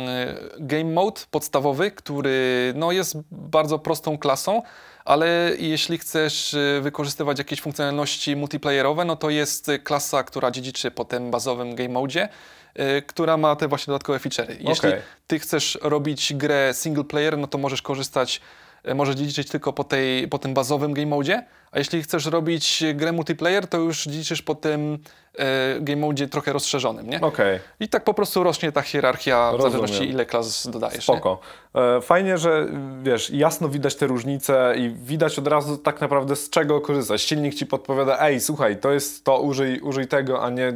game 0.58 0.92
mode 0.92 1.20
podstawowy, 1.30 1.90
który 1.90 2.72
no, 2.76 2.92
jest 2.92 3.16
bardzo 3.30 3.78
prostą 3.78 4.18
klasą, 4.18 4.62
ale 5.04 5.52
jeśli 5.58 5.98
chcesz 5.98 6.54
e, 6.54 6.80
wykorzystywać 6.80 7.38
jakieś 7.38 7.60
funkcjonalności 7.60 8.36
multiplayerowe, 8.36 9.04
no 9.04 9.16
to 9.16 9.30
jest 9.30 9.68
e, 9.68 9.78
klasa, 9.78 10.22
która 10.22 10.50
dziedziczy 10.50 10.90
po 10.90 11.04
tym 11.04 11.30
bazowym 11.30 11.74
game 11.74 11.88
mode, 11.88 12.28
e, 12.74 13.02
która 13.02 13.36
ma 13.36 13.56
te 13.56 13.68
właśnie 13.68 13.90
dodatkowe 13.90 14.18
feature'y. 14.18 14.56
Jeśli 14.60 14.88
Okej. 14.88 15.02
ty 15.26 15.38
chcesz 15.38 15.78
robić 15.82 16.34
grę 16.34 16.74
single 16.74 17.04
player, 17.04 17.38
no 17.38 17.46
to 17.46 17.58
możesz 17.58 17.82
korzystać, 17.82 18.40
e, 18.40 18.63
możesz 18.94 19.15
dziedziczyć 19.15 19.48
tylko 19.48 19.73
po, 19.73 19.85
tej, 19.85 20.28
po 20.28 20.39
tym 20.39 20.55
bazowym 20.55 20.94
game 20.94 21.06
mode, 21.06 21.43
a 21.73 21.78
jeśli 21.78 22.02
chcesz 22.02 22.27
robić 22.27 22.85
grę 22.94 23.12
multiplayer, 23.12 23.66
to 23.66 23.78
już 23.78 24.05
dziedziczysz 24.05 24.43
po 24.43 24.55
tym 24.55 24.98
e, 25.39 25.81
game 25.81 26.01
mode 26.01 26.28
trochę 26.28 26.52
rozszerzonym, 26.52 27.11
nie? 27.11 27.20
Okej. 27.20 27.61
I 27.81 27.89
tak 27.89 28.05
po 28.05 28.15
prostu 28.15 28.43
rośnie 28.44 28.73
ta 28.73 28.82
hierarchia 28.82 29.51
w 29.51 29.55
Rozumiem. 29.55 29.73
zależności 29.73 30.09
ile 30.11 30.27
klas 30.27 30.69
dodajesz. 30.70 31.09
Nie? 31.09 31.15
Spoko. 31.15 31.40
E, 31.74 32.01
Fajnie, 32.01 32.39
że 32.39 32.66
wiesz, 33.02 33.31
jasno 33.31 33.69
widać 33.69 33.94
te 33.94 34.06
różnice 34.06 34.74
i 34.78 34.90
widać 34.90 35.39
od 35.39 35.48
razu 35.48 35.78
tak 35.78 36.01
naprawdę 36.01 36.36
z 36.36 36.51
czego 36.51 36.81
korzystać. 36.81 37.23
Silnik 37.23 37.55
ci 37.55 37.66
podpowiada, 37.66 38.19
ej, 38.20 38.40
słuchaj, 38.40 38.77
to 38.81 38.93
jest 38.93 39.24
to, 39.24 39.40
użyj, 39.40 39.81
użyj 39.81 40.09
tego, 40.09 40.43
a 40.43 40.51
nie 40.51 40.73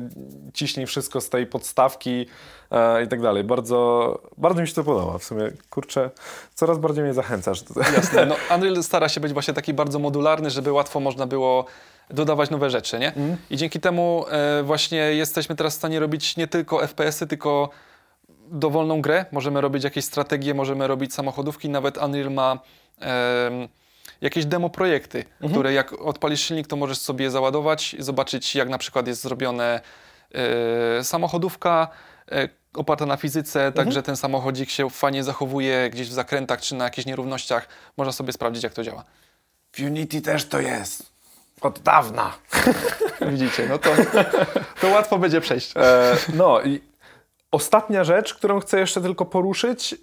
ciśnij 0.55 0.87
wszystko 0.87 1.21
z 1.21 1.29
tej 1.29 1.47
podstawki 1.47 2.27
e, 2.71 3.05
i 3.05 3.09
tak 3.09 3.21
dalej. 3.21 3.45
Bardzo, 3.45 4.21
bardzo 4.39 4.61
mi 4.61 4.69
się 4.69 4.75
to 4.75 4.85
podoba. 4.85 5.19
W 5.19 5.25
sumie, 5.25 5.51
kurczę, 5.71 6.11
coraz 6.55 6.79
bardziej 6.79 7.05
mnie 7.05 7.15
zachęcasz. 7.15 7.65
Jasne. 7.97 8.27
No, 8.29 8.37
Unreal 8.55 8.83
stara 8.83 9.09
się 9.09 9.21
być 9.21 9.33
właśnie 9.33 9.55
taki 9.55 9.75
bardzo 9.75 9.99
modularny, 9.99 10.51
żeby 10.51 10.73
łatwo 10.73 11.01
można 11.01 11.27
było 11.27 11.65
dodawać 12.11 12.51
nowe 12.51 12.71
rzeczy, 12.71 12.99
nie? 12.99 13.13
I 13.51 13.57
dzięki 13.57 13.81
temu 13.81 14.25
e, 14.31 14.63
właśnie 14.63 14.99
jesteśmy 14.99 15.57
teraz 15.57 15.75
w 15.75 15.77
stanie 15.77 16.01
robić 16.01 16.37
nie 16.37 16.47
tylko 16.47 16.87
FPS-y, 16.87 17.27
tylko 17.27 17.71
dowolną 18.51 19.03
grę. 19.03 19.25
Możemy 19.33 19.61
robić 19.61 19.85
jakieś 19.85 20.05
strategie, 20.05 20.55
możemy 20.55 20.87
robić 20.87 21.15
samochodówki. 21.15 21.69
Nawet 21.69 21.97
Unreal 21.97 22.31
ma 22.31 22.59
em, 23.01 23.69
jakieś 24.21 24.47
demo 24.47 24.71
projekty, 24.71 25.25
które 25.51 25.73
jak 25.73 25.93
odpalisz 25.93 26.41
silnik, 26.41 26.67
to 26.67 26.77
możesz 26.77 26.99
sobie 26.99 27.31
załadować, 27.31 27.97
zobaczyć 27.99 28.55
jak 28.55 28.69
na 28.69 28.79
przykład 28.79 29.07
jest 29.07 29.23
zrobione 29.23 29.81
e, 30.99 31.05
samochodówka 31.05 31.89
e, 32.33 32.49
oparta 32.75 33.07
na 33.07 33.17
fizyce, 33.17 33.73
tak 33.73 33.93
że 33.93 34.03
ten 34.03 34.17
samochodzik 34.17 34.71
się 34.71 34.91
fajnie 34.91 35.25
zachowuje 35.25 35.91
gdzieś 35.91 36.09
w 36.09 36.13
zakrętach 36.13 36.61
czy 36.61 36.75
na 36.75 36.85
jakichś 36.85 37.07
nierównościach. 37.07 37.69
Można 37.97 38.13
sobie 38.13 38.33
sprawdzić 38.33 38.63
jak 38.63 38.73
to 38.73 38.83
działa. 38.83 39.05
W 39.73 39.81
Unity 39.81 40.21
też 40.21 40.45
to 40.45 40.61
jest. 40.61 41.13
Od 41.61 41.79
dawna. 41.79 42.33
Widzicie, 43.31 43.67
no 43.69 43.79
to, 43.79 43.91
to 44.81 44.89
łatwo 44.89 45.19
będzie 45.19 45.41
przejść. 45.41 45.73
E, 45.77 46.17
no 46.35 46.63
i 46.63 46.81
ostatnia 47.51 48.05
rzecz, 48.05 48.35
którą 48.35 48.61
chcę 48.61 48.81
jeszcze 48.81 49.01
tylko 49.01 49.25
poruszyć 49.25 49.95
e, 49.95 49.99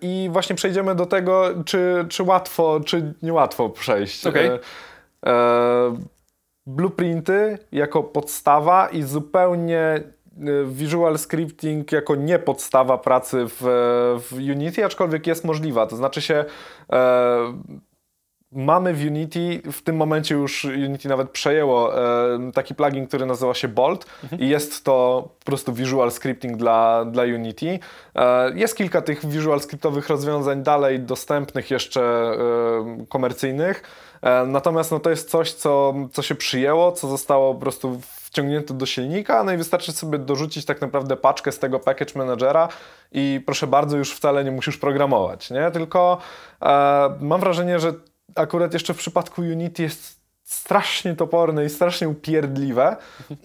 i 0.00 0.28
właśnie 0.32 0.56
przejdziemy 0.56 0.94
do 0.94 1.06
tego, 1.06 1.48
czy, 1.64 2.06
czy 2.08 2.22
łatwo, 2.22 2.80
czy 2.80 3.14
niełatwo 3.22 3.70
przejść. 3.70 4.26
Okej. 4.26 4.46
E, 4.46 4.58
e, 5.26 5.96
blueprinty 6.66 7.58
jako 7.72 8.02
podstawa 8.02 8.88
i 8.88 9.02
zupełnie 9.02 10.00
visual 10.66 11.18
scripting 11.18 11.92
jako 11.92 12.14
nie 12.14 12.38
podstawa 12.38 12.98
pracy 12.98 13.44
w, 13.46 13.60
w 14.30 14.32
Unity, 14.32 14.84
aczkolwiek 14.84 15.26
jest 15.26 15.44
możliwa. 15.44 15.86
To 15.86 15.96
znaczy 15.96 16.22
się 16.22 16.44
e, 16.92 17.52
mamy 18.52 18.94
w 18.94 19.06
Unity, 19.06 19.62
w 19.72 19.82
tym 19.82 19.96
momencie 19.96 20.34
już 20.34 20.64
Unity 20.64 21.08
nawet 21.08 21.30
przejęło 21.30 21.98
e, 21.98 22.52
taki 22.52 22.74
plugin, 22.74 23.06
który 23.06 23.26
nazywa 23.26 23.54
się 23.54 23.68
Bolt 23.68 24.06
i 24.38 24.48
jest 24.48 24.84
to 24.84 25.28
po 25.38 25.44
prostu 25.44 25.72
visual 25.72 26.10
scripting 26.12 26.56
dla, 26.56 27.04
dla 27.04 27.22
Unity. 27.22 27.78
E, 28.14 28.58
jest 28.58 28.76
kilka 28.76 29.02
tych 29.02 29.26
visual 29.26 29.60
scriptowych 29.60 30.08
rozwiązań 30.08 30.62
dalej 30.62 31.00
dostępnych 31.00 31.70
jeszcze 31.70 32.02
e, 32.02 33.06
komercyjnych, 33.08 33.82
e, 34.22 34.46
natomiast 34.46 34.90
no, 34.90 35.00
to 35.00 35.10
jest 35.10 35.30
coś, 35.30 35.52
co, 35.52 35.94
co 36.12 36.22
się 36.22 36.34
przyjęło, 36.34 36.92
co 36.92 37.08
zostało 37.08 37.54
po 37.54 37.60
prostu 37.60 38.00
wciągnięte 38.36 38.74
do 38.74 38.86
silnika, 38.86 39.44
no 39.44 39.52
i 39.52 39.56
wystarczy 39.56 39.92
sobie 39.92 40.18
dorzucić 40.18 40.64
tak 40.64 40.80
naprawdę 40.80 41.16
paczkę 41.16 41.52
z 41.52 41.58
tego 41.58 41.78
package 41.78 42.12
managera 42.18 42.68
i 43.12 43.40
proszę 43.46 43.66
bardzo, 43.66 43.96
już 43.96 44.14
wcale 44.14 44.44
nie 44.44 44.50
musisz 44.50 44.78
programować, 44.78 45.50
nie? 45.50 45.70
Tylko 45.70 46.18
e, 46.62 47.16
mam 47.20 47.40
wrażenie, 47.40 47.80
że 47.80 47.92
akurat 48.34 48.72
jeszcze 48.72 48.94
w 48.94 48.96
przypadku 48.96 49.42
Unity 49.42 49.82
jest 49.82 50.20
strasznie 50.42 51.16
toporne 51.16 51.64
i 51.64 51.70
strasznie 51.70 52.08
upierdliwe. 52.08 52.96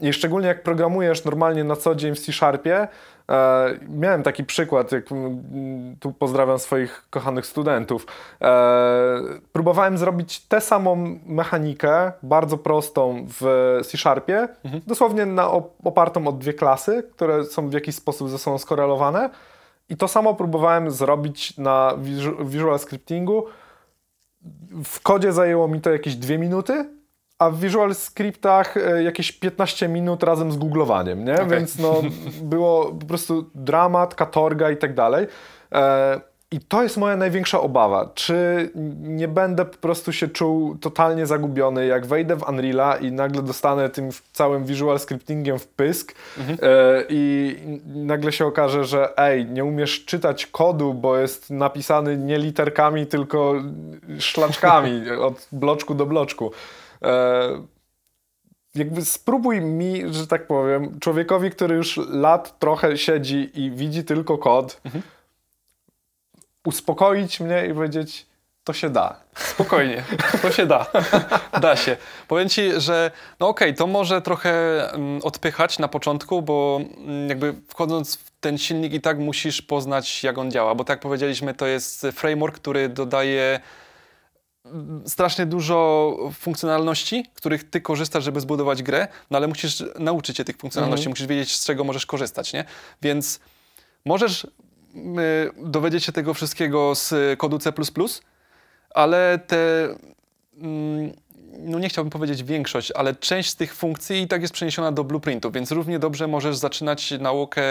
I 0.01 0.13
szczególnie 0.13 0.47
jak 0.47 0.63
programujesz 0.63 1.25
normalnie 1.25 1.63
na 1.63 1.75
co 1.75 1.95
dzień 1.95 2.15
w 2.15 2.19
C-Sharpie, 2.19 2.87
miałem 3.89 4.23
taki 4.23 4.43
przykład, 4.43 4.91
jak 4.91 5.11
mm, 5.11 5.95
tu 5.99 6.13
pozdrawiam 6.13 6.59
swoich 6.59 7.07
kochanych 7.09 7.45
studentów. 7.45 8.05
E, 8.41 9.19
próbowałem 9.53 9.97
zrobić 9.97 10.39
tę 10.39 10.61
samą 10.61 11.19
mechanikę, 11.25 12.11
bardzo 12.23 12.57
prostą 12.57 13.25
w 13.39 13.79
C-Sharpie, 13.85 14.47
dosłownie 14.87 15.25
na, 15.25 15.43
op- 15.47 15.69
opartą 15.83 16.27
o 16.27 16.31
dwie 16.31 16.53
klasy, 16.53 17.03
które 17.11 17.43
są 17.43 17.69
w 17.69 17.73
jakiś 17.73 17.95
sposób 17.95 18.29
ze 18.29 18.37
sobą 18.37 18.57
skorelowane. 18.57 19.29
I 19.89 19.97
to 19.97 20.07
samo 20.07 20.33
próbowałem 20.33 20.91
zrobić 20.91 21.57
na 21.57 21.93
Visu- 21.97 22.45
Visual 22.45 22.79
Scriptingu, 22.79 23.45
w 24.83 25.01
kodzie 25.01 25.33
zajęło 25.33 25.67
mi 25.67 25.81
to 25.81 25.89
jakieś 25.91 26.15
dwie 26.15 26.37
minuty, 26.37 26.89
a 27.41 27.49
w 27.49 27.59
Visual 27.59 27.95
Scriptach 27.95 28.77
e, 28.77 29.03
jakieś 29.03 29.31
15 29.31 29.87
minut 29.87 30.23
razem 30.23 30.51
z 30.51 30.57
googlowaniem, 30.57 31.25
nie? 31.25 31.37
Więc 31.49 31.79
no, 31.79 32.01
było 32.41 32.85
po 32.85 33.05
prostu 33.05 33.49
dramat, 33.55 34.15
katorga 34.15 34.71
i 34.71 34.77
tak 34.77 34.93
dalej. 34.93 35.27
E, 35.71 36.21
I 36.51 36.59
to 36.59 36.83
jest 36.83 36.97
moja 36.97 37.17
największa 37.17 37.61
obawa. 37.61 38.09
Czy 38.15 38.69
nie 39.01 39.27
będę 39.27 39.65
po 39.65 39.77
prostu 39.77 40.13
się 40.13 40.27
czuł 40.27 40.77
totalnie 40.77 41.25
zagubiony, 41.25 41.85
jak 41.85 42.05
wejdę 42.05 42.35
w 42.35 42.49
Unreala 42.49 42.95
i 42.95 43.11
nagle 43.11 43.41
dostanę 43.41 43.89
tym 43.89 44.09
całym 44.33 44.65
visual 44.65 44.99
scriptingiem 44.99 45.59
w 45.59 45.67
pysk 45.67 46.15
e, 46.39 47.03
i 47.09 47.55
nagle 47.85 48.31
się 48.31 48.45
okaże, 48.45 48.85
że 48.85 49.17
ej, 49.17 49.45
nie 49.45 49.65
umiesz 49.65 50.05
czytać 50.05 50.45
kodu, 50.45 50.93
bo 50.93 51.17
jest 51.17 51.49
napisany 51.49 52.17
nie 52.17 52.37
literkami, 52.37 53.07
tylko 53.07 53.53
szlaczkami 54.19 55.09
od 55.27 55.47
bloczku 55.51 55.95
do 55.95 56.05
bloczku. 56.05 56.51
E, 57.03 57.65
jakby 58.75 59.05
spróbuj 59.05 59.61
mi, 59.61 60.13
że 60.13 60.27
tak 60.27 60.47
powiem, 60.47 60.99
człowiekowi, 60.99 61.51
który 61.51 61.75
już 61.75 61.99
lat 62.09 62.59
trochę 62.59 62.97
siedzi 62.97 63.51
i 63.53 63.71
widzi 63.71 64.03
tylko 64.03 64.37
kod, 64.37 64.81
uspokoić 66.65 67.39
mnie 67.39 67.65
i 67.65 67.73
powiedzieć, 67.73 68.25
to 68.63 68.73
się 68.73 68.89
da. 68.89 69.15
Spokojnie, 69.35 70.03
to 70.41 70.51
się 70.51 70.65
da. 70.65 70.85
Da 71.61 71.75
się. 71.75 71.97
Powiem 72.27 72.49
Ci, 72.49 72.61
że 72.77 73.11
no 73.39 73.47
okej, 73.47 73.75
to 73.75 73.87
może 73.87 74.21
trochę 74.21 74.51
mm, 74.93 75.21
odpychać 75.23 75.79
na 75.79 75.87
początku, 75.87 76.41
bo 76.41 76.81
mm, 76.97 77.29
jakby 77.29 77.53
wchodząc 77.67 78.15
w 78.15 78.31
ten 78.39 78.57
silnik 78.57 78.93
i 78.93 79.01
tak 79.01 79.19
musisz 79.19 79.61
poznać, 79.61 80.23
jak 80.23 80.37
on 80.37 80.51
działa, 80.51 80.75
bo 80.75 80.83
tak 80.83 80.95
jak 80.95 80.99
powiedzieliśmy, 80.99 81.53
to 81.53 81.67
jest 81.67 82.07
framework, 82.13 82.55
który 82.55 82.89
dodaje 82.89 83.59
strasznie 85.05 85.45
dużo 85.45 86.17
funkcjonalności, 86.33 87.25
których 87.33 87.69
ty 87.69 87.81
korzystasz, 87.81 88.23
żeby 88.23 88.41
zbudować 88.41 88.83
grę, 88.83 89.07
no 89.31 89.37
ale 89.37 89.47
musisz 89.47 89.83
nauczyć 89.99 90.37
się 90.37 90.43
tych 90.43 90.57
funkcjonalności, 90.57 91.09
musisz 91.09 91.27
wiedzieć, 91.27 91.55
z 91.55 91.65
czego 91.65 91.83
możesz 91.83 92.05
korzystać, 92.05 92.53
nie? 92.53 92.65
Więc 93.01 93.39
możesz 94.05 94.43
y, 94.43 94.49
dowiedzieć 95.57 96.03
się 96.03 96.11
tego 96.11 96.33
wszystkiego 96.33 96.95
z 96.95 97.13
kodu 97.39 97.59
C++, 97.59 97.73
ale 98.95 99.39
te, 99.47 99.83
mm, 100.57 101.11
no 101.59 101.79
nie 101.79 101.89
chciałbym 101.89 102.11
powiedzieć 102.11 102.43
większość, 102.43 102.91
ale 102.91 103.15
część 103.15 103.49
z 103.49 103.55
tych 103.55 103.75
funkcji 103.75 104.21
i 104.21 104.27
tak 104.27 104.41
jest 104.41 104.53
przeniesiona 104.53 104.91
do 104.91 105.03
blueprintów, 105.03 105.53
więc 105.53 105.71
równie 105.71 105.99
dobrze 105.99 106.27
możesz 106.27 106.57
zaczynać 106.57 107.13
naukę 107.19 107.63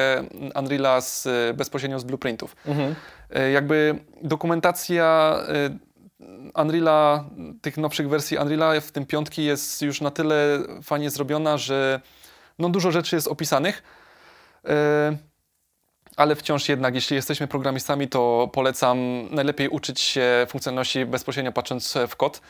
Unreala 0.55 1.01
z, 1.01 1.29
bezpośrednio 1.57 1.99
z 1.99 2.05
blueprintów. 2.05 2.57
Mhm. 2.67 2.95
Jakby 3.53 3.99
dokumentacja 4.23 5.37
Unreala, 6.55 7.25
tych 7.63 7.77
nowszych 7.77 8.09
wersji 8.09 8.39
Unreala, 8.39 8.81
w 8.81 8.93
tym 8.93 9.07
piątki 9.07 9.45
jest 9.45 9.83
już 9.83 10.01
na 10.01 10.11
tyle 10.11 10.59
fajnie 10.83 11.11
zrobiona, 11.11 11.59
że 11.59 12.01
no 12.59 12.69
dużo 12.69 12.91
rzeczy 12.91 13.17
jest 13.17 13.29
opisanych. 13.29 13.83
E, 14.65 15.17
ale 16.17 16.37
wciąż 16.37 16.69
jednak, 16.69 16.95
jeśli 16.95 17.17
jesteśmy 17.17 17.49
programistami, 17.49 18.09
to 18.09 18.51
polecam 18.53 19.29
najlepiej 19.31 19.69
uczyć 19.69 20.01
się 20.01 20.47
funkcjonalności 20.49 21.07
bezpośrednio 21.07 21.53
patrząc 21.53 21.99
w 22.09 22.17
kod. 22.17 22.41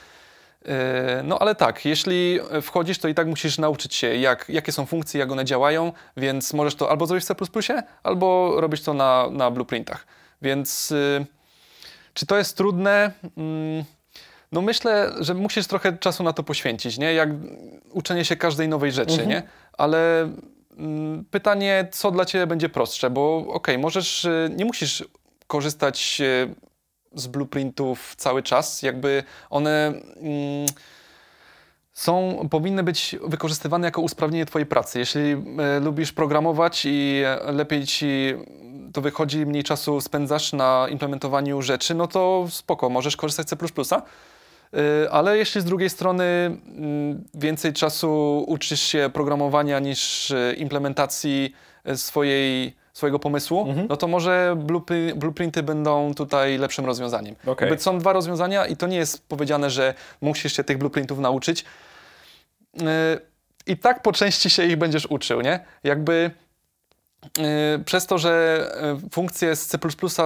E, 0.65 1.23
no 1.25 1.39
ale 1.39 1.55
tak, 1.55 1.85
jeśli 1.85 2.39
wchodzisz, 2.63 2.99
to 2.99 3.09
i 3.09 3.15
tak 3.15 3.27
musisz 3.27 3.59
nauczyć 3.59 3.95
się, 3.95 4.15
jak, 4.15 4.49
jakie 4.49 4.73
są 4.73 4.87
funkcje, 4.87 5.21
jak 5.21 5.33
one 5.33 5.45
działają, 5.45 5.93
więc 6.17 6.53
możesz 6.53 6.75
to 6.75 6.91
albo 6.91 7.07
zrobić 7.07 7.25
w 7.25 7.29
C++, 7.29 7.83
albo 8.03 8.55
robić 8.61 8.83
to 8.83 8.95
na, 8.95 9.29
na 9.31 9.51
blueprintach. 9.51 10.07
Więc 10.43 10.93
e, 10.93 11.40
czy 12.15 12.27
to 12.27 12.39
jest 12.39 12.57
trudne? 12.57 13.13
Mm, 13.37 13.85
no 14.53 14.61
myślę, 14.61 15.13
że 15.21 15.35
musisz 15.35 15.67
trochę 15.67 15.99
czasu 15.99 16.23
na 16.23 16.33
to 16.33 16.43
poświęcić, 16.43 16.99
nie? 16.99 17.15
Jak 17.15 17.29
uczenie 17.91 18.25
się 18.25 18.37
każdej 18.37 18.69
nowej 18.69 18.93
rzeczy, 18.93 19.13
mhm. 19.13 19.29
nie? 19.29 19.43
Ale 19.73 20.31
mm, 20.77 21.25
pytanie, 21.31 21.89
co 21.93 22.11
dla 22.11 22.25
Ciebie 22.25 22.47
będzie 22.47 22.69
prostsze, 22.69 23.11
bo 23.11 23.37
okej, 23.39 23.53
okay, 23.53 23.79
możesz, 23.79 24.25
y, 24.25 24.51
nie 24.57 24.65
musisz 24.65 25.05
korzystać 25.47 26.21
y, 26.21 26.55
z 27.15 27.27
blueprintów 27.27 28.15
cały 28.17 28.43
czas, 28.43 28.83
jakby 28.83 29.23
one 29.51 29.87
mm, 29.87 30.67
są, 31.93 32.47
powinny 32.51 32.83
być 32.83 33.17
wykorzystywane 33.27 33.87
jako 33.87 34.01
usprawnienie 34.01 34.47
Twojej 34.47 34.67
pracy. 34.67 34.99
Jeśli 34.99 35.33
y, 35.33 35.37
lubisz 35.81 36.13
programować 36.13 36.83
i 36.85 37.23
lepiej 37.47 37.87
Ci 37.87 38.35
to 38.93 39.01
wychodzi, 39.01 39.47
mniej 39.47 39.65
czasu 39.65 40.01
spędzasz 40.01 40.53
na 40.53 40.87
implementowaniu 40.91 41.63
rzeczy, 41.63 41.95
no 41.95 42.07
to 42.07 42.47
spoko, 42.51 42.89
możesz 42.91 43.17
korzystać 43.17 43.49
z 43.49 43.51
C++. 43.51 43.57
Y, 45.05 45.11
ale 45.11 45.39
jeśli 45.39 45.61
z 45.61 45.65
drugiej 45.65 45.91
strony 45.91 46.25
mm, 46.25 47.25
więcej 47.35 47.73
czasu 47.73 48.45
uczysz 48.49 48.81
się 48.81 49.11
programowania 49.13 49.79
niż 49.79 50.31
y, 50.31 50.55
implementacji 50.59 51.55
y, 51.89 51.97
swojej, 51.97 52.77
swojego 52.93 53.19
pomysłu, 53.19 53.69
mhm. 53.69 53.87
no 53.89 53.97
to 53.97 54.09
może 54.09 54.57
blueprinty 55.17 55.63
będą 55.63 56.15
tutaj 56.15 56.59
lepszym 56.59 56.87
rozwiązaniem. 56.87 57.37
Okay. 57.47 57.79
są 57.79 57.99
dwa 57.99 58.13
rozwiązania 58.13 58.67
i 58.67 58.77
to 58.77 58.87
nie 58.87 58.97
jest 58.97 59.29
powiedziane, 59.29 59.71
że 59.71 59.95
musisz 60.21 60.57
się 60.57 60.65
tych 60.65 60.79
blueprintów 60.79 61.19
nauczyć. 61.19 61.65
I 63.67 63.77
tak 63.77 64.03
po 64.03 64.13
części 64.13 64.51
się 64.51 64.65
ich 64.65 64.77
będziesz 64.77 65.07
uczył, 65.07 65.41
nie? 65.41 65.61
Jakby 65.85 66.31
przez 67.85 68.07
to, 68.07 68.19
że 68.19 68.67
y, 69.07 69.11
funkcje 69.11 69.57
z 69.57 69.67
C++ 69.67 69.79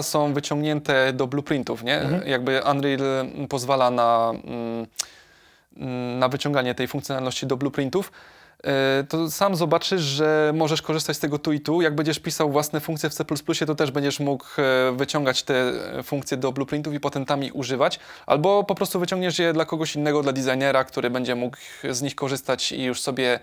są 0.02 0.34
wyciągnięte 0.34 1.12
do 1.12 1.26
blueprintów, 1.26 1.82
nie? 1.82 2.00
Mhm. 2.00 2.28
Jakby 2.28 2.62
Unreal 2.70 3.00
pozwala 3.48 3.90
na, 3.90 4.32
mm, 4.44 6.18
na 6.18 6.28
wyciąganie 6.28 6.74
tej 6.74 6.88
funkcjonalności 6.88 7.46
do 7.46 7.56
blueprintów, 7.56 8.12
y, 9.00 9.04
to 9.04 9.30
sam 9.30 9.56
zobaczysz, 9.56 10.02
że 10.02 10.52
możesz 10.54 10.82
korzystać 10.82 11.16
z 11.16 11.20
tego 11.20 11.38
tu 11.38 11.52
i 11.52 11.60
tu. 11.60 11.82
Jak 11.82 11.94
będziesz 11.94 12.18
pisał 12.18 12.50
własne 12.50 12.80
funkcje 12.80 13.10
w 13.10 13.14
C++, 13.14 13.24
to 13.66 13.74
też 13.74 13.90
będziesz 13.90 14.20
mógł 14.20 14.46
wyciągać 14.96 15.42
te 15.42 15.72
funkcje 16.02 16.36
do 16.36 16.52
blueprintów 16.52 16.94
i 16.94 17.00
potem 17.00 17.26
tam 17.26 17.44
ich 17.44 17.56
używać. 17.56 18.00
Albo 18.26 18.64
po 18.64 18.74
prostu 18.74 19.00
wyciągniesz 19.00 19.38
je 19.38 19.52
dla 19.52 19.64
kogoś 19.64 19.96
innego, 19.96 20.22
dla 20.22 20.32
designera, 20.32 20.84
który 20.84 21.10
będzie 21.10 21.34
mógł 21.34 21.56
z 21.90 22.02
nich 22.02 22.14
korzystać 22.14 22.72
i 22.72 22.82
już 22.82 23.00
sobie 23.00 23.40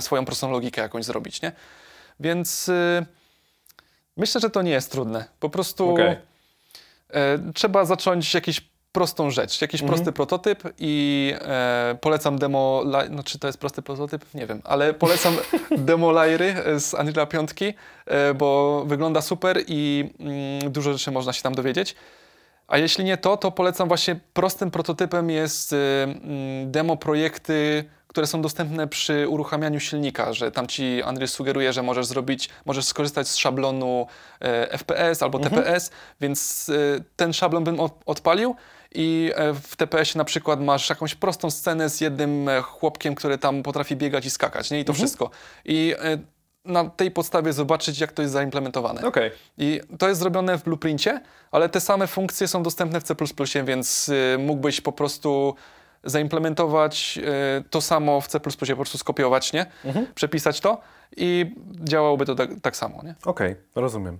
swoją 0.00 0.24
prostą 0.24 0.50
logikę 0.50 0.82
jakąś 0.82 1.04
zrobić, 1.04 1.42
nie? 1.42 1.52
Więc 2.20 2.68
y, 2.68 3.06
myślę, 4.16 4.40
że 4.40 4.50
to 4.50 4.62
nie 4.62 4.70
jest 4.70 4.92
trudne. 4.92 5.24
Po 5.40 5.50
prostu 5.50 5.90
okay. 5.90 6.10
y, 6.10 7.52
trzeba 7.52 7.84
zacząć 7.84 8.34
jakąś 8.34 8.60
prostą 8.96 9.30
rzecz, 9.30 9.60
jakiś 9.60 9.82
-hmm. 9.82 9.86
prosty 9.86 10.12
prototyp 10.12 10.62
i 10.78 11.34
e, 11.40 11.98
polecam 12.00 12.38
demo, 12.38 12.82
no 13.10 13.22
czy 13.22 13.38
to 13.38 13.46
jest 13.46 13.58
prosty 13.58 13.82
prototyp? 13.82 14.24
Nie 14.34 14.46
wiem, 14.46 14.60
ale 14.64 14.94
polecam 14.94 15.36
demo 15.88 16.12
Lyry 16.12 16.54
z 16.80 16.94
Unreal 16.94 17.26
5, 17.26 17.50
e, 18.06 18.34
bo 18.34 18.82
wygląda 18.86 19.20
super 19.20 19.62
i 19.66 20.10
mm, 20.20 20.72
dużo 20.72 20.92
rzeczy 20.92 21.10
można 21.10 21.32
się 21.32 21.42
tam 21.42 21.54
dowiedzieć. 21.54 21.96
A 22.68 22.78
jeśli 22.78 23.04
nie 23.04 23.16
to, 23.16 23.36
to 23.36 23.50
polecam 23.50 23.88
właśnie 23.88 24.20
prostym 24.32 24.70
prototypem 24.70 25.30
jest 25.30 25.72
y, 25.72 25.76
mm, 25.76 26.70
demo 26.70 26.96
projekty 26.96 27.84
które 28.16 28.26
są 28.26 28.42
dostępne 28.42 28.88
przy 28.88 29.28
uruchamianiu 29.28 29.80
silnika, 29.80 30.32
że 30.32 30.52
tam 30.52 30.66
ci 30.66 31.02
Andrzej 31.02 31.28
sugeruje, 31.28 31.72
że 31.72 31.82
możesz 31.82 32.06
zrobić, 32.06 32.48
możesz 32.64 32.84
skorzystać 32.84 33.28
z 33.28 33.36
szablonu 33.36 34.06
e, 34.40 34.78
FPS 34.78 35.22
albo 35.22 35.38
mhm. 35.38 35.54
TPS, 35.54 35.90
więc 36.20 36.68
e, 36.68 37.04
ten 37.16 37.32
szablon 37.32 37.64
bym 37.64 37.78
odpalił 38.06 38.56
i 38.94 39.32
e, 39.34 39.54
w 39.54 39.76
TPS-ie 39.76 40.18
na 40.18 40.24
przykład 40.24 40.60
masz 40.60 40.90
jakąś 40.90 41.14
prostą 41.14 41.50
scenę 41.50 41.90
z 41.90 42.00
jednym 42.00 42.48
chłopkiem, 42.62 43.14
który 43.14 43.38
tam 43.38 43.62
potrafi 43.62 43.96
biegać 43.96 44.26
i 44.26 44.30
skakać, 44.30 44.70
nie? 44.70 44.80
I 44.80 44.84
to 44.84 44.92
mhm. 44.92 45.06
wszystko. 45.06 45.30
I 45.64 45.94
na 46.64 46.90
tej 46.90 47.10
podstawie 47.10 47.52
zobaczyć, 47.52 48.00
jak 48.00 48.12
to 48.12 48.22
jest 48.22 48.32
zaimplementowane. 48.32 49.02
Okay. 49.02 49.30
I 49.58 49.80
to 49.98 50.08
jest 50.08 50.20
zrobione 50.20 50.58
w 50.58 50.64
blueprincie, 50.64 51.20
ale 51.50 51.68
te 51.68 51.80
same 51.80 52.06
funkcje 52.06 52.48
są 52.48 52.62
dostępne 52.62 53.00
w 53.00 53.04
C++, 53.04 53.14
więc 53.64 54.10
mógłbyś 54.38 54.80
po 54.80 54.92
prostu 54.92 55.54
zaimplementować 56.04 57.18
e, 57.18 57.62
to 57.70 57.80
samo 57.80 58.20
w 58.20 58.28
C++, 58.28 58.40
po 58.40 58.76
prostu 58.76 58.98
skopiować, 58.98 59.52
nie? 59.52 59.66
Mhm. 59.84 60.06
Przepisać 60.14 60.60
to 60.60 60.80
i 61.16 61.54
działałoby 61.84 62.26
to 62.26 62.34
tak, 62.34 62.50
tak 62.62 62.76
samo, 62.76 63.02
nie? 63.02 63.14
Okej, 63.24 63.52
okay, 63.52 63.56
rozumiem. 63.74 64.18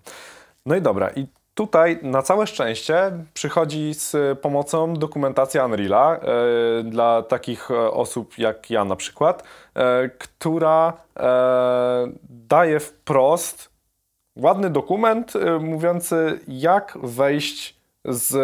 No 0.66 0.76
i 0.76 0.82
dobra, 0.82 1.10
i 1.16 1.26
tutaj 1.56 1.98
na 2.02 2.22
całe 2.22 2.46
szczęście 2.46 3.12
przychodzi 3.34 3.94
z 3.94 4.38
pomocą 4.40 4.94
dokumentacja 4.94 5.64
Unreala 5.64 6.16
e, 6.16 6.20
dla 6.82 7.22
takich 7.22 7.70
e, 7.70 7.90
osób 7.90 8.38
jak 8.38 8.70
ja 8.70 8.84
na 8.84 8.96
przykład, 8.96 9.42
e, 9.74 10.08
która 10.08 10.92
e, 11.16 12.06
daje 12.28 12.80
wprost 12.80 13.70
ładny 14.36 14.70
dokument 14.70 15.32
mówiący 15.60 16.40
jak 16.48 16.98
wejść 17.02 17.76
z 18.04 18.34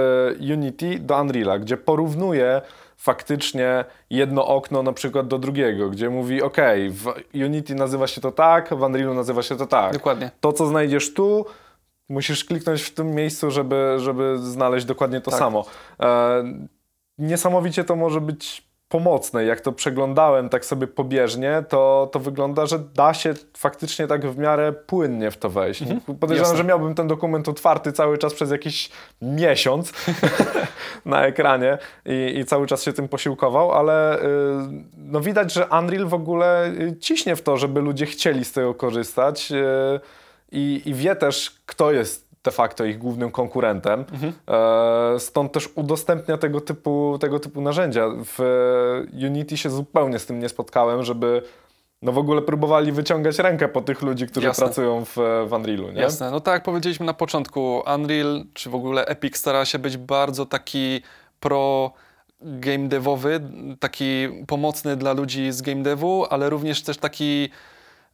Unity 0.40 0.98
do 0.98 1.20
Unreala, 1.20 1.58
gdzie 1.58 1.76
porównuje 1.76 2.62
faktycznie 3.02 3.84
jedno 4.10 4.46
okno 4.46 4.82
na 4.82 4.92
przykład 4.92 5.28
do 5.28 5.38
drugiego, 5.38 5.90
gdzie 5.90 6.10
mówi 6.10 6.42
ok, 6.42 6.56
w 6.90 7.12
Unity 7.34 7.74
nazywa 7.74 8.06
się 8.06 8.20
to 8.20 8.32
tak, 8.32 8.74
w 8.74 8.82
Unrealu 8.82 9.14
nazywa 9.14 9.42
się 9.42 9.56
to 9.56 9.66
tak. 9.66 9.92
Dokładnie. 9.92 10.30
To, 10.40 10.52
co 10.52 10.66
znajdziesz 10.66 11.14
tu, 11.14 11.46
musisz 12.08 12.44
kliknąć 12.44 12.82
w 12.82 12.94
tym 12.94 13.10
miejscu, 13.10 13.50
żeby, 13.50 13.94
żeby 13.98 14.38
znaleźć 14.38 14.86
dokładnie 14.86 15.20
to 15.20 15.30
tak. 15.30 15.40
samo. 15.40 15.64
E, 16.00 16.44
niesamowicie 17.18 17.84
to 17.84 17.96
może 17.96 18.20
być 18.20 18.71
pomocne. 18.92 19.44
Jak 19.44 19.60
to 19.60 19.72
przeglądałem 19.72 20.48
tak 20.48 20.64
sobie 20.64 20.86
pobieżnie, 20.86 21.64
to, 21.68 22.08
to 22.12 22.20
wygląda, 22.20 22.66
że 22.66 22.78
da 22.78 23.14
się 23.14 23.34
faktycznie 23.56 24.06
tak 24.06 24.26
w 24.26 24.38
miarę 24.38 24.72
płynnie 24.72 25.30
w 25.30 25.36
to 25.36 25.50
wejść. 25.50 25.82
Mhm. 25.82 26.00
Podejrzewam, 26.00 26.50
Jasne. 26.50 26.56
że 26.56 26.64
miałbym 26.64 26.94
ten 26.94 27.08
dokument 27.08 27.48
otwarty 27.48 27.92
cały 27.92 28.18
czas 28.18 28.34
przez 28.34 28.50
jakiś 28.50 28.90
miesiąc 29.22 29.92
na 31.04 31.26
ekranie 31.26 31.78
i, 32.06 32.38
i, 32.38 32.44
cały 32.44 32.66
czas 32.66 32.82
się 32.82 32.92
tym 32.92 33.08
posiłkował, 33.08 33.72
ale 33.72 34.18
yy, 34.22 34.84
no 34.96 35.20
widać, 35.20 35.52
że 35.52 35.66
Unreal 35.66 36.06
w 36.06 36.14
ogóle 36.14 36.66
y, 36.66 36.96
ciśnie 37.00 37.36
w 37.36 37.42
to, 37.42 37.56
żeby 37.56 37.80
ludzie 37.80 38.06
chcieli 38.06 38.44
z 38.44 38.52
tego 38.52 38.74
korzystać 38.74 39.50
yy, 39.50 39.58
i, 40.52 40.82
i 40.84 40.94
wie 40.94 41.16
też, 41.16 41.56
kto 41.66 41.92
jest 41.92 42.31
de 42.44 42.50
facto 42.50 42.84
ich 42.84 42.98
głównym 42.98 43.30
konkurentem. 43.30 44.04
Mhm. 44.12 44.32
E, 44.48 45.20
stąd 45.20 45.52
też 45.52 45.68
udostępnia 45.74 46.38
tego 46.38 46.60
typu, 46.60 47.18
tego 47.20 47.40
typu 47.40 47.60
narzędzia. 47.60 48.08
W 48.24 48.38
Unity 49.26 49.56
się 49.56 49.70
zupełnie 49.70 50.18
z 50.18 50.26
tym 50.26 50.38
nie 50.38 50.48
spotkałem, 50.48 51.02
żeby 51.02 51.42
no 52.02 52.12
w 52.12 52.18
ogóle 52.18 52.42
próbowali 52.42 52.92
wyciągać 52.92 53.38
rękę 53.38 53.68
po 53.68 53.80
tych 53.80 54.02
ludzi, 54.02 54.26
którzy 54.26 54.46
Jasne. 54.46 54.64
pracują 54.64 55.04
w, 55.04 55.16
w 55.48 55.52
Unrealu, 55.52 55.90
nie? 55.90 56.00
Jasne. 56.00 56.30
No 56.30 56.40
tak 56.40 56.54
jak 56.54 56.62
powiedzieliśmy 56.62 57.06
na 57.06 57.14
początku, 57.14 57.82
Unreal, 57.94 58.44
czy 58.54 58.70
w 58.70 58.74
ogóle 58.74 59.06
Epic 59.06 59.36
stara 59.36 59.64
się 59.64 59.78
być 59.78 59.96
bardzo 59.96 60.46
taki 60.46 61.02
pro 61.40 61.92
game 62.42 62.88
devowy, 62.88 63.40
taki 63.80 64.28
pomocny 64.46 64.96
dla 64.96 65.12
ludzi 65.12 65.52
z 65.52 65.62
game 65.62 65.82
devu, 65.82 66.26
ale 66.30 66.50
również 66.50 66.82
też 66.82 66.98
taki 66.98 67.50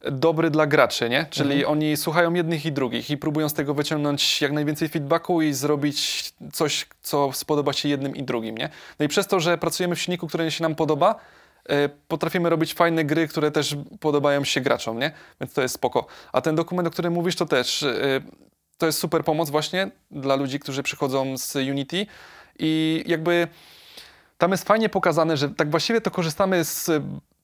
dobry 0.01 0.49
dla 0.49 0.67
graczy, 0.67 1.09
nie? 1.09 1.25
Czyli 1.29 1.53
mhm. 1.53 1.71
oni 1.71 1.97
słuchają 1.97 2.33
jednych 2.33 2.65
i 2.65 2.71
drugich 2.71 3.09
i 3.09 3.17
próbują 3.17 3.49
z 3.49 3.53
tego 3.53 3.73
wyciągnąć 3.73 4.41
jak 4.41 4.51
najwięcej 4.51 4.89
feedbacku 4.89 5.41
i 5.41 5.53
zrobić 5.53 6.31
coś, 6.53 6.87
co 7.01 7.33
spodoba 7.33 7.73
się 7.73 7.89
jednym 7.89 8.15
i 8.15 8.23
drugim, 8.23 8.57
nie? 8.57 8.69
No 8.99 9.05
i 9.05 9.07
przez 9.07 9.27
to, 9.27 9.39
że 9.39 9.57
pracujemy 9.57 9.95
w 9.95 10.01
silniku, 10.01 10.27
który 10.27 10.51
się 10.51 10.63
nam 10.63 10.75
podoba, 10.75 11.15
e, 11.69 11.89
potrafimy 11.89 12.49
robić 12.49 12.73
fajne 12.73 13.05
gry, 13.05 13.27
które 13.27 13.51
też 13.51 13.75
podobają 13.99 14.43
się 14.43 14.61
graczom, 14.61 14.99
nie? 14.99 15.11
Więc 15.41 15.53
to 15.53 15.61
jest 15.61 15.75
spoko. 15.75 16.07
A 16.33 16.41
ten 16.41 16.55
dokument, 16.55 16.87
o 16.87 16.91
którym 16.91 17.13
mówisz, 17.13 17.35
to 17.35 17.45
też 17.45 17.83
e, 17.83 18.21
to 18.77 18.85
jest 18.85 18.99
super 18.99 19.23
pomoc 19.23 19.49
właśnie 19.49 19.91
dla 20.11 20.35
ludzi, 20.35 20.59
którzy 20.59 20.83
przychodzą 20.83 21.37
z 21.37 21.55
Unity 21.55 22.05
i 22.59 23.03
jakby 23.07 23.47
tam 24.37 24.51
jest 24.51 24.63
fajnie 24.63 24.89
pokazane, 24.89 25.37
że 25.37 25.49
tak 25.49 25.71
właściwie 25.71 26.01
to 26.01 26.11
korzystamy 26.11 26.65
z 26.65 26.89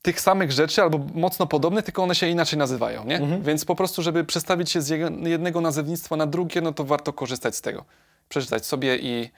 tych 0.05 0.21
samych 0.21 0.51
rzeczy 0.51 0.81
albo 0.81 0.99
mocno 1.13 1.47
podobnych, 1.47 1.85
tylko 1.85 2.03
one 2.03 2.15
się 2.15 2.27
inaczej 2.27 2.59
nazywają, 2.59 3.05
nie? 3.05 3.17
Mhm. 3.17 3.43
Więc 3.43 3.65
po 3.65 3.75
prostu, 3.75 4.01
żeby 4.01 4.23
przestawić 4.23 4.71
się 4.71 4.81
z 4.81 4.89
jednego 5.23 5.61
nazewnictwa 5.61 6.15
na 6.15 6.27
drugie, 6.27 6.61
no 6.61 6.73
to 6.73 6.83
warto 6.83 7.13
korzystać 7.13 7.55
z 7.55 7.61
tego. 7.61 7.85
Przeczytać 8.29 8.65
sobie 8.65 8.97
i 8.97 9.29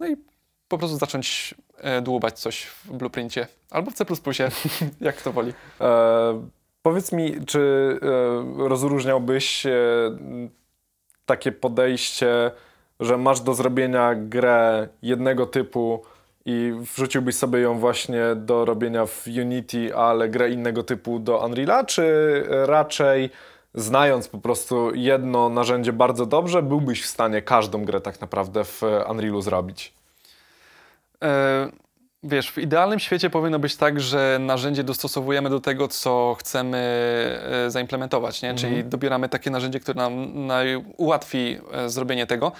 no 0.00 0.06
i 0.06 0.16
po 0.68 0.78
prostu 0.78 0.98
zacząć 0.98 1.54
e, 1.78 2.02
dłubać 2.02 2.38
coś 2.38 2.64
w 2.64 2.92
blueprincie 2.92 3.46
albo 3.70 3.90
w 3.90 3.94
C++, 3.94 4.04
jak 5.00 5.16
kto 5.16 5.32
woli. 5.32 5.52
E, 5.80 6.48
powiedz 6.82 7.12
mi, 7.12 7.46
czy 7.46 7.60
e, 8.02 8.68
rozróżniałbyś 8.68 9.66
e, 9.66 9.72
takie 11.26 11.52
podejście, 11.52 12.50
że 13.00 13.18
masz 13.18 13.40
do 13.40 13.54
zrobienia 13.54 14.14
grę 14.14 14.88
jednego 15.02 15.46
typu 15.46 16.02
i 16.46 16.72
wrzuciłbyś 16.94 17.36
sobie 17.36 17.58
ją 17.58 17.78
właśnie 17.78 18.22
do 18.36 18.64
robienia 18.64 19.06
w 19.06 19.26
Unity, 19.40 19.96
ale 19.96 20.28
grę 20.28 20.50
innego 20.50 20.82
typu 20.82 21.18
do 21.18 21.44
Unreala, 21.44 21.84
czy 21.84 22.44
raczej 22.48 23.30
znając 23.74 24.28
po 24.28 24.38
prostu 24.38 24.94
jedno 24.94 25.48
narzędzie 25.48 25.92
bardzo 25.92 26.26
dobrze, 26.26 26.62
byłbyś 26.62 27.02
w 27.02 27.06
stanie 27.06 27.42
każdą 27.42 27.84
grę 27.84 28.00
tak 28.00 28.20
naprawdę 28.20 28.64
w 28.64 28.82
Unrealu 29.10 29.42
zrobić? 29.42 29.92
E, 31.22 31.68
wiesz, 32.22 32.52
w 32.52 32.58
idealnym 32.58 32.98
świecie 32.98 33.30
powinno 33.30 33.58
być 33.58 33.76
tak, 33.76 34.00
że 34.00 34.38
narzędzie 34.40 34.84
dostosowujemy 34.84 35.50
do 35.50 35.60
tego, 35.60 35.88
co 35.88 36.36
chcemy 36.40 36.78
e, 37.66 37.70
zaimplementować, 37.70 38.42
nie? 38.42 38.54
Czyli 38.54 38.84
dobieramy 38.84 39.28
takie 39.28 39.50
narzędzie, 39.50 39.80
które 39.80 39.96
nam 39.96 40.32
ułatwi 40.96 41.58
e, 41.72 41.90
zrobienie 41.90 42.26
tego. 42.26 42.52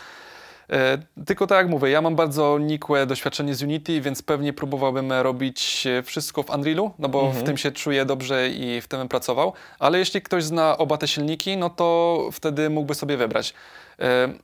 E, 0.73 0.99
Tylko 1.27 1.47
tak 1.47 1.59
jak 1.59 1.69
mówię, 1.69 1.91
ja 1.91 2.03
mam 2.03 2.17
bardzo 2.17 2.59
nikłe 2.59 3.07
doświadczenie 3.07 3.55
z 3.55 3.63
Unity, 3.63 4.01
więc 4.01 4.23
pewnie 4.23 4.53
próbowałbym 4.53 5.13
robić 5.13 5.87
e, 5.87 6.03
wszystko 6.03 6.43
w 6.43 6.51
Unrealu, 6.51 6.91
no 6.99 7.09
bo 7.09 7.31
w 7.33 7.43
tym 7.43 7.57
się 7.57 7.71
czuję 7.73 8.05
dobrze 8.05 8.49
i 8.49 8.81
w 8.81 8.89
tym 8.89 8.99
bym 8.99 9.09
pracował. 9.09 9.53
Ale 9.79 9.99
jeśli 9.99 10.23
ktoś 10.23 10.45
zna 10.45 10.79
oba 10.79 10.97
te 10.99 11.09
silniki, 11.09 11.57
no 11.57 11.71
to 11.71 12.19
wtedy 12.33 12.71
mógłby 12.71 12.95
sobie 12.95 13.17
wybrać. 13.17 13.55
E, 13.99 14.25
mm, 14.25 14.35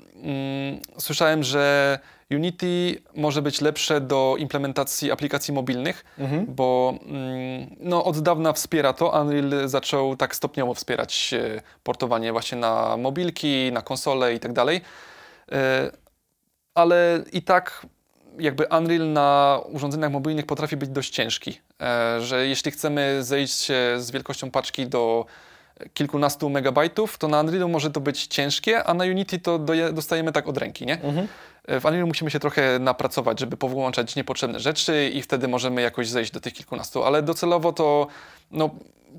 Słyszałem, 0.98 1.42
że 1.42 1.98
Unity 2.30 3.02
może 3.14 3.42
być 3.42 3.60
lepsze 3.60 4.00
do 4.00 4.36
implementacji 4.38 5.12
aplikacji 5.12 5.54
mobilnych, 5.54 6.04
bo 6.48 6.94
mm, 7.06 7.76
no, 7.80 8.04
od 8.04 8.18
dawna 8.20 8.52
wspiera 8.52 8.92
to. 8.92 9.20
Unreal 9.22 9.68
zaczął 9.68 10.16
tak 10.16 10.36
stopniowo 10.36 10.74
wspierać 10.74 11.34
portowanie 11.82 12.32
właśnie 12.32 12.58
na 12.58 12.96
mobilki, 12.96 13.72
na 13.72 13.82
konsole 13.82 14.34
i 14.34 14.40
tak 14.40 14.52
dalej. 14.52 14.80
Ale 16.74 17.24
i 17.32 17.42
tak 17.42 17.86
jakby 18.38 18.66
Unreal 18.78 19.12
na 19.12 19.60
urządzeniach 19.64 20.12
mobilnych 20.12 20.46
potrafi 20.46 20.76
być 20.76 20.90
dość 20.90 21.10
ciężki, 21.10 21.60
e, 21.80 22.20
że 22.20 22.46
jeśli 22.46 22.70
chcemy 22.72 23.24
zejść 23.24 23.70
e, 23.70 23.74
z 24.00 24.10
wielkością 24.10 24.50
paczki 24.50 24.86
do 24.86 25.26
kilkunastu 25.94 26.50
megabajtów, 26.50 27.18
to 27.18 27.28
na 27.28 27.40
Unrealu 27.40 27.68
może 27.68 27.90
to 27.90 28.00
być 28.00 28.26
ciężkie, 28.26 28.84
a 28.84 28.94
na 28.94 29.04
Unity 29.04 29.38
to 29.38 29.58
dostajemy 29.92 30.32
tak 30.32 30.48
od 30.48 30.58
ręki, 30.58 30.86
nie? 30.86 30.98
E, 31.66 31.80
W 31.80 31.84
Unrealu 31.84 32.06
musimy 32.06 32.30
się 32.30 32.40
trochę 32.40 32.78
napracować, 32.78 33.40
żeby 33.40 33.56
powłączać 33.56 34.16
niepotrzebne 34.16 34.60
rzeczy 34.60 35.10
i 35.14 35.22
wtedy 35.22 35.48
możemy 35.48 35.82
jakoś 35.82 36.08
zejść 36.08 36.30
do 36.32 36.40
tych 36.40 36.52
kilkunastu, 36.52 37.04
ale 37.04 37.22
docelowo 37.22 37.72
to 37.72 38.06
no, 38.50 38.70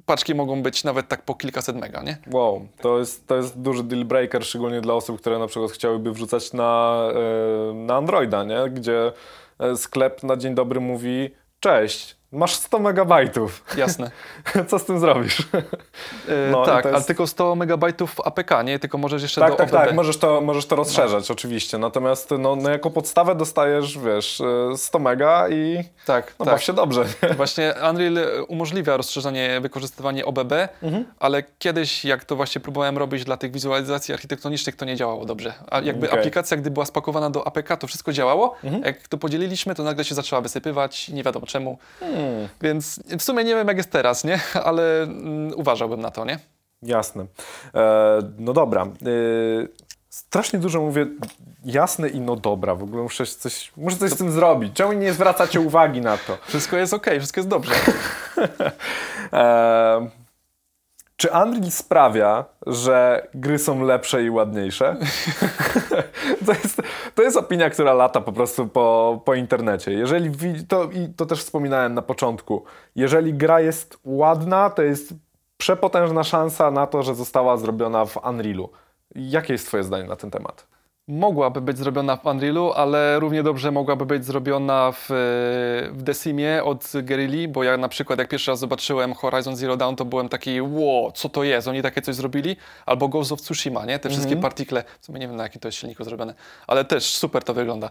paczki 0.05 0.35
mogą 0.35 0.63
być 0.63 0.83
nawet 0.83 1.07
tak 1.07 1.25
po 1.25 1.35
kilkaset 1.35 1.75
mega, 1.75 2.03
nie? 2.03 2.17
Wow, 2.31 2.67
to 2.81 2.99
jest, 2.99 3.27
to 3.27 3.35
jest 3.35 3.61
duży 3.61 3.83
deal 3.83 4.05
breaker, 4.05 4.45
szczególnie 4.45 4.81
dla 4.81 4.93
osób, 4.93 5.21
które 5.21 5.39
na 5.39 5.47
przykład 5.47 5.71
chciałyby 5.71 6.11
wrzucać 6.11 6.53
na, 6.53 7.01
e, 7.71 7.73
na 7.73 7.95
Androida, 7.95 8.43
nie? 8.43 8.69
gdzie 8.69 9.11
e, 9.59 9.75
sklep 9.77 10.23
na 10.23 10.37
dzień 10.37 10.55
dobry 10.55 10.79
mówi 10.79 11.29
cześć, 11.59 12.17
masz 12.34 12.55
100 12.55 12.80
megabajtów, 12.80 13.64
Jasne. 13.77 14.11
co 14.69 14.80
z 14.80 14.85
tym 14.85 14.99
zrobisz? 14.99 15.39
E, 16.30 16.51
No 16.51 16.65
tak, 16.65 16.85
jest- 16.85 16.95
ale 16.95 17.03
tylko 17.05 17.27
100 17.27 17.55
megabajtów 17.55 18.15
APK, 18.26 18.64
nie? 18.64 18.80
Tylko 18.80 18.97
możesz 18.97 19.22
jeszcze 19.22 19.41
tak, 19.41 19.49
do 19.51 19.55
tak, 19.55 19.68
OBB. 19.69 19.76
tak, 19.85 19.93
możesz 19.93 20.18
to, 20.18 20.41
możesz 20.41 20.65
to 20.65 20.76
rozszerzać 20.76 21.31
oczywiście, 21.31 21.77
natomiast 21.77 22.31
no, 22.39 22.55
no, 22.55 22.69
jako 22.69 22.89
podstawę 22.89 23.35
dostajesz, 23.35 23.97
wiesz, 23.99 24.41
e, 24.73 24.77
100 24.77 24.99
mega 24.99 25.49
i 25.49 25.84
Tak, 26.05 26.34
no, 26.39 26.45
tak. 26.45 26.53
baw 26.53 26.64
się 26.64 26.73
dobrze. 26.73 27.05
Właśnie 27.38 27.73
Unreal 27.89 28.18
umożliwia 28.47 28.97
rozszerzanie, 28.97 29.60
wykorzystywanie 29.61 30.26
OBB, 30.26 30.53
Mhm. 30.84 31.05
ale 31.19 31.43
kiedyś, 31.60 32.05
jak 32.05 32.26
to 32.26 32.35
właśnie 32.35 32.61
próbowałem 32.61 32.97
robić 32.97 33.23
dla 33.23 33.38
tych 33.38 33.51
wizualizacji 33.51 34.14
architektonicznych, 34.14 34.76
to 34.76 34.85
nie 34.85 34.95
działało 34.95 35.26
dobrze. 35.26 35.53
A 35.72 35.76
jakby. 35.81 36.05
Mhm. 36.07 36.19
aplikacja, 36.19 36.57
gdy 36.57 36.72
była 36.72 36.85
spakowana 36.85 37.30
do 37.30 37.47
APK, 37.47 37.77
to 37.77 37.88
wszystko 37.88 38.14
działało. 38.14 38.55
Jak 38.85 39.07
to 39.07 39.18
podzieliliśmy, 39.18 39.76
to 39.76 39.84
nagle 39.84 40.03
się 40.03 40.15
zaczęła 40.15 40.41
wysypywać, 40.41 41.10
nie 41.10 41.23
wiadomo 41.23 41.45
czemu. 41.45 41.77
Hmm. 41.99 42.22
Więc 42.61 42.99
w 43.19 43.23
sumie 43.23 43.43
nie 43.43 43.55
wiem, 43.55 43.67
jak 43.67 43.77
jest 43.77 43.91
teraz, 43.91 44.23
nie? 44.23 44.39
Ale 44.63 45.03
mm, 45.03 45.53
uważałbym 45.55 46.01
na 46.01 46.11
to, 46.11 46.25
nie? 46.25 46.39
Jasne. 46.81 47.25
E, 47.75 48.19
no 48.39 48.53
dobra. 48.53 48.81
E, 48.83 48.87
strasznie 50.09 50.59
dużo 50.59 50.81
mówię 50.81 51.07
jasne 51.65 52.09
i 52.09 52.19
no 52.19 52.35
dobra. 52.35 52.75
W 52.75 52.83
ogóle 52.83 53.03
muszę 53.03 53.25
coś, 53.25 53.71
muszę 53.77 53.97
coś 53.97 54.11
z 54.11 54.17
tym 54.17 54.31
zrobić. 54.31 54.73
Czemu 54.73 54.93
nie 54.93 55.13
zwracacie 55.13 55.59
uwagi 55.59 56.01
na 56.01 56.17
to? 56.17 56.37
Wszystko 56.47 56.77
jest 56.77 56.93
ok, 56.93 57.07
wszystko 57.17 57.39
jest 57.39 57.49
dobrze. 57.49 57.73
E, 59.33 60.09
czy 61.18 61.30
Unreal 61.30 61.72
sprawia, 61.72 62.45
że 62.68 63.27
gry 63.34 63.60
są 63.60 63.84
lepsze 63.84 64.23
i 64.23 64.30
ładniejsze? 64.30 64.95
to, 66.45 66.52
jest, 66.52 66.81
to 67.15 67.22
jest 67.22 67.38
opinia, 67.38 67.69
która 67.69 67.94
lata 67.94 68.22
po 68.22 68.31
prostu 68.31 68.68
po, 68.68 69.22
po 69.26 69.34
internecie. 69.35 69.91
Jeżeli 69.91 70.31
to, 70.68 70.84
i 70.84 71.14
to 71.15 71.26
też 71.26 71.40
wspominałem 71.40 71.94
na 71.94 72.02
początku, 72.02 72.64
jeżeli 72.95 73.34
gra 73.34 73.60
jest 73.60 73.99
ładna, 74.03 74.69
to 74.69 74.81
jest 74.81 75.14
przepotężna 75.57 76.23
szansa 76.23 76.72
na 76.72 76.88
to, 76.88 77.03
że 77.03 77.15
została 77.15 77.57
zrobiona 77.57 78.06
w 78.06 78.18
Unrealu. 78.18 78.69
Jakie 79.15 79.53
jest 79.53 79.68
Twoje 79.68 79.84
zdanie 79.84 80.07
na 80.07 80.15
ten 80.15 80.31
temat? 80.31 80.72
Mogłaby 81.07 81.61
być 81.61 81.77
zrobiona 81.77 82.15
w 82.15 82.25
Unrealu, 82.25 82.71
ale 82.73 83.19
równie 83.19 83.43
dobrze 83.43 83.71
mogłaby 83.71 84.05
być 84.05 84.25
zrobiona 84.25 84.91
w, 84.91 85.05
w 85.91 86.03
Decimie 86.03 86.63
od 86.63 86.91
Guerrilli, 87.03 87.47
bo 87.47 87.63
ja 87.63 87.77
na 87.77 87.89
przykład 87.89 88.19
jak 88.19 88.30
pierwszy 88.30 88.51
raz 88.51 88.59
zobaczyłem 88.59 89.13
Horizon 89.13 89.55
Zero 89.55 89.77
Dawn, 89.77 89.95
to 89.95 90.05
byłem 90.05 90.30
taki, 90.30 90.61
wow, 90.61 91.11
co 91.11 91.30
to 91.30 91.43
jest, 91.43 91.67
oni 91.67 91.81
takie 91.81 92.01
coś 92.01 92.15
zrobili? 92.15 92.55
Albo 92.85 93.07
Ghost 93.07 93.31
of 93.31 93.41
Tsushima, 93.41 93.85
nie? 93.85 93.99
Te 93.99 94.09
wszystkie 94.09 94.35
partikle, 94.38 94.84
w 94.99 95.05
sumie 95.05 95.19
nie 95.19 95.27
wiem 95.27 95.35
na 95.35 95.43
jakim 95.43 95.61
to 95.61 95.67
jest 95.67 95.77
silniku 95.77 96.03
zrobione, 96.03 96.34
ale 96.67 96.85
też 96.85 97.03
super 97.03 97.43
to 97.43 97.53
wygląda. 97.53 97.89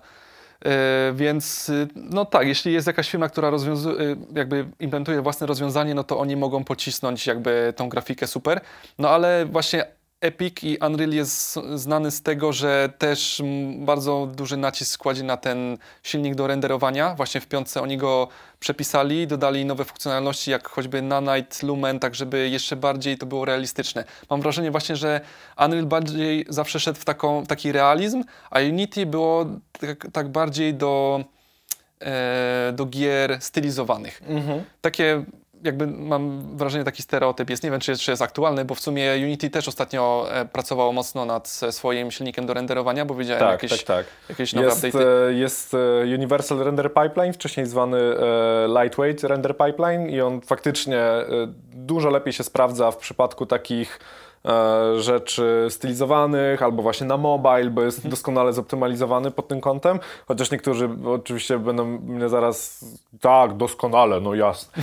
E, 0.65 1.13
więc 1.15 1.69
y, 1.69 1.89
no 1.95 2.25
tak, 2.25 2.47
jeśli 2.47 2.73
jest 2.73 2.87
jakaś 2.87 3.11
firma, 3.11 3.29
która 3.29 3.51
rozwiązu- 3.51 4.01
y, 4.01 4.17
jakby 4.35 4.67
implementuje 4.81 5.23
własne 5.23 5.47
rozwiązanie, 5.47 5.95
no 5.95 6.05
to 6.05 6.19
oni 6.19 6.37
mogą 6.37 6.65
pocisnąć 6.65 7.27
jakby 7.27 7.73
tą 7.77 7.89
grafikę 7.89 8.27
super. 8.27 8.61
No 8.99 9.11
ale 9.11 9.47
właśnie 9.47 9.85
Epic 10.23 10.55
i 10.63 10.79
Unreal 10.87 11.11
jest 11.11 11.59
znany 11.75 12.11
z 12.11 12.23
tego, 12.23 12.53
że 12.53 12.93
też 12.99 13.43
bardzo 13.79 14.29
duży 14.35 14.57
nacisk 14.57 15.01
kładzie 15.01 15.23
na 15.23 15.37
ten 15.37 15.79
silnik 16.03 16.35
do 16.35 16.47
renderowania. 16.47 17.15
Właśnie 17.15 17.41
w 17.41 17.47
piątce 17.47 17.83
oni 17.83 17.97
go 17.97 18.29
przepisali, 18.61 19.27
dodali 19.27 19.65
nowe 19.65 19.85
funkcjonalności, 19.85 20.51
jak 20.51 20.69
choćby 20.69 21.03
Nanite, 21.03 21.67
Lumen, 21.67 21.99
tak 21.99 22.15
żeby 22.15 22.49
jeszcze 22.49 22.77
bardziej 22.77 23.19
to 23.19 23.27
było 23.27 23.45
realistyczne. 23.45 24.05
Mam 24.31 24.41
wrażenie 24.41 24.71
właśnie, 24.71 24.97
że 24.97 25.21
Unreal 25.65 25.87
bardziej 25.87 26.47
zawsze 26.49 26.81
szedł 26.81 27.01
w, 27.01 27.05
taką, 27.05 27.45
w 27.45 27.47
taki 27.47 27.73
realizm, 27.73 28.25
a 28.51 28.61
Unity 28.61 29.07
było 29.07 29.47
tak, 29.81 30.07
tak 30.13 30.29
bardziej 30.29 30.75
do, 30.75 31.25
e, 32.01 32.73
do 32.75 32.87
gier 32.87 33.37
stylizowanych. 33.41 34.23
Takie 34.81 35.25
jakby 35.63 35.87
mam 35.87 36.57
wrażenie, 36.57 36.85
taki 36.85 37.03
stereotyp 37.03 37.51
jest. 37.51 37.63
Nie 37.63 37.71
wiem, 37.71 37.81
czy 37.81 37.91
jest, 37.91 38.03
czy 38.03 38.11
jest 38.11 38.23
aktualny, 38.23 38.65
bo 38.65 38.75
w 38.75 38.81
sumie 38.81 39.13
Unity 39.25 39.51
też 39.51 39.69
ostatnio 39.69 40.27
e, 40.33 40.45
pracowało 40.45 40.93
mocno 40.93 41.25
nad 41.25 41.61
e, 41.63 41.73
swoim 41.73 42.11
silnikiem 42.11 42.47
do 42.47 42.55
renderowania, 42.55 43.05
bo 43.05 43.15
widziałem 43.15 43.41
Tak, 43.41 43.63
jakieś, 43.63 43.85
tak, 43.85 43.97
tak. 43.97 44.07
jakieś 44.29 44.53
nowe 44.53 44.67
Jest, 44.69 44.85
update'y. 44.85 45.05
e, 45.29 45.33
jest 45.33 45.77
Universal 46.05 46.59
Render 46.59 46.93
Pipeline, 46.95 47.33
wcześniej 47.33 47.67
zwany 47.67 47.99
Lightweight 48.81 49.25
Render 49.25 49.57
Pipeline 49.57 50.11
i 50.11 50.21
on 50.21 50.41
faktycznie 50.41 51.03
dużo 51.73 52.11
lepiej 52.11 52.33
się 52.33 52.45
sprawdza 52.45 52.91
w 52.91 52.97
przypadku 52.97 53.47
takich 53.47 53.99
rzeczy 54.97 55.67
stylizowanych 55.71 56.63
albo 56.63 56.83
właśnie 56.83 57.07
na 57.07 57.17
mobile, 57.17 57.71
bo 57.71 57.83
jest 57.83 58.09
doskonale 58.09 58.53
zoptymalizowany 58.53 59.31
pod 59.31 59.49
tym 59.49 59.61
kątem, 59.61 59.99
chociaż 60.29 60.51
niektórzy 60.51 60.89
oczywiście 61.07 61.59
będą 61.59 61.85
mnie 61.85 62.29
zaraz 62.29 62.85
tak, 63.21 63.57
doskonale, 63.57 64.21
no 64.21 64.35
jasne. 64.35 64.83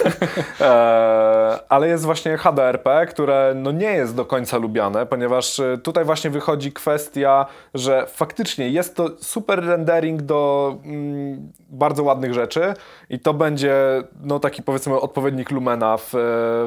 e, 0.60 1.58
ale 1.68 1.88
jest 1.88 2.04
właśnie 2.04 2.36
HDRP, 2.36 3.06
które 3.06 3.52
no 3.56 3.72
nie 3.72 3.92
jest 3.92 4.14
do 4.14 4.24
końca 4.24 4.56
lubiane, 4.58 5.06
ponieważ 5.06 5.60
e, 5.60 5.78
tutaj 5.78 6.04
właśnie 6.04 6.30
wychodzi 6.30 6.72
kwestia, 6.72 7.46
że 7.74 8.06
faktycznie 8.06 8.68
jest 8.68 8.96
to 8.96 9.10
super 9.18 9.64
rendering 9.64 10.22
do 10.22 10.74
mm, 10.84 11.52
bardzo 11.68 12.02
ładnych 12.02 12.34
rzeczy 12.34 12.74
i 13.10 13.20
to 13.20 13.34
będzie 13.34 14.02
no 14.22 14.40
taki 14.40 14.62
powiedzmy 14.62 15.00
odpowiednik 15.00 15.50
Lumena 15.50 15.96
w, 15.96 16.10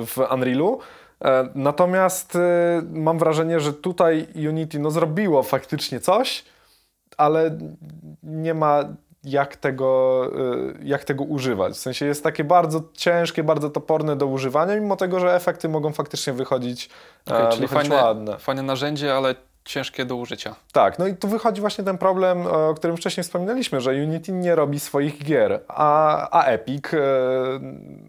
w 0.08 0.34
Unrealu, 0.34 0.80
E, 0.80 0.99
natomiast 1.56 2.36
e, 2.36 2.82
mam 2.92 3.20
wrażenie, 3.20 3.60
że 3.60 3.74
tutaj 3.74 4.28
Unity 4.36 4.80
no, 4.80 4.92
zrobiło 4.92 5.44
faktycznie 5.44 6.00
coś, 6.00 6.46
ale 7.18 7.58
nie 8.24 8.54
ma 8.54 8.84
jak 9.24 9.56
tego, 9.56 10.24
e, 10.36 10.84
jak 10.84 11.04
tego 11.04 11.24
używać. 11.24 11.74
W 11.74 11.80
sensie 11.80 12.06
jest 12.06 12.24
takie 12.24 12.44
bardzo 12.44 12.82
ciężkie, 12.94 13.44
bardzo 13.44 13.70
toporne 13.70 14.16
do 14.16 14.26
używania, 14.26 14.76
mimo 14.76 14.96
tego, 14.96 15.20
że 15.20 15.36
efekty 15.36 15.70
mogą 15.70 15.94
faktycznie 15.94 16.34
wychodzić, 16.34 16.90
e, 17.28 17.50
czyli 17.50 17.68
wychodzić 17.68 17.90
fajne, 17.90 18.04
ładne. 18.06 18.38
fajne 18.38 18.64
narzędzie, 18.64 19.16
ale 19.16 19.36
ciężkie 19.70 20.06
do 20.06 20.16
użycia. 20.16 20.56
Tak, 20.72 21.00
no 21.00 21.08
i 21.08 21.16
tu 21.16 21.28
wychodzi 21.28 21.62
właśnie 21.62 21.84
ten 21.84 21.98
problem, 21.98 22.48
o 22.48 22.74
którym 22.74 22.98
wcześniej 22.98 23.24
wspominaliśmy, 23.24 23.82
że 23.82 23.92
Unity 23.92 24.32
nie 24.32 24.56
robi 24.56 24.80
swoich 24.80 25.24
gier, 25.24 25.62
a, 25.68 26.30
a 26.40 26.46
Epic 26.46 26.94
e, 26.94 27.00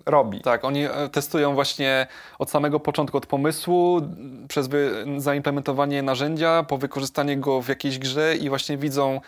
robi. 0.06 0.40
Tak, 0.40 0.64
oni 0.64 0.84
e, 0.84 1.08
testują 1.12 1.54
właśnie 1.54 2.06
od 2.38 2.50
samego 2.50 2.80
początku, 2.80 3.16
od 3.16 3.26
pomysłu, 3.26 4.00
przez 4.48 4.68
zaimplementowanie 5.16 6.02
narzędzia, 6.02 6.62
po 6.62 6.78
wykorzystanie 6.78 7.36
go 7.36 7.62
w 7.62 7.68
jakiejś 7.68 7.98
grze 7.98 8.36
i 8.36 8.48
właśnie 8.48 8.76
widzą, 8.76 9.20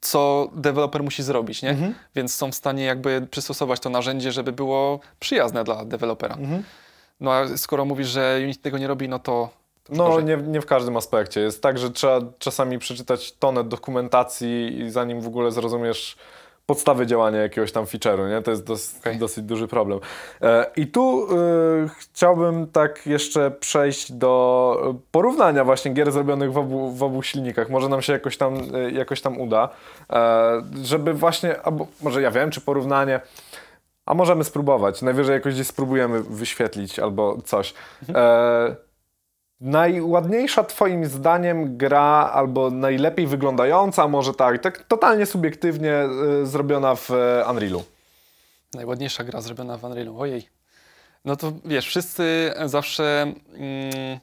co 0.00 0.48
deweloper 0.54 1.02
musi 1.02 1.22
zrobić, 1.22 1.62
nie? 1.62 1.70
Mhm. 1.70 1.94
Więc 2.14 2.34
są 2.34 2.50
w 2.52 2.54
stanie 2.54 2.84
jakby 2.84 3.26
przystosować 3.30 3.80
to 3.80 3.90
narzędzie, 3.90 4.32
żeby 4.32 4.52
było 4.52 5.00
przyjazne 5.20 5.64
dla 5.64 5.84
dewelopera. 5.84 6.34
Mhm. 6.34 6.62
No 7.20 7.32
a 7.32 7.56
skoro 7.56 7.84
mówisz, 7.84 8.08
że 8.08 8.40
Unity 8.42 8.60
tego 8.60 8.78
nie 8.78 8.86
robi, 8.86 9.08
no 9.08 9.18
to... 9.18 9.61
No 9.88 10.20
nie, 10.20 10.36
nie 10.36 10.60
w 10.60 10.66
każdym 10.66 10.96
aspekcie. 10.96 11.40
Jest 11.40 11.62
tak, 11.62 11.78
że 11.78 11.90
trzeba 11.90 12.20
czasami 12.38 12.78
przeczytać 12.78 13.32
tonę 13.32 13.64
dokumentacji 13.64 14.80
i 14.80 14.90
zanim 14.90 15.20
w 15.20 15.26
ogóle 15.26 15.52
zrozumiesz 15.52 16.16
podstawy 16.66 17.06
działania 17.06 17.38
jakiegoś 17.38 17.72
tam 17.72 17.84
feature'u, 17.84 18.30
nie? 18.30 18.42
To 18.42 18.50
jest 18.50 18.64
dos, 18.64 18.98
Okej. 19.00 19.18
dosyć 19.18 19.44
duży 19.44 19.68
problem. 19.68 20.00
E, 20.42 20.66
I 20.76 20.86
tu 20.86 21.26
e, 21.30 21.88
chciałbym 21.98 22.66
tak 22.66 23.06
jeszcze 23.06 23.50
przejść 23.50 24.12
do 24.12 24.94
porównania 25.10 25.64
właśnie 25.64 25.92
gier 25.92 26.12
zrobionych 26.12 26.52
w 26.52 26.58
obu, 26.58 26.90
w 26.90 27.02
obu 27.02 27.22
silnikach. 27.22 27.70
Może 27.70 27.88
nam 27.88 28.02
się 28.02 28.12
jakoś 28.12 28.36
tam, 28.36 28.54
e, 28.74 28.90
jakoś 28.90 29.20
tam 29.20 29.40
uda, 29.40 29.68
e, 30.10 30.62
żeby 30.82 31.14
właśnie, 31.14 31.62
albo 31.62 31.86
może 32.02 32.22
ja 32.22 32.30
wiem, 32.30 32.50
czy 32.50 32.60
porównanie, 32.60 33.20
a 34.06 34.14
możemy 34.14 34.44
spróbować. 34.44 35.02
Najwyżej 35.02 35.34
jakoś 35.34 35.54
gdzieś 35.54 35.66
spróbujemy 35.66 36.22
wyświetlić 36.22 36.98
albo 36.98 37.42
coś. 37.44 37.74
E, 38.14 38.76
najładniejsza 39.62 40.64
twoim 40.64 41.06
zdaniem 41.06 41.76
gra, 41.76 42.30
albo 42.34 42.70
najlepiej 42.70 43.26
wyglądająca, 43.26 44.08
może 44.08 44.34
tak, 44.34 44.58
tak 44.58 44.84
totalnie 44.84 45.26
subiektywnie 45.26 45.92
e, 45.92 46.08
zrobiona 46.46 46.94
w 46.94 47.10
e, 47.10 47.44
Unrealu. 47.50 47.84
Najładniejsza 48.74 49.24
gra 49.24 49.40
zrobiona 49.40 49.78
w 49.78 49.84
Unrealu. 49.84 50.20
Ojej. 50.20 50.48
No 51.24 51.36
to 51.36 51.52
wiesz, 51.64 51.86
wszyscy 51.86 52.52
zawsze 52.66 53.22
mm, 53.22 54.18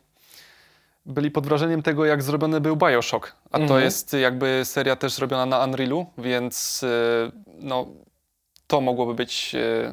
byli 1.05 1.31
pod 1.31 1.45
wrażeniem 1.47 1.81
tego, 1.83 2.05
jak 2.05 2.23
zrobiony 2.23 2.61
był 2.61 2.75
Bioshock. 2.75 3.35
A 3.51 3.57
to 3.57 3.63
Mhm. 3.63 3.83
jest 3.83 4.13
jakby 4.13 4.61
seria 4.63 4.95
też 4.95 5.13
zrobiona 5.13 5.45
na 5.45 5.63
Unrealu, 5.63 6.05
więc 6.17 6.83
y, 6.83 6.87
no, 7.59 7.87
to 8.67 8.81
mogłoby 8.81 9.13
być 9.13 9.55
y, 9.55 9.57
y, 9.57 9.91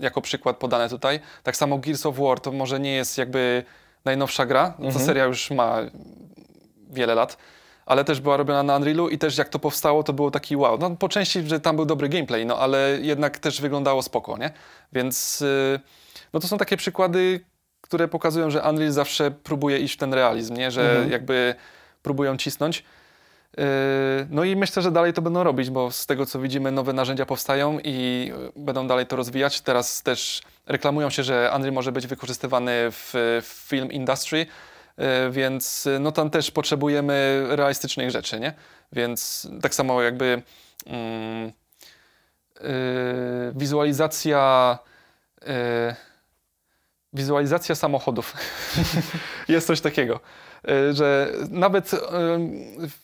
jako 0.00 0.20
przykład 0.20 0.56
podane 0.56 0.88
tutaj. 0.88 1.20
Tak 1.42 1.56
samo 1.56 1.78
Gears 1.78 2.06
of 2.06 2.18
War 2.18 2.40
to 2.40 2.52
może 2.52 2.80
nie 2.80 2.92
jest 2.92 3.18
jakby 3.18 3.64
najnowsza 4.04 4.46
gra. 4.46 4.64
No 4.78 4.82
To 4.84 4.86
Mhm. 4.86 5.06
seria 5.06 5.24
już 5.24 5.50
ma 5.50 5.76
wiele 6.90 7.14
lat. 7.14 7.36
Ale 7.86 8.04
też 8.04 8.20
była 8.20 8.36
robiona 8.36 8.62
na 8.62 8.76
Unrealu 8.76 9.08
i 9.08 9.18
też 9.18 9.38
jak 9.38 9.48
to 9.48 9.58
powstało, 9.58 10.02
to 10.02 10.12
było 10.12 10.30
taki 10.30 10.56
wow. 10.56 10.78
No 10.78 10.90
po 10.96 11.08
części, 11.08 11.42
że 11.48 11.60
tam 11.60 11.76
był 11.76 11.84
dobry 11.84 12.08
gameplay, 12.08 12.46
no 12.46 12.58
ale 12.58 12.98
jednak 13.02 13.38
też 13.38 13.60
wyglądało 13.60 14.02
spoko, 14.02 14.36
nie? 14.38 14.50
Więc 14.92 15.42
y, 15.42 15.80
no 16.32 16.40
to 16.40 16.48
są 16.48 16.58
takie 16.58 16.76
przykłady, 16.76 17.40
które 17.80 18.08
pokazują, 18.08 18.50
że 18.50 18.62
Unreal 18.62 18.92
zawsze 18.92 19.30
próbuje 19.30 19.78
iść 19.78 19.94
w 19.94 19.96
ten 19.98 20.14
realizm, 20.14 20.54
nie? 20.54 20.70
Że 20.70 20.90
Mhm. 20.90 21.10
jakby 21.10 21.54
próbują 22.02 22.36
cisnąć. 22.36 22.84
Yy, 23.56 23.64
No 24.30 24.44
i 24.44 24.56
myślę, 24.56 24.82
że 24.82 24.90
dalej 24.92 25.12
to 25.12 25.22
będą 25.22 25.44
robić, 25.44 25.70
bo 25.70 25.90
z 25.90 26.06
tego 26.06 26.26
co 26.26 26.38
widzimy, 26.40 26.72
nowe 26.72 26.92
narzędzia 26.92 27.26
powstają 27.26 27.78
i 27.84 28.30
y, 28.56 28.60
będą 28.60 28.86
dalej 28.86 29.06
to 29.06 29.16
rozwijać. 29.16 29.60
Teraz 29.60 30.02
też 30.02 30.42
reklamują 30.68 31.10
się, 31.10 31.22
że 31.22 31.52
Unreal 31.56 31.72
może 31.72 31.92
być 31.92 32.06
wykorzystywany 32.06 32.72
w, 32.90 33.10
w 33.42 33.68
film 33.68 33.92
industry, 33.92 34.46
yy, 34.98 35.04
więc 35.30 35.86
y, 35.86 35.98
no 35.98 36.12
tam 36.12 36.30
też 36.30 36.50
potrzebujemy 36.50 37.46
realistycznych 37.48 38.10
rzeczy, 38.10 38.40
nie? 38.40 38.52
Więc 38.92 39.48
tak 39.62 39.74
samo 39.74 40.02
jakby 40.02 40.42
mm, 40.86 41.52
yy, 42.60 42.62
wizualizacja 43.56 44.78
yy, 45.46 45.94
wizualizacja 47.12 47.74
samochodów. 47.74 48.34
Jest 49.48 49.66
coś 49.66 49.80
takiego, 49.80 50.20
że 50.92 51.32
nawet 51.50 51.90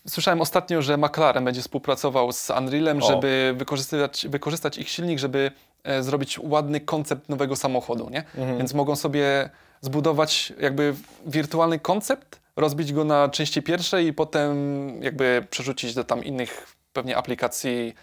słyszałem 0.08 0.40
ostatnio, 0.40 0.82
że 0.82 0.96
McLaren 0.96 1.44
będzie 1.44 1.62
współpracował 1.62 2.32
z 2.32 2.50
Unrealem, 2.50 3.02
O. 3.02 3.06
żeby 3.06 3.54
wykorzystać, 3.56 4.26
wykorzystać 4.28 4.78
ich 4.78 4.88
silnik, 4.88 5.18
żeby 5.18 5.50
e, 5.50 5.73
zrobić 6.01 6.39
ładny 6.39 6.81
koncept 6.81 7.28
nowego 7.28 7.56
samochodu, 7.56 8.11
nie? 8.11 8.19
Mhm. 8.19 8.59
Więc 8.59 8.74
mogą 8.74 8.97
sobie 8.97 9.51
zbudować 9.81 10.52
jakby 10.61 10.94
wirtualny 11.27 11.78
koncept, 11.78 12.40
rozbić 12.56 12.93
go 12.93 13.05
na 13.05 13.28
części 13.28 13.62
pierwsze 13.62 14.02
i 14.02 14.12
potem 14.12 14.55
jakby 15.02 15.47
przerzucić 15.51 15.94
do 15.94 16.05
tam 16.05 16.24
innych 16.24 16.77
pewnie 16.93 17.16
aplikacji 17.16 17.94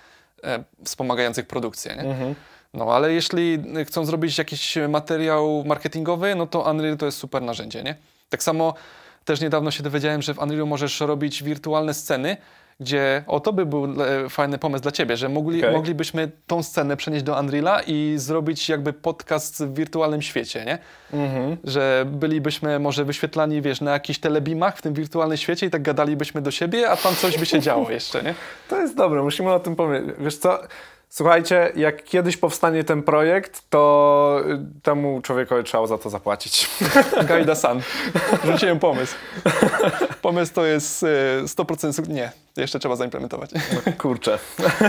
e, 0.44 0.64
wspomagających 0.86 1.48
produkcję, 1.48 1.96
nie? 1.96 2.02
Mhm. 2.02 2.36
No 2.74 2.96
ale 2.96 3.14
jeśli 3.14 3.64
chcą 3.86 4.06
zrobić 4.06 4.38
jakiś 4.38 4.78
materiał 4.90 5.64
marketingowy, 5.66 6.36
no 6.36 6.48
to 6.48 6.72
Unreal 6.72 6.98
to 6.98 7.06
jest 7.06 7.18
super 7.18 7.42
narzędzie, 7.42 7.84
nie? 7.84 7.96
Tak 8.30 8.44
samo 8.44 8.74
też 9.26 9.42
niedawno 9.42 9.72
się 9.72 9.84
dowiedziałem, 9.84 10.22
że 10.22 10.34
w 10.34 10.40
Unrealu 10.40 10.68
możesz 10.68 11.00
robić 11.00 11.44
wirtualne 11.44 11.94
sceny, 11.94 12.38
gdzie 12.82 13.24
o 13.28 13.40
to 13.40 13.54
by 13.54 13.66
był 13.66 13.86
e, 13.86 14.30
fajny 14.30 14.58
pomysł 14.58 14.82
dla 14.82 14.92
ciebie, 14.92 15.18
że 15.18 15.30
mogli, 15.30 15.60
Okej. 15.60 15.74
moglibyśmy 15.74 16.32
tą 16.48 16.64
scenę 16.64 16.98
przenieść 16.98 17.24
do 17.24 17.40
Unreala 17.40 17.82
i 17.88 18.14
zrobić 18.18 18.70
jakby 18.70 18.94
podcast 18.94 19.66
w 19.66 19.74
wirtualnym 19.74 20.22
świecie, 20.22 20.66
nie? 20.66 20.78
Mhm. 21.14 21.58
Że 21.64 22.06
bylibyśmy 22.08 22.80
może 22.80 23.06
wyświetlani, 23.06 23.62
wiesz, 23.62 23.82
na 23.82 23.92
jakichś 23.92 24.20
telebimach 24.20 24.78
w 24.78 24.82
tym 24.82 24.94
wirtualnym 24.94 25.38
świecie 25.38 25.66
i 25.66 25.70
tak 25.70 25.82
gadalibyśmy 25.82 26.42
do 26.42 26.52
siebie, 26.52 26.90
a 26.90 26.98
tam 26.98 27.16
coś 27.16 27.38
by 27.38 27.46
się 27.46 27.60
działo 27.60 27.90
jeszcze, 27.92 28.24
nie? 28.24 28.36
To 28.70 28.82
jest 28.82 28.96
dobre, 28.96 29.24
musimy 29.24 29.52
o 29.52 29.60
tym 29.60 29.76
powiedzieć. 29.76 30.16
Wiesz 30.20 30.38
co, 30.38 30.60
słuchajcie, 31.12 31.72
jak 31.76 32.04
kiedyś 32.04 32.38
powstanie 32.38 32.84
ten 32.84 33.04
projekt, 33.04 33.64
to 33.70 34.42
y, 34.46 34.82
temu 34.84 35.22
człowiekowi 35.22 35.64
trzeba 35.64 35.88
za 35.88 35.98
to 35.98 36.10
zapłacić. 36.10 36.70
Gajda 37.28 37.56
San. 37.56 37.82
Rzuciłem 38.46 38.80
pomysł. 38.80 39.16
Pomysł 40.22 40.54
to 40.54 40.66
jest 40.66 41.04
e, 41.04 41.08
100% 41.44 41.92
suk- 41.92 42.08
Nie, 42.10 42.32
jeszcze 42.58 42.80
trzeba 42.80 42.96
zaimplementować. 42.96 43.50
Kurczę, 43.98 44.40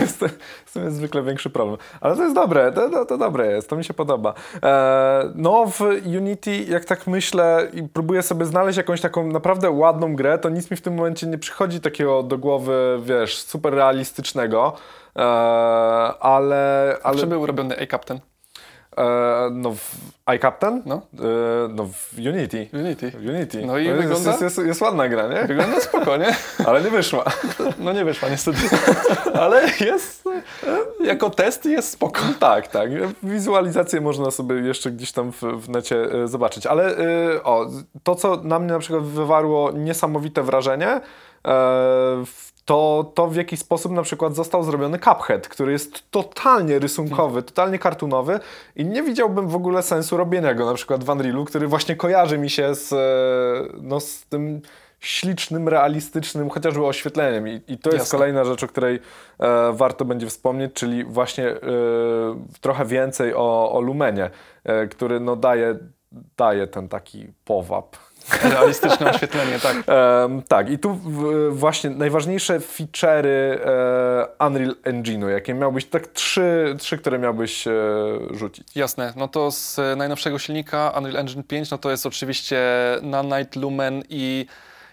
z 0.07 0.15
tym- 0.15 0.29
z 0.67 0.73
tym 0.73 0.85
jest 0.85 0.97
zwykle 0.97 1.23
większy 1.23 1.51
problem. 1.51 1.79
Ale 2.01 2.17
to 2.17 2.23
jest 2.23 2.35
dobre, 2.35 2.73
to, 2.73 2.91
to, 2.91 3.07
to 3.07 3.19
dobre 3.19 3.53
jest, 3.53 3.69
to 3.69 3.77
mi 3.77 3.85
się 3.85 3.95
podoba. 3.95 4.35
E, 4.63 5.33
no 5.35 5.67
w 5.67 5.81
Unity, 6.07 6.57
jak 6.57 6.85
tak 6.85 7.07
myślę 7.07 7.69
i 7.73 7.83
próbuję 7.83 8.23
sobie 8.23 8.45
znaleźć 8.47 8.77
jakąś 8.77 9.01
taką 9.01 9.27
naprawdę 9.27 9.71
ładną 9.71 10.17
grę, 10.17 10.39
to 10.39 10.49
nic 10.49 10.71
mi 10.71 10.77
w 10.77 10.81
tym 10.81 10.95
momencie 10.95 11.27
nie 11.27 11.39
przychodzi 11.39 11.81
takiego 11.81 12.23
do 12.23 12.39
głowy, 12.39 13.01
wiesz, 13.03 13.39
super 13.39 13.75
realistycznego. 13.75 14.77
E, 15.17 15.23
ale, 16.21 16.97
Ale... 17.03 17.19
Czy 17.19 17.27
był 17.27 17.47
robiony 17.47 17.77
A-Captain? 17.83 18.21
e, 18.99 19.05
no 19.53 19.71
w 19.75 19.91
iCaptain? 20.27 20.83
No, 20.87 20.95
E, 21.15 21.19
no 21.69 21.87
w 21.87 22.13
Unity. 22.19 22.69
Unity. 22.73 23.13
Unity. 23.29 23.67
No 23.67 23.79
i 23.79 23.85
jest, 23.87 24.01
wygląda- 24.01 24.31
jest, 24.31 24.43
jest, 24.43 24.59
jest 24.59 24.81
ładna 24.81 25.09
gra, 25.09 25.29
nie? 25.29 25.45
Wygląda 25.45 25.81
spoko, 25.81 26.17
nie? 26.17 26.37
Ale 26.67 26.83
nie 26.83 26.91
wyszła. 26.91 27.25
No 27.79 27.93
nie 27.93 28.05
wyszła 28.05 28.29
niestety. 28.29 28.59
Ale 29.43 29.63
jest, 29.81 30.25
jako 31.05 31.31
test 31.31 31.65
jest 31.65 31.91
spoko. 31.93 32.21
Tak, 32.41 32.69
tak. 32.69 32.91
Wizualizację 33.23 34.01
można 34.01 34.31
sobie 34.31 34.55
jeszcze 34.57 34.91
gdzieś 34.91 35.13
tam 35.13 35.33
w, 35.33 35.43
w 35.43 35.69
necie 35.69 36.09
zobaczyć. 36.25 36.67
Ale 36.67 36.97
o, 37.45 37.67
to, 38.03 38.15
co 38.15 38.37
na 38.37 38.59
mnie 38.59 38.73
na 38.73 38.79
przykład 38.79 39.05
wywarło 39.05 39.71
niesamowite 39.73 40.43
wrażenie, 40.43 41.01
w- 42.27 42.52
to, 42.65 43.13
to 43.15 43.27
w 43.27 43.37
jaki 43.37 43.57
sposób 43.57 43.93
na 43.93 44.03
przykład 44.03 44.35
został 44.35 44.63
zrobiony 44.63 44.99
Cuphead, 44.99 45.49
który 45.49 45.73
jest 45.73 46.11
totalnie 46.11 46.79
rysunkowy, 46.79 47.43
totalnie 47.43 47.79
kartunowy 47.79 48.41
i 48.77 48.85
nie 48.85 49.03
widziałbym 49.03 49.49
w 49.49 49.57
ogóle 49.57 49.83
sensu 49.83 50.17
robienia 50.17 50.55
go 50.55 50.67
na 50.67 50.75
przykład 50.75 51.05
w 51.05 51.09
Unrealu, 51.09 51.45
który 51.45 51.69
właśnie 51.69 51.97
kojarzy 51.97 52.39
mi 52.39 52.51
się 52.51 52.75
z, 52.75 52.93
e, 52.93 53.79
no, 53.83 54.01
z 54.01 54.25
tym 54.25 54.63
ślicznym, 55.03 55.69
realistycznym, 55.69 56.51
chociażby 56.51 56.87
oświetleniem. 56.87 57.49
I, 57.49 57.61
i 57.69 57.79
to 57.79 57.91
jest 57.91 57.99
Jasne. 57.99 58.19
kolejna 58.19 58.45
rzecz, 58.45 58.65
o 58.65 58.67
której 58.67 59.01
e, 59.39 59.73
warto 59.73 60.05
będzie 60.05 60.27
wspomnieć, 60.27 60.73
czyli 60.73 61.05
właśnie 61.05 61.49
e, 61.49 61.59
trochę 62.61 62.85
więcej 62.87 63.35
o, 63.35 63.73
o 63.73 63.81
Lumenie, 63.81 64.31
e, 64.65 64.87
który 64.87 65.21
no, 65.21 65.37
daje, 65.37 65.79
daje 66.37 66.67
ten 66.67 66.89
taki 66.89 67.27
powab. 67.45 67.97
Realistyczne 68.43 69.11
oświetlenie, 69.11 69.59
tak. 69.59 69.77
Em, 69.87 70.43
tak, 70.43 70.71
i 70.71 70.79
tu 70.79 70.95
w, 70.95 71.49
właśnie 71.51 71.91
najważniejsze 71.91 72.59
feature'y 72.59 73.29
e, 73.29 74.47
Unreal 74.47 74.77
Engine'u, 74.85 75.29
jakie 75.29 75.55
miałbyś, 75.55 75.85
tak 75.85 76.07
trzy, 76.07 76.77
trzy 76.79 76.99
które 76.99 77.19
miałbyś 77.19 77.67
e, 77.67 77.73
rzucić. 78.31 78.77
Jasne, 78.77 79.13
no 79.17 79.29
to 79.29 79.51
z 79.51 79.81
najnowszego 79.97 80.39
silnika 80.39 80.93
Unreal 80.99 81.17
Engine 81.17 81.43
5, 81.43 81.71
no 81.71 81.79
to 81.79 81.91
jest 81.91 82.07
oczywiście 82.07 82.61
Nanite, 83.03 83.61
Lumen 83.61 84.03
i 84.09 84.47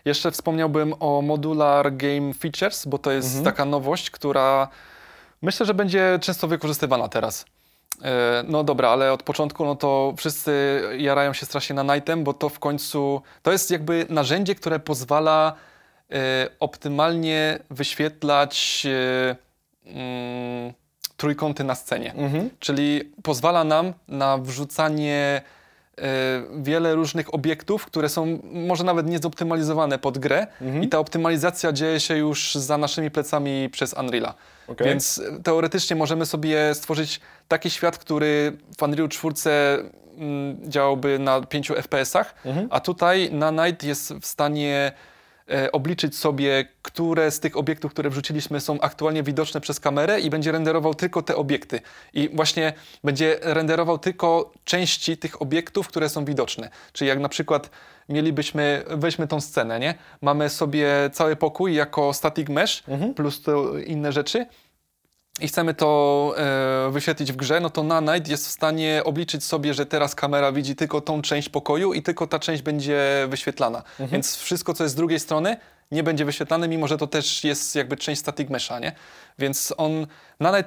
jeszcze 0.06 0.31
wspomniałbym 0.31 0.93
o 0.99 1.22
Modular 1.22 1.95
Game 1.95 2.34
Features, 2.34 2.85
bo 2.85 2.97
to 2.97 3.11
jest 3.11 3.43
taka 3.43 3.65
nowość, 3.65 4.11
która 4.11 4.68
myślę, 5.41 5.65
że 5.65 5.73
będzie 5.73 6.19
często 6.22 6.47
wykorzystywana 6.47 7.07
teraz. 7.07 7.45
E, 8.03 8.44
No 8.48 8.64
dobra, 8.64 8.90
ale 8.90 9.14
od 9.14 9.24
początku 9.24 9.66
no 9.66 9.76
to 9.76 10.14
wszyscy 10.18 10.82
jarają 10.98 11.34
się 11.34 11.45
strasznie 11.45 11.74
na 11.76 11.95
Nightem, 11.95 12.24
bo 12.24 12.34
to 12.34 12.49
w 12.49 12.60
końcu 12.60 13.22
to 13.41 13.52
jest 13.52 13.72
jakby 13.72 14.06
narzędzie, 14.10 14.56
które 14.56 14.80
pozwala 14.80 15.53
e, 16.11 16.49
optymalnie 16.60 17.60
wyświetlać 17.70 18.86
e, 18.86 19.36
mm, 19.86 20.74
trójkąty 21.18 21.64
na 21.64 21.76
scenie. 21.76 22.14
Czyli 22.60 23.11
pozwala 23.24 23.64
nam 23.64 23.94
na 24.07 24.38
wrzucanie 24.38 25.41
wiele 26.62 26.96
różnych 26.96 27.34
obiektów, 27.34 27.86
które 27.86 28.10
są 28.10 28.40
może 28.44 28.84
nawet 28.84 29.08
niezoptymalizowane 29.08 30.00
pod 30.00 30.18
grę 30.18 30.48
i 30.82 30.90
ta 30.90 31.00
optymalizacja 31.00 31.72
dzieje 31.72 32.00
się 32.00 32.18
już 32.18 32.56
za 32.56 32.78
naszymi 32.78 33.12
plecami 33.12 33.70
przez 33.70 33.94
Unreala. 33.94 34.34
Okej. 34.68 34.88
Więc 34.88 35.22
e, 35.38 35.44
teoretycznie 35.44 35.96
możemy 35.96 36.26
sobie 36.26 36.76
stworzyć 36.76 37.22
taki 37.48 37.70
świat, 37.70 37.98
który 37.98 38.58
w 38.78 38.84
Unreal 38.84 39.10
4 39.10 39.36
mm, 40.18 40.58
działałby 40.72 41.20
na 41.20 41.42
5 41.42 41.72
FPS-ach, 41.72 42.36
a 42.70 42.80
tutaj 42.80 43.30
Nanite 43.32 43.88
jest 43.88 44.14
w 44.14 44.26
stanie 44.26 44.92
e, 44.96 45.19
obliczyć 45.72 46.18
sobie, 46.18 46.66
które 46.82 47.32
z 47.32 47.40
tych 47.40 47.58
obiektów, 47.58 47.92
które 47.92 48.10
wrzuciliśmy 48.10 48.60
są 48.60 48.82
aktualnie 48.82 49.24
widoczne 49.24 49.62
przez 49.62 49.80
kamerę 49.80 50.20
i 50.20 50.30
będzie 50.30 50.52
renderował 50.52 50.96
tylko 50.96 51.22
te 51.22 51.36
obiekty. 51.36 51.82
I 52.14 52.30
właśnie 52.34 52.74
będzie 53.04 53.40
renderował 53.42 53.98
tylko 53.98 54.52
części 54.64 55.18
tych 55.18 55.42
obiektów, 55.42 55.88
które 55.88 56.10
są 56.10 56.26
widoczne. 56.26 56.70
Czyli 56.94 57.10
jak 57.10 57.20
na 57.20 57.30
przykład 57.30 57.70
mielibyśmy, 58.10 58.84
weźmy 58.88 59.28
tą 59.28 59.42
scenę, 59.42 59.80
nie? 59.80 59.94
Mamy 60.22 60.50
sobie 60.50 60.88
cały 61.14 61.36
pokój 61.36 61.74
jako 61.76 62.14
static 62.14 62.50
mesh 62.50 62.84
plus 63.16 63.42
to 63.42 63.78
inne 63.78 64.12
rzeczy 64.12 64.46
i 65.41 65.48
chcemy 65.48 65.74
to 65.74 66.34
e, 66.38 66.91
wyświetlić 66.91 67.32
w 67.32 67.36
grze, 67.36 67.60
no 67.60 67.70
to 67.70 67.84
Nanite 67.84 68.32
jest 68.32 68.48
w 68.48 68.52
stanie 68.52 69.02
obliczyć 69.06 69.44
sobie, 69.44 69.74
że 69.74 69.86
teraz 69.86 70.16
kamera 70.16 70.52
widzi 70.52 70.76
tylko 70.76 71.02
tą 71.02 71.22
część 71.22 71.49
pokoju 71.49 71.94
i 71.94 72.02
tylko 72.02 72.28
ta 72.28 72.40
część 72.40 72.61
będzie 72.61 73.28
wyświetlana. 73.30 73.84
Więc 73.99 74.38
wszystko, 74.38 74.74
co 74.74 74.84
jest 74.84 74.94
z 74.94 74.98
drugiej 74.98 75.20
strony, 75.20 75.57
nie 75.91 76.03
będzie 76.03 76.26
wyświetlane, 76.26 76.68
mimo 76.68 76.88
że 76.88 76.98
to 76.98 77.07
też 77.07 77.44
jest 77.44 77.76
jakby 77.76 77.98
część 77.98 78.22
static 78.22 78.49
mesha, 78.49 78.80
nie? 78.80 78.91
Więc 79.40 79.74
on, 79.78 80.07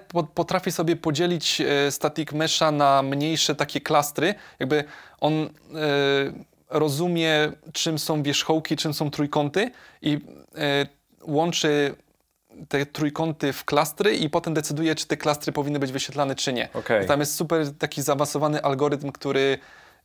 po, 0.09 0.23
potrafi 0.23 0.73
sobie 0.73 0.97
podzielić 0.97 1.61
e, 1.61 1.91
static 1.91 2.33
mesha 2.33 2.73
na 2.73 3.03
mniejsze 3.03 3.55
takie 3.55 3.81
klastry, 3.81 4.35
jakby 4.61 4.85
on 5.21 5.33
e, 5.33 5.49
rozumie, 6.71 7.53
czym 7.73 7.99
są 7.99 8.23
wierzchołki, 8.23 8.77
czym 8.77 8.95
są 8.95 9.11
trójkąty 9.11 9.71
i 10.03 10.19
e, 10.57 10.87
łączy 11.23 11.95
te 12.69 12.87
trójkąty 12.87 13.53
w 13.53 13.65
klastry 13.65 14.17
i 14.17 14.31
potem 14.31 14.55
decyduje, 14.55 14.95
czy 14.95 15.07
te 15.07 15.17
klastry 15.17 15.53
powinny 15.53 15.79
być 15.79 15.93
wyświetlane, 15.93 16.35
czy 16.35 16.53
nie. 16.53 16.69
Okej. 16.75 17.07
Tam 17.07 17.21
jest 17.21 17.35
super 17.37 17.67
taki 17.79 18.03
zaawansowany 18.03 18.63
algorytm, 18.63 19.13
który 19.13 19.59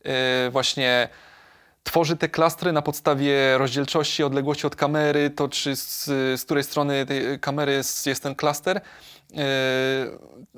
e, 0.04 0.50
właśnie 0.50 1.08
tworzy 1.84 2.16
te 2.16 2.28
klastry 2.28 2.72
na 2.72 2.82
podstawie 2.82 3.58
rozdzielczości, 3.58 4.22
odległości 4.22 4.66
od 4.66 4.76
kamery, 4.76 5.30
to 5.30 5.48
czy 5.48 5.76
z, 5.76 6.04
z 6.40 6.44
której 6.44 6.64
strony 6.64 7.06
tej 7.06 7.40
kamery 7.40 7.72
jest, 7.72 8.06
jest 8.06 8.22
ten 8.22 8.34
klaster. 8.34 8.76
E, 8.76 9.42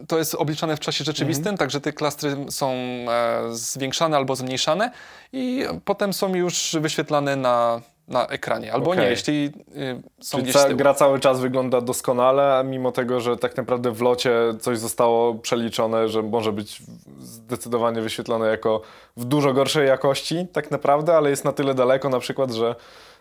To 0.08 0.18
jest 0.18 0.34
obliczane 0.34 0.76
w 0.76 0.80
czasie 0.80 1.04
rzeczywistym, 1.04 1.56
także 1.56 1.80
te 1.80 1.92
klastry 1.92 2.36
są 2.50 2.72
e, 2.72 3.06
zwiększane 3.50 4.16
albo 4.16 4.36
zmniejszane 4.36 4.90
i 5.32 5.64
potem 5.84 6.12
są 6.12 6.34
już 6.34 6.76
wyświetlane 6.80 7.36
na, 7.36 7.80
na 8.10 8.26
ekranie. 8.26 8.72
Albo 8.72 8.94
nie, 8.94 9.00
Okej. 9.00 9.10
jeśli 9.10 9.52
y, 9.76 10.02
są 10.20 10.38
Czyli 10.38 10.42
gdzieś 10.50 10.62
ca- 10.62 10.74
gra 10.74 10.94
cały 10.94 11.20
czas 11.20 11.40
wygląda 11.40 11.80
doskonale, 11.80 12.62
mimo 12.64 12.92
tego, 12.92 13.20
że 13.20 13.36
tak 13.36 13.56
naprawdę 13.56 13.90
w 13.92 14.00
locie 14.02 14.32
coś 14.60 14.78
zostało 14.78 15.34
przeliczone, 15.34 16.08
że 16.08 16.22
może 16.22 16.52
być 16.52 16.82
zdecydowanie 17.18 18.00
wyświetlone 18.00 18.46
jako 18.48 18.80
w 19.16 19.24
dużo 19.24 19.52
gorszej 19.52 19.88
jakości 19.88 20.46
tak 20.52 20.70
naprawdę, 20.70 21.16
ale 21.16 21.30
jest 21.30 21.44
na 21.44 21.52
tyle 21.52 21.74
daleko 21.74 22.08
na 22.08 22.18
przykład, 22.20 22.50
że, 22.50 22.74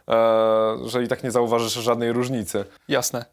e, 0.09 0.77
że 0.85 1.03
i 1.03 1.07
tak 1.07 1.23
nie 1.23 1.31
zauważysz 1.31 1.73
żadnej 1.73 2.11
różnicy. 2.13 2.65
Jasne. 2.87 3.25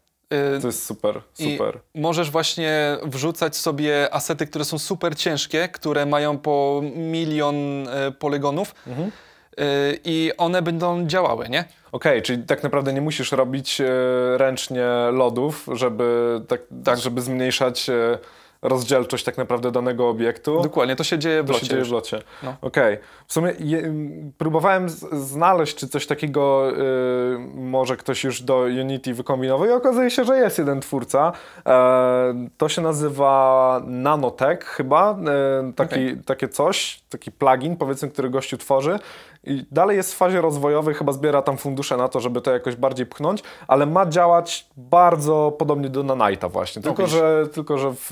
Y, 0.57 0.61
To 0.61 0.67
jest 0.67 0.85
super, 0.85 1.21
I 1.39 1.51
super. 1.51 1.79
możesz 1.95 2.31
właśnie 2.31 2.97
wrzucać 3.03 3.55
sobie 3.55 4.13
asety, 4.13 4.47
które 4.47 4.65
są 4.65 4.79
super 4.79 5.15
ciężkie, 5.15 5.67
które 5.69 6.05
mają 6.05 6.37
po 6.37 6.81
milion 6.95 7.87
e, 7.87 8.11
poligonów 8.11 8.75
Mhm. 8.87 9.11
I 10.05 10.31
one 10.37 10.61
będą 10.61 11.07
działały, 11.07 11.49
nie? 11.49 11.65
Okej, 11.91 12.21
czyli 12.21 12.43
tak 12.43 12.63
naprawdę 12.63 12.93
nie 12.93 13.01
musisz 13.01 13.31
robić 13.31 13.81
e, 13.81 13.85
ręcznie 14.37 14.85
lodów, 15.11 15.67
żeby, 15.71 16.41
tak, 16.47 16.61
tak. 16.83 16.99
żeby 16.99 17.21
zmniejszać 17.21 17.89
e, 17.89 18.17
rozdzielczość 18.61 19.23
tak 19.23 19.37
naprawdę 19.37 19.71
danego 19.71 20.09
obiektu. 20.09 20.61
Dokładnie, 20.61 20.95
to 20.95 21.03
się 21.03 21.19
dzieje 21.19 21.43
w 21.43 21.45
To 21.45 21.53
locie. 21.53 21.65
się 21.65 21.71
dzieje 21.71 21.83
w 21.83 21.91
locie. 21.91 22.21
No. 22.43 22.55
Okej. 22.61 22.97
W 23.27 23.33
sumie 23.33 23.53
je, 23.59 23.93
próbowałem 24.37 24.89
znaleźć, 25.11 25.75
czy 25.75 25.87
coś 25.87 26.07
takiego 26.07 26.71
y, 26.71 27.39
może 27.55 27.97
ktoś 27.97 28.23
już 28.23 28.41
do 28.41 28.57
Unity 28.57 29.13
wykombinował 29.13 29.67
i 29.67 29.71
okazuje 29.71 30.11
się, 30.11 30.23
że 30.23 30.37
jest 30.37 30.57
jeden 30.57 30.81
twórca. 30.81 31.31
E, 31.65 32.47
to 32.57 32.69
się 32.69 32.81
nazywa 32.81 33.81
Nanotech 33.85 34.63
chyba, 34.63 35.11
e, 35.11 35.73
taki, 35.75 36.17
takie 36.25 36.49
coś, 36.49 37.01
taki 37.09 37.31
plugin 37.31 37.75
powiedzmy, 37.75 38.09
który 38.09 38.29
gościu 38.29 38.57
tworzy 38.57 38.99
i 39.53 39.65
dalej 39.71 39.97
jest 39.97 40.13
w 40.13 40.17
fazie 40.17 40.41
rozwojowej, 40.41 40.95
chyba 40.95 41.11
zbiera 41.11 41.41
tam 41.41 41.57
fundusze 41.57 41.97
na 41.97 42.07
to, 42.07 42.19
żeby 42.19 42.41
to 42.41 42.51
jakoś 42.51 42.75
bardziej 42.75 43.05
pchnąć, 43.05 43.43
ale 43.67 43.85
ma 43.85 44.05
działać 44.05 44.67
bardzo 44.77 45.55
podobnie 45.59 45.89
do 45.89 46.03
Nanite'a 46.03 46.51
właśnie, 46.51 46.81
tylko, 46.81 47.07
że, 47.07 47.47
tylko 47.53 47.77
że 47.77 47.91
w, 47.91 48.07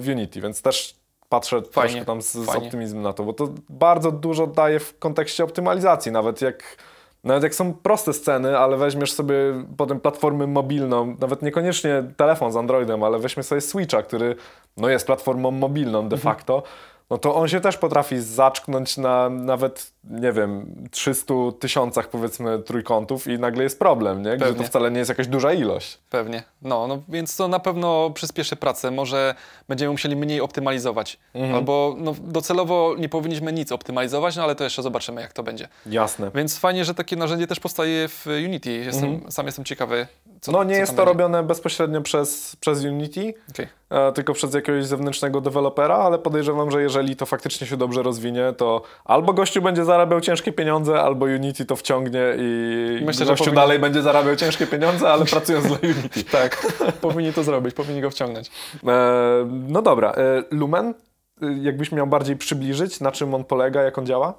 w 0.00 0.08
Unity, 0.08 0.40
więc 0.40 0.62
też 0.62 0.96
patrzę 1.28 1.62
Fajnie, 1.62 1.90
troszkę 1.90 2.06
tam 2.06 2.22
z, 2.22 2.32
z 2.32 2.48
optymizmem 2.48 3.02
na 3.02 3.12
to, 3.12 3.24
bo 3.24 3.32
to 3.32 3.48
bardzo 3.68 4.12
dużo 4.12 4.46
daje 4.46 4.80
w 4.80 4.98
kontekście 4.98 5.44
optymalizacji, 5.44 6.12
nawet 6.12 6.42
jak 6.42 6.76
nawet 7.24 7.42
jak 7.42 7.54
są 7.54 7.74
proste 7.74 8.12
sceny, 8.12 8.58
ale 8.58 8.76
weźmiesz 8.76 9.12
sobie 9.12 9.36
potem 9.76 10.00
platformę 10.00 10.46
mobilną, 10.46 11.16
nawet 11.20 11.42
niekoniecznie 11.42 12.04
telefon 12.16 12.52
z 12.52 12.56
Androidem, 12.56 13.02
ale 13.02 13.18
weźmy 13.18 13.42
sobie 13.42 13.60
Switcha, 13.60 14.02
który 14.02 14.36
no 14.76 14.88
jest 14.88 15.06
platformą 15.06 15.50
mobilną 15.50 15.98
Mhm. 15.98 16.08
de 16.08 16.16
facto, 16.16 16.62
no 17.10 17.18
to 17.18 17.34
on 17.34 17.48
się 17.48 17.60
też 17.60 17.76
potrafi 17.76 18.18
zaczknąć 18.20 18.96
na 18.96 19.30
nawet, 19.30 19.92
nie 20.04 20.32
wiem, 20.32 20.74
300 20.90 21.34
tysiącach 21.60 22.08
powiedzmy 22.08 22.58
trójkątów 22.58 23.26
i 23.26 23.38
nagle 23.38 23.62
jest 23.62 23.78
problem, 23.78 24.22
nie? 24.22 24.36
Gdzie 24.36 24.44
Pewnie. 24.44 24.60
to 24.62 24.68
wcale 24.68 24.90
nie 24.90 24.98
jest 24.98 25.08
jakaś 25.08 25.26
duża 25.26 25.52
ilość. 25.52 25.98
Pewnie. 26.10 26.42
No, 26.62 26.86
no, 26.86 27.02
więc 27.08 27.36
to 27.36 27.48
na 27.48 27.58
pewno 27.58 28.10
przyspieszy 28.10 28.56
pracę. 28.56 28.90
Może 28.90 29.34
będziemy 29.68 29.92
musieli 29.92 30.16
mniej 30.16 30.40
optymalizować. 30.40 31.18
Mhm. 31.34 31.54
Albo 31.54 31.94
no, 31.98 32.14
docelowo 32.20 32.94
nie 32.98 33.08
powinniśmy 33.08 33.52
nic 33.52 33.72
optymalizować, 33.72 34.36
no 34.36 34.42
ale 34.42 34.54
to 34.54 34.64
jeszcze 34.64 34.82
zobaczymy, 34.82 35.20
jak 35.20 35.32
to 35.32 35.42
będzie. 35.42 35.68
Jasne. 35.86 36.30
Więc 36.34 36.58
fajnie, 36.58 36.84
że 36.84 36.94
takie 36.94 37.16
narzędzie 37.16 37.46
też 37.46 37.60
powstaje 37.60 38.08
w 38.08 38.26
Unity. 38.44 38.70
Jestem, 38.72 39.20
Sam 39.32 39.46
jestem 39.46 39.64
ciekawy, 39.64 40.06
co 40.40 40.52
Mhm. 40.52 40.66
No 40.66 40.70
nie 40.70 40.74
co 40.74 40.80
jest 40.80 40.92
to 40.92 40.96
będzie. 40.96 41.12
robione 41.12 41.42
bezpośrednio 41.42 42.00
przez, 42.02 42.56
przez 42.60 42.84
Unity, 42.84 43.34
Okej. 43.50 43.66
E, 43.90 44.12
tylko 44.12 44.32
przez 44.32 44.54
jakiegoś 44.54 44.86
zewnętrznego 44.86 45.40
dewelopera, 45.40 45.96
ale 45.96 46.18
podejrzewam, 46.18 46.70
że 46.70 46.82
jeżeli 46.82 47.16
to 47.16 47.26
faktycznie 47.26 47.66
się 47.66 47.76
dobrze 47.76 48.02
rozwinie, 48.02 48.52
to 48.56 48.82
albo 49.04 49.32
gościu 49.32 49.62
będzie 49.62 49.84
zarabiał 49.84 50.20
ciężkie 50.20 50.52
pieniądze, 50.52 51.02
albo 51.02 51.26
Unity 51.26 51.64
to 51.64 51.76
wciągnie 51.76 52.22
i 52.38 53.00
Myślę, 53.04 53.26
gościu 53.26 53.44
powinien- 53.44 53.54
dalej 53.54 53.78
będzie 53.78 54.02
zarabiał 54.02 54.36
ciężkie 54.36 54.66
pieniądze, 54.66 55.12
ale 55.12 55.24
pracując 55.34 55.66
dla 55.66 55.76
Unity. 55.82 56.24
Tak, 56.24 56.66
powinni 57.00 57.32
to 57.32 57.42
zrobić, 57.42 57.74
powinni 57.74 58.00
go 58.00 58.10
wciągnąć. 58.10 58.50
E, 58.86 59.48
no 59.68 59.82
dobra, 59.82 60.12
e, 60.12 60.42
Lumen, 60.50 60.94
e, 61.42 61.46
jakbyś 61.60 61.92
miał 61.92 62.06
bardziej 62.06 62.36
przybliżyć, 62.36 63.00
na 63.00 63.12
czym 63.12 63.34
on 63.34 63.44
polega, 63.44 63.82
jak 63.82 63.98
on 63.98 64.06
działa? 64.06 64.34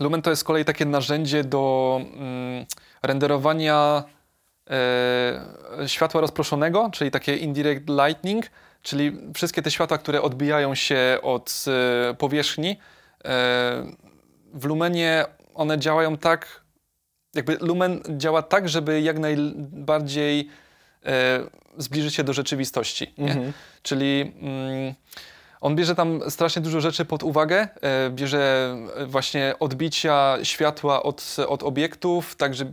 Lumen 0.00 0.22
to 0.22 0.30
jest 0.30 0.40
z 0.40 0.44
kolei 0.44 0.64
takie 0.64 0.84
narzędzie 0.84 1.44
do 1.44 1.96
mm, 2.00 2.66
renderowania 3.02 4.04
e, 4.70 5.88
światła 5.88 6.20
rozproszonego, 6.20 6.88
czyli 6.92 7.10
takie 7.10 7.36
indirect 7.36 7.88
lightning, 7.88 8.46
czyli 8.82 9.12
wszystkie 9.34 9.62
te 9.62 9.70
światła, 9.70 9.98
które 9.98 10.22
odbijają 10.22 10.74
się 10.74 11.18
od 11.22 11.64
e, 12.10 12.14
powierzchni. 12.14 12.70
E, 12.70 12.76
w 14.54 14.64
Lumenie 14.64 15.24
one 15.54 15.78
działają 15.78 16.16
tak, 16.16 16.60
jakby 17.34 17.58
Lumen 17.60 18.02
działa 18.08 18.42
tak, 18.42 18.68
żeby 18.68 19.00
jak 19.00 19.18
najbardziej 19.18 20.48
e, 21.06 21.40
zbliżyć 21.78 22.14
się 22.14 22.24
do 22.24 22.32
rzeczywistości. 22.32 23.14
Nie? 23.18 23.52
Czyli 23.82 24.32
mm, 24.40 24.94
On 25.60 25.76
bierze 25.76 25.94
tam 25.94 26.30
strasznie 26.30 26.62
dużo 26.62 26.80
rzeczy 26.80 27.04
pod 27.04 27.22
uwagę. 27.22 27.68
Bierze 28.10 28.76
właśnie 29.06 29.54
odbicia 29.60 30.38
światła 30.42 31.02
od, 31.02 31.36
od 31.48 31.62
obiektów, 31.62 32.36
także 32.36 32.72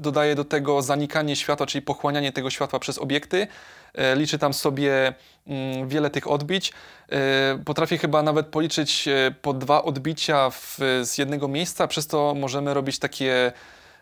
dodaje 0.00 0.34
do 0.34 0.44
tego 0.44 0.82
zanikanie 0.82 1.36
światła, 1.36 1.66
czyli 1.66 1.82
pochłanianie 1.82 2.32
tego 2.32 2.50
światła 2.50 2.78
przez 2.78 2.98
obiekty. 2.98 3.46
E, 3.94 4.16
liczy 4.16 4.38
tam 4.38 4.54
sobie 4.54 5.14
mm, 5.46 5.88
wiele 5.88 6.10
tych 6.10 6.28
odbić. 6.28 6.72
E, 7.12 7.58
potrafi 7.64 7.98
chyba 7.98 8.22
nawet 8.22 8.46
policzyć 8.46 9.08
e, 9.08 9.34
po 9.42 9.54
dwa 9.54 9.82
odbicia 9.82 10.50
w, 10.50 10.78
z 11.02 11.18
jednego 11.18 11.48
miejsca, 11.48 11.86
przez 11.86 12.06
to 12.06 12.34
możemy 12.34 12.74
robić 12.74 12.98
takie. 12.98 13.52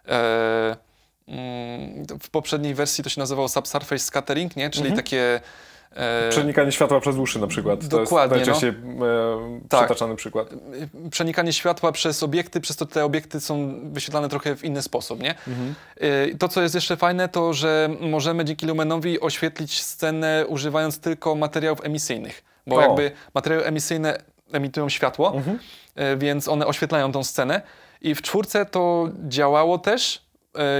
E, 0.08 0.76
mm, 1.28 2.06
w 2.20 2.30
poprzedniej 2.30 2.74
wersji 2.74 3.04
to 3.04 3.10
się 3.10 3.20
nazywało 3.20 3.48
subsurface 3.48 3.98
scattering, 3.98 4.56
nie? 4.56 4.70
czyli 4.70 4.92
takie 4.92 5.20
E, 5.22 5.40
Przenikanie 6.30 6.72
światła 6.72 7.00
przez 7.00 7.16
uszy 7.16 7.38
na 7.38 7.46
przykład. 7.46 7.86
Dokładnie. 7.86 8.28
To 8.28 8.34
jest 8.34 8.46
najczęściej 8.48 8.82
no. 8.84 9.06
e, 9.06 9.60
tak. 9.68 9.80
przytaczany 9.80 10.16
przykład. 10.16 10.48
Przenikanie 11.10 11.52
światła 11.52 11.92
przez 11.92 12.22
obiekty, 12.22 12.60
przez 12.60 12.76
to 12.76 12.86
te 12.86 13.04
obiekty 13.04 13.40
są 13.40 13.80
wyświetlane 13.92 14.28
trochę 14.28 14.56
w 14.56 14.64
inny 14.64 14.82
sposób. 14.82 15.20
Nie? 15.20 15.30
Mhm. 15.30 15.74
E, 15.96 16.34
to, 16.34 16.48
co 16.48 16.62
jest 16.62 16.74
jeszcze 16.74 16.96
fajne, 16.96 17.28
to 17.28 17.52
że 17.52 17.90
możemy 18.00 18.44
dzięki 18.44 18.66
lumenowi 18.66 19.20
oświetlić 19.20 19.82
scenę 19.82 20.44
używając 20.48 20.98
tylko 21.00 21.34
materiałów 21.34 21.84
emisyjnych. 21.84 22.44
Bo 22.66 22.76
o. 22.76 22.80
jakby 22.80 23.10
materiały 23.34 23.64
emisyjne 23.64 24.18
emitują 24.52 24.88
światło, 24.88 25.34
mhm. 25.34 25.58
E, 25.94 26.16
więc 26.16 26.48
one 26.48 26.66
oświetlają 26.66 27.12
tą 27.12 27.24
scenę. 27.24 27.62
I 28.00 28.14
w 28.14 28.22
czwórce 28.22 28.66
to 28.66 29.08
działało 29.28 29.78
też, 29.78 30.27
E, 30.27 30.27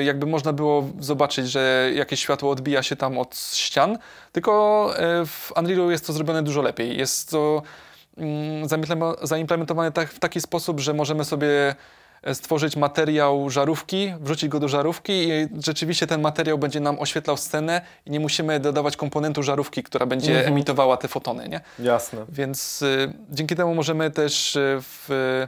jakby 0.05 0.27
można 0.27 0.53
było 0.53 0.89
zobaczyć, 1.01 1.51
że 1.51 1.91
jakieś 1.95 2.21
światło 2.21 2.51
odbija 2.51 2.83
się 2.83 2.97
tam 2.97 3.19
od 3.19 3.37
ścian, 3.37 3.99
tylko 4.33 4.93
e, 4.97 5.27
w 5.27 5.53
Unrealu 5.57 5.91
jest 5.91 6.07
to 6.07 6.13
zrobione 6.13 6.43
dużo 6.43 6.63
lepiej. 6.63 6.99
Jest 6.99 7.31
to 7.31 7.63
mm, 8.17 8.69
zaimplementowane 9.23 9.93
tak, 9.93 10.11
w 10.11 10.19
taki 10.19 10.41
sposób, 10.41 10.81
że 10.81 10.95
możemy 10.95 11.25
sobie 11.25 11.75
e, 12.23 12.35
stworzyć 12.35 12.77
materiał 12.77 13.51
żarówki, 13.51 14.13
wrzucić 14.21 14.49
go 14.49 14.61
do 14.61 14.69
żarówki 14.69 15.13
i 15.13 15.49
rzeczywiście 15.65 16.07
ten 16.07 16.21
materiał 16.21 16.59
będzie 16.59 16.81
nam 16.81 16.99
oświetlał 16.99 17.37
scenę 17.37 17.81
i 18.07 18.11
nie 18.11 18.21
musimy 18.21 18.61
dodawać 18.61 18.97
komponentu 18.97 19.43
żarówki, 19.43 19.83
która 19.83 20.07
będzie 20.07 20.33
mhm. 20.37 20.53
emitowała 20.53 20.97
te 20.97 21.09
fotony, 21.09 21.49
nie? 21.49 21.61
Jasne. 21.79 22.25
Więc 22.29 22.83
y, 22.83 23.13
dzięki 23.31 23.57
temu 23.57 23.75
możemy 23.75 24.11
też 24.11 24.59
w 24.81 25.47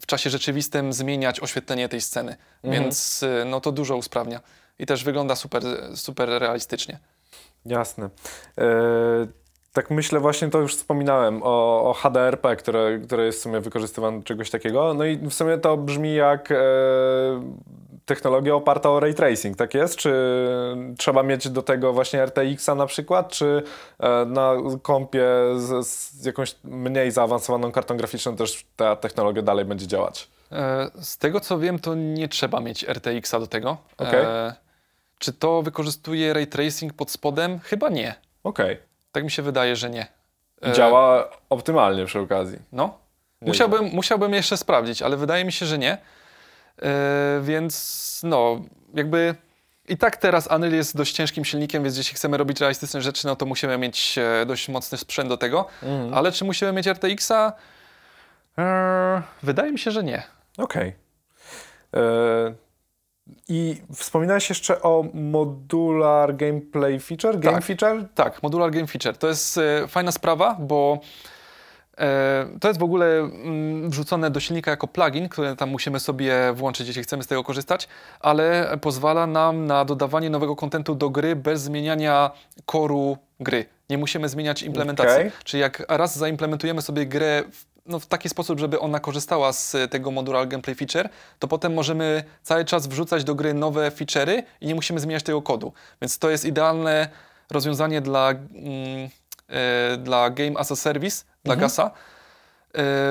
w 0.00 0.06
czasie 0.06 0.30
rzeczywistym 0.30 0.92
zmieniać 0.92 1.40
oświetlenie 1.40 1.88
tej 1.88 2.00
sceny, 2.00 2.36
mhm. 2.62 2.82
więc 2.82 3.22
y, 3.22 3.44
no, 3.46 3.60
to 3.60 3.72
dużo 3.72 3.96
usprawnia 3.96 4.40
i 4.78 4.86
też 4.86 5.04
wygląda 5.04 5.36
super, 5.36 5.62
super 5.94 6.28
realistycznie. 6.28 6.98
Jasne. 7.66 8.10
E, 8.58 8.66
tak 9.72 9.90
myślę 9.90 10.20
właśnie, 10.20 10.48
to 10.48 10.58
już 10.58 10.74
wspominałem 10.76 11.42
o, 11.42 11.84
o 11.90 11.92
HDRP, 11.92 12.56
które, 12.56 12.98
które 12.98 13.26
jest 13.26 13.38
w 13.38 13.42
sumie 13.42 13.60
wykorzystywane 13.60 14.18
do 14.18 14.24
czegoś 14.24 14.50
takiego. 14.50 14.94
No 14.94 15.04
i 15.04 15.16
w 15.16 15.34
sumie 15.34 15.58
to 15.58 15.76
brzmi 15.76 16.14
jak 16.14 16.52
e, 16.52 16.56
technologia 18.06 18.54
oparta 18.54 18.90
o 18.90 19.00
ray 19.00 19.14
tracing, 19.14 19.56
tak 19.56 19.74
jest? 19.74 19.96
Czy 19.96 20.14
trzeba 20.98 21.22
mieć 21.22 21.48
do 21.48 21.62
tego 21.62 21.92
właśnie 21.92 22.22
RTX-a 22.26 22.74
na 22.74 22.86
przykład, 22.86 23.28
czy 23.28 23.62
e, 24.00 24.24
na 24.24 24.52
kompie 24.82 25.26
z, 25.56 25.86
z, 25.86 26.24
jakąś 26.24 26.56
mniej 26.64 27.10
zaawansowaną 27.10 27.72
kartą 27.72 27.96
graficzną 27.96 28.36
też 28.36 28.66
ta 28.76 28.96
technologia 28.96 29.42
dalej 29.42 29.64
będzie 29.64 29.86
działać? 29.86 30.28
E, 30.52 30.90
z 31.00 31.18
tego 31.18 31.40
co 31.40 31.58
wiem, 31.58 31.78
to 31.78 31.94
nie 31.94 32.28
trzeba 32.28 32.60
mieć 32.60 32.84
RTX-a 32.88 33.40
do 33.40 33.46
tego. 33.46 33.76
Okay. 33.98 34.26
E, 34.26 34.54
czy 35.18 35.32
to 35.32 35.62
wykorzystuje 35.62 36.32
ray 36.32 36.46
tracing 36.46 36.92
pod 36.92 37.10
spodem? 37.10 37.58
Chyba 37.58 37.88
nie. 37.88 38.14
Okej. 38.44 38.72
Okay. 38.72 38.86
Tak 39.12 39.24
mi 39.24 39.30
się 39.30 39.42
wydaje, 39.42 39.76
że 39.76 39.90
nie. 39.90 40.06
Działa 40.72 41.28
optymalnie 41.50 42.04
przy 42.04 42.20
okazji. 42.20 42.58
No. 42.72 42.98
Musiałbym, 43.40 43.84
musiałbym 43.84 44.34
jeszcze 44.34 44.56
sprawdzić, 44.56 45.02
ale 45.02 45.16
wydaje 45.16 45.44
mi 45.44 45.52
się, 45.52 45.66
że 45.66 45.78
nie. 45.78 45.98
E, 46.82 47.40
więc 47.42 48.20
no, 48.24 48.60
jakby 48.94 49.34
i 49.88 49.96
tak 49.96 50.16
teraz 50.16 50.48
Unreal 50.54 50.72
jest 50.72 50.96
dość 50.96 51.14
ciężkim 51.14 51.44
silnikiem, 51.44 51.82
więc 51.82 51.96
jeśli 51.96 52.14
chcemy 52.14 52.36
robić 52.36 52.60
realistyczne 52.60 53.02
rzeczy, 53.02 53.26
no 53.26 53.36
to 53.36 53.46
musimy 53.46 53.78
mieć 53.78 54.18
e, 54.18 54.46
dość 54.46 54.68
mocny 54.68 54.98
sprzęt 54.98 55.28
do 55.28 55.36
tego. 55.36 55.66
Mm. 55.82 56.14
Ale 56.14 56.32
czy 56.32 56.44
musimy 56.44 56.72
mieć 56.72 56.86
RTX-a? 56.86 57.52
Eee, 58.56 59.22
wydaje 59.42 59.72
mi 59.72 59.78
się, 59.78 59.90
że 59.90 60.04
nie. 60.04 60.22
Okej. 60.58 60.94
Okay. 61.92 62.02
E, 62.02 62.54
I 63.48 63.82
wspominałeś 63.94 64.48
jeszcze 64.48 64.82
o 64.82 65.04
modular 65.14 66.36
gameplay 66.36 67.00
feature? 67.00 67.38
Game 67.38 67.56
tak, 67.56 67.64
feature? 67.64 68.04
Tak, 68.14 68.42
modular 68.42 68.70
game 68.70 68.86
feature. 68.86 69.16
To 69.16 69.28
jest 69.28 69.60
fajna 69.88 70.12
sprawa, 70.12 70.56
bo 70.60 71.00
E, 71.00 71.35
to 72.60 72.68
jest 72.68 72.80
w 72.80 72.82
ogóle 72.82 73.18
mm, 73.18 73.90
wrzucone 73.90 74.30
do 74.30 74.40
silnika 74.40 74.70
jako 74.70 74.86
plugin, 74.86 75.28
który 75.28 75.56
tam 75.56 75.70
musimy 75.70 76.00
sobie 76.00 76.52
włączyć, 76.54 76.86
jeśli 76.86 77.02
chcemy 77.02 77.22
z 77.22 77.26
tego 77.26 77.44
korzystać, 77.44 77.88
ale 78.20 78.78
pozwala 78.80 79.26
nam 79.26 79.66
na 79.66 79.84
dodawanie 79.84 80.30
nowego 80.30 80.56
kontentu 80.56 80.94
do 80.94 81.10
gry 81.10 81.36
bez 81.36 81.62
zmieniania 81.62 82.30
koru 82.66 83.18
gry. 83.40 83.66
Nie 83.90 83.98
musimy 83.98 84.28
zmieniać 84.28 84.62
implementacji. 84.62 85.18
Okay. 85.18 85.32
Czyli 85.44 85.60
jak 85.60 85.84
raz 85.88 86.18
zaimplementujemy 86.18 86.82
sobie 86.82 87.06
grę 87.06 87.42
w, 87.52 87.64
no, 87.86 87.98
w 87.98 88.06
taki 88.06 88.28
sposób, 88.28 88.58
żeby 88.58 88.80
ona 88.80 89.00
korzystała 89.00 89.52
z 89.52 89.76
tego 89.90 90.10
modular 90.10 90.48
gameplay 90.48 90.76
feature, 90.76 91.08
to 91.38 91.48
potem 91.48 91.74
możemy 91.74 92.24
cały 92.42 92.64
czas 92.64 92.86
wrzucać 92.86 93.24
do 93.24 93.34
gry 93.34 93.54
nowe 93.54 93.90
feature'y 93.90 94.42
i 94.60 94.66
nie 94.66 94.74
musimy 94.74 95.00
zmieniać 95.00 95.22
tego 95.22 95.42
kodu. 95.42 95.72
Więc 96.02 96.18
to 96.18 96.30
jest 96.30 96.44
idealne 96.44 97.08
rozwiązanie 97.50 98.00
dla, 98.00 98.30
mm, 98.30 98.40
e, 99.04 99.25
dla 99.98 100.28
Game 100.28 100.58
as 100.58 100.70
a 100.72 100.76
Service, 100.76 101.24
dla 101.44 101.54
mhm. 101.54 101.60
Gasa, 101.60 101.90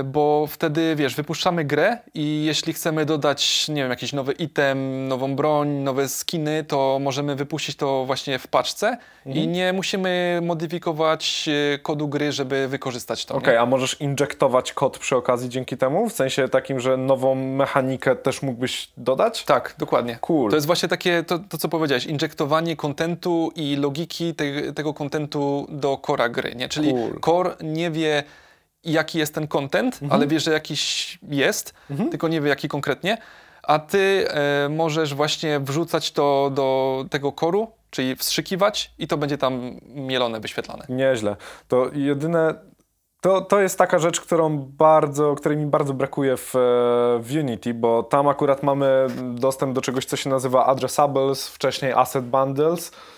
bo 0.03 0.47
wtedy, 0.47 0.95
wiesz, 0.95 1.15
wypuszczamy 1.15 1.65
grę 1.65 1.97
i 2.13 2.45
jeśli 2.45 2.73
chcemy 2.73 3.05
dodać, 3.05 3.67
nie 3.67 3.81
wiem, 3.81 3.89
jakiś 3.89 4.13
nowy 4.13 4.33
item, 4.33 5.07
nową 5.07 5.35
broń, 5.35 5.69
nowe 5.69 6.09
skiny, 6.09 6.63
to 6.63 6.99
możemy 7.01 7.35
wypuścić 7.35 7.75
to 7.75 8.05
właśnie 8.05 8.39
w 8.39 8.47
paczce 8.47 8.97
mhm. 9.25 9.45
i 9.45 9.47
nie 9.47 9.73
musimy 9.73 10.39
modyfikować 10.43 11.49
e, 11.73 11.79
kodu 11.79 12.07
gry, 12.07 12.31
żeby 12.31 12.67
wykorzystać 12.67 13.25
to. 13.25 13.35
Okej, 13.35 13.53
okay, 13.53 13.59
a 13.59 13.65
możesz 13.65 14.01
injektować 14.01 14.73
kod 14.73 14.97
przy 14.97 15.15
okazji 15.15 15.49
dzięki 15.49 15.77
temu? 15.77 16.09
W 16.09 16.13
sensie 16.13 16.47
takim, 16.47 16.79
że 16.79 16.97
nową 16.97 17.35
mechanikę 17.35 18.15
też 18.15 18.41
mógłbyś 18.41 18.89
dodać? 18.97 19.45
Tak, 19.45 19.75
dokładnie. 19.77 20.17
Cool. 20.21 20.49
To 20.49 20.57
jest 20.57 20.67
właśnie 20.67 20.89
takie, 20.89 21.23
to, 21.23 21.39
to 21.39 21.57
co 21.57 21.69
powiedziałeś, 21.69 22.05
injektowanie 22.05 22.75
kontentu 22.75 23.51
i 23.55 23.75
logiki 23.75 24.35
te, 24.35 24.73
tego 24.73 24.93
kontentu 24.93 25.67
do 25.69 25.97
kora 25.97 26.29
gry, 26.29 26.55
nie? 26.55 26.69
Czyli 26.69 26.91
cool. 26.91 27.19
core 27.19 27.55
nie 27.61 27.91
wie 27.91 28.23
jaki 28.85 29.19
jest 29.19 29.35
ten 29.35 29.47
content, 29.47 29.93
mhm. 29.93 30.11
ale 30.11 30.27
wie, 30.27 30.39
że 30.39 30.51
jakiś 30.51 31.19
jest, 31.29 31.73
mhm. 31.91 32.09
tylko 32.09 32.27
nie 32.27 32.41
wie 32.41 32.49
jaki 32.49 32.67
konkretnie, 32.67 33.17
a 33.63 33.79
ty 33.79 34.27
e, 34.29 34.69
możesz 34.69 35.13
właśnie 35.13 35.59
wrzucać 35.59 36.11
to 36.11 36.51
do 36.53 37.05
tego 37.09 37.31
koru, 37.31 37.67
czyli 37.89 38.15
wstrzykiwać 38.15 38.91
i 38.99 39.07
to 39.07 39.17
będzie 39.17 39.37
tam 39.37 39.79
mielone, 39.85 40.39
wyświetlane. 40.39 40.85
Nieźle. 40.89 41.35
To 41.67 41.89
jedyne 41.93 42.55
to, 43.21 43.41
to 43.41 43.61
jest 43.61 43.77
taka 43.77 43.99
rzecz, 43.99 44.21
którą 44.21 44.57
bardzo, 44.57 45.35
której 45.35 45.57
mi 45.57 45.65
bardzo 45.65 45.93
brakuje 45.93 46.37
w, 46.37 46.51
w, 47.21 47.31
Unity, 47.39 47.73
bo 47.73 48.03
tam 48.03 48.27
akurat 48.27 48.63
mamy 48.63 49.07
dostęp 49.33 49.73
do 49.73 49.81
czegoś, 49.81 50.05
co 50.05 50.17
się 50.17 50.29
nazywa 50.29 50.65
addressables, 50.65 51.47
wcześniej 51.47 51.93
asset 51.93 52.25
bundles, 52.25 52.91
E, 52.91 53.14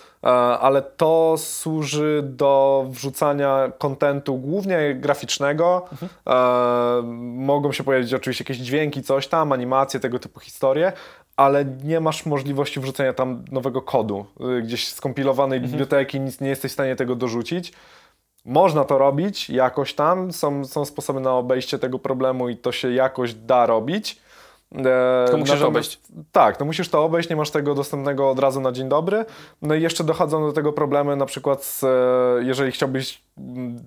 ale 0.60 0.82
to 0.82 1.34
służy 1.38 2.22
do 2.24 2.84
wrzucania 2.88 3.72
kontentu 3.78 4.36
głównie 4.36 4.94
graficznego. 4.94 5.88
Mhm. 5.92 6.10
E, 6.26 7.02
mogą 7.46 7.72
się 7.72 7.84
pojawić 7.84 8.14
oczywiście 8.14 8.44
jakieś 8.44 8.56
dźwięki, 8.56 9.02
coś 9.02 9.28
tam, 9.28 9.52
animacje, 9.52 10.00
tego 10.00 10.18
typu 10.18 10.40
historie, 10.40 10.92
ale 11.36 11.64
nie 11.64 12.00
masz 12.00 12.26
możliwości 12.26 12.80
wrzucenia 12.80 13.12
tam 13.12 13.44
nowego 13.52 13.82
kodu, 13.82 14.26
y, 14.58 14.62
gdzieś 14.62 14.88
skompilowanej 14.92 15.56
mhm. 15.56 15.70
biblioteki, 15.70 16.20
nic 16.20 16.40
nie 16.40 16.48
jesteś 16.48 16.70
w 16.70 16.74
stanie 16.74 16.96
tego 16.96 17.16
dorzucić. 17.16 17.72
Można 18.44 18.84
to 18.84 18.98
robić 18.98 19.50
jakoś 19.50 19.94
tam, 19.94 20.32
są, 20.32 20.64
są 20.64 20.84
sposoby 20.84 21.20
na 21.20 21.34
obejście 21.34 21.78
tego 21.78 21.98
problemu 21.98 22.48
i 22.48 22.56
to 22.56 22.72
się 22.72 22.92
jakoś 22.92 23.34
da 23.34 23.66
robić. 23.66 24.20
E, 24.74 25.24
Tylko 25.24 25.38
musisz 25.38 25.62
obejść. 25.62 26.00
Tak, 26.32 26.60
no 26.60 26.66
musisz 26.66 26.88
to 26.88 27.04
obejść, 27.04 27.30
nie 27.30 27.36
masz 27.36 27.50
tego 27.50 27.74
dostępnego 27.74 28.30
od 28.30 28.38
razu 28.38 28.60
na 28.60 28.72
dzień 28.72 28.88
dobry. 28.88 29.24
No 29.62 29.74
i 29.74 29.82
jeszcze 29.82 30.04
dochodzą 30.04 30.46
do 30.46 30.52
tego 30.52 30.72
problemy 30.72 31.16
na 31.16 31.26
przykład, 31.26 31.64
z, 31.64 31.84
e, 31.84 31.88
jeżeli 32.44 32.72
chciałbyś 32.72 33.22
mm, 33.38 33.78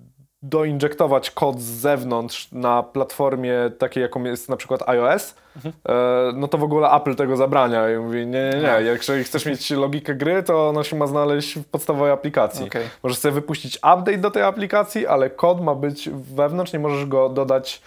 doinjektować 0.43 1.31
kod 1.31 1.61
z 1.61 1.63
zewnątrz 1.63 2.51
na 2.51 2.83
platformie 2.83 3.53
takiej, 3.77 4.01
jaką 4.01 4.23
jest 4.23 4.49
na 4.49 4.57
przykład 4.57 4.89
iOS, 4.89 5.35
mhm. 5.55 5.73
E, 5.89 6.31
no 6.35 6.47
to 6.47 6.57
w 6.57 6.63
ogóle 6.63 6.91
Apple 6.91 7.15
tego 7.15 7.37
zabrania 7.37 7.91
i 7.91 7.97
mówi, 7.97 8.27
nie, 8.27 8.49
nie, 8.53 8.61
nie, 8.61 8.85
jak 8.85 9.01
chcesz 9.25 9.45
mieć 9.45 9.71
logikę 9.71 10.15
gry, 10.15 10.43
to 10.43 10.69
ona 10.69 10.83
się 10.83 10.95
ma 10.95 11.07
znaleźć 11.07 11.55
w 11.55 11.65
podstawowej 11.65 12.11
aplikacji. 12.11 12.65
Okay. 12.65 12.89
Możesz 13.03 13.17
sobie 13.17 13.31
wypuścić 13.31 13.77
update 13.77 14.17
do 14.17 14.31
tej 14.31 14.43
aplikacji, 14.43 15.07
ale 15.07 15.29
kod 15.29 15.61
ma 15.61 15.75
być 15.75 16.09
wewnątrz, 16.09 16.73
nie 16.73 16.79
możesz 16.79 17.05
go 17.05 17.29
dodać 17.29 17.81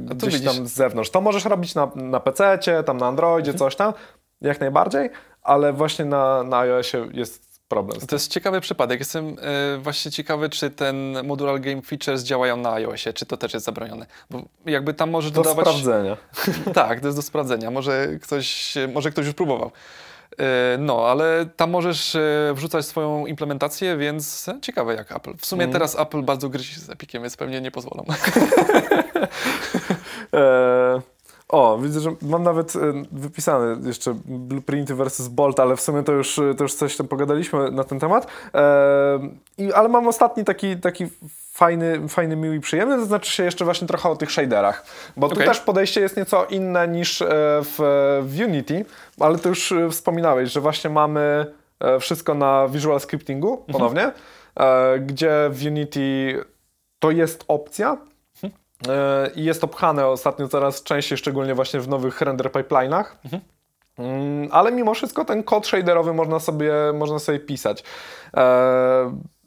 gdzieś 0.00 0.34
widzisz. 0.34 0.56
tam 0.56 0.66
z 0.66 0.72
zewnątrz. 0.72 1.10
To 1.10 1.20
możesz 1.20 1.44
robić 1.44 1.74
na, 1.74 1.90
na 1.94 2.20
PC, 2.20 2.58
tam 2.86 2.96
na 2.96 3.06
Androidzie, 3.06 3.50
mhm. 3.50 3.58
coś 3.58 3.76
tam, 3.76 3.92
jak 4.40 4.60
najbardziej, 4.60 5.10
ale 5.42 5.72
właśnie 5.72 6.04
na, 6.04 6.42
na 6.42 6.58
iOSie 6.58 7.08
jest 7.12 7.50
problem. 7.70 8.00
To 8.00 8.16
jest 8.16 8.30
ciekawy 8.30 8.60
przypadek. 8.60 8.98
Jestem 8.98 9.36
e, 9.40 9.78
właśnie 9.78 10.10
ciekawy, 10.10 10.48
czy 10.48 10.70
ten 10.70 11.16
modular 11.24 11.60
game 11.60 11.82
features 11.82 12.22
działają 12.22 12.56
na 12.56 12.72
iOSie, 12.72 13.12
czy 13.12 13.26
to 13.26 13.36
też 13.36 13.54
jest 13.54 13.66
zabronione. 13.66 14.06
Bo 14.30 14.42
jakby 14.66 14.94
tam 14.94 15.10
możesz 15.10 15.30
Do 15.30 15.42
dodawać... 15.42 15.66
sprawdzenia. 15.66 16.16
tak, 16.74 17.00
to 17.00 17.06
jest 17.06 17.18
do 17.18 17.22
sprawdzenia. 17.22 17.70
Może 17.70 18.08
ktoś, 18.22 18.74
może 18.94 19.10
ktoś 19.10 19.26
już 19.26 19.34
próbował. 19.34 19.70
E, 20.40 20.78
No, 20.78 21.06
ale 21.08 21.46
tam 21.56 21.70
możesz 21.70 22.14
e, 22.14 22.52
wrzucać 22.54 22.86
swoją 22.86 23.26
implementację, 23.26 23.96
więc 23.96 24.46
ciekawe 24.62 24.94
jak 24.94 25.12
Apple. 25.16 25.36
W 25.38 25.46
sumie 25.46 25.64
Mhm. 25.64 25.72
teraz 25.72 25.98
Apple 25.98 26.22
bardzo 26.22 26.48
gryzi 26.48 26.80
z 26.80 26.90
Epiciem, 26.90 27.22
więc 27.22 27.36
pewnie 27.36 27.60
nie 27.60 27.70
pozwolą. 27.70 28.04
E, 30.34 31.00
o, 31.48 31.78
widzę, 31.78 32.00
że 32.00 32.14
mam 32.22 32.42
nawet 32.42 32.72
wypisane 33.12 33.76
jeszcze 33.88 34.14
Blueprinty 34.24 34.94
versus 34.94 35.28
Bolt, 35.28 35.60
ale 35.60 35.76
w 35.76 35.80
sumie 35.80 36.02
to 36.02 36.12
już, 36.12 36.40
to 36.56 36.64
już 36.64 36.74
coś 36.74 36.96
tam 36.96 37.08
pogadaliśmy 37.08 37.70
na 37.70 37.84
ten 37.84 38.00
temat. 38.00 38.26
I, 39.58 39.72
ale 39.72 39.88
mam 39.88 40.08
ostatni 40.08 40.44
taki, 40.44 40.76
taki 40.76 41.06
fajny, 41.60 42.08
fajny, 42.08 42.36
miły 42.36 42.56
i 42.56 42.60
przyjemny, 42.60 42.96
to 42.96 43.04
znaczy 43.04 43.30
się 43.32 43.44
jeszcze 43.44 43.64
właśnie 43.64 43.88
trochę 43.88 44.08
o 44.08 44.16
tych 44.16 44.32
shaderach, 44.32 44.84
bo 45.16 45.28
tu 45.28 45.34
Okej. 45.34 45.46
też 45.46 45.60
podejście 45.60 46.00
jest 46.00 46.16
nieco 46.16 46.44
inne 46.44 46.88
niż 46.88 47.22
e, 47.22 47.26
w, 47.62 47.76
w 48.22 48.40
Unity, 48.40 48.84
ale 49.20 49.38
to 49.38 49.48
już 49.48 49.72
e, 49.72 49.90
wspominałeś, 49.90 50.52
że 50.52 50.60
właśnie 50.60 50.90
mamy 50.90 51.46
e, 51.80 52.00
wszystko 52.00 52.34
na 52.34 52.68
Visual 52.68 53.00
Scriptingu 53.00 53.64
ponownie, 53.72 54.12
e, 54.60 54.98
gdzie 54.98 55.50
w 55.50 55.66
Unity 55.66 56.44
to 56.98 57.10
jest 57.10 57.44
opcja, 57.48 57.96
E, 58.88 59.30
i 59.34 59.44
jest 59.44 59.60
to 59.60 59.68
pchane 59.68 60.06
ostatnio 60.06 60.48
coraz 60.48 60.82
częściej, 60.82 61.18
szczególnie 61.18 61.54
właśnie 61.54 61.80
w 61.80 61.88
nowych 61.88 62.20
render 62.20 62.50
pipeline'ach. 62.50 63.04
Mm, 63.98 64.48
Ale 64.52 64.72
mimo 64.72 64.94
wszystko 64.94 65.24
ten 65.24 65.42
kod 65.42 65.66
shaderowy 65.66 66.12
można 66.14 66.40
sobie, 66.40 66.72
można 66.94 67.18
sobie 67.18 67.38
pisać. 67.38 67.84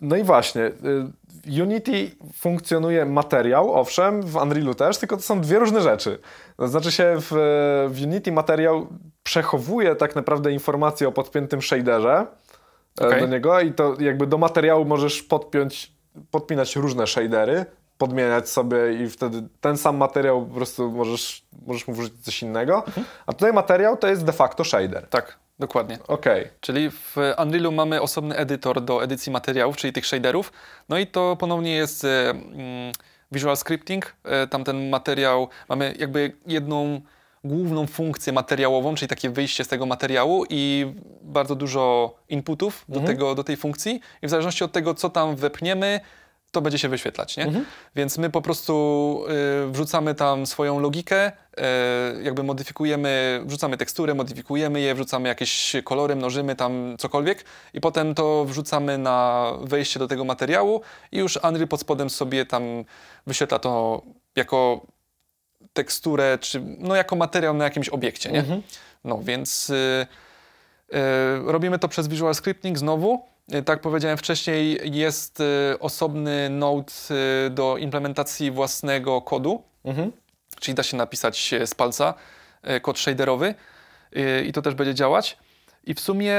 No 0.01 0.15
i 0.15 0.23
właśnie, 0.23 0.71
y, 1.47 1.63
Unity 1.63 2.11
funkcjonuje 2.33 3.05
materiał, 3.05 3.73
owszem, 3.73 4.21
w 4.21 4.35
Unrealu 4.35 4.75
też, 4.75 4.97
tylko 4.97 5.17
to 5.17 5.23
są 5.23 5.41
dwie 5.41 5.59
różne 5.59 5.81
rzeczy. 5.81 6.19
To 6.57 6.67
znaczy 6.67 6.91
się 6.91 7.15
w, 7.19 7.27
w 7.89 8.01
Unity 8.03 8.31
materiał 8.31 8.87
przechowuje 9.23 9.95
tak 9.95 10.15
naprawdę 10.15 10.51
informacje 10.51 11.07
o 11.07 11.11
podpiętym 11.11 11.61
shaderze 11.61 12.27
e, 13.01 13.07
Okej. 13.07 13.21
do 13.21 13.27
niego 13.27 13.59
i 13.59 13.73
to 13.73 13.95
jakby 13.99 14.27
do 14.27 14.37
materiału 14.37 14.85
możesz 14.85 15.23
podpiąć, 15.23 15.93
podpinać 16.31 16.75
różne 16.75 17.07
shadery, 17.07 17.65
podmieniać 17.97 18.49
sobie 18.49 18.93
i 18.93 19.09
wtedy 19.09 19.43
ten 19.61 19.77
sam 19.77 19.97
materiał 19.97 20.45
po 20.45 20.55
prostu 20.55 20.91
możesz, 20.91 21.45
możesz 21.67 21.87
mu 21.87 21.93
wrzucić 21.93 22.25
coś 22.25 22.43
innego. 22.43 22.83
A 23.25 23.33
tutaj 23.33 23.53
materiał 23.53 23.97
to 23.97 24.07
jest 24.07 24.25
de 24.25 24.33
facto 24.33 24.63
shader. 24.63 25.07
tak, 25.09 25.39
dokładnie. 25.59 25.97
Okej. 26.07 26.49
Czyli 26.59 26.91
w 26.91 27.15
Unrealu 27.41 27.71
mamy 27.71 28.01
osobny 28.01 28.35
edytor 28.35 28.81
do 28.81 29.03
edycji 29.03 29.31
materiałów, 29.31 29.77
czyli 29.77 29.93
tych 29.93 30.05
shaderów. 30.05 30.51
No 30.89 30.97
i 30.97 31.07
to 31.07 31.35
ponownie 31.35 31.75
jest 31.75 32.05
e, 32.05 32.29
mm, 32.29 32.91
Visual 33.31 33.57
Scripting. 33.57 34.15
E, 34.23 34.47
Tamten 34.47 34.89
materiał, 34.89 35.47
mamy 35.69 35.95
jakby 35.99 36.31
jedną 36.47 37.01
główną 37.43 37.87
funkcję 37.87 38.33
materiałową, 38.33 38.95
czyli 38.95 39.09
takie 39.09 39.29
wyjście 39.29 39.63
z 39.63 39.67
tego 39.67 39.85
materiału 39.85 40.45
i 40.49 40.93
bardzo 41.21 41.55
dużo 41.55 42.15
inputów 42.29 42.85
do, 42.89 42.99
tego, 42.99 43.35
do 43.35 43.43
tej 43.43 43.57
funkcji. 43.57 44.01
I 44.21 44.27
w 44.27 44.29
zależności 44.29 44.63
od 44.63 44.71
tego, 44.71 44.93
co 44.93 45.09
tam 45.09 45.35
wepchniemy, 45.35 45.99
to 46.53 46.61
będzie 46.61 46.77
się 46.77 46.89
wyświetlać, 46.89 47.37
nie? 47.37 47.45
Więc 47.95 48.17
my 48.17 48.29
po 48.29 48.41
prostu 48.41 49.25
y, 49.67 49.71
wrzucamy 49.71 50.15
tam 50.15 50.45
swoją 50.45 50.79
logikę, 50.79 51.31
y, 51.31 52.23
jakby 52.23 52.43
modyfikujemy, 52.43 53.41
wrzucamy 53.45 53.77
tekstury, 53.77 54.15
modyfikujemy 54.15 54.81
je, 54.81 54.95
wrzucamy 54.95 55.29
jakieś 55.29 55.75
kolory, 55.83 56.15
mnożymy 56.15 56.55
tam 56.55 56.95
cokolwiek 56.99 57.45
i 57.73 57.81
potem 57.81 58.15
to 58.15 58.45
wrzucamy 58.45 58.97
na 58.97 59.47
wejście 59.61 59.99
do 59.99 60.07
tego 60.07 60.23
materiału 60.25 60.81
i 61.11 61.17
już 61.17 61.39
Unreal 61.43 61.67
pod 61.67 61.81
spodem 61.81 62.09
sobie 62.09 62.45
tam 62.45 62.63
wyświetla 63.27 63.59
to 63.59 64.01
jako 64.35 64.81
teksturę, 65.73 66.37
czy 66.41 66.61
no 66.79 66.95
jako 66.95 67.15
materiał 67.15 67.53
na 67.53 67.63
jakimś 67.63 67.89
obiekcie, 67.89 68.31
nie? 68.31 68.43
No 69.03 69.19
więc 69.23 69.69
y, 69.69 70.07
y, 70.93 70.97
robimy 71.45 71.79
to 71.79 71.87
przez 71.87 72.07
Visual 72.07 72.35
Scripting 72.35 72.77
znowu. 72.77 73.32
Y, 73.55 73.63
Tak 73.63 73.81
powiedziałem 73.81 74.17
wcześniej, 74.17 74.79
jest 74.97 75.39
y, 75.39 75.43
osobny 75.79 76.49
node 76.49 76.93
y, 77.47 77.49
do 77.49 77.77
implementacji 77.77 78.51
własnego 78.51 79.21
kodu, 79.21 79.63
Mhm. 79.83 80.11
czyli 80.59 80.75
da 80.75 80.83
się 80.83 80.97
napisać 80.97 81.51
z 81.65 81.75
palca 81.75 82.13
kod 82.81 82.99
shaderowy 82.99 83.55
i 84.45 84.53
to 84.53 84.61
też 84.61 84.75
będzie 84.75 84.93
działać. 84.95 85.37
I 85.83 85.93
w 85.93 85.99
sumie 85.99 86.35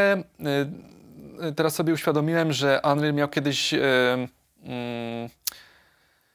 teraz 1.57 1.75
sobie 1.75 1.93
uświadomiłem, 1.93 2.53
że 2.53 2.81
Unreal 2.93 3.15
miał 3.15 3.29
kiedyś. 3.29 3.75
mm, 3.75 4.29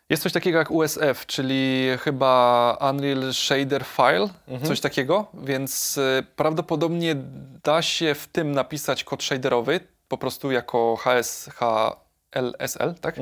Jest 0.09 0.23
coś 0.23 0.33
takiego 0.33 0.57
jak 0.59 0.71
USF, 0.71 1.25
czyli 1.25 1.85
chyba 1.99 2.77
Unreal 2.91 3.33
Shader 3.33 3.83
File, 3.85 4.29
coś 4.67 4.79
takiego, 4.79 5.27
więc 5.33 5.99
prawdopodobnie 6.35 7.15
da 7.63 7.81
się 7.81 8.15
w 8.15 8.27
tym 8.27 8.51
napisać 8.51 9.03
kod 9.03 9.23
shaderowy, 9.23 9.79
po 10.09 10.17
prostu 10.17 10.51
jako 10.51 10.95
HS, 10.97 11.49
HLSL, 11.55 12.95
tak? 13.01 13.15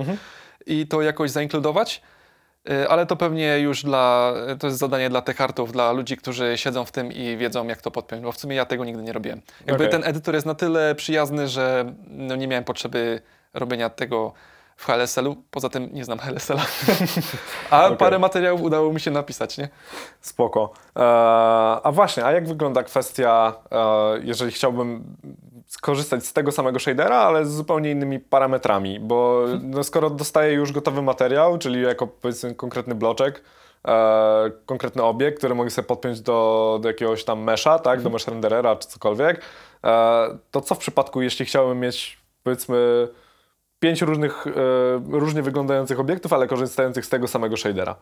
I 0.66 0.88
to 0.88 1.02
jakoś 1.02 1.32
zainkludować. 1.32 2.02
Y, 2.70 2.90
Ale 2.90 3.06
to 3.06 3.16
pewnie 3.16 3.60
już 3.60 3.84
dla, 3.84 4.34
to 4.60 4.68
jest 4.68 4.80
zadanie 4.80 5.10
dla 5.10 5.22
techartów, 5.22 5.72
dla 5.72 5.92
ludzi, 5.92 6.18
którzy 6.18 6.58
siedzą 6.58 6.86
w 6.86 6.92
tym 6.92 7.12
i 7.12 7.38
wiedzą, 7.38 7.68
jak 7.68 7.82
to 7.82 7.92
podpiąć, 7.92 8.24
bo 8.24 8.32
w 8.32 8.38
sumie 8.38 8.56
ja 8.56 8.66
tego 8.66 8.86
nigdy 8.86 9.04
nie 9.04 9.14
robiłem. 9.14 9.42
Jakby 9.60 9.74
Okej. 9.88 9.90
ten 9.90 10.10
edytor 10.10 10.36
jest 10.36 10.48
na 10.48 10.56
tyle 10.56 10.96
przyjazny, 10.96 11.48
że 11.48 11.94
no 12.08 12.36
nie 12.36 12.48
miałem 12.48 12.64
potrzeby 12.64 13.22
robienia 13.54 13.90
tego 13.90 14.34
w 14.78 14.86
HLSL-u. 14.86 15.36
Poza 15.52 15.70
tym 15.70 15.90
nie 15.94 16.06
znam 16.06 16.20
HLSL-a. 16.20 16.66
A 17.78 17.86
Okej. 17.86 17.98
parę 17.98 18.20
materiałów 18.20 18.62
udało 18.62 18.94
mi 18.94 19.00
się 19.00 19.12
napisać, 19.12 19.58
nie? 19.58 19.70
Spoko. 20.22 20.74
E, 20.96 21.02
a 21.84 21.92
właśnie, 21.92 22.26
a 22.26 22.32
jak 22.32 22.48
wygląda 22.48 22.84
kwestia, 22.84 23.54
e, 23.72 24.20
jeżeli 24.24 24.52
chciałbym 24.52 25.04
skorzystać 25.68 26.26
z 26.26 26.34
tego 26.34 26.52
samego 26.52 26.80
shadera, 26.80 27.16
ale 27.16 27.46
z 27.46 27.52
zupełnie 27.52 27.92
innymi 27.92 28.20
parametrami, 28.20 29.00
bo 29.00 29.44
no, 29.64 29.84
skoro 29.84 30.10
dostaję 30.10 30.54
już 30.54 30.72
gotowy 30.72 31.02
materiał, 31.02 31.58
czyli 31.58 31.82
jako 31.82 32.08
powiedzmy 32.08 32.56
konkretny 32.56 32.96
bloczek, 32.96 33.44
e, 33.88 34.52
konkretny 34.66 35.04
obiekt, 35.04 35.38
który 35.38 35.56
mogę 35.56 35.70
sobie 35.70 35.88
podpiąć 35.88 36.22
do, 36.22 36.80
do 36.82 36.88
jakiegoś 36.88 37.24
tam 37.24 37.40
mesha, 37.40 37.80
tak, 37.80 38.02
do 38.02 38.10
mesh 38.10 38.28
renderera 38.28 38.76
czy 38.76 38.88
cokolwiek, 38.88 39.42
e, 39.84 40.38
to 40.52 40.62
co 40.62 40.76
w 40.76 40.78
przypadku, 40.78 41.22
jeśli 41.22 41.46
chciałbym 41.46 41.80
mieć 41.80 42.18
powiedzmy 42.44 43.08
pięć 43.80 44.02
różnych, 44.02 44.48
e, 44.48 44.52
różnie 45.10 45.42
wyglądających 45.42 46.00
obiektów, 46.00 46.34
ale 46.34 46.48
korzystających 46.48 47.06
z 47.06 47.10
tego 47.10 47.28
samego 47.28 47.58
shadera? 47.58 47.96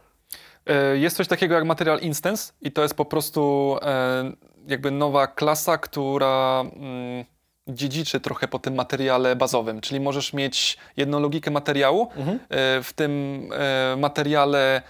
E, 0.66 0.98
Jest 0.98 1.18
coś 1.18 1.28
takiego 1.28 1.56
jak 1.56 1.66
Material 1.66 2.00
Instance 2.00 2.54
i 2.62 2.72
to 2.72 2.82
jest 2.82 2.96
po 2.96 3.06
prostu 3.06 3.76
e, 3.82 4.32
jakby 4.68 4.92
nowa 4.92 5.28
klasa, 5.28 5.78
która 5.78 6.62
mm, 6.62 7.26
dziedziczy 7.68 8.20
trochę 8.20 8.48
po 8.48 8.60
tym 8.60 8.76
materiale 8.76 9.36
bazowym, 9.36 9.82
czyli 9.82 10.00
możesz 10.00 10.34
mieć 10.34 10.78
jedną 10.98 11.20
logikę 11.20 11.52
materiału, 11.52 12.10
e, 12.50 12.84
w 12.84 12.94
tym 12.96 13.42
e, 13.54 13.96
materiale 13.98 14.82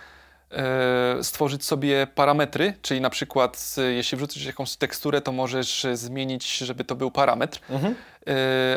e, 0.52 1.24
stworzyć 1.24 1.66
sobie 1.66 2.08
parametry, 2.16 2.74
czyli 2.82 3.02
na 3.02 3.10
przykład 3.10 3.76
jeśli 3.96 4.18
wrzucisz 4.18 4.46
jakąś 4.46 4.76
teksturę, 4.76 5.22
to 5.22 5.32
możesz 5.32 5.88
zmienić, 5.94 6.58
żeby 6.58 6.84
to 6.84 6.96
był 6.96 7.12
parametr. 7.12 7.60
E, 7.70 7.96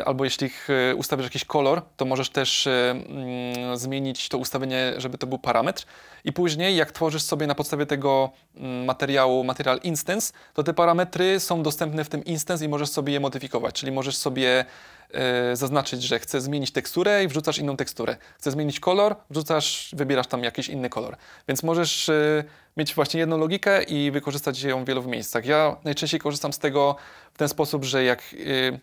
Albo 0.05 0.23
jeśli 0.23 0.49
e, 0.91 0.95
ustawisz 0.95 1.23
jakiś 1.23 1.45
kolor, 1.45 1.81
to 1.97 2.05
możesz 2.05 2.29
też 2.29 2.67
e, 2.67 2.91
mm, 2.91 3.77
zmienić 3.77 4.29
to 4.29 4.37
ustawienie, 4.37 4.93
żeby 4.97 5.17
to 5.17 5.27
był 5.27 5.39
parametr. 5.39 5.85
I 6.23 6.33
później, 6.33 6.75
jak 6.75 6.91
tworzysz 6.91 7.21
sobie 7.21 7.47
na 7.47 7.55
podstawie 7.55 7.85
tego 7.85 8.29
mm, 8.55 8.85
materiału 8.85 9.43
Material 9.43 9.79
Instance, 9.83 10.33
to 10.53 10.63
te 10.63 10.73
parametry 10.73 11.39
są 11.39 11.63
dostępne 11.63 12.03
w 12.03 12.09
tym 12.09 12.25
instance 12.25 12.65
i 12.65 12.67
możesz 12.67 12.89
sobie 12.89 13.13
je 13.13 13.19
modyfikować. 13.19 13.75
Czyli 13.75 13.91
możesz 13.91 14.17
sobie 14.17 14.65
e, 15.11 15.55
zaznaczyć, 15.55 16.03
że 16.03 16.19
chcę 16.19 16.41
zmienić 16.41 16.71
teksturę 16.71 17.23
i 17.23 17.27
wrzucasz 17.27 17.57
inną 17.57 17.77
teksturę. 17.77 18.17
Chcę 18.37 18.51
zmienić 18.51 18.79
kolor, 18.79 19.15
wrzucasz, 19.29 19.89
wybierasz 19.93 20.27
tam 20.27 20.43
jakiś 20.43 20.69
inny 20.69 20.89
kolor. 20.89 21.17
Więc 21.47 21.63
możesz 21.63 22.09
e, 22.09 22.43
mieć 22.77 22.95
właśnie 22.95 23.19
jedną 23.19 23.37
logikę 23.37 23.83
i 23.83 24.11
wykorzystać 24.11 24.63
ją 24.63 24.83
w 24.83 24.87
wielu 24.87 25.03
miejscach. 25.03 25.45
Ja 25.45 25.75
najczęściej 25.83 26.19
korzystam 26.19 26.53
z 26.53 26.59
tego 26.59 26.95
w 27.33 27.37
ten 27.37 27.49
sposób, 27.49 27.83
że 27.83 28.03
jak 28.03 28.19
e, 28.19 28.67
e, 28.67 28.79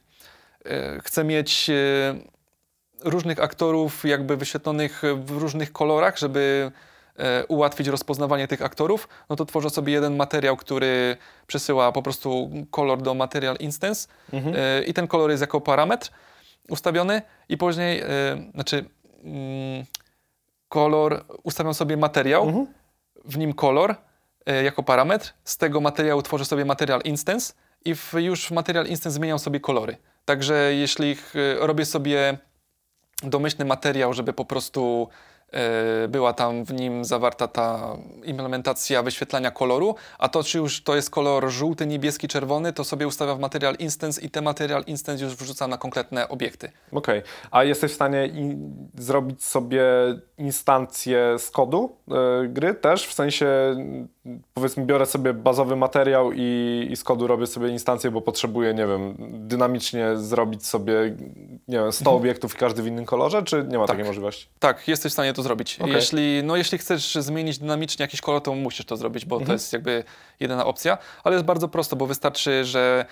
chcę 1.05 1.25
mieć 1.25 1.71
e, 1.71 1.75
różnych 3.05 3.41
aktorów 3.41 4.05
jakby 4.05 4.37
wyświetlonych 4.37 5.03
w 5.25 5.31
różnych 5.31 5.73
kolorach, 5.73 6.19
żeby 6.19 6.73
e, 7.17 7.47
ułatwić 7.47 7.89
rozpoznawanie 7.89 8.49
tych 8.49 8.63
aktorów, 8.63 9.09
no 9.29 9.37
to 9.37 9.45
tworzę 9.45 9.71
sobie 9.71 9.93
jeden 9.93 10.17
materiał, 10.17 10.57
który 10.57 11.17
przesyła 11.47 11.93
po 11.93 12.03
prostu 12.03 12.51
kolor 12.71 13.03
do 13.03 13.15
Material 13.15 13.57
Instance. 13.57 14.09
E, 14.33 14.85
i 14.85 14.95
ten 14.95 15.07
kolor 15.07 15.31
jest 15.31 15.41
jako 15.41 15.61
parametr 15.61 16.11
ustawiony 16.69 17.23
i 17.49 17.57
później, 17.57 18.01
e, 18.01 18.07
znaczy 18.55 18.85
mm, 19.25 19.85
kolor, 20.69 21.25
ustawiam 21.43 21.75
sobie 21.75 21.97
materiał, 21.97 22.67
w 23.25 23.39
nim 23.39 23.53
kolor 23.53 23.95
e, 24.47 24.65
jako 24.65 24.83
parametr, 24.83 25.33
z 25.45 25.57
tego 25.57 25.81
materiału 25.81 26.23
tworzę 26.23 26.45
sobie 26.45 26.65
Material 26.65 27.01
Instance 27.05 27.55
i 27.85 27.95
w, 27.95 28.13
już 28.13 28.47
w 28.47 28.51
Material 28.51 28.87
Instance 28.87 29.17
zmieniam 29.17 29.39
sobie 29.39 29.61
kolory. 29.61 29.97
Także 30.27 30.75
jeśli 30.75 31.15
ch- 31.15 31.35
robię 31.61 31.85
sobie 31.85 32.39
domyślny 33.23 33.65
materiał, 33.65 34.13
żeby 34.13 34.33
po 34.33 34.45
prostu 34.45 35.09
e, 35.53 36.09
była 36.09 36.33
tam 36.33 36.65
w 36.65 36.73
nim 36.73 37.05
zawarta 37.05 37.49
ta 37.49 37.97
implementacja 38.25 39.03
wyświetlania 39.03 39.51
koloru, 39.51 39.95
a 40.19 40.29
to 40.29 40.43
czy 40.43 40.59
już 40.59 40.83
to 40.83 40.97
jest 40.97 41.11
kolor 41.11 41.51
żółty, 41.51 41.87
niebieski, 41.87 42.29
czerwony, 42.29 42.73
to 42.73 42.85
sobie 42.85 43.07
ustawiam 43.07 43.37
w 43.37 43.41
Material 43.41 43.75
Instance 43.79 44.21
i 44.21 44.31
ten 44.31 44.45
Material 44.45 44.85
Instance 44.87 45.25
już 45.25 45.37
wrzucam 45.37 45.71
na 45.71 45.79
konkretne 45.79 46.29
obiekty. 46.29 46.73
Okej. 46.93 47.23
A 47.51 47.65
jesteś 47.65 47.93
w 47.93 47.95
stanie 47.95 48.31
zrobić 48.95 49.45
sobie 49.45 49.83
instancję 50.39 51.37
z 51.39 51.51
kodu 51.51 51.97
e, 52.09 52.49
gry 52.49 52.75
też? 52.75 53.07
W 53.07 53.15
sensie, 53.15 53.47
powiedzmy, 54.55 54.87
biorę 54.87 55.07
sobie 55.07 55.35
bazowy 55.35 55.77
materiał 55.77 56.33
i, 56.35 56.89
i 56.91 56.97
z 56.97 57.05
kodu 57.05 57.27
robię 57.27 57.47
sobie 57.47 57.69
instancję, 57.69 58.11
bo 58.11 58.21
potrzebuję, 58.21 58.75
nie 58.75 58.87
wiem, 58.87 59.15
dynamicznie 59.49 60.17
zrobić 60.17 60.67
sobie, 60.67 61.17
nie 61.69 61.79
wiem, 61.79 61.93
100 61.93 62.13
obiektów 62.13 62.55
i 62.55 62.59
każdy 62.59 62.83
w 62.83 62.87
innym 62.87 63.05
kolorze, 63.05 63.43
czy 63.43 63.65
nie 63.69 63.79
ma 63.79 63.87
takiej 63.87 64.05
możliwości? 64.05 64.49
Tak, 64.59 64.89
jesteś 64.89 65.13
w 65.13 65.15
stanie 65.15 65.33
to 65.33 65.43
zrobić. 65.43 65.81
Okej. 65.81 65.95
Jeśli, 65.95 66.43
no, 66.45 66.57
jeśli 66.57 66.79
chcesz 66.79 67.15
zmienić 67.15 67.59
dynamicznie 67.59 68.03
jakiś 68.03 68.21
kolor, 68.21 68.43
to 68.43 68.55
musisz 68.55 68.87
to 68.87 68.97
zrobić, 68.97 69.25
bo 69.25 69.41
to 69.41 69.53
jest 69.53 69.73
jakby 69.73 70.05
jedyna 70.41 70.67
opcja. 70.67 70.99
Ale 71.25 71.35
jest 71.35 71.47
bardzo 71.47 71.69
prosto, 71.69 71.97
bo 71.97 72.07
wystarczy, 72.07 72.65
że 72.65 73.07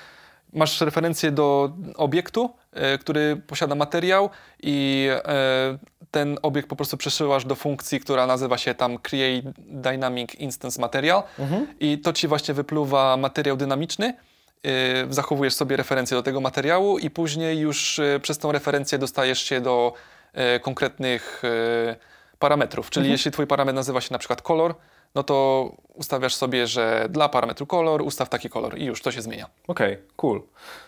masz 0.54 0.80
referencję 0.80 1.30
do 1.30 1.72
obiektu, 1.96 2.50
e, 2.72 2.98
który 2.98 3.36
posiada 3.46 3.74
materiał 3.74 4.30
i 4.62 5.08
e, 5.10 5.78
ten 6.14 6.38
obiekt 6.42 6.68
po 6.68 6.76
prostu 6.76 6.96
przesyłasz 6.96 7.44
do 7.44 7.54
funkcji, 7.54 8.00
która 8.00 8.26
nazywa 8.26 8.58
się 8.58 8.74
tam 8.74 8.98
Create 8.98 9.52
Dynamic 9.58 10.34
Instance 10.34 10.80
Material 10.80 11.22
i 11.80 11.98
to 11.98 12.12
ci 12.12 12.28
właśnie 12.28 12.54
wypluwa 12.54 13.16
materiał 13.16 13.56
dynamiczny. 13.56 14.14
Yy, 14.64 14.70
zachowujesz 15.10 15.54
sobie 15.54 15.76
referencję 15.76 16.16
do 16.16 16.22
tego 16.22 16.40
materiału 16.40 16.98
i 16.98 17.10
później 17.10 17.58
już 17.58 17.98
yy, 17.98 18.20
przez 18.20 18.38
tą 18.38 18.52
referencję 18.52 18.98
dostajesz 18.98 19.42
się 19.42 19.60
do 19.60 19.92
yy, 20.34 20.60
konkretnych 20.60 21.42
yy, 21.42 21.96
parametrów. 22.38 22.90
Czyli 22.90 23.10
jeśli 23.10 23.30
twój 23.30 23.46
parametr 23.46 23.74
nazywa 23.74 24.00
się 24.00 24.08
na 24.12 24.18
przykład 24.18 24.42
kolor, 24.42 24.74
no 25.14 25.22
to 25.22 25.70
ustawiasz 25.94 26.34
sobie, 26.34 26.66
że 26.66 27.06
dla 27.10 27.28
parametru 27.28 27.66
kolor 27.66 28.02
ustaw 28.02 28.28
taki 28.28 28.48
kolor 28.48 28.78
i 28.78 28.84
już 28.84 29.02
to 29.02 29.12
się 29.12 29.22
zmienia. 29.22 29.46
Okej, 29.68 29.98
cool. 30.16 30.42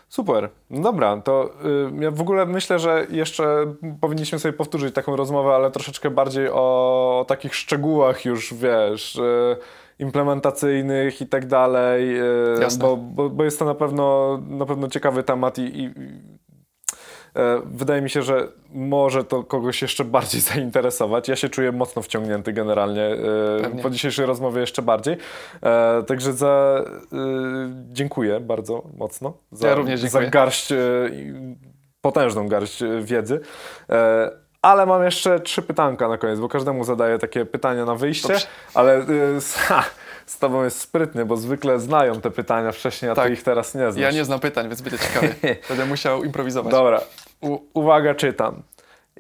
Super. 0.09 0.51
No 0.71 0.83
dobra, 0.83 1.21
to 1.21 1.51
y, 1.99 2.03
ja 2.03 2.11
w 2.11 2.21
ogóle 2.21 2.47
myślę, 2.47 2.79
że 2.79 3.07
jeszcze 3.11 3.75
powinniśmy 4.01 4.39
sobie 4.39 4.53
powtórzyć 4.53 4.95
taką 4.95 5.17
rozmowę, 5.17 5.55
ale 5.55 5.71
troszeczkę 5.71 6.11
bardziej 6.11 6.49
o, 6.49 7.25
takich 7.29 7.55
szczegółach 7.55 8.25
już, 8.25 8.55
wiesz, 8.55 9.17
y, 9.17 9.57
implementacyjnych 9.99 11.21
i 11.21 11.27
tak 11.27 11.47
dalej, 11.47 12.21
y, 12.21 12.61
Jasne. 12.61 12.85
bo, 12.85 12.97
bo, 12.97 13.31
bo 13.31 13.45
jest 13.45 13.59
to 13.59 13.65
na 13.65 13.75
pewno, 13.75 14.39
na 14.49 14.67
pewno 14.67 14.89
ciekawy 14.89 15.23
temat 15.23 15.59
i, 15.59 15.63
i 15.63 15.91
wydaje 17.65 18.03
mi 18.03 18.11
się, 18.11 18.23
że 18.23 18.49
może 18.73 19.25
to 19.25 19.43
kogoś 19.45 19.83
jeszcze 19.83 20.05
bardziej 20.05 20.41
zainteresować. 20.55 21.29
Ja 21.29 21.37
się 21.37 21.49
czuję 21.49 21.73
mocno 21.73 22.03
wciągnięty 22.03 22.53
generalnie, 22.53 23.03
e, 23.05 23.17
Pewnie. 23.63 23.83
po 23.83 23.91
dzisiejszej 23.91 24.27
rozmowie 24.27 24.61
jeszcze 24.61 24.83
bardziej. 24.83 25.17
E, 25.63 26.03
Także 26.03 26.33
za, 26.33 26.85
e, 27.13 27.17
dziękuję 27.93 28.41
bardzo 28.41 28.83
mocno 28.97 29.33
za, 29.53 29.69
Ja 29.69 29.75
również 29.75 30.01
za 30.01 30.07
dziękuję. 30.09 30.31
garść, 30.31 30.73
e, 30.73 30.77
i- 31.13 31.57
potężną 32.01 32.49
garść 32.49 32.83
e, 32.83 33.01
wiedzy. 33.03 33.41
E, 33.91 34.31
Ale 34.63 34.87
mam 34.87 35.05
jeszcze 35.05 35.41
trzy 35.41 35.63
pytanka 35.63 36.09
na 36.09 36.19
koniec, 36.19 36.41
bo 36.41 36.49
każdemu 36.49 36.85
zadaję 36.85 37.19
takie 37.19 37.45
pytania 37.45 37.85
na 37.85 37.95
wyjście, 37.95 38.29
Dobrze. 38.29 38.47
ale 38.75 38.95
e, 38.97 39.05
ha, 39.57 39.85
z 40.27 40.39
tobą 40.39 40.65
jest 40.65 40.81
sprytny, 40.81 41.25
bo 41.27 41.37
zwykle 41.37 41.81
znają 41.81 42.21
te 42.21 42.31
pytania 42.31 42.73
wcześniej, 42.73 43.11
a 43.11 43.15
ty 43.15 43.21
Tak. 43.21 43.33
ich 43.33 43.43
teraz 43.43 43.75
nie 43.75 43.93
znasz. 43.93 44.03
Ja 44.03 44.11
nie 44.11 44.25
znam 44.25 44.41
pytań, 44.41 44.69
więc 44.69 44.81
będę 44.83 44.99
ciekawy. 44.99 45.35
Będę 45.69 45.87
musiał 45.87 46.25
improwizować. 46.25 46.71
Dobra, 46.71 47.01
U, 47.41 47.59
uwaga, 47.75 48.15
czytam. 48.15 48.63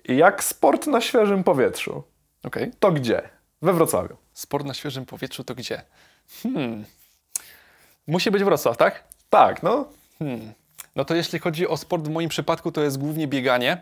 Jak 0.09 0.45
sport 0.45 0.87
na 0.87 1.01
świeżym 1.01 1.45
powietrzu? 1.45 2.03
Okej. 2.45 2.71
To 2.81 2.93
gdzie? 2.93 3.23
We 3.63 3.73
Wrocławiu. 3.73 4.17
Sport 4.33 4.67
na 4.67 4.75
świeżym 4.75 5.07
powietrzu 5.07 5.45
to 5.45 5.55
gdzie? 5.55 5.83
Hmm. 6.43 6.85
Musi 8.07 8.31
być 8.31 8.45
Wrocław, 8.45 8.77
tak? 8.77 9.05
Tak, 9.31 9.63
no. 9.63 9.89
Hmm. 10.19 10.53
No 10.97 11.05
to 11.05 11.15
jeśli 11.15 11.39
chodzi 11.39 11.69
o 11.69 11.77
sport, 11.77 12.05
w 12.05 12.11
moim 12.11 12.29
przypadku 12.29 12.73
to 12.73 12.83
jest 12.83 12.99
głównie 12.99 13.27
bieganie, 13.27 13.79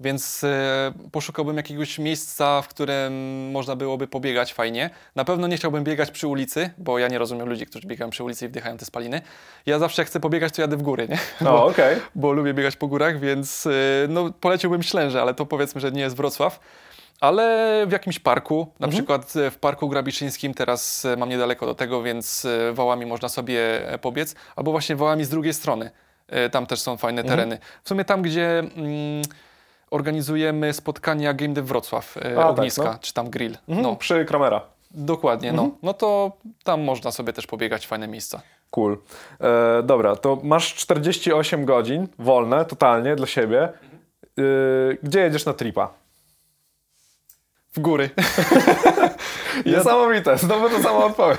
więc 0.00 0.44
e, 0.44 0.92
poszukałbym 1.12 1.56
jakiegoś 1.56 1.98
miejsca, 1.98 2.62
w 2.62 2.68
którym 2.68 3.12
można 3.50 3.76
byłoby 3.76 4.06
pobiegać 4.06 4.54
fajnie. 4.54 4.90
Na 5.16 5.24
pewno 5.24 5.46
nie 5.46 5.56
chciałbym 5.56 5.84
biegać 5.84 6.10
przy 6.10 6.28
ulicy, 6.28 6.70
bo 6.78 6.98
ja 6.98 7.08
nie 7.08 7.18
rozumiem 7.18 7.48
ludzi, 7.48 7.66
którzy 7.66 7.86
biegają 7.86 8.10
przy 8.10 8.24
ulicy 8.24 8.44
i 8.44 8.48
wdychają 8.48 8.76
te 8.76 8.84
spaliny. 8.84 9.22
Ja 9.66 9.78
zawsze 9.78 10.02
jak 10.02 10.08
chcę 10.08 10.20
pobiegać, 10.20 10.54
to 10.54 10.62
jadę 10.62 10.76
w 10.76 10.82
góry, 10.82 11.08
nie? 11.08 11.18
No, 11.40 11.64
okej. 11.66 11.96
bo 12.14 12.32
lubię 12.32 12.54
biegać 12.54 12.76
po 12.76 12.86
górach, 12.86 13.20
więc 13.20 13.66
e, 13.66 13.70
no, 14.08 14.30
poleciłbym 14.40 14.82
Ślęże, 14.82 15.22
ale 15.22 15.34
to 15.34 15.46
powiedzmy, 15.46 15.80
że 15.80 15.92
nie 15.92 16.00
jest 16.00 16.16
Wrocław. 16.16 16.60
Ale 17.20 17.84
w 17.86 17.92
jakimś 17.92 18.18
parku, 18.18 18.72
na 18.80 18.88
przykład 18.88 19.36
e, 19.36 19.50
w 19.50 19.58
Parku 19.58 19.88
Grabiszyńskim, 19.88 20.54
teraz 20.54 21.06
mam 21.16 21.28
niedaleko 21.28 21.66
do 21.66 21.74
tego, 21.74 22.02
więc 22.02 22.46
wałami 22.72 23.06
można 23.06 23.28
sobie 23.28 23.60
pobiec, 24.00 24.34
albo 24.56 24.70
właśnie 24.70 24.96
wałami 24.96 25.24
z 25.24 25.28
drugiej 25.28 25.54
strony. 25.54 25.90
E, 26.28 26.50
Tam 26.50 26.66
też 26.66 26.80
są 26.80 26.96
fajne 26.96 27.24
tereny. 27.24 27.58
W 27.84 27.88
sumie 27.88 28.04
tam, 28.04 28.22
gdzie 28.22 28.58
mm, 28.58 29.22
organizujemy 29.90 30.72
spotkania 30.72 31.34
Game 31.34 31.54
Dev 31.54 31.68
Wrocław, 31.68 32.16
e, 32.16 32.34
tak, 32.34 32.46
ogniska, 32.46 32.82
no. 32.84 32.98
czy 33.00 33.14
tam 33.14 33.30
grill. 33.30 33.56
Mhm, 33.68 33.82
No, 33.86 33.96
Przy 33.96 34.24
Kramera. 34.24 34.60
dokładnie, 34.90 35.52
no. 35.52 35.70
No 35.82 35.94
to 35.94 36.32
tam 36.64 36.82
można 36.82 37.10
sobie 37.12 37.32
też 37.32 37.46
pobiegać, 37.46 37.86
fajne 37.86 38.08
miejsca. 38.08 38.40
Cool. 38.70 38.98
E, 39.40 39.82
dobra, 39.82 40.16
to 40.16 40.38
masz 40.42 40.74
48 40.74 41.64
godzin 41.64 42.08
wolne, 42.18 42.64
totalnie, 42.64 43.16
dla 43.16 43.26
siebie. 43.26 43.62
E, 43.62 43.72
gdzie 45.02 45.20
jedziesz 45.20 45.44
na 45.46 45.52
tripa? 45.54 45.90
W 47.72 47.80
góry. 47.80 48.10
Niesamowite, 49.66 50.38
znowu 50.38 50.70
to 50.70 50.82
sama 50.82 51.04
odpowiedź. 51.04 51.38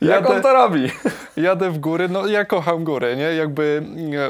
Jak 0.00 0.24
Jadę- 0.24 0.36
on 0.36 0.42
to 0.42 0.52
robi? 0.52 0.90
Jadę 1.36 1.70
w 1.70 1.78
góry, 1.78 2.08
no 2.08 2.26
ja 2.26 2.44
kocham 2.44 2.84
góry, 2.84 3.16
nie? 3.16 3.22
Jakby 3.22 3.82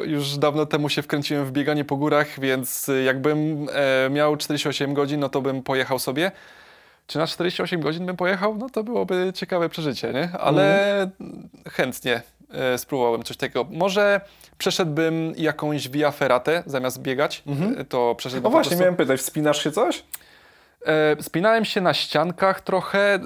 e, 0.03 0.07
już 0.07 0.37
dawno 0.39 0.67
temu 0.67 0.89
się 0.89 1.03
wkręciłem 1.03 1.45
w 1.47 1.53
bieganie 1.53 1.85
po 1.85 1.97
górach, 1.97 2.41
więc 2.41 2.89
e, 2.89 3.03
jakbym 3.03 3.67
e, 4.07 4.11
miał 4.11 4.37
48 4.37 4.95
godzin, 4.95 5.21
no 5.21 5.29
to 5.29 5.43
bym 5.43 5.63
pojechał 5.63 5.99
sobie. 5.99 6.33
Czy 7.07 7.19
na 7.19 7.27
48 7.27 7.81
godzin 7.81 8.07
bym 8.07 8.17
pojechał? 8.17 8.57
No 8.57 8.71
to 8.71 8.85
byłoby 8.85 9.33
ciekawe 9.35 9.69
przeżycie, 9.69 10.13
nie? 10.13 10.29
Ale 10.41 11.11
chętnie 11.73 12.23
e, 12.53 12.79
spróbowałem 12.79 13.23
coś 13.23 13.37
takiego. 13.37 13.67
Może 13.71 14.21
przeszedłbym 14.59 15.33
jakąś 15.37 15.89
via 15.89 16.11
ferratę 16.11 16.63
zamiast 16.67 17.03
biegać, 17.03 17.43
e, 17.81 17.85
to 17.85 18.15
przeszedłbym 18.15 18.45
No 18.45 18.51
właśnie, 18.51 18.69
prostu... 18.71 18.83
miałem 18.83 18.97
pytać, 18.97 19.21
wspinasz 19.21 19.65
się 19.65 19.71
coś? 19.73 20.05
E, 20.87 21.23
spinałem 21.23 21.65
się 21.65 21.81
na 21.81 21.95
ściankach 21.95 22.61
trochę, 22.61 23.15
e, 23.15 23.21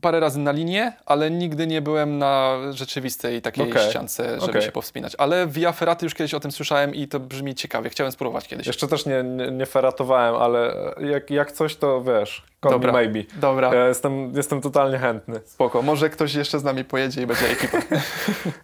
parę 0.00 0.20
razy 0.20 0.38
na 0.38 0.52
linię, 0.52 0.92
ale 1.06 1.30
nigdy 1.30 1.66
nie 1.66 1.82
byłem 1.82 2.18
na 2.18 2.56
rzeczywistej 2.70 3.42
takiej 3.42 3.70
Okej, 3.70 3.90
ściance, 3.90 4.24
żeby 4.40 4.50
okej. 4.52 4.62
się 4.62 4.72
powspinać. 4.72 5.12
Ale 5.18 5.46
Via 5.46 5.72
Ferraty 5.72 6.06
już 6.06 6.14
kiedyś 6.14 6.34
o 6.34 6.40
tym 6.40 6.52
słyszałem 6.52 6.94
i 6.94 7.08
to 7.08 7.20
brzmi 7.20 7.54
ciekawie. 7.54 7.90
Chciałem 7.90 8.12
spróbować 8.12 8.48
kiedyś. 8.48 8.66
Jeszcze 8.66 8.88
też 8.88 9.06
nie, 9.06 9.22
nie, 9.22 9.50
nie 9.50 9.66
feratowałem, 9.66 10.34
ale 10.34 10.74
jak, 11.00 11.30
jak 11.30 11.52
coś, 11.52 11.76
to 11.76 12.02
wiesz, 12.02 12.42
call 12.62 12.72
Dobra. 12.72 12.92
me 12.92 12.98
maybe. 13.02 13.22
Dobra, 13.40 13.74
Ja 13.74 13.88
jestem, 13.88 14.32
jestem 14.36 14.60
totalnie 14.60 14.98
chętny. 14.98 15.40
spoko. 15.44 15.82
Może 15.82 16.10
ktoś 16.10 16.34
jeszcze 16.34 16.58
z 16.58 16.64
nami 16.64 16.84
pojedzie 16.84 17.22
i 17.22 17.26
będzie 17.26 17.50
ekipa. 17.50 17.78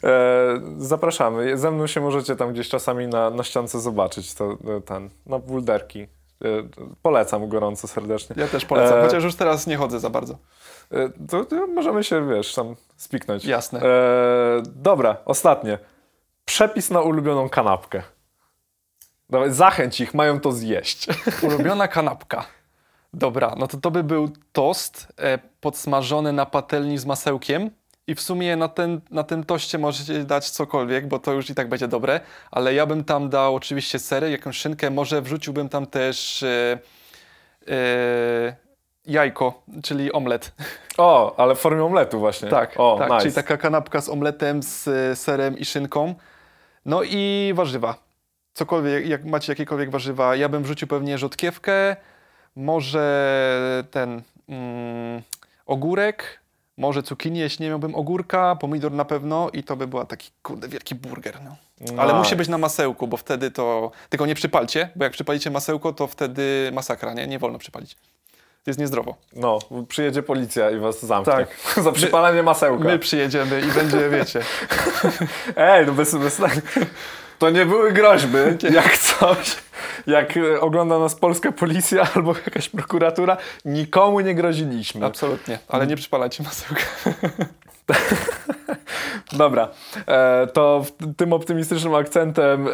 E, 0.05 0.61
zapraszamy. 0.79 1.59
Ze 1.59 1.71
mną 1.71 1.87
się 1.87 2.01
możecie 2.01 2.37
tam 2.37 2.53
gdzieś 2.53 2.69
czasami 2.69 3.07
na, 3.07 3.31
na 3.31 3.43
ściance 3.43 3.81
zobaczyć. 3.81 4.35
To, 4.35 4.59
ten, 4.87 5.11
na 5.27 5.39
bulderki. 5.39 6.07
E, 6.45 6.49
polecam 7.03 7.49
gorąco, 7.49 7.89
serdecznie. 7.89 8.37
Ja 8.39 8.49
też 8.49 8.65
polecam, 8.65 8.99
E, 8.99 9.03
chociaż 9.03 9.25
już 9.25 9.35
teraz 9.35 9.66
nie 9.66 9.77
chodzę 9.77 10.01
za 10.01 10.11
bardzo. 10.11 10.39
E, 10.93 11.11
to, 11.29 11.45
to 11.45 11.66
możemy 11.66 12.05
się, 12.05 12.29
wiesz, 12.29 12.55
tam 12.55 12.75
spiknąć. 12.97 13.45
Jasne. 13.45 13.81
Dobra, 14.62 15.16
ostatnie. 15.25 15.79
Przepis 16.45 16.91
na 16.91 17.01
ulubioną 17.01 17.49
kanapkę. 17.49 18.03
Dawaj, 19.31 19.53
zachęć 19.53 20.01
ich, 20.01 20.15
mają 20.15 20.41
to 20.41 20.53
zjeść. 20.53 21.07
Ulubiona 21.47 21.89
kanapka. 21.89 22.45
Dobra, 23.15 23.55
no 23.59 23.66
to 23.66 23.77
to 23.77 23.91
by 23.91 24.03
był 24.05 24.29
tost 24.53 25.12
podsmażony 25.61 26.33
na 26.33 26.47
patelni 26.47 26.99
z 26.99 27.07
masełkiem. 27.07 27.71
I 28.07 28.15
w 28.15 28.21
sumie 28.21 28.57
na, 28.57 28.69
ten, 28.69 29.01
na 29.11 29.23
tym 29.23 29.45
toście 29.45 29.79
możecie 29.79 30.25
dać 30.25 30.51
cokolwiek, 30.51 31.09
bo 31.09 31.19
to 31.19 31.33
już 31.33 31.51
i 31.51 31.55
tak 31.55 31.69
będzie 31.69 31.89
dobre. 31.89 32.21
Ale 32.51 32.75
ja 32.75 32.87
bym 32.87 33.05
tam 33.05 33.29
dał 33.29 33.55
oczywiście 33.55 33.99
sery, 33.99 34.31
jakąś 34.31 34.57
szynkę. 34.57 34.91
Może 34.91 35.23
wrzuciłbym 35.23 35.69
tam 35.69 35.87
też 35.87 36.43
e, 36.43 36.79
e, 37.69 38.57
jajko, 39.07 39.63
czyli 39.83 40.13
omlet. 40.13 40.53
O, 40.99 41.35
ale 41.37 41.55
w 41.55 41.59
formie 41.59 41.85
omletu 41.85 42.19
właśnie. 42.19 42.49
Tak, 42.49 42.75
o, 42.77 42.97
tak 42.99 43.11
nice. 43.11 43.23
czyli 43.23 43.35
taka 43.35 43.57
kanapka 43.57 44.01
z 44.01 44.09
omletem, 44.09 44.63
z 44.63 44.89
e, 44.89 45.17
serem 45.17 45.59
i 45.59 45.65
szynką. 45.65 46.15
No 46.85 47.03
i 47.03 47.53
warzywa. 47.55 47.95
Cokolwiek, 48.53 49.07
jak 49.07 49.25
macie 49.25 49.53
jakiekolwiek 49.53 49.91
warzywa, 49.91 50.37
ja 50.37 50.49
bym 50.49 50.63
wrzucił 50.63 50.89
pewnie 50.89 51.19
rzodkiewkę, 51.19 51.97
może 52.57 53.85
ten 53.91 54.23
mm, 54.49 55.23
ogórek, 55.67 56.44
może 56.77 57.03
cukinii, 57.03 57.41
jeśli 57.41 57.63
nie 57.63 57.69
miałbym 57.69 57.95
ogórka, 57.95 58.57
pomidor 58.57 58.93
na 58.93 59.05
pewno 59.05 59.51
i 59.53 59.63
to 59.65 59.77
by 59.77 59.87
była 59.87 60.05
taki, 60.05 60.31
kurde, 60.43 60.69
wielki 60.69 60.95
burger, 60.95 61.39
no. 61.45 61.57
Ale 61.97 62.07
Nice. 62.13 62.19
musi 62.19 62.37
być 62.37 62.49
na 62.49 62.59
masełku, 62.59 63.09
bo 63.09 63.17
wtedy 63.17 63.51
to... 63.51 63.91
Tylko 64.09 64.27
nie 64.27 64.35
przypalcie, 64.35 64.89
bo 64.97 65.05
jak 65.05 65.13
przypalicie 65.13 65.51
masełko, 65.51 65.93
to 65.93 66.07
wtedy 66.07 66.71
masakra, 66.73 67.15
nie? 67.15 67.27
Nie 67.27 67.39
wolno 67.39 67.59
przypalić. 67.59 67.97
To 68.65 68.71
jest 68.71 68.81
niezdrowo. 68.81 69.15
No, 69.37 69.59
przyjedzie 69.89 70.23
policja 70.23 70.71
i 70.71 70.79
was 70.79 71.03
zamknie. 71.07 71.33
Tak. 71.33 71.49
Za 71.85 71.93
przypalanie 71.93 72.43
masełka. 72.43 72.85
My 72.85 72.99
przyjedziemy 72.99 73.61
i 73.61 73.73
będzie, 73.73 74.11
wiecie... 74.11 74.41
Ej, 75.57 75.87
no 75.87 75.93
bez, 75.93 76.15
bez 76.15 76.37
tak. 76.37 76.61
To 77.39 77.51
nie 77.51 77.66
były 77.66 77.93
groźby, 77.93 78.39
jak 78.74 78.98
coś. 78.98 79.56
Jak 80.06 80.36
e, 80.36 80.61
ogląda 80.61 80.98
nas 80.98 81.15
polska 81.15 81.52
policja 81.52 82.09
albo 82.15 82.35
jakaś 82.35 82.69
prokuratura, 82.69 83.36
nikomu 83.65 84.20
nie 84.20 84.35
groziliśmy. 84.35 85.06
Absolutnie, 85.06 85.59
ale 85.69 85.86
nie 85.86 85.97
przypalajcie 85.97 86.43
masełka. 86.43 86.82
Dobra, 89.32 89.69
e, 90.06 90.47
to 90.47 90.85
tym 91.16 91.32
optymistycznym 91.32 91.94
akcentem 91.94 92.69
e, 92.69 92.70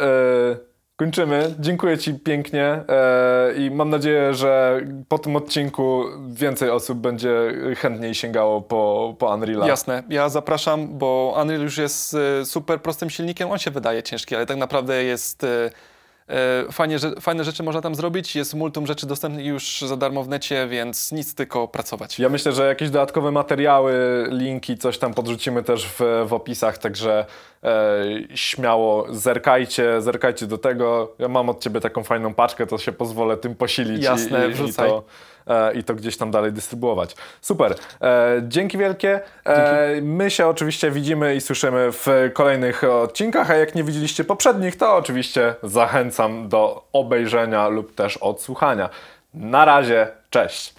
kończymy. 1.01 1.55
Dziękuję 1.59 1.97
Ci 1.97 2.13
pięknie 2.13 2.63
e, 2.63 3.53
i 3.57 3.71
mam 3.71 3.89
nadzieję, 3.89 4.33
że 4.33 4.81
po 5.07 5.19
tym 5.19 5.35
odcinku 5.35 6.03
więcej 6.29 6.69
osób 6.69 6.97
będzie 6.97 7.31
chętniej 7.77 8.15
sięgało 8.15 8.61
po, 8.61 9.15
po 9.19 9.33
Unreala. 9.33 9.67
Jasne, 9.67 10.03
ja 10.09 10.29
zapraszam, 10.29 10.97
bo 10.97 11.37
Unreal 11.41 11.61
już 11.61 11.77
jest 11.77 12.13
e, 12.13 12.45
super 12.45 12.81
prostym 12.81 13.09
silnikiem. 13.09 13.51
On 13.51 13.57
się 13.57 13.71
wydaje 13.71 14.03
ciężki, 14.03 14.35
ale 14.35 14.45
tak 14.45 14.57
naprawdę 14.57 15.03
jest. 15.03 15.43
e, 15.43 15.69
Fajnie, 16.71 16.99
że, 16.99 17.11
fajne 17.21 17.43
rzeczy 17.43 17.63
można 17.63 17.81
tam 17.81 17.95
zrobić. 17.95 18.35
Jest 18.35 18.53
multum 18.53 18.87
rzeczy 18.87 19.07
dostępnych 19.07 19.45
już 19.45 19.81
za 19.81 19.97
darmo 19.97 20.23
w 20.23 20.29
necie, 20.29 20.67
więc 20.67 21.11
nic 21.11 21.35
tylko 21.35 21.67
pracować. 21.67 22.19
Ja 22.19 22.29
myślę, 22.29 22.51
że 22.51 22.67
jakieś 22.67 22.89
dodatkowe 22.89 23.31
materiały, 23.31 23.93
linki, 24.29 24.77
coś 24.77 24.97
tam 24.97 25.13
podrzucimy 25.13 25.63
też 25.63 25.87
w, 25.87 25.99
w 26.27 26.33
opisach, 26.33 26.77
także 26.77 27.25
e, 27.63 28.03
śmiało 28.35 29.05
zerkajcie, 29.09 30.01
zerkajcie 30.01 30.47
do 30.47 30.57
tego. 30.57 31.15
Ja 31.19 31.27
mam 31.27 31.49
od 31.49 31.59
Ciebie 31.59 31.79
taką 31.79 32.03
fajną 32.03 32.33
paczkę, 32.33 32.67
to 32.67 32.77
się 32.77 32.91
pozwolę 32.91 33.37
tym 33.37 33.55
posilić 33.55 34.03
Jasne, 34.03 34.47
i, 34.47 34.51
i, 34.51 34.69
i, 34.69 34.73
to, 34.73 34.97
e, 34.97 35.01
i 35.75 35.83
to 35.83 35.95
gdzieś 35.95 36.17
tam 36.17 36.31
dalej 36.31 36.51
dystrybuować. 36.51 37.15
Super. 37.41 37.75
E, 38.01 38.41
dzięki 38.47 38.77
wielkie. 38.77 39.19
E, 39.45 40.01
my 40.01 40.31
się 40.31 40.47
oczywiście 40.47 40.91
widzimy 40.91 41.35
i 41.35 41.41
słyszymy 41.41 41.91
w 41.91 42.07
kolejnych 42.33 42.83
odcinkach, 42.83 43.51
a 43.51 43.55
jak 43.55 43.75
nie 43.75 43.83
widzieliście 43.83 44.23
poprzednich, 44.23 44.77
to 44.77 44.95
oczywiście 44.95 45.55
zachęcam 45.63 46.49
do 46.49 46.83
obejrzenia 46.93 47.67
lub 47.67 47.95
też 47.95 48.17
odsłuchania. 48.17 48.89
Na 49.33 49.65
razie, 49.65 50.07
cześć. 50.29 50.73